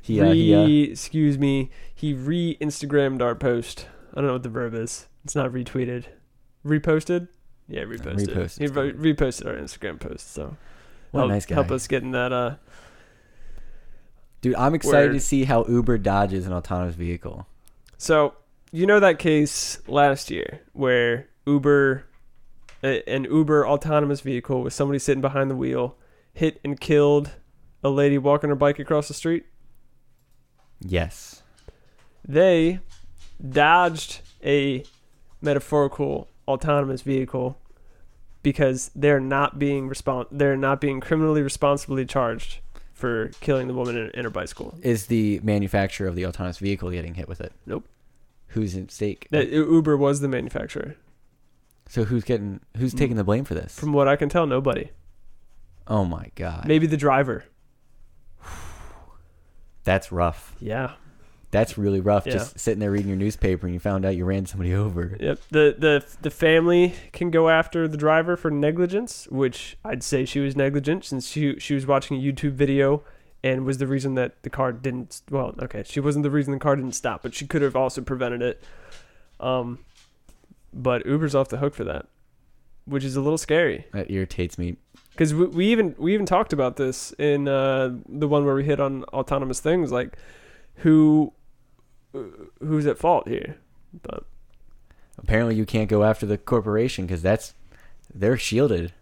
He, 0.00 0.18
uh, 0.18 0.24
re 0.30 0.34
he, 0.34 0.54
uh, 0.88 0.92
excuse 0.92 1.36
me, 1.36 1.70
he 1.94 2.14
re 2.14 2.56
Instagrammed 2.58 3.20
our 3.20 3.34
post. 3.34 3.86
I 4.12 4.16
don't 4.16 4.28
know 4.28 4.32
what 4.32 4.44
the 4.44 4.48
verb 4.48 4.72
is. 4.74 5.08
It's 5.24 5.34
not 5.34 5.50
retweeted. 5.52 6.04
Reposted? 6.64 7.28
Yeah, 7.68 7.82
reposted. 7.82 8.28
reposted. 8.28 8.58
He 8.60 8.66
ro- 8.68 8.92
reposted 8.92 9.46
our 9.46 9.54
Instagram 9.54 10.00
post, 10.00 10.32
so 10.32 10.56
what 11.10 11.20
help, 11.20 11.30
a 11.30 11.34
nice 11.34 11.44
guy. 11.46 11.54
help 11.56 11.70
us 11.70 11.86
get 11.86 12.02
in 12.02 12.12
that 12.12 12.32
uh 12.32 12.54
Dude, 14.40 14.54
I'm 14.56 14.74
excited 14.74 15.10
Word. 15.10 15.14
to 15.14 15.20
see 15.20 15.44
how 15.44 15.64
Uber 15.66 15.98
dodges 15.98 16.46
an 16.46 16.52
autonomous 16.52 16.94
vehicle. 16.96 17.46
So 17.98 18.34
you 18.72 18.86
know 18.86 18.98
that 19.00 19.18
case 19.18 19.78
last 19.86 20.30
year 20.30 20.60
where 20.72 21.28
Uber, 21.46 22.04
a- 22.82 23.08
an 23.08 23.24
Uber 23.24 23.66
autonomous 23.66 24.20
vehicle 24.20 24.62
with 24.62 24.72
somebody 24.72 24.98
sitting 24.98 25.20
behind 25.20 25.50
the 25.50 25.56
wheel, 25.56 25.96
hit 26.32 26.58
and 26.64 26.80
killed 26.80 27.30
a 27.84 27.90
lady 27.90 28.16
walking 28.18 28.48
her 28.50 28.56
bike 28.56 28.78
across 28.78 29.08
the 29.08 29.14
street. 29.14 29.44
Yes. 30.80 31.42
They 32.26 32.80
dodged 33.46 34.20
a 34.44 34.84
metaphorical 35.40 36.28
autonomous 36.48 37.02
vehicle 37.02 37.58
because 38.42 38.90
they're 38.94 39.20
not 39.20 39.58
being 39.58 39.88
respon- 39.88 40.26
they're 40.30 40.56
not 40.56 40.80
being 40.80 41.00
criminally 41.00 41.42
responsibly 41.42 42.04
charged 42.04 42.58
for 42.92 43.28
killing 43.40 43.68
the 43.68 43.74
woman 43.74 43.96
in, 43.96 44.10
in 44.10 44.24
her 44.24 44.30
bicycle. 44.30 44.78
Is 44.82 45.06
the 45.06 45.40
manufacturer 45.42 46.08
of 46.08 46.14
the 46.16 46.26
autonomous 46.26 46.58
vehicle 46.58 46.90
getting 46.90 47.14
hit 47.14 47.28
with 47.28 47.40
it? 47.40 47.52
Nope. 47.66 47.84
Who's 48.52 48.76
at 48.76 48.90
stake? 48.90 49.28
That 49.30 49.48
Uber 49.48 49.96
was 49.96 50.20
the 50.20 50.28
manufacturer. 50.28 50.96
So 51.88 52.04
who's 52.04 52.24
getting 52.24 52.60
who's 52.76 52.94
mm. 52.94 52.98
taking 52.98 53.16
the 53.16 53.24
blame 53.24 53.44
for 53.44 53.54
this? 53.54 53.78
From 53.78 53.92
what 53.92 54.08
I 54.08 54.16
can 54.16 54.28
tell, 54.28 54.46
nobody. 54.46 54.90
oh 55.86 56.04
my 56.04 56.28
god. 56.34 56.66
Maybe 56.66 56.86
the 56.86 56.96
driver. 56.96 57.44
That's 59.84 60.12
rough. 60.12 60.54
Yeah. 60.60 60.92
That's 61.50 61.76
really 61.76 62.00
rough. 62.00 62.26
Yeah. 62.26 62.32
Just 62.32 62.58
sitting 62.58 62.80
there 62.80 62.90
reading 62.90 63.08
your 63.08 63.16
newspaper 63.16 63.66
and 63.66 63.74
you 63.74 63.80
found 63.80 64.06
out 64.06 64.16
you 64.16 64.24
ran 64.24 64.46
somebody 64.46 64.74
over. 64.74 65.16
Yep. 65.18 65.40
The 65.50 65.74
the 65.78 66.04
the 66.20 66.30
family 66.30 66.94
can 67.12 67.30
go 67.30 67.48
after 67.48 67.88
the 67.88 67.96
driver 67.96 68.36
for 68.36 68.50
negligence, 68.50 69.28
which 69.30 69.76
I'd 69.84 70.02
say 70.02 70.24
she 70.24 70.40
was 70.40 70.56
negligent 70.56 71.04
since 71.04 71.28
she 71.28 71.58
she 71.58 71.74
was 71.74 71.86
watching 71.86 72.16
a 72.16 72.20
YouTube 72.20 72.52
video 72.52 73.02
and 73.44 73.64
was 73.64 73.78
the 73.78 73.86
reason 73.86 74.14
that 74.14 74.42
the 74.42 74.50
car 74.50 74.72
didn't 74.72 75.22
well, 75.30 75.54
okay, 75.62 75.82
she 75.86 76.00
wasn't 76.00 76.22
the 76.22 76.30
reason 76.30 76.52
the 76.52 76.58
car 76.60 76.76
didn't 76.76 76.92
stop, 76.94 77.22
but 77.22 77.34
she 77.34 77.46
could 77.46 77.62
have 77.62 77.76
also 77.76 78.00
prevented 78.00 78.42
it. 78.42 78.62
Um 79.40 79.78
but 80.72 81.04
Uber's 81.04 81.34
off 81.34 81.48
the 81.48 81.58
hook 81.58 81.74
for 81.74 81.84
that, 81.84 82.06
which 82.86 83.04
is 83.04 83.16
a 83.16 83.20
little 83.20 83.38
scary 83.38 83.86
That 83.92 84.10
irritates 84.10 84.58
me. 84.58 84.76
cuz 85.16 85.34
we, 85.34 85.46
we 85.46 85.66
even 85.66 85.94
we 85.98 86.14
even 86.14 86.26
talked 86.26 86.52
about 86.52 86.76
this 86.76 87.12
in 87.18 87.48
uh 87.48 87.94
the 88.08 88.28
one 88.28 88.44
where 88.44 88.54
we 88.54 88.64
hit 88.64 88.80
on 88.80 89.04
autonomous 89.04 89.60
things 89.60 89.92
like 89.92 90.16
who 90.76 91.32
who's 92.60 92.86
at 92.86 92.98
fault 92.98 93.26
here. 93.28 93.56
But 94.02 94.24
Apparently, 95.18 95.54
you 95.54 95.66
can't 95.66 95.88
go 95.90 96.04
after 96.04 96.24
the 96.26 96.38
corporation 96.38 97.04
because 97.06 97.22
that's 97.22 97.54
they're 98.14 98.36
shielded. 98.38 98.92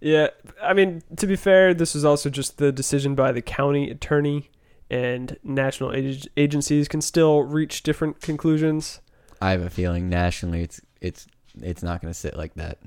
Yeah, 0.00 0.28
I 0.62 0.74
mean, 0.74 1.02
to 1.16 1.26
be 1.26 1.36
fair, 1.36 1.74
this 1.74 1.94
was 1.94 2.04
also 2.04 2.30
just 2.30 2.58
the 2.58 2.70
decision 2.70 3.14
by 3.14 3.32
the 3.32 3.42
county 3.42 3.90
attorney 3.90 4.50
and 4.90 5.36
national 5.42 5.92
ag- 5.92 6.28
agencies 6.36 6.88
can 6.88 7.00
still 7.00 7.42
reach 7.42 7.82
different 7.82 8.20
conclusions. 8.20 9.00
I 9.40 9.50
have 9.50 9.62
a 9.62 9.70
feeling 9.70 10.08
nationally, 10.08 10.62
it's 10.62 10.80
it's 11.00 11.26
it's 11.60 11.82
not 11.82 12.00
going 12.00 12.12
to 12.12 12.18
sit 12.18 12.36
like 12.36 12.54
that. 12.54 12.78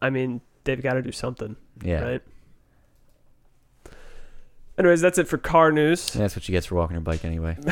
I 0.00 0.10
mean, 0.10 0.40
they've 0.64 0.82
got 0.82 0.94
to 0.94 1.02
do 1.02 1.12
something, 1.12 1.56
Yeah, 1.82 2.00
right? 2.02 2.22
Anyways, 4.78 5.00
that's 5.00 5.18
it 5.18 5.26
for 5.28 5.38
car 5.38 5.72
news. 5.72 6.14
And 6.14 6.22
that's 6.22 6.36
what 6.36 6.48
you 6.48 6.52
get 6.52 6.66
for 6.66 6.74
walking 6.74 6.94
your 6.94 7.00
bike 7.00 7.24
anyway. 7.24 7.56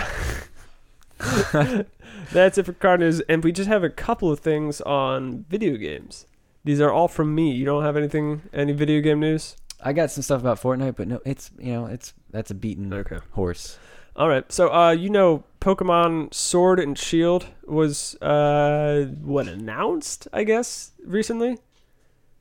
That's 2.33 2.59
it 2.59 2.65
for 2.65 2.73
car 2.73 2.99
news, 2.99 3.21
and 3.29 3.45
we 3.45 3.53
just 3.53 3.69
have 3.69 3.85
a 3.85 3.91
couple 3.91 4.31
of 4.31 4.41
things 4.41 4.81
on 4.83 5.45
video 5.49 5.77
games. 5.77 6.27
These 6.65 6.81
are 6.81 6.91
all 6.91 7.09
from 7.09 7.35
me. 7.35 7.53
You 7.53 7.65
don't 7.65 7.83
have 7.83 7.97
anything, 7.97 8.43
any 8.53 8.73
video 8.73 9.01
game 9.01 9.21
news? 9.21 9.57
I 9.83 9.93
got 9.93 10.11
some 10.11 10.23
stuff 10.23 10.41
about 10.41 10.61
Fortnite, 10.61 10.97
but 10.97 11.09
no, 11.09 11.21
it's 11.27 11.51
you 11.59 11.73
know 11.73 11.87
it's 11.87 12.15
that's 12.31 12.51
a 12.51 12.55
beaten 12.55 12.93
Okay. 12.93 13.19
horse. 13.33 13.79
All 14.17 14.29
right. 14.29 14.51
So, 14.51 14.73
uh, 14.73 14.93
you 14.93 15.11
know, 15.11 15.43
Pokemon 15.61 16.33
Sword 16.33 16.79
and 16.79 16.97
Shield 16.97 17.49
was 17.67 18.15
uh, 18.23 19.07
what 19.23 19.49
announced, 19.49 20.29
I 20.33 20.45
guess, 20.45 20.93
recently. 21.05 21.59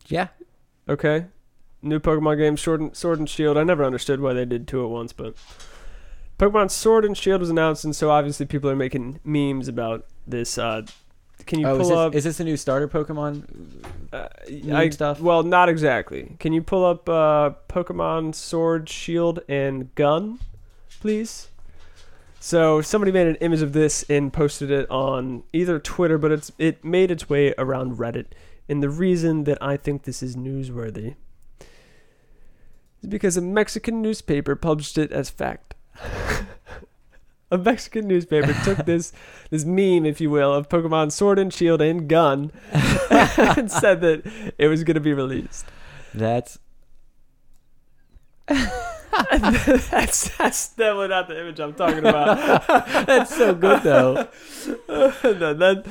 Yeah, 0.08 0.28
Okay. 0.88 1.26
New 1.82 2.00
Pokemon 2.00 2.38
game, 2.38 2.56
Sword 2.58 2.80
and, 2.80 2.96
Sword 2.96 3.20
and 3.20 3.28
Shield. 3.30 3.58
I 3.58 3.64
never 3.64 3.84
understood 3.84 4.22
why 4.22 4.34
they 4.34 4.46
did 4.46 4.68
two 4.68 4.84
at 4.84 4.90
once, 4.90 5.12
but 5.14 5.36
Pokemon 6.40 6.72
Sword 6.72 7.04
and 7.06 7.18
Shield 7.18 7.42
was 7.42 7.50
announced, 7.50 7.84
and 7.84 7.96
so 7.96 8.10
obviously 8.10 8.46
people 8.46 8.70
are 8.70 8.76
making 8.76 9.20
memes 9.24 9.68
about 9.68 10.06
this. 10.28 10.58
Uh, 10.58 10.84
can 11.46 11.60
you 11.60 11.68
oh, 11.68 11.78
pull 11.78 11.82
is 11.82 11.90
this, 11.90 11.98
up? 11.98 12.16
is 12.16 12.24
this 12.24 12.40
a 12.40 12.44
new 12.44 12.58
starter 12.58 12.88
Pokemon? 12.88 13.44
uh, 14.14 14.28
I, 14.72 14.90
stuff? 14.90 15.20
Well, 15.20 15.44
not 15.44 15.70
exactly. 15.70 16.36
Can 16.40 16.54
you 16.54 16.62
pull 16.62 16.86
up 16.86 17.10
uh, 17.10 17.52
Pokemon 17.68 18.36
Sword, 18.36 18.88
Shield, 18.88 19.40
and 19.48 19.94
Gun, 19.96 20.40
please? 21.00 21.50
So 22.40 22.82
somebody 22.82 23.12
made 23.12 23.28
an 23.28 23.36
image 23.36 23.62
of 23.62 23.74
this 23.74 24.04
and 24.10 24.32
posted 24.32 24.70
it 24.70 24.90
on 24.92 25.44
either 25.54 25.80
Twitter, 25.80 26.18
but 26.18 26.32
it's 26.32 26.52
it 26.58 26.84
made 26.84 27.10
its 27.10 27.30
way 27.30 27.54
around 27.58 27.98
Reddit. 27.98 28.28
And 28.70 28.84
the 28.84 28.90
reason 28.90 29.46
that 29.46 29.58
I 29.62 29.78
think 29.78 30.04
this 30.04 30.22
is 30.22 30.36
newsworthy 30.36 31.16
is 33.02 33.10
because 33.10 33.38
a 33.38 33.42
Mexican 33.42 34.02
newspaper 34.02 34.56
published 34.56 34.98
it 34.98 35.12
as 35.12 35.30
fact. 35.30 35.74
a 37.54 37.58
Mexican 37.58 38.08
newspaper 38.08 38.54
took 38.64 38.86
this 38.86 39.14
this 39.50 39.64
meme, 39.64 40.06
if 40.06 40.20
you 40.20 40.30
will, 40.30 40.54
of 40.54 40.68
Pokemon 40.68 41.12
Sword 41.12 41.38
and 41.40 41.54
Shield 41.54 41.82
and 41.82 42.10
Gun 42.10 42.52
and 42.74 43.72
said 43.72 44.02
that 44.02 44.54
it 44.58 44.68
was 44.68 44.84
going 44.84 44.96
to 44.96 45.02
be 45.02 45.14
released. 45.14 45.66
That's 46.14 46.58
that's 48.48 50.36
that's 50.38 50.76
definitely 50.76 51.08
not 51.10 51.28
the 51.28 51.40
image 51.40 51.60
I'm 51.60 51.76
talking 51.76 52.00
about. 52.00 52.68
that's 53.06 53.36
so 53.36 53.54
good 53.54 53.84
though. 53.84 54.28
no, 54.90 55.54
that 55.54 55.86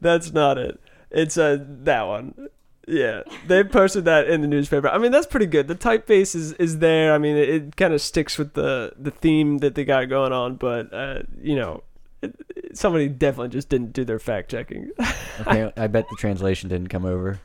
that's 0.00 0.32
not 0.32 0.58
it. 0.58 0.78
It's 1.10 1.38
uh 1.38 1.58
that 1.84 2.02
one. 2.02 2.48
Yeah, 2.88 3.22
they 3.48 3.64
posted 3.64 4.04
that 4.04 4.28
in 4.28 4.42
the 4.42 4.46
newspaper. 4.46 4.88
I 4.88 4.98
mean, 4.98 5.10
that's 5.10 5.26
pretty 5.26 5.46
good. 5.46 5.66
The 5.66 5.74
typeface 5.74 6.36
is, 6.36 6.52
is 6.52 6.78
there. 6.78 7.12
I 7.14 7.18
mean, 7.18 7.36
it, 7.36 7.48
it 7.48 7.76
kind 7.76 7.92
of 7.92 8.00
sticks 8.00 8.38
with 8.38 8.54
the 8.54 8.92
the 8.96 9.10
theme 9.10 9.58
that 9.58 9.74
they 9.74 9.84
got 9.84 10.08
going 10.08 10.32
on. 10.32 10.54
But 10.54 10.94
uh, 10.94 11.22
you 11.42 11.56
know, 11.56 11.82
it, 12.22 12.36
it- 12.54 12.78
somebody 12.78 13.08
definitely 13.08 13.48
just 13.48 13.68
didn't 13.68 13.92
do 13.92 14.04
their 14.04 14.18
fact 14.18 14.50
checking. 14.50 14.90
Okay, 15.38 15.70
I 15.76 15.86
bet 15.86 16.08
the 16.08 16.16
translation 16.16 16.70
didn't 16.70 16.88
come 16.88 17.04
over. 17.04 17.40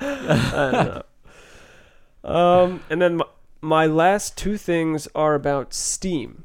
I 0.00 0.70
don't 0.72 0.86
know. 2.24 2.30
Um, 2.30 2.82
and 2.88 3.02
then 3.02 3.16
my, 3.16 3.24
my 3.60 3.86
last 3.86 4.38
two 4.38 4.56
things 4.56 5.08
are 5.14 5.34
about 5.34 5.74
Steam. 5.74 6.44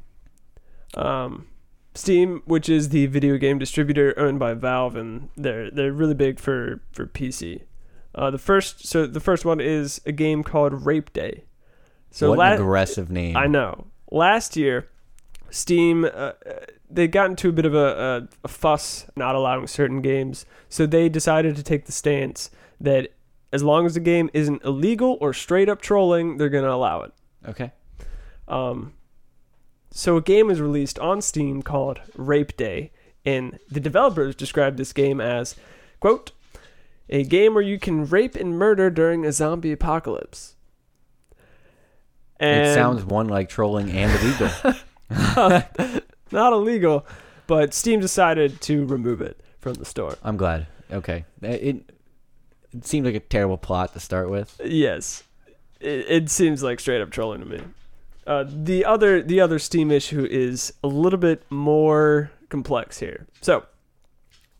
Um, 0.94 1.46
Steam, 1.94 2.42
which 2.44 2.68
is 2.68 2.90
the 2.90 3.06
video 3.06 3.38
game 3.38 3.58
distributor 3.58 4.12
owned 4.18 4.38
by 4.38 4.52
Valve, 4.52 4.94
and 4.96 5.30
they're 5.36 5.70
they're 5.70 5.92
really 5.92 6.12
big 6.14 6.38
for 6.38 6.80
for 6.92 7.06
PC. 7.06 7.62
Uh, 8.14 8.30
the 8.30 8.38
first, 8.38 8.86
so 8.86 9.06
the 9.06 9.20
first 9.20 9.44
one 9.44 9.60
is 9.60 10.00
a 10.06 10.12
game 10.12 10.42
called 10.42 10.86
Rape 10.86 11.12
Day. 11.12 11.44
So 12.10 12.30
what 12.30 12.38
la- 12.38 12.52
an 12.52 12.60
aggressive 12.60 13.10
name. 13.10 13.36
I 13.36 13.46
know. 13.46 13.86
Last 14.10 14.56
year, 14.56 14.88
Steam 15.50 16.04
uh, 16.04 16.08
uh, 16.08 16.32
they 16.90 17.08
got 17.08 17.30
into 17.30 17.48
a 17.48 17.52
bit 17.52 17.64
of 17.64 17.74
a, 17.74 17.78
a, 17.78 18.28
a 18.44 18.48
fuss 18.48 19.06
not 19.16 19.34
allowing 19.34 19.66
certain 19.66 20.00
games, 20.00 20.46
so 20.68 20.86
they 20.86 21.08
decided 21.08 21.56
to 21.56 21.62
take 21.62 21.86
the 21.86 21.92
stance 21.92 22.50
that 22.80 23.10
as 23.52 23.62
long 23.62 23.86
as 23.86 23.94
the 23.94 24.00
game 24.00 24.30
isn't 24.32 24.64
illegal 24.64 25.18
or 25.20 25.32
straight 25.32 25.68
up 25.68 25.80
trolling, 25.80 26.36
they're 26.36 26.48
gonna 26.48 26.70
allow 26.70 27.02
it. 27.02 27.12
Okay. 27.48 27.72
Um, 28.46 28.94
so 29.90 30.16
a 30.16 30.22
game 30.22 30.48
was 30.48 30.60
released 30.60 30.98
on 30.98 31.22
Steam 31.22 31.62
called 31.62 32.00
Rape 32.16 32.56
Day, 32.56 32.90
and 33.24 33.58
the 33.70 33.80
developers 33.80 34.34
described 34.34 34.76
this 34.76 34.92
game 34.92 35.20
as, 35.20 35.54
quote, 36.00 36.32
a 37.08 37.22
game 37.24 37.54
where 37.54 37.62
you 37.62 37.78
can 37.78 38.06
rape 38.06 38.36
and 38.36 38.58
murder 38.58 38.90
during 38.90 39.24
a 39.24 39.32
zombie 39.32 39.72
apocalypse. 39.72 40.56
it 42.40 42.74
sounds 42.74 43.04
one 43.04 43.28
like 43.28 43.48
trolling 43.48 43.90
and 43.90 44.12
illegal. 44.20 44.50
not 46.30 46.52
illegal, 46.52 47.06
but 47.46 47.74
Steam 47.74 48.00
decided 48.00 48.60
to 48.62 48.84
remove 48.86 49.20
it 49.20 49.40
from 49.58 49.74
the 49.74 49.84
store. 49.84 50.16
I'm 50.22 50.36
glad. 50.36 50.66
Okay. 50.90 51.24
It, 51.42 51.90
it 52.72 52.86
seemed 52.86 53.06
like 53.06 53.14
a 53.14 53.20
terrible 53.20 53.58
plot 53.58 53.92
to 53.92 54.00
start 54.00 54.30
with. 54.30 54.60
Yes, 54.64 55.22
it, 55.80 56.06
it 56.08 56.30
seems 56.30 56.62
like 56.62 56.80
straight 56.80 57.00
up 57.00 57.10
trolling 57.10 57.40
to 57.40 57.46
me. 57.46 57.60
Uh, 58.26 58.44
the 58.48 58.84
other 58.84 59.22
the 59.22 59.40
other 59.40 59.58
Steam 59.58 59.90
issue 59.90 60.26
is 60.30 60.72
a 60.82 60.88
little 60.88 61.18
bit 61.18 61.44
more 61.50 62.30
complex 62.48 62.98
here. 62.98 63.26
So, 63.40 63.64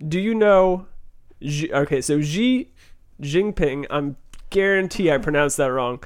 do 0.06 0.20
you 0.20 0.34
know? 0.34 0.86
Xi, 1.42 1.72
okay, 1.72 2.00
so 2.00 2.20
Xi 2.20 2.70
Jinping, 3.20 3.86
I'm 3.90 4.16
guarantee 4.50 5.10
I 5.10 5.18
pronounced 5.18 5.56
that 5.56 5.66
wrong, 5.66 6.02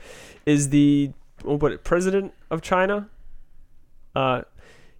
is 0.46 0.70
the 0.70 1.12
what 1.42 1.84
president 1.84 2.32
of 2.50 2.62
China. 2.62 3.08
Uh, 4.14 4.42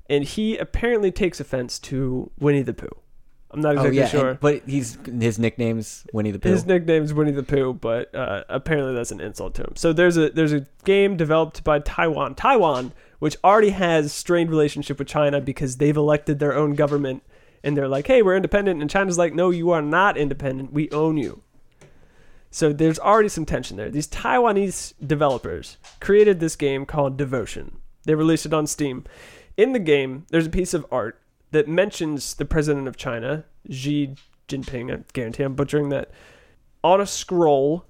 and 0.08 0.24
he 0.24 0.56
apparently 0.56 1.10
takes 1.10 1.40
offense 1.40 1.78
to 1.80 2.30
Winnie 2.38 2.62
the 2.62 2.74
Pooh. 2.74 2.88
I'm 3.50 3.60
not 3.62 3.72
exactly 3.76 3.98
oh 3.98 4.02
yeah, 4.02 4.08
sure. 4.08 4.28
and- 4.30 4.40
but 4.40 4.62
he's 4.66 4.98
his 5.18 5.38
nickname's 5.38 6.06
Winnie 6.12 6.30
the 6.30 6.38
Pooh. 6.38 6.50
His 6.50 6.66
nickname's 6.66 7.14
Winnie 7.14 7.32
the 7.32 7.42
Pooh, 7.42 7.72
but 7.72 8.14
uh, 8.14 8.44
apparently 8.48 8.94
that's 8.94 9.10
an 9.10 9.20
insult 9.20 9.54
to 9.54 9.62
him. 9.62 9.72
So 9.74 9.92
there's 9.92 10.16
a 10.18 10.28
there's 10.30 10.52
a 10.52 10.66
game 10.84 11.16
developed 11.16 11.64
by 11.64 11.78
Taiwan, 11.78 12.34
Taiwan, 12.34 12.92
which 13.20 13.36
already 13.42 13.70
has 13.70 14.12
strained 14.12 14.50
relationship 14.50 14.98
with 14.98 15.08
China 15.08 15.40
because 15.40 15.78
they've 15.78 15.96
elected 15.96 16.38
their 16.38 16.54
own 16.54 16.74
government, 16.74 17.22
and 17.62 17.76
they're 17.76 17.88
like, 17.88 18.06
hey, 18.06 18.22
we're 18.22 18.36
independent, 18.36 18.80
and 18.80 18.90
China's 18.90 19.18
like, 19.18 19.34
no, 19.34 19.50
you 19.50 19.70
are 19.70 19.82
not 19.82 20.16
independent. 20.16 20.72
We 20.72 20.90
own 20.90 21.16
you. 21.16 21.42
So 22.50 22.72
there's 22.72 22.98
already 22.98 23.28
some 23.28 23.44
tension 23.44 23.76
there. 23.76 23.90
These 23.90 24.08
Taiwanese 24.08 24.94
developers 25.04 25.76
created 26.00 26.40
this 26.40 26.56
game 26.56 26.86
called 26.86 27.16
Devotion. 27.16 27.78
They 28.04 28.14
released 28.14 28.46
it 28.46 28.54
on 28.54 28.66
Steam. 28.66 29.04
In 29.56 29.72
the 29.72 29.78
game, 29.78 30.24
there's 30.30 30.46
a 30.46 30.50
piece 30.50 30.72
of 30.72 30.86
art 30.90 31.20
that 31.50 31.68
mentions 31.68 32.34
the 32.34 32.44
president 32.44 32.88
of 32.88 32.96
China, 32.96 33.44
Xi 33.68 34.14
Jinping, 34.48 34.94
I 34.94 35.04
guarantee 35.12 35.42
I'm 35.42 35.54
butchering 35.54 35.90
that, 35.90 36.10
on 36.82 37.00
a 37.00 37.06
scroll, 37.06 37.84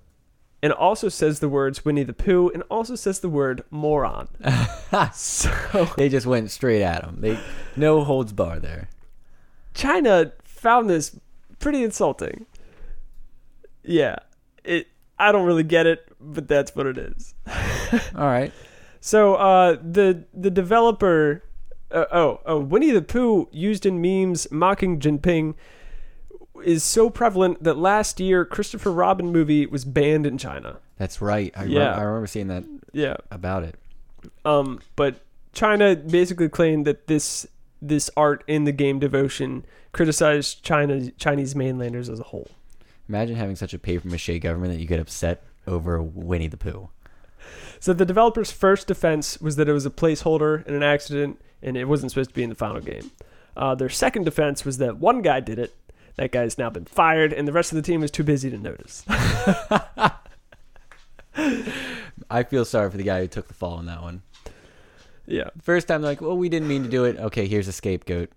and 0.63 0.73
also 0.73 1.09
says 1.09 1.39
the 1.39 1.49
words 1.49 1.85
Winnie 1.85 2.03
the 2.03 2.13
Pooh, 2.13 2.51
and 2.53 2.63
also 2.65 2.97
says 2.97 3.21
the 3.21 3.29
word 3.29 3.63
moron. 3.71 4.29
so 5.13 5.51
they 5.97 6.09
just 6.09 6.27
went 6.27 6.51
straight 6.51 6.83
at 6.83 7.05
him. 7.05 7.21
They 7.21 7.39
no 7.77 8.03
holds 8.03 8.33
bar 8.33 8.59
there. 8.59 8.89
China 9.79 10.33
found 10.43 10.91
this 10.91 11.17
pretty 11.61 11.85
insulting. 11.85 12.47
Yeah, 13.85 14.17
it. 14.65 14.89
I 15.19 15.31
don't 15.33 15.47
really 15.47 15.63
get 15.63 15.87
it, 15.87 16.07
but 16.21 16.49
that's 16.49 16.75
what 16.75 16.87
it 16.87 16.99
is. 16.99 17.35
All 18.15 18.27
right. 18.27 18.53
So 19.01 19.37
uh, 19.37 19.77
the 19.81 20.25
the 20.35 20.51
developer, 20.51 21.45
uh, 21.93 22.05
oh 22.11 22.41
oh, 22.45 22.59
Winnie 22.59 22.91
the 22.91 23.03
Pooh 23.03 23.49
used 23.53 23.87
in 23.87 24.01
memes 24.01 24.51
mocking 24.51 24.99
Jinping 24.99 25.55
is 26.65 26.83
so 26.83 27.09
prevalent 27.09 27.63
that 27.63 27.79
last 27.79 28.19
year 28.19 28.45
Christopher 28.45 28.91
Robin 28.93 29.31
movie 29.31 29.65
was 29.67 29.85
banned 29.85 30.27
in 30.27 30.39
China. 30.39 30.79
That's 30.97 31.23
right. 31.23 31.53
I, 31.57 31.65
Yeah. 31.65 31.81
yeah. 31.81 31.93
I 31.97 32.03
remember 32.03 32.27
seeing 32.27 32.49
that 32.49 32.65
Yeah. 32.93 33.17
about 33.31 33.63
it. 33.63 33.77
Um, 34.45 34.81
but 34.97 35.21
China 35.53 35.95
basically 35.95 36.49
claimed 36.49 36.85
that 36.85 37.07
this 37.07 37.47
this 37.81 38.11
art 38.17 38.45
in 38.47 38.65
the 38.65 38.73
game 38.73 38.99
Devotion 38.99 39.65
criticized 39.93 40.63
China 40.63 41.11
Chinese 41.13 41.55
mainlanders 41.55 42.09
as 42.09 42.21
a 42.21 42.25
whole. 42.25 42.51
Imagine 43.09 43.37
having 43.37 43.57
such 43.57 43.73
a 43.73 43.79
paper 43.79 44.09
mache 44.09 44.41
government 44.41 44.73
that 44.73 44.81
you 44.81 44.87
get 44.87 45.01
upset 45.01 45.45
over 45.67 46.03
Winnie 46.03 46.49
the 46.49 46.57
Pooh. 46.57 46.91
So 47.81 47.93
the 47.93 48.05
developer's 48.05 48.51
first 48.51 48.87
defense 48.87 49.41
was 49.41 49.57
that 49.57 49.69
it 49.69 49.73
was 49.73 49.87
a 49.87 49.91
placeholder 49.91 50.67
and 50.67 50.75
an 50.75 50.83
accident, 50.83 51.41
and 51.63 51.77
it 51.77 51.85
wasn't 51.87 52.11
supposed 52.11 52.31
to 52.31 52.35
be 52.35 52.43
in 52.43 52.49
the 52.51 52.57
final 52.57 52.81
game. 52.81 53.11
Uh, 53.57 53.75
their 53.75 53.89
second 53.89 54.25
defense 54.25 54.65
was 54.65 54.79
that 54.79 54.99
one 54.99 55.23
guy 55.23 55.41
did 55.41 55.59
it. 55.59 55.75
That 56.17 56.33
guy's 56.33 56.59
now 56.59 56.71
been 56.71 56.85
fired, 56.85 57.33
and 57.33 57.47
the 57.47 57.53
rest 57.53 57.71
of 57.73 57.77
the 57.77 57.83
team 57.83 58.03
is 58.03 58.11
too 58.11 58.25
busy 58.25 58.51
to 58.51 58.59
notice. 58.59 59.05
I 62.31 62.43
feel 62.43 62.65
sorry 62.65 62.91
for 62.91 62.97
the 62.97 63.05
guy 63.05 63.21
who 63.21 63.29
took 63.29 63.47
the 63.49 63.55
fall 63.55 63.75
on 63.75 63.87
that 63.87 64.03
one. 64.03 64.23
Yeah. 65.29 65.51
First 65.61 65.89
time, 65.89 66.01
they're 66.01 66.13
like, 66.13 66.21
well, 66.21 66.37
we 66.37 66.49
didn't 66.49 66.69
mean 66.69 66.83
to 66.85 66.89
do 66.89 67.05
it. 67.05 67.19
Okay, 67.19 67.47
here's 67.47 67.69
a 67.69 67.73
scapegoat. 67.73 68.31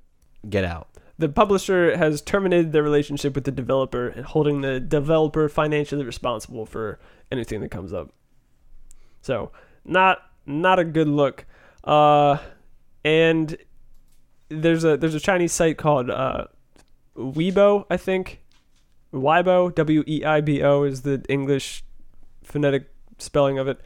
Get 0.47 0.65
out. 0.65 0.89
The 1.17 1.29
publisher 1.29 1.95
has 1.95 2.21
terminated 2.21 2.71
their 2.71 2.83
relationship 2.83 3.33
with 3.35 3.45
the 3.45 3.51
developer 3.51 4.09
and 4.09 4.25
holding 4.25 4.61
the 4.61 4.79
developer 4.79 5.47
financially 5.47 6.03
responsible 6.03 6.65
for 6.65 6.99
anything 7.31 7.61
that 7.61 7.69
comes 7.69 7.93
up. 7.93 8.11
So, 9.21 9.51
not 9.85 10.19
not 10.45 10.79
a 10.79 10.83
good 10.83 11.07
look. 11.07 11.45
Uh, 11.83 12.37
and 13.05 13.55
there's 14.49 14.83
a 14.83 14.97
there's 14.97 15.15
a 15.15 15.19
Chinese 15.19 15.53
site 15.53 15.77
called 15.77 16.09
uh, 16.09 16.47
Weibo, 17.15 17.85
I 17.89 17.97
think. 17.97 18.41
Weibo, 19.13 19.73
W 19.75 20.03
E 20.07 20.25
I 20.25 20.41
B 20.41 20.63
O 20.63 20.83
is 20.83 21.03
the 21.03 21.23
English 21.29 21.83
phonetic 22.43 22.89
spelling 23.19 23.59
of 23.59 23.67
it. 23.67 23.79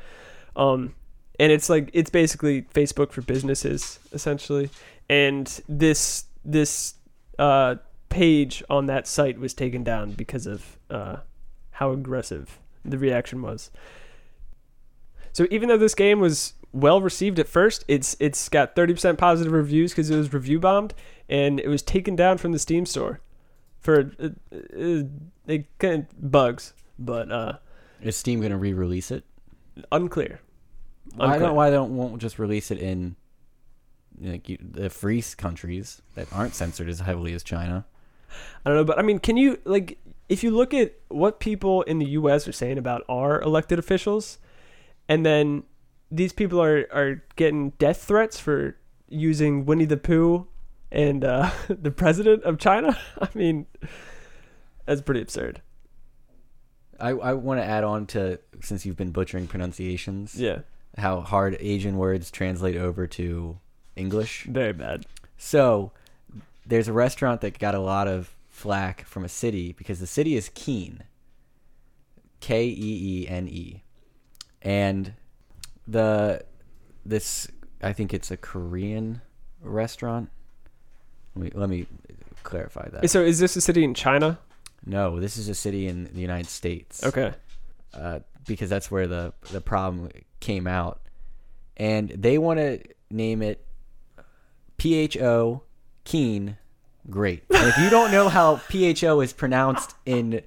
Um, 0.55 0.95
and 1.39 1.51
it's 1.51 1.69
like 1.69 1.89
it's 1.93 2.09
basically 2.09 2.63
Facebook 2.73 3.11
for 3.11 3.21
businesses 3.21 3.99
essentially. 4.13 4.69
And 5.09 5.47
this 5.67 6.25
this 6.43 6.95
uh, 7.37 7.75
page 8.09 8.63
on 8.69 8.85
that 8.87 9.07
site 9.07 9.39
was 9.39 9.53
taken 9.53 9.83
down 9.83 10.11
because 10.11 10.45
of 10.47 10.77
uh, 10.89 11.17
how 11.71 11.91
aggressive 11.91 12.59
the 12.83 12.97
reaction 12.97 13.41
was. 13.41 13.71
So 15.33 15.47
even 15.51 15.69
though 15.69 15.77
this 15.77 15.95
game 15.95 16.19
was 16.19 16.53
well 16.71 17.01
received 17.01 17.39
at 17.39 17.47
first, 17.47 17.83
it's 17.87 18.15
it's 18.19 18.47
got 18.49 18.75
30% 18.75 19.17
positive 19.17 19.51
reviews 19.51 19.91
because 19.91 20.09
it 20.09 20.17
was 20.17 20.31
review 20.33 20.59
bombed, 20.59 20.93
and 21.27 21.59
it 21.59 21.67
was 21.67 21.81
taken 21.81 22.15
down 22.15 22.37
from 22.37 22.51
the 22.51 22.59
Steam 22.59 22.85
store 22.85 23.19
for 23.79 24.11
uh, 24.19 24.29
uh, 24.51 25.03
it 25.47 25.65
kind 25.77 26.07
of 26.09 26.31
bugs, 26.31 26.73
but 26.97 27.31
uh, 27.31 27.57
Is 28.01 28.15
Steam 28.15 28.39
going 28.39 28.51
to 28.51 28.57
re-release 28.57 29.11
it? 29.11 29.23
unclear. 29.91 30.39
Why 31.13 31.25
Unclear. 31.25 31.39
don't 31.47 31.55
why 31.55 31.69
they 31.69 31.75
don't 31.75 31.95
won't 31.95 32.21
just 32.21 32.39
release 32.39 32.71
it 32.71 32.79
in 32.79 33.15
like 34.19 34.49
you, 34.49 34.57
the 34.59 34.89
free 34.89 35.21
countries 35.37 36.01
that 36.15 36.27
aren't 36.33 36.53
censored 36.55 36.89
as 36.89 36.99
heavily 36.99 37.33
as 37.33 37.43
China? 37.43 37.85
I 38.65 38.69
don't 38.69 38.77
know, 38.77 38.83
but 38.83 38.99
I 38.99 39.01
mean, 39.01 39.19
can 39.19 39.37
you 39.37 39.59
like 39.65 39.97
if 40.27 40.43
you 40.43 40.51
look 40.51 40.73
at 40.73 40.93
what 41.09 41.39
people 41.39 41.83
in 41.83 41.99
the 41.99 42.07
U.S. 42.11 42.47
are 42.47 42.51
saying 42.51 42.77
about 42.77 43.03
our 43.07 43.41
elected 43.41 43.79
officials, 43.79 44.39
and 45.07 45.25
then 45.25 45.63
these 46.11 46.33
people 46.33 46.61
are 46.61 46.87
are 46.91 47.23
getting 47.35 47.71
death 47.71 48.03
threats 48.03 48.39
for 48.39 48.77
using 49.07 49.65
Winnie 49.65 49.85
the 49.85 49.97
Pooh 49.97 50.47
and 50.91 51.23
uh, 51.23 51.51
the 51.69 51.91
president 51.91 52.43
of 52.43 52.57
China. 52.57 52.97
I 53.21 53.29
mean, 53.33 53.67
that's 54.85 55.01
pretty 55.01 55.21
absurd. 55.21 55.61
I, 56.99 57.09
I 57.09 57.33
want 57.33 57.59
to 57.59 57.65
add 57.65 57.83
on 57.83 58.05
to 58.07 58.39
since 58.61 58.85
you've 58.85 58.95
been 58.95 59.11
butchering 59.11 59.47
pronunciations, 59.47 60.39
Yeah, 60.39 60.59
how 60.97 61.21
hard 61.21 61.57
Asian 61.59 61.97
words 61.97 62.31
translate 62.31 62.75
over 62.75 63.07
to 63.07 63.57
English. 63.95 64.45
very 64.49 64.73
bad. 64.73 65.05
So 65.37 65.91
there's 66.65 66.87
a 66.87 66.93
restaurant 66.93 67.41
that 67.41 67.59
got 67.59 67.75
a 67.75 67.79
lot 67.79 68.07
of 68.07 68.35
flack 68.49 69.05
from 69.05 69.25
a 69.25 69.29
city 69.29 69.73
because 69.73 69.99
the 69.99 70.07
city 70.07 70.35
is 70.35 70.49
Keene. 70.53 71.03
K 72.39 72.65
E 72.65 73.23
E 73.23 73.27
N 73.27 73.47
E. 73.47 73.83
And 74.61 75.13
the 75.87 76.43
this 77.05 77.47
I 77.81 77.93
think 77.93 78.13
it's 78.13 78.31
a 78.31 78.37
Korean 78.37 79.21
restaurant. 79.61 80.29
Let 81.35 81.43
me 81.43 81.51
let 81.53 81.69
me 81.69 81.87
clarify 82.43 82.89
that. 82.89 83.09
So, 83.09 83.21
is 83.21 83.39
this 83.39 83.55
a 83.55 83.61
city 83.61 83.83
in 83.83 83.93
China? 83.93 84.39
no, 84.85 85.19
this 85.19 85.37
is 85.37 85.49
a 85.49 85.55
city 85.55 85.87
in 85.87 86.03
the 86.13 86.21
United 86.21 86.47
States. 86.47 87.03
Okay. 87.03 87.33
uh, 87.93 88.19
because 88.45 88.69
that's 88.69 88.91
where 88.91 89.07
the 89.07 89.33
the 89.51 89.61
problem 89.61 90.09
came 90.45 90.67
out, 90.67 91.01
and 91.75 92.09
they 92.09 92.37
want 92.37 92.59
to 92.59 92.79
name 93.09 93.41
it 93.41 93.65
P 94.77 94.93
H 94.93 95.17
O 95.17 95.63
Keene. 96.03 96.57
Great. 97.09 97.43
And 97.49 97.67
if 97.67 97.77
you 97.77 97.89
don't 97.89 98.11
know 98.11 98.29
how 98.29 98.61
P 98.69 98.85
H 98.85 99.03
O 99.03 99.21
is 99.21 99.33
pronounced 99.33 99.95
in 100.05 100.41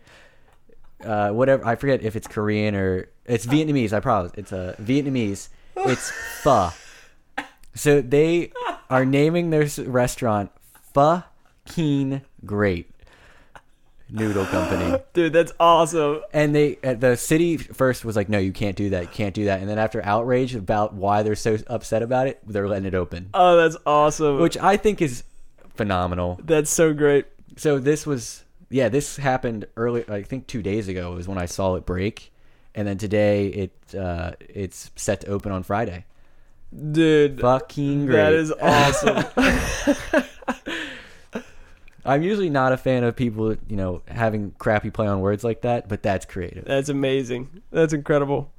uh, 1.05 1.31
whatever, 1.31 1.67
I 1.67 1.75
forget 1.77 2.03
if 2.03 2.17
it's 2.17 2.27
Korean 2.27 2.75
or 2.75 3.09
it's 3.27 3.47
Vietnamese. 3.47 3.93
I 3.93 4.01
promise 4.01 4.33
it's 4.37 4.53
a 4.53 4.77
Vietnamese. 4.81 5.49
It's 5.77 6.11
pho. 6.43 6.71
So 7.75 8.01
they 8.01 8.53
are 8.91 9.05
naming 9.05 9.51
their 9.51 9.67
restaurant 9.87 10.51
Pho 10.95 11.23
Keene 11.67 12.23
Great 12.45 12.91
Noodle 14.11 14.47
Company. 14.47 14.99
Dude, 15.13 15.33
that's 15.33 15.53
awesome. 15.61 16.21
And 16.33 16.55
they 16.55 16.79
uh, 16.83 16.95
the 16.95 17.17
city 17.17 17.57
first 17.57 18.05
was 18.05 18.17
like, 18.17 18.29
no, 18.29 18.39
you 18.39 18.53
can't 18.53 18.77
do 18.77 18.91
that, 18.91 19.03
you 19.03 19.09
can't 19.09 19.35
do 19.35 19.45
that. 19.47 19.61
And 19.61 19.69
then 19.69 19.79
after 19.79 20.03
outrage 20.05 20.55
about 20.55 20.95
why 20.95 21.23
they're 21.23 21.35
so 21.37 21.59
upset 21.67 22.03
about 22.03 22.27
it, 22.27 22.41
they're 22.47 22.69
letting 22.69 22.87
it 22.87 22.95
open, 22.95 23.31
Oh, 23.35 23.57
that's 23.57 23.77
awesome. 23.87 24.41
which 24.41 24.57
I 24.57 24.77
think 24.77 25.03
is 25.03 25.25
phenomenal. 25.75 26.41
that's 26.43 26.71
so 26.71 26.93
great. 26.95 27.27
So 27.57 27.79
this 27.79 28.07
was 28.07 28.45
yeah, 28.71 28.89
this 28.89 29.17
happened 29.17 29.67
early. 29.77 30.05
I 30.09 30.23
think 30.23 30.47
two 30.47 30.63
days 30.63 30.89
ago 30.89 31.13
was 31.15 31.27
when 31.27 31.39
I 31.39 31.47
saw 31.47 31.75
it 31.77 31.87
break, 31.87 32.33
and 32.75 32.87
then 32.87 32.99
today 32.99 33.47
it 33.49 33.95
uh, 33.95 34.33
it's 34.41 34.91
set 34.97 35.23
to 35.23 35.29
open 35.29 35.53
on 35.53 35.63
Friday. 35.63 36.05
Dude, 36.93 37.41
Fucking 37.41 38.05
great! 38.07 38.17
that 38.17 38.33
is 38.35 38.53
awesome. 38.61 39.25
I'm 42.05 42.23
usually 42.23 42.51
not 42.51 42.73
a 42.73 42.77
fan 42.77 43.05
of 43.05 43.17
people, 43.17 43.57
you 43.69 43.77
know, 43.77 44.03
having 44.09 44.53
crappy 44.59 44.91
play 44.91 45.07
on 45.07 45.21
words 45.21 45.45
like 45.45 45.63
that, 45.63 45.89
but 45.89 46.03
that's 46.03 46.25
creative. 46.25 46.65
That's 46.65 46.89
amazing. 46.89 47.63
That's 47.71 47.93
incredible. 47.93 48.53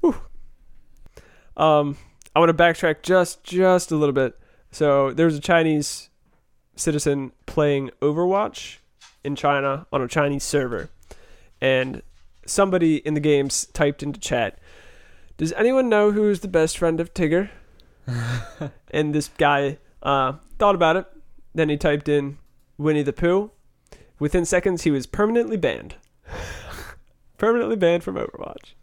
Whew. 0.00 0.16
Um, 1.56 1.96
I 2.34 2.40
want 2.40 2.56
to 2.56 2.62
backtrack 2.62 3.02
just 3.02 3.42
just 3.44 3.90
a 3.90 3.96
little 3.96 4.12
bit. 4.12 4.38
So 4.70 5.12
there 5.12 5.26
was 5.26 5.36
a 5.36 5.40
Chinese 5.40 6.08
citizen 6.76 7.32
playing 7.46 7.90
Overwatch 8.00 8.78
in 9.24 9.34
China 9.34 9.86
on 9.92 10.02
a 10.02 10.08
Chinese 10.08 10.44
server, 10.44 10.88
and 11.60 12.02
somebody 12.46 12.96
in 12.96 13.14
the 13.14 13.20
games 13.20 13.66
typed 13.72 14.02
into 14.02 14.20
chat, 14.20 14.58
"Does 15.36 15.52
anyone 15.54 15.88
know 15.88 16.12
who's 16.12 16.40
the 16.40 16.48
best 16.48 16.78
friend 16.78 17.00
of 17.00 17.12
Tigger?" 17.12 17.50
and 18.90 19.14
this 19.14 19.28
guy 19.36 19.78
uh, 20.02 20.34
thought 20.58 20.74
about 20.74 20.96
it. 20.96 21.06
Then 21.58 21.70
he 21.70 21.76
typed 21.76 22.08
in 22.08 22.38
Winnie 22.76 23.02
the 23.02 23.12
Pooh. 23.12 23.50
Within 24.20 24.44
seconds, 24.44 24.84
he 24.84 24.92
was 24.92 25.06
permanently 25.08 25.56
banned. 25.56 25.96
permanently 27.36 27.74
banned 27.74 28.04
from 28.04 28.14
Overwatch 28.14 28.74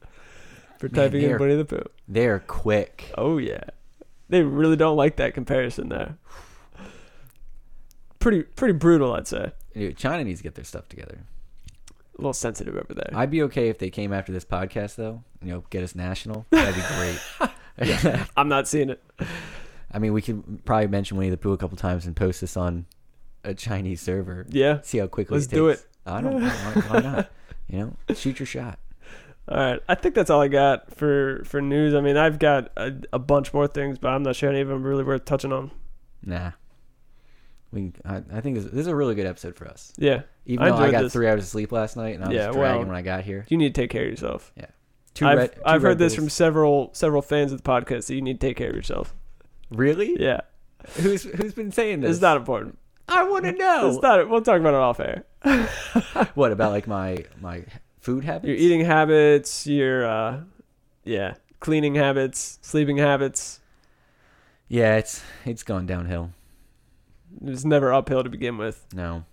for 0.78 0.90
Man, 0.90 0.94
typing 0.94 1.22
in 1.22 1.40
Winnie 1.40 1.56
the 1.56 1.64
Pooh. 1.64 1.86
They're 2.06 2.40
quick. 2.40 3.14
Oh 3.18 3.38
yeah, 3.38 3.64
they 4.28 4.44
really 4.44 4.76
don't 4.76 4.98
like 4.98 5.16
that 5.16 5.34
comparison 5.34 5.88
there. 5.88 6.18
Pretty 8.20 8.44
pretty 8.44 8.74
brutal, 8.74 9.14
I'd 9.14 9.30
say. 9.30 9.54
Dude, 9.74 9.96
China 9.96 10.26
needs 10.26 10.42
to 10.42 10.44
get 10.44 10.56
their 10.56 10.66
stuff 10.66 10.90
together. 10.90 11.20
A 11.90 12.18
little 12.18 12.34
sensitive 12.34 12.76
over 12.76 12.94
there. 12.94 13.12
I'd 13.14 13.32
be 13.32 13.44
okay 13.44 13.70
if 13.70 13.78
they 13.78 13.90
came 13.90 14.12
after 14.12 14.34
this 14.34 14.44
podcast, 14.44 14.96
though. 14.96 15.24
You 15.42 15.54
know, 15.54 15.64
get 15.70 15.82
us 15.82 15.96
national. 15.96 16.46
That'd 16.50 16.76
be 16.76 16.82
great. 17.80 18.28
I'm 18.36 18.50
not 18.50 18.68
seeing 18.68 18.90
it. 18.90 19.02
I 19.96 20.00
mean, 20.00 20.12
we 20.14 20.22
could 20.22 20.66
probably 20.66 20.88
mention 20.88 21.16
Winnie 21.18 21.30
the 21.30 21.38
Pooh 21.38 21.54
a 21.54 21.58
couple 21.58 21.78
times 21.78 22.06
and 22.06 22.16
post 22.16 22.42
this 22.42 22.58
on 22.58 22.86
a 23.46 23.54
Chinese 23.54 24.02
server. 24.02 24.46
Yeah. 24.50 24.82
See 24.82 24.98
how 24.98 25.08
quickly. 25.08 25.36
Let's 25.38 25.48
it 25.48 25.56
do 25.56 25.70
takes. 25.70 25.86
I 26.06 26.20
don't. 26.22 26.42
Why, 26.42 26.50
why 26.88 27.00
not? 27.00 27.32
You 27.68 27.80
know, 27.80 28.14
shoot 28.14 28.38
your 28.40 28.46
shot. 28.46 28.78
All 29.50 29.58
right. 29.58 29.80
I 29.90 29.96
think 29.96 30.14
that's 30.14 30.30
all 30.30 30.40
I 30.40 30.50
got 30.50 30.94
for 30.96 31.42
for 31.46 31.62
news. 31.62 31.96
I 31.96 32.02
mean, 32.02 32.16
I've 32.16 32.38
got 32.38 32.70
a, 32.78 32.94
a 33.12 33.18
bunch 33.18 33.56
more 33.56 33.68
things, 33.68 33.98
but 33.98 34.10
I'm 34.10 34.22
not 34.22 34.36
sure 34.36 34.52
any 34.52 34.62
of 34.62 34.68
them 34.68 34.84
really 34.84 35.04
worth 35.04 35.26
touching 35.26 35.52
on. 35.52 35.72
Nah. 36.24 36.52
We. 37.72 37.92
I, 38.06 38.22
I 38.32 38.42
think 38.42 38.56
this, 38.58 38.66
this 38.66 38.82
is 38.82 38.88
a 38.88 38.96
really 38.96 39.16
good 39.16 39.26
episode 39.26 39.56
for 39.56 39.68
us. 39.68 39.92
Yeah. 39.98 40.22
Even 40.46 40.66
I 40.66 40.70
though 40.70 40.78
I 40.78 40.92
got 40.92 41.02
this. 41.02 41.14
three 41.14 41.28
hours 41.28 41.42
of 41.42 41.48
sleep 41.50 41.72
last 41.72 41.98
night 41.98 42.14
and 42.16 42.24
I 42.24 42.28
was 42.28 42.36
Yeah, 42.36 42.52
dragging 42.52 42.60
well- 42.82 42.88
when 42.88 42.96
I 42.96 43.02
got 43.02 43.24
here. 43.24 43.46
You 43.50 43.58
need 43.58 43.74
to 43.74 43.82
take 43.82 43.90
care 43.90 44.04
of 44.04 44.10
yourself. 44.12 44.54
Two 45.16 45.26
I've, 45.26 45.38
Red- 45.38 45.56
two 45.56 45.62
I've 45.66 45.82
heard 45.82 45.98
this 45.98 46.14
from 46.14 46.30
several 46.30 46.92
several 46.94 47.22
fans 47.24 47.52
of 47.52 47.64
the 47.64 47.68
podcast 47.68 48.08
that 48.08 48.14
you 48.16 48.22
need 48.22 48.40
to 48.40 48.48
take 48.48 48.58
care 48.58 48.70
of 48.70 48.76
yourself. 48.76 49.16
Really? 49.70 50.16
Yeah. 50.20 50.42
Who's 50.98 51.24
who's 51.24 51.54
been 51.54 51.72
saying 51.72 52.02
this? 52.02 52.12
It's 52.12 52.22
not 52.22 52.38
important. 52.38 52.78
I 53.08 53.24
want 53.24 53.46
to 53.46 53.52
know. 53.52 53.90
It's 53.90 54.02
not. 54.02 54.30
We'll 54.30 54.42
talk 54.42 54.60
about 54.60 54.74
it 54.74 54.80
off 54.80 55.00
air. 55.00 55.26
What 56.36 56.52
about 56.52 56.72
like 56.72 56.88
my 56.88 57.26
my 57.42 57.64
food 58.00 58.24
habits? 58.24 58.48
Your 58.48 58.56
eating 58.58 58.82
habits, 58.86 59.66
your 59.68 60.06
uh, 60.06 60.40
yeah, 61.04 61.36
cleaning 61.60 61.96
habits, 61.96 62.60
sleeping 62.62 62.98
habits. 62.98 63.60
Yeah, 64.68 64.98
it's 64.98 65.24
it's 65.46 65.64
gone 65.64 65.86
downhill. 65.86 66.32
It 67.42 67.50
was 67.50 67.66
never 67.66 67.94
uphill 67.94 68.24
to 68.24 68.30
begin 68.30 68.58
with. 68.58 68.86
No, 68.94 69.26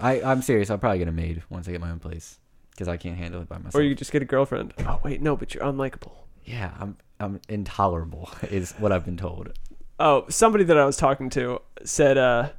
I 0.00 0.20
I'm 0.22 0.42
serious. 0.42 0.70
I'll 0.70 0.78
probably 0.78 0.98
get 0.98 1.08
a 1.08 1.12
maid 1.12 1.42
once 1.50 1.68
I 1.68 1.72
get 1.72 1.80
my 1.80 1.90
own 1.90 1.98
place 2.00 2.38
because 2.70 2.88
I 2.88 2.96
can't 2.96 3.16
handle 3.16 3.40
it 3.42 3.48
by 3.48 3.56
myself. 3.58 3.74
Or 3.74 3.82
you 3.82 3.94
just 3.94 4.12
get 4.12 4.22
a 4.22 4.26
girlfriend. 4.26 4.74
Oh 4.86 5.00
wait, 5.04 5.20
no, 5.22 5.36
but 5.36 5.54
you're 5.54 5.64
unlikable. 5.64 6.12
yeah, 6.44 6.72
I'm 6.78 6.96
I'm 7.20 7.40
intolerable 7.48 8.30
is 8.50 8.72
what 8.72 8.92
I've 8.92 9.04
been 9.04 9.16
told. 9.16 9.52
Oh, 10.00 10.24
somebody 10.28 10.64
that 10.64 10.78
I 10.78 10.84
was 10.84 10.96
talking 10.96 11.28
to 11.30 11.60
said 11.84 12.16
uh 12.18 12.50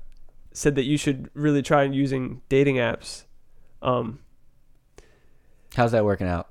said 0.52 0.76
that 0.76 0.84
you 0.84 0.98
should 0.98 1.30
really 1.34 1.62
try 1.62 1.84
using 1.84 2.42
dating 2.50 2.76
apps. 2.76 3.24
Um, 3.82 4.20
How's 5.76 5.92
that 5.94 6.04
working 6.04 6.28
out? 6.28 6.48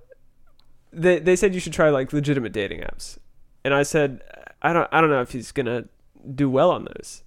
they 0.93 1.19
they 1.19 1.37
said 1.37 1.55
you 1.55 1.61
should 1.61 1.73
try 1.75 1.91
like 1.91 2.13
legitimate 2.13 2.53
dating 2.53 2.81
apps, 2.81 3.19
and 3.65 3.75
I 3.75 3.83
said, 3.83 4.23
I 4.63 4.73
don't 4.73 4.89
I 4.91 5.01
don't 5.01 5.11
know 5.11 5.21
if 5.21 5.33
he's 5.33 5.53
gonna 5.53 5.85
do 6.35 6.49
well 6.49 6.71
on 6.71 6.85
those. 6.85 7.23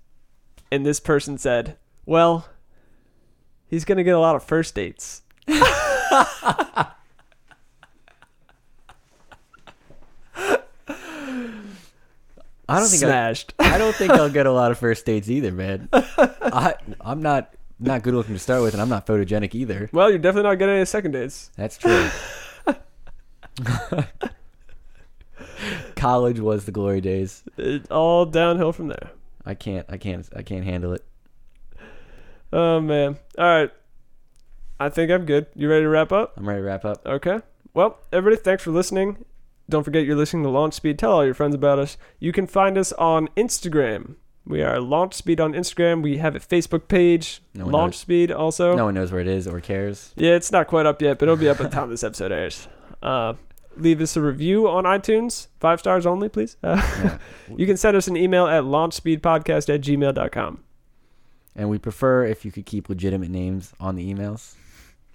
And 0.72 0.86
this 0.86 1.00
person 1.00 1.38
said, 1.38 1.78
Well, 2.06 2.48
he's 3.68 3.86
gonna 3.86 4.04
get 4.04 4.16
a 4.16 4.20
lot 4.20 4.36
of 4.36 4.44
first 4.44 4.74
dates. 4.74 5.22
I 12.70 12.80
don't 12.80 12.88
think 12.88 13.04
I, 13.04 13.08
smashed. 13.08 13.54
I 13.60 13.78
don't 13.78 13.96
think 13.96 14.12
I'll 14.12 14.30
get 14.30 14.46
a 14.46 14.52
lot 14.52 14.72
of 14.72 14.78
first 14.78 15.06
dates 15.06 15.30
either, 15.30 15.52
man. 15.52 15.90
I 15.94 16.76
I'm 17.02 17.22
not 17.22 17.54
not 17.80 18.04
good 18.04 18.14
looking 18.14 18.36
to 18.36 18.40
start 18.40 18.62
with, 18.62 18.74
and 18.74 18.82
I'm 18.82 18.90
not 18.90 19.06
photogenic 19.06 19.56
either. 19.56 19.90
well, 19.92 20.10
you're 20.10 20.20
definitely 20.20 20.50
not 20.50 20.56
getting 20.56 20.76
any 20.76 20.86
second 20.86 21.12
dates. 21.12 21.52
That's 21.58 21.78
true. 21.78 22.10
College 25.96 26.40
was 26.40 26.66
the 26.66 26.72
glory 26.72 27.02
days. 27.02 27.44
It's 27.58 27.90
all 27.92 28.26
downhill 28.26 28.72
from 28.72 28.88
there. 28.88 29.12
I 29.46 29.54
can't 29.54 29.86
I 29.90 29.98
can't 29.98 30.28
I 30.36 30.44
can't 30.44 30.64
handle 30.66 30.94
it. 30.94 31.04
Oh 32.54 32.80
man. 32.80 33.18
All 33.38 33.46
right. 33.46 33.72
I 34.80 34.90
think 34.90 35.12
I'm 35.12 35.26
good. 35.26 35.46
You 35.56 35.70
ready 35.70 35.84
to 35.84 35.90
wrap 35.90 36.12
up? 36.12 36.34
I'm 36.38 36.48
ready 36.48 36.62
to 36.62 36.66
wrap 36.66 36.86
up. 36.86 37.06
Okay. 37.06 37.42
Well, 37.74 38.00
everybody, 38.12 38.42
thanks 38.42 38.64
for 38.64 38.72
listening. 38.72 39.26
Don't 39.72 39.84
forget 39.84 40.04
you're 40.06 40.18
listening 40.18 40.44
to 40.44 40.50
Launch 40.50 40.74
Speed. 40.74 41.00
Tell 41.00 41.14
all 41.14 41.24
your 41.26 41.34
friends 41.34 41.56
about 41.56 41.80
us. 41.80 41.98
You 42.20 42.34
can 42.34 42.46
find 42.46 42.78
us 42.78 42.92
on 42.94 43.30
Instagram. 43.38 44.16
We 44.46 44.62
are 44.64 44.82
Launch 44.82 45.14
Speed 45.14 45.40
on 45.40 45.54
Instagram. 45.54 46.02
We 46.04 46.18
have 46.18 46.36
a 46.36 46.40
Facebook 46.42 46.90
page, 46.90 47.42
No 47.54 47.68
Launch 47.68 47.94
knows. 47.94 48.00
Speed 48.00 48.32
also. 48.34 48.76
No 48.76 48.86
one 48.86 48.96
knows 48.96 49.14
where 49.14 49.22
it 49.22 49.28
is 49.28 49.48
or 49.48 49.62
cares. 49.62 50.14
Yeah, 50.18 50.32
it's 50.34 50.52
not 50.52 50.68
quite 50.68 50.86
up 50.86 51.02
yet, 51.02 51.20
but 51.20 51.24
it'll 51.30 51.38
be 51.38 51.48
up 51.48 51.62
at 51.62 51.70
the 51.72 51.76
time 51.76 51.90
this 51.90 52.04
episode 52.04 52.34
airs. 52.34 52.68
Uh, 53.02 53.36
leave 53.78 54.02
us 54.02 54.18
a 54.18 54.22
review 54.22 54.68
on 54.68 54.84
iTunes. 54.84 55.48
Five 55.62 55.80
stars 55.80 56.06
only, 56.06 56.28
please. 56.28 56.58
Uh, 56.62 56.76
Yeah. 57.02 57.18
you 57.56 57.66
can 57.66 57.78
send 57.78 57.96
us 57.96 58.10
an 58.10 58.18
email 58.18 58.48
at 58.48 58.64
launchspeedpodcast 58.66 59.74
at 59.74 59.80
gmail.com. 59.80 60.64
And 61.56 61.70
we 61.70 61.78
prefer 61.78 62.26
if 62.26 62.44
you 62.44 62.52
could 62.52 62.66
keep 62.66 62.90
legitimate 62.90 63.30
names 63.30 63.72
on 63.80 63.96
the 63.96 64.14
emails, 64.14 64.56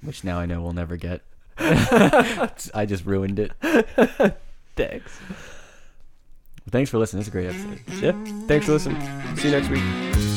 which 0.02 0.24
now 0.24 0.38
I 0.38 0.46
know 0.46 0.62
we'll 0.62 0.72
never 0.72 0.96
get. 0.96 1.20
I 1.58 2.86
just 2.86 3.04
ruined 3.04 3.38
it. 3.38 3.52
Thanks. 4.76 5.18
Thanks 6.70 6.90
for 6.90 6.98
listening. 6.98 7.20
This 7.20 7.28
is 7.28 7.34
a 7.34 7.36
great 7.36 7.48
episode. 7.48 7.78
Mm-hmm. 7.86 8.04
Yeah, 8.04 8.46
thanks 8.46 8.66
for 8.66 8.72
listening. 8.72 9.00
See 9.36 9.48
you 9.48 9.52
next 9.52 9.68
week. 9.70 10.35